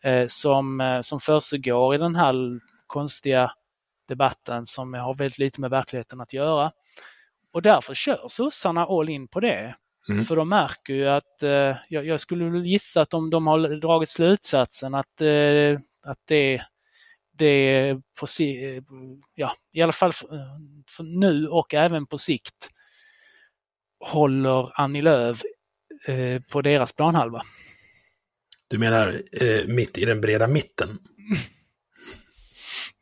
eh, 0.04 0.28
som, 0.28 0.82
eh, 0.82 1.02
som 1.02 1.20
försiggår 1.20 1.96
i 1.96 1.98
den 1.98 2.16
här 2.16 2.60
konstiga 2.88 3.52
debatten 4.08 4.68
som 4.68 4.94
har 4.94 5.14
väldigt 5.14 5.38
lite 5.40 5.62
med 5.62 5.70
verkligheten 5.70 6.22
att 6.22 6.34
göra. 6.34 6.72
Och 7.52 7.62
därför 7.62 7.94
kör 7.94 8.28
sossarna 8.30 8.86
all 8.86 9.10
in 9.10 9.28
på 9.28 9.40
det. 9.40 9.76
Mm. 10.10 10.26
För 10.26 10.36
de 10.36 10.50
märker 10.50 10.94
ju 10.94 11.10
att, 11.10 11.44
eh, 11.44 11.76
jag, 11.90 12.06
jag, 12.06 12.20
skulle 12.20 12.60
gissa 12.60 13.02
att 13.02 13.10
de, 13.10 13.30
de 13.30 13.48
har 13.48 13.80
dragit 13.82 14.10
slutsatsen 14.10 14.94
att, 14.96 15.22
eh, 15.22 15.80
att 16.04 16.20
det, 16.26 16.62
det 17.38 17.94
på, 18.20 18.28
ja, 19.36 19.56
i 19.74 19.82
alla 19.82 19.94
fall 19.94 20.14
för, 20.14 20.28
för 20.90 21.04
nu 21.04 21.48
och 21.48 21.74
även 21.74 22.06
på 22.06 22.18
sikt 22.18 22.70
håller 24.00 24.82
Annie 24.82 25.02
Lööf 25.02 25.42
eh, 26.08 26.42
på 26.42 26.62
deras 26.62 26.94
planhalva. 26.94 27.42
Du 28.68 28.78
menar 28.78 29.22
eh, 29.32 29.68
mitt 29.68 29.98
i 29.98 30.06
den 30.06 30.22
breda 30.22 30.48
mitten? 30.48 31.00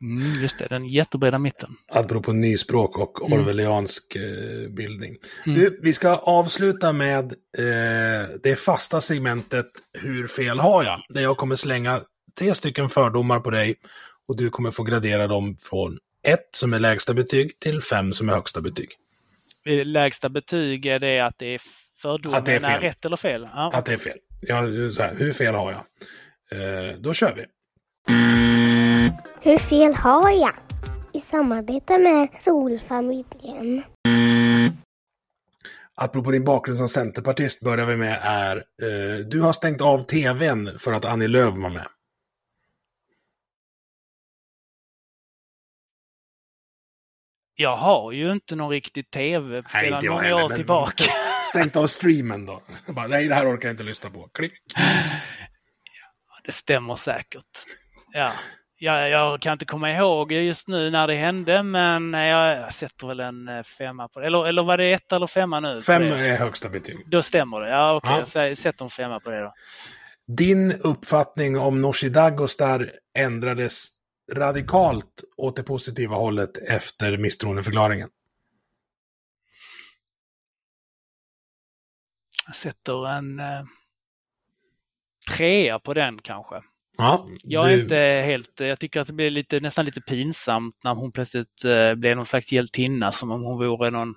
Mm, 0.00 0.42
just 0.42 0.58
det, 0.58 0.66
den 0.66 0.86
jättebreda 0.86 1.38
mitten. 1.38 1.76
Apropå 1.88 2.32
nyspråk 2.32 2.98
och 2.98 3.26
mm. 3.26 3.40
orwelliansk 3.40 4.16
eh, 4.16 4.70
bildning. 4.70 5.16
Mm. 5.46 5.58
Du, 5.58 5.80
vi 5.82 5.92
ska 5.92 6.16
avsluta 6.16 6.92
med 6.92 7.24
eh, 7.58 8.28
det 8.42 8.56
fasta 8.56 9.00
segmentet 9.00 9.66
Hur 9.92 10.26
fel 10.26 10.58
har 10.58 10.84
jag? 10.84 11.00
Där 11.08 11.20
jag 11.20 11.36
kommer 11.36 11.56
slänga 11.56 12.02
tre 12.38 12.54
stycken 12.54 12.88
fördomar 12.88 13.40
på 13.40 13.50
dig 13.50 13.76
och 14.28 14.36
du 14.36 14.50
kommer 14.50 14.70
få 14.70 14.82
gradera 14.82 15.26
dem 15.26 15.56
från 15.60 15.98
ett 16.22 16.48
som 16.50 16.72
är 16.72 16.78
lägsta 16.78 17.14
betyg 17.14 17.58
till 17.58 17.80
fem 17.80 18.12
som 18.12 18.28
är 18.28 18.32
högsta 18.32 18.60
betyg. 18.60 18.90
Lägsta 19.84 20.28
betyg 20.28 20.86
är 20.86 20.98
det 20.98 21.20
att 21.20 21.38
det 21.38 21.54
är 21.54 21.60
fördomen 22.02 22.38
att 22.38 22.46
det 22.46 22.54
är, 22.54 22.60
fel. 22.60 22.70
är 22.70 22.80
rätt 22.80 23.04
eller 23.04 23.16
fel? 23.16 23.48
Ja. 23.54 23.70
Att 23.74 23.84
det 23.84 23.92
är 23.92 23.96
fel. 23.96 24.18
Ja, 24.40 24.62
så 24.92 25.02
här, 25.02 25.14
hur 25.18 25.32
fel 25.32 25.54
har 25.54 25.72
jag? 25.72 25.80
Eh, 26.50 26.96
då 26.98 27.12
kör 27.12 27.34
vi. 27.34 27.44
Hur 29.40 29.58
fel 29.58 29.94
har 29.94 30.30
jag? 30.30 30.54
I 31.12 31.20
samarbete 31.20 31.98
med 31.98 32.28
Solfamiljen. 32.40 33.82
Apropå 35.94 36.30
din 36.30 36.44
bakgrund 36.44 36.78
som 36.78 36.88
centerpartist 36.88 37.64
börjar 37.64 37.86
vi 37.86 37.96
med 37.96 38.18
är 38.22 38.56
eh, 38.56 39.18
Du 39.26 39.40
har 39.40 39.52
stängt 39.52 39.80
av 39.80 39.98
tvn 39.98 40.78
för 40.78 40.92
att 40.92 41.04
Annie 41.04 41.28
Lööf 41.28 41.54
var 41.54 41.70
med. 41.70 41.86
Jag 47.58 47.76
har 47.76 48.12
ju 48.12 48.32
inte 48.32 48.56
någon 48.56 48.70
riktig 48.70 49.10
tv 49.10 49.62
Nej, 49.74 49.90
sedan 49.90 50.12
många 50.12 50.44
år 50.44 50.48
tillbaka. 50.48 51.04
Stängt 51.42 51.76
av 51.76 51.86
streamen 51.86 52.46
då? 52.46 52.62
Bara, 52.92 53.06
nej, 53.06 53.28
det 53.28 53.34
här 53.34 53.54
orkar 53.54 53.68
jag 53.68 53.72
inte 53.72 53.82
lyssna 53.82 54.10
på. 54.10 54.28
Klick. 54.34 54.52
Ja, 54.74 56.40
det 56.44 56.52
stämmer 56.52 56.96
säkert. 56.96 57.44
Ja. 58.12 58.32
Jag, 58.78 59.10
jag 59.10 59.40
kan 59.40 59.52
inte 59.52 59.64
komma 59.64 59.92
ihåg 59.92 60.32
just 60.32 60.68
nu 60.68 60.90
när 60.90 61.06
det 61.06 61.14
hände, 61.14 61.62
men 61.62 62.12
jag 62.12 62.74
sätter 62.74 63.06
väl 63.06 63.20
en 63.20 63.48
eh, 63.48 63.62
femma 63.62 64.08
på 64.08 64.20
det. 64.20 64.26
Eller, 64.26 64.46
eller 64.46 64.62
var 64.62 64.78
det 64.78 64.92
ett 64.92 65.12
eller 65.12 65.26
femma 65.26 65.60
nu? 65.60 65.80
Fem 65.80 66.02
är 66.02 66.36
högsta 66.36 66.68
betyg. 66.68 66.96
Då 67.06 67.22
stämmer 67.22 67.60
det. 67.60 67.68
Ja, 67.68 67.96
okej. 67.96 68.22
Okay. 68.22 68.42
Ja. 68.42 68.48
Jag 68.48 68.58
sätter 68.58 68.84
en 68.84 68.90
femma 68.90 69.20
på 69.20 69.30
det 69.30 69.40
då. 69.40 69.52
Din 70.36 70.72
uppfattning 70.72 71.58
om 71.58 71.80
Nooshi 71.80 72.08
Dadgostar 72.08 72.92
ändrades 73.18 73.96
radikalt 74.32 75.24
åt 75.36 75.56
det 75.56 75.62
positiva 75.62 76.16
hållet 76.16 76.58
efter 76.58 77.16
misstroendeförklaringen? 77.16 78.08
Jag 82.46 82.56
sätter 82.56 83.08
en 83.08 83.40
eh, 83.40 83.64
trea 85.36 85.78
på 85.78 85.94
den 85.94 86.18
kanske. 86.22 86.62
Ja, 86.98 87.28
jag 87.42 87.72
är 87.72 87.82
inte 87.82 87.96
helt, 87.96 88.60
jag 88.60 88.80
tycker 88.80 89.00
att 89.00 89.06
det 89.06 89.12
blir 89.12 89.30
lite, 89.30 89.60
nästan 89.60 89.84
lite 89.84 90.00
pinsamt 90.00 90.76
när 90.84 90.94
hon 90.94 91.12
plötsligt 91.12 91.64
eh, 91.64 91.94
blev 91.94 92.16
någon 92.16 92.26
slags 92.26 92.52
hjältinna 92.52 93.12
som 93.12 93.30
om 93.30 93.42
hon 93.42 93.58
vore 93.58 93.90
någon 93.90 94.14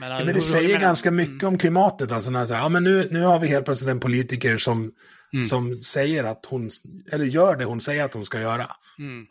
men, 0.00 0.10
ja, 0.10 0.24
men 0.24 0.34
det 0.34 0.40
säger 0.40 0.68
menar, 0.68 0.80
ganska 0.80 1.10
mycket 1.10 1.42
mm. 1.42 1.54
om 1.54 1.58
klimatet. 1.58 2.12
Alltså 2.12 2.30
när 2.30 2.44
så 2.44 2.54
här, 2.54 2.62
ja, 2.62 2.68
men 2.68 2.84
nu, 2.84 3.08
nu 3.10 3.22
har 3.22 3.38
vi 3.38 3.48
helt 3.48 3.64
plötsligt 3.64 3.90
en 3.90 4.00
politiker 4.00 4.56
som, 4.56 4.92
mm. 5.32 5.44
som 5.44 5.76
säger 5.76 6.24
att 6.24 6.46
hon, 6.46 6.70
eller 7.12 7.24
gör 7.24 7.56
det 7.56 7.64
hon 7.64 7.80
säger 7.80 8.04
att 8.04 8.14
hon 8.14 8.24
ska 8.24 8.40
göra. 8.40 8.66
Mm. 8.98 9.26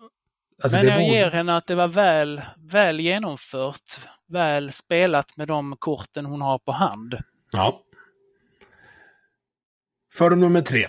Alltså, 0.63 0.77
men 0.77 0.87
jag 0.87 0.99
borde... 0.99 1.13
ger 1.13 1.31
henne 1.31 1.57
att 1.57 1.67
det 1.67 1.75
var 1.75 1.87
väl, 1.87 2.41
väl 2.71 2.99
genomfört, 2.99 3.99
väl 4.27 4.71
spelat 4.71 5.37
med 5.37 5.47
de 5.47 5.75
korten 5.79 6.25
hon 6.25 6.41
har 6.41 6.59
på 6.59 6.71
hand. 6.71 7.17
Ja. 7.51 7.81
Fördom 10.13 10.39
nummer 10.39 10.61
tre. 10.61 10.87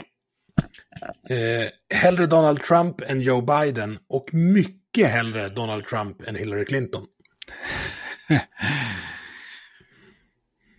Eh, 1.30 1.68
hellre 1.94 2.26
Donald 2.26 2.62
Trump 2.62 3.00
än 3.00 3.20
Joe 3.20 3.40
Biden 3.40 3.98
och 4.08 4.34
mycket 4.34 5.08
hellre 5.08 5.48
Donald 5.48 5.84
Trump 5.84 6.28
än 6.28 6.36
Hillary 6.36 6.64
Clinton. 6.64 7.06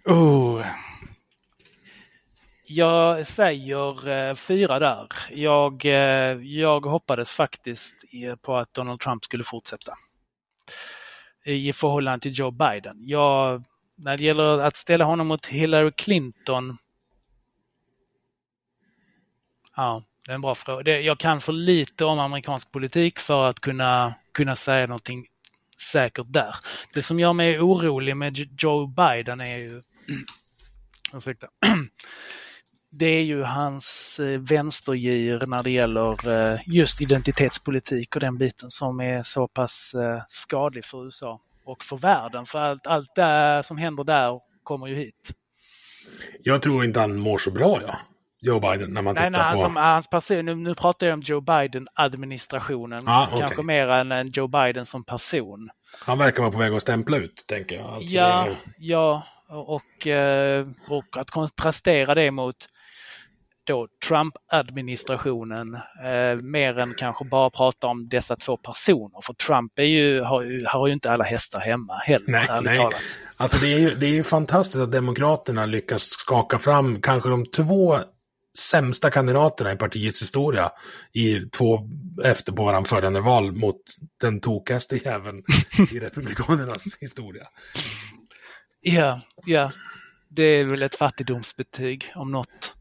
oh. 0.05 0.65
Jag 2.65 3.27
säger 3.27 4.09
eh, 4.09 4.35
fyra 4.35 4.79
där. 4.79 5.07
Jag, 5.31 5.85
eh, 5.85 6.37
jag 6.41 6.85
hoppades 6.85 7.29
faktiskt 7.29 7.95
på 8.41 8.57
att 8.57 8.73
Donald 8.73 8.99
Trump 8.99 9.25
skulle 9.25 9.43
fortsätta. 9.43 9.97
I 11.45 11.73
förhållande 11.73 12.23
till 12.23 12.39
Joe 12.39 12.51
Biden. 12.51 12.97
Jag, 12.99 13.63
när 13.95 14.17
det 14.17 14.23
gäller 14.23 14.59
att 14.59 14.77
ställa 14.77 15.05
honom 15.05 15.27
mot 15.27 15.45
Hillary 15.45 15.91
Clinton. 15.91 16.77
Ja, 19.75 20.03
det 20.25 20.31
är 20.31 20.35
en 20.35 20.41
bra 20.41 20.55
fråga. 20.55 20.99
jag 20.99 21.19
kan 21.19 21.41
för 21.41 21.53
lite 21.53 22.05
om 22.05 22.19
amerikansk 22.19 22.71
politik 22.71 23.19
för 23.19 23.49
att 23.49 23.59
kunna, 23.59 24.13
kunna 24.31 24.55
säga 24.55 24.87
någonting 24.87 25.27
säkert 25.91 26.25
där. 26.29 26.55
Det 26.93 27.03
som 27.03 27.19
gör 27.19 27.33
mig 27.33 27.59
orolig 27.59 28.17
med 28.17 28.61
Joe 28.61 28.87
Biden 28.87 29.41
är 29.41 29.57
ju 29.57 29.81
ursäkta, 31.13 31.47
det 32.95 33.05
är 33.05 33.23
ju 33.23 33.43
hans 33.43 34.19
eh, 34.19 34.39
vänstergir 34.39 35.45
när 35.47 35.63
det 35.63 35.71
gäller 35.71 36.29
eh, 36.29 36.59
just 36.65 37.01
identitetspolitik 37.01 38.15
och 38.15 38.21
den 38.21 38.37
biten 38.37 38.71
som 38.71 38.99
är 38.99 39.23
så 39.23 39.47
pass 39.47 39.93
eh, 39.93 40.23
skadlig 40.29 40.85
för 40.85 41.05
USA 41.05 41.41
och 41.65 41.83
för 41.83 41.97
världen. 41.97 42.45
För 42.45 42.59
allt, 42.59 42.87
allt 42.87 43.15
det 43.15 43.63
som 43.65 43.77
händer 43.77 44.03
där 44.03 44.39
kommer 44.63 44.87
ju 44.87 44.95
hit. 44.95 45.31
Jag 46.43 46.61
tror 46.61 46.85
inte 46.85 46.99
han 46.99 47.15
mår 47.15 47.37
så 47.37 47.51
bra, 47.51 47.79
ja. 47.87 47.95
Joe 48.41 48.59
Biden 48.59 48.93
när 48.93 49.01
man 49.01 49.15
nej, 49.15 49.27
tittar 49.27 49.43
nej, 49.43 49.53
på... 49.53 49.61
Som, 49.61 49.75
hans 49.75 50.07
person, 50.07 50.45
nu, 50.45 50.55
nu 50.55 50.75
pratar 50.75 51.07
jag 51.07 51.13
om 51.13 51.21
Joe 51.21 51.41
Biden-administrationen. 51.41 53.03
Ah, 53.05 53.27
okay. 53.27 53.39
Kanske 53.39 53.63
mer 53.63 53.87
än, 53.87 54.11
än 54.11 54.31
Joe 54.31 54.47
Biden 54.47 54.85
som 54.85 55.03
person. 55.03 55.69
Han 56.05 56.17
verkar 56.17 56.43
vara 56.43 56.51
på 56.51 56.57
väg 56.57 56.73
att 56.73 56.81
stämpla 56.81 57.17
ut, 57.17 57.43
tänker 57.47 57.75
jag. 57.75 57.85
Alltså, 57.85 58.15
ja, 58.15 58.47
är... 58.47 58.55
ja, 58.77 59.23
och, 59.47 60.07
och 60.89 61.17
att 61.17 61.31
kontrastera 61.31 62.13
det 62.13 62.31
mot 62.31 62.55
då 63.63 63.87
Trump-administrationen 64.07 65.75
eh, 65.75 66.41
mer 66.41 66.79
än 66.79 66.93
kanske 66.97 67.25
bara 67.25 67.49
prata 67.49 67.87
om 67.87 68.09
dessa 68.09 68.35
två 68.35 68.57
personer. 68.57 69.21
För 69.21 69.33
Trump 69.33 69.79
är 69.79 69.83
ju, 69.83 70.21
har, 70.21 70.41
ju, 70.41 70.65
har 70.65 70.87
ju 70.87 70.93
inte 70.93 71.11
alla 71.11 71.23
hästar 71.23 71.59
hemma 71.59 71.97
heller. 71.97 72.25
Nej, 72.27 72.61
nej. 72.61 72.77
Talat. 72.77 73.01
Alltså 73.37 73.57
det 73.57 73.73
är, 73.73 73.79
ju, 73.79 73.95
det 73.95 74.05
är 74.05 74.13
ju 74.13 74.23
fantastiskt 74.23 74.79
att 74.79 74.91
Demokraterna 74.91 75.65
lyckas 75.65 76.03
skaka 76.03 76.57
fram 76.57 77.01
kanske 77.01 77.29
de 77.29 77.45
två 77.45 77.99
sämsta 78.57 79.11
kandidaterna 79.11 79.71
i 79.71 79.75
partiets 79.75 80.21
historia 80.21 80.71
i 81.13 81.39
två 81.39 81.89
efter 82.23 82.51
på 82.51 82.63
varandra 82.63 82.89
följande 82.89 83.21
val 83.21 83.51
mot 83.51 83.81
den 84.21 84.39
tokigaste 84.39 84.95
jäveln 84.95 85.43
i 85.91 85.99
Republikanernas 85.99 86.97
historia. 87.01 87.43
Ja, 88.81 89.21
ja. 89.45 89.71
Det 90.29 90.43
är 90.43 90.63
väl 90.63 90.83
ett 90.83 90.95
fattigdomsbetyg 90.95 92.11
om 92.15 92.31
något. 92.31 92.72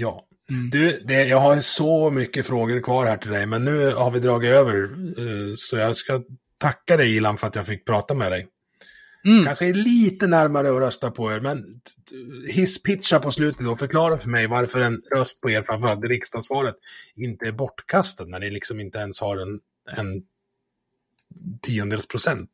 Ja. 0.00 0.26
Mm. 0.50 0.70
Du, 0.70 1.02
det, 1.04 1.24
jag 1.24 1.40
har 1.40 1.60
så 1.60 2.10
mycket 2.10 2.46
frågor 2.46 2.80
kvar 2.80 3.06
här 3.06 3.16
till 3.16 3.30
dig, 3.30 3.46
men 3.46 3.64
nu 3.64 3.94
har 3.94 4.10
vi 4.10 4.20
dragit 4.20 4.50
över. 4.50 4.82
Eh, 5.18 5.54
så 5.56 5.76
jag 5.76 5.96
ska 5.96 6.22
tacka 6.58 6.96
dig 6.96 7.16
Ilan 7.16 7.38
för 7.38 7.46
att 7.46 7.54
jag 7.54 7.66
fick 7.66 7.84
prata 7.86 8.14
med 8.14 8.32
dig. 8.32 8.48
Mm. 9.24 9.44
Kanske 9.44 9.66
är 9.66 9.74
lite 9.74 10.26
närmare 10.26 10.68
att 10.70 10.80
rösta 10.80 11.10
på 11.10 11.32
er, 11.32 11.40
men 11.40 11.80
hisspitcha 12.48 13.18
på 13.18 13.30
slutet 13.30 13.66
och 13.66 13.78
förklara 13.78 14.18
för 14.18 14.30
mig 14.30 14.46
varför 14.46 14.80
en 14.80 15.02
röst 15.14 15.40
på 15.40 15.50
er, 15.50 15.62
framförallt 15.62 16.04
i 16.04 16.08
riksdagsvalet, 16.08 16.74
inte 17.14 17.46
är 17.46 17.52
bortkastad 17.52 18.24
när 18.24 18.38
ni 18.38 18.50
liksom 18.50 18.80
inte 18.80 18.98
ens 18.98 19.20
har 19.20 19.36
en, 19.36 19.60
en 19.96 20.22
tiondels 21.60 22.08
procent. 22.08 22.50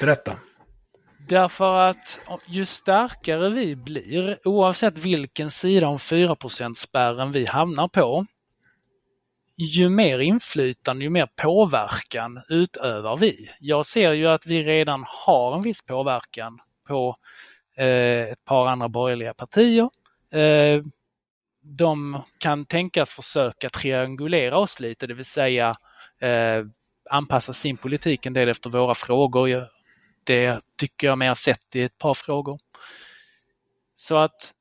Berätta. 0.00 0.38
Därför 1.28 1.78
att 1.78 2.20
ju 2.46 2.64
starkare 2.64 3.50
vi 3.50 3.76
blir, 3.76 4.38
oavsett 4.44 4.98
vilken 4.98 5.50
sida 5.50 5.88
om 5.88 5.98
4 5.98 6.36
spärren 6.76 7.32
vi 7.32 7.46
hamnar 7.46 7.88
på, 7.88 8.26
ju 9.56 9.88
mer 9.88 10.18
inflytande, 10.18 11.04
ju 11.04 11.10
mer 11.10 11.28
påverkan 11.36 12.42
utövar 12.48 13.16
vi. 13.16 13.50
Jag 13.60 13.86
ser 13.86 14.12
ju 14.12 14.26
att 14.26 14.46
vi 14.46 14.62
redan 14.62 15.04
har 15.06 15.56
en 15.56 15.62
viss 15.62 15.82
påverkan 15.82 16.58
på 16.88 17.16
eh, 17.76 18.22
ett 18.32 18.44
par 18.44 18.66
andra 18.66 18.88
borgerliga 18.88 19.34
partier. 19.34 19.90
Eh, 20.30 20.82
de 21.62 22.22
kan 22.38 22.66
tänkas 22.66 23.12
försöka 23.12 23.70
triangulera 23.70 24.58
oss 24.58 24.80
lite, 24.80 25.06
det 25.06 25.14
vill 25.14 25.24
säga 25.24 25.76
eh, 26.20 26.64
anpassa 27.10 27.52
sin 27.52 27.76
politik 27.76 28.26
en 28.26 28.32
del 28.32 28.48
efter 28.48 28.70
våra 28.70 28.94
frågor. 28.94 29.73
Det 30.24 30.60
tycker 30.76 31.06
jag 31.06 31.18
mig 31.18 31.28
ha 31.28 31.34
sett 31.34 31.76
i 31.76 31.82
ett 31.82 31.98
par 31.98 32.14
frågor. 32.14 32.58
Så 33.96 34.16
att 34.16 34.54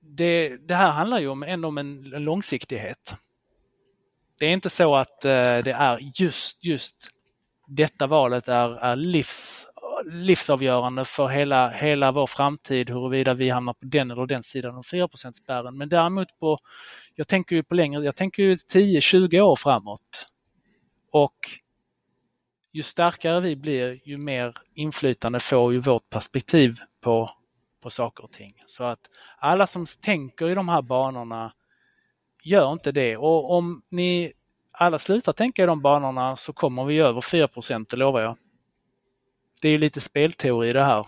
det, 0.00 0.56
det 0.56 0.74
här 0.74 0.90
handlar 0.90 1.18
ju 1.18 1.28
om, 1.28 1.42
ändå 1.42 1.68
om 1.68 1.78
en 1.78 2.02
långsiktighet. 2.02 3.14
Det 4.38 4.46
är 4.46 4.50
inte 4.50 4.70
så 4.70 4.96
att 4.96 5.24
eh, 5.24 5.58
det 5.58 5.72
är 5.72 6.12
just, 6.14 6.64
just 6.64 6.96
detta 7.66 8.06
valet 8.06 8.48
är, 8.48 8.70
är 8.76 8.96
livs, 8.96 9.66
livsavgörande 10.04 11.04
för 11.04 11.28
hela, 11.28 11.70
hela 11.70 12.12
vår 12.12 12.26
framtid 12.26 12.90
huruvida 12.90 13.34
vi 13.34 13.50
hamnar 13.50 13.72
på 13.72 13.86
den 13.86 14.10
eller 14.10 14.26
den 14.26 14.42
sidan 14.42 14.76
av 14.76 14.82
4 14.82 15.08
spärren. 15.34 15.78
Men 15.78 15.88
däremot 15.88 16.38
på, 16.38 16.58
jag 17.14 17.28
tänker 17.28 17.56
ju 17.56 17.62
på 17.62 17.74
längre, 17.74 18.04
jag 18.04 18.16
tänker 18.16 18.42
ju 18.42 18.54
10-20 18.54 19.40
år 19.40 19.56
framåt. 19.56 20.26
Och 21.10 21.61
ju 22.72 22.82
starkare 22.82 23.40
vi 23.40 23.56
blir, 23.56 24.00
ju 24.04 24.18
mer 24.18 24.56
inflytande 24.74 25.40
får 25.40 25.74
ju 25.74 25.80
vårt 25.80 26.10
perspektiv 26.10 26.76
på, 27.00 27.30
på 27.80 27.90
saker 27.90 28.24
och 28.24 28.32
ting. 28.32 28.62
Så 28.66 28.84
att 28.84 29.00
alla 29.38 29.66
som 29.66 29.86
tänker 29.86 30.50
i 30.50 30.54
de 30.54 30.68
här 30.68 30.82
banorna 30.82 31.52
gör 32.42 32.72
inte 32.72 32.92
det. 32.92 33.16
Och 33.16 33.50
om 33.50 33.82
ni 33.88 34.32
alla 34.72 34.98
slutar 34.98 35.32
tänka 35.32 35.62
i 35.62 35.66
de 35.66 35.82
banorna 35.82 36.36
så 36.36 36.52
kommer 36.52 36.84
vi 36.84 36.98
över 36.98 37.20
4 37.20 37.48
det 37.90 37.96
lovar 37.96 38.20
jag. 38.20 38.36
Det 39.60 39.68
är 39.68 39.78
lite 39.78 40.00
spelteori 40.00 40.72
det 40.72 40.84
här. 40.84 41.06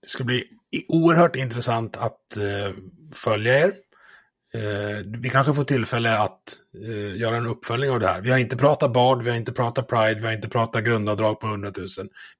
Det 0.00 0.08
ska 0.08 0.24
bli 0.24 0.44
oerhört 0.88 1.36
intressant 1.36 1.96
att 1.96 2.36
eh, 2.36 2.74
följa 3.24 3.58
er. 3.58 3.74
Uh, 4.54 5.20
vi 5.20 5.30
kanske 5.30 5.54
får 5.54 5.64
tillfälle 5.64 6.18
att 6.18 6.40
uh, 6.84 7.16
göra 7.16 7.36
en 7.36 7.46
uppföljning 7.46 7.90
av 7.90 8.00
det 8.00 8.06
här. 8.06 8.20
Vi 8.20 8.30
har 8.30 8.38
inte 8.38 8.56
pratat 8.56 8.92
Bard, 8.92 9.22
vi 9.22 9.30
har 9.30 9.36
inte 9.36 9.52
pratat 9.52 9.88
Pride, 9.88 10.20
vi 10.20 10.26
har 10.26 10.32
inte 10.32 10.48
pratat 10.48 10.84
grundavdrag 10.84 11.40
på 11.40 11.46
100 11.46 11.72
000. 11.78 11.86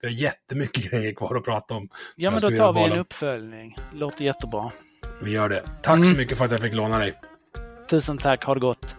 Vi 0.01 0.09
har 0.09 0.15
jättemycket 0.15 0.91
grejer 0.91 1.15
kvar 1.15 1.37
att 1.37 1.45
prata 1.45 1.75
om. 1.75 1.89
Ja, 2.17 2.31
men 2.31 2.41
då 2.41 2.51
tar 2.51 2.73
vi 2.73 2.81
en 2.81 2.99
uppföljning. 2.99 3.77
Låter 3.95 4.25
jättebra. 4.25 4.71
Vi 5.23 5.31
gör 5.31 5.49
det. 5.49 5.63
Tack 5.83 5.97
mm. 5.97 6.05
så 6.05 6.17
mycket 6.17 6.39
för 6.39 6.45
att 6.45 6.51
jag 6.51 6.61
fick 6.61 6.75
låna 6.75 6.99
dig. 6.99 7.15
Tusen 7.91 8.19
tack, 8.19 8.45
ha 8.45 8.55
det 8.55 8.61
gott. 8.61 8.97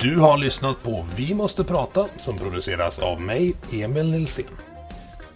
Du 0.00 0.16
har 0.16 0.38
lyssnat 0.38 0.82
på 0.82 1.06
Vi 1.16 1.34
måste 1.34 1.64
prata 1.64 2.08
som 2.16 2.38
produceras 2.38 2.98
av 2.98 3.20
mig, 3.20 3.54
Emil 3.72 4.10
Nilsson. 4.10 4.44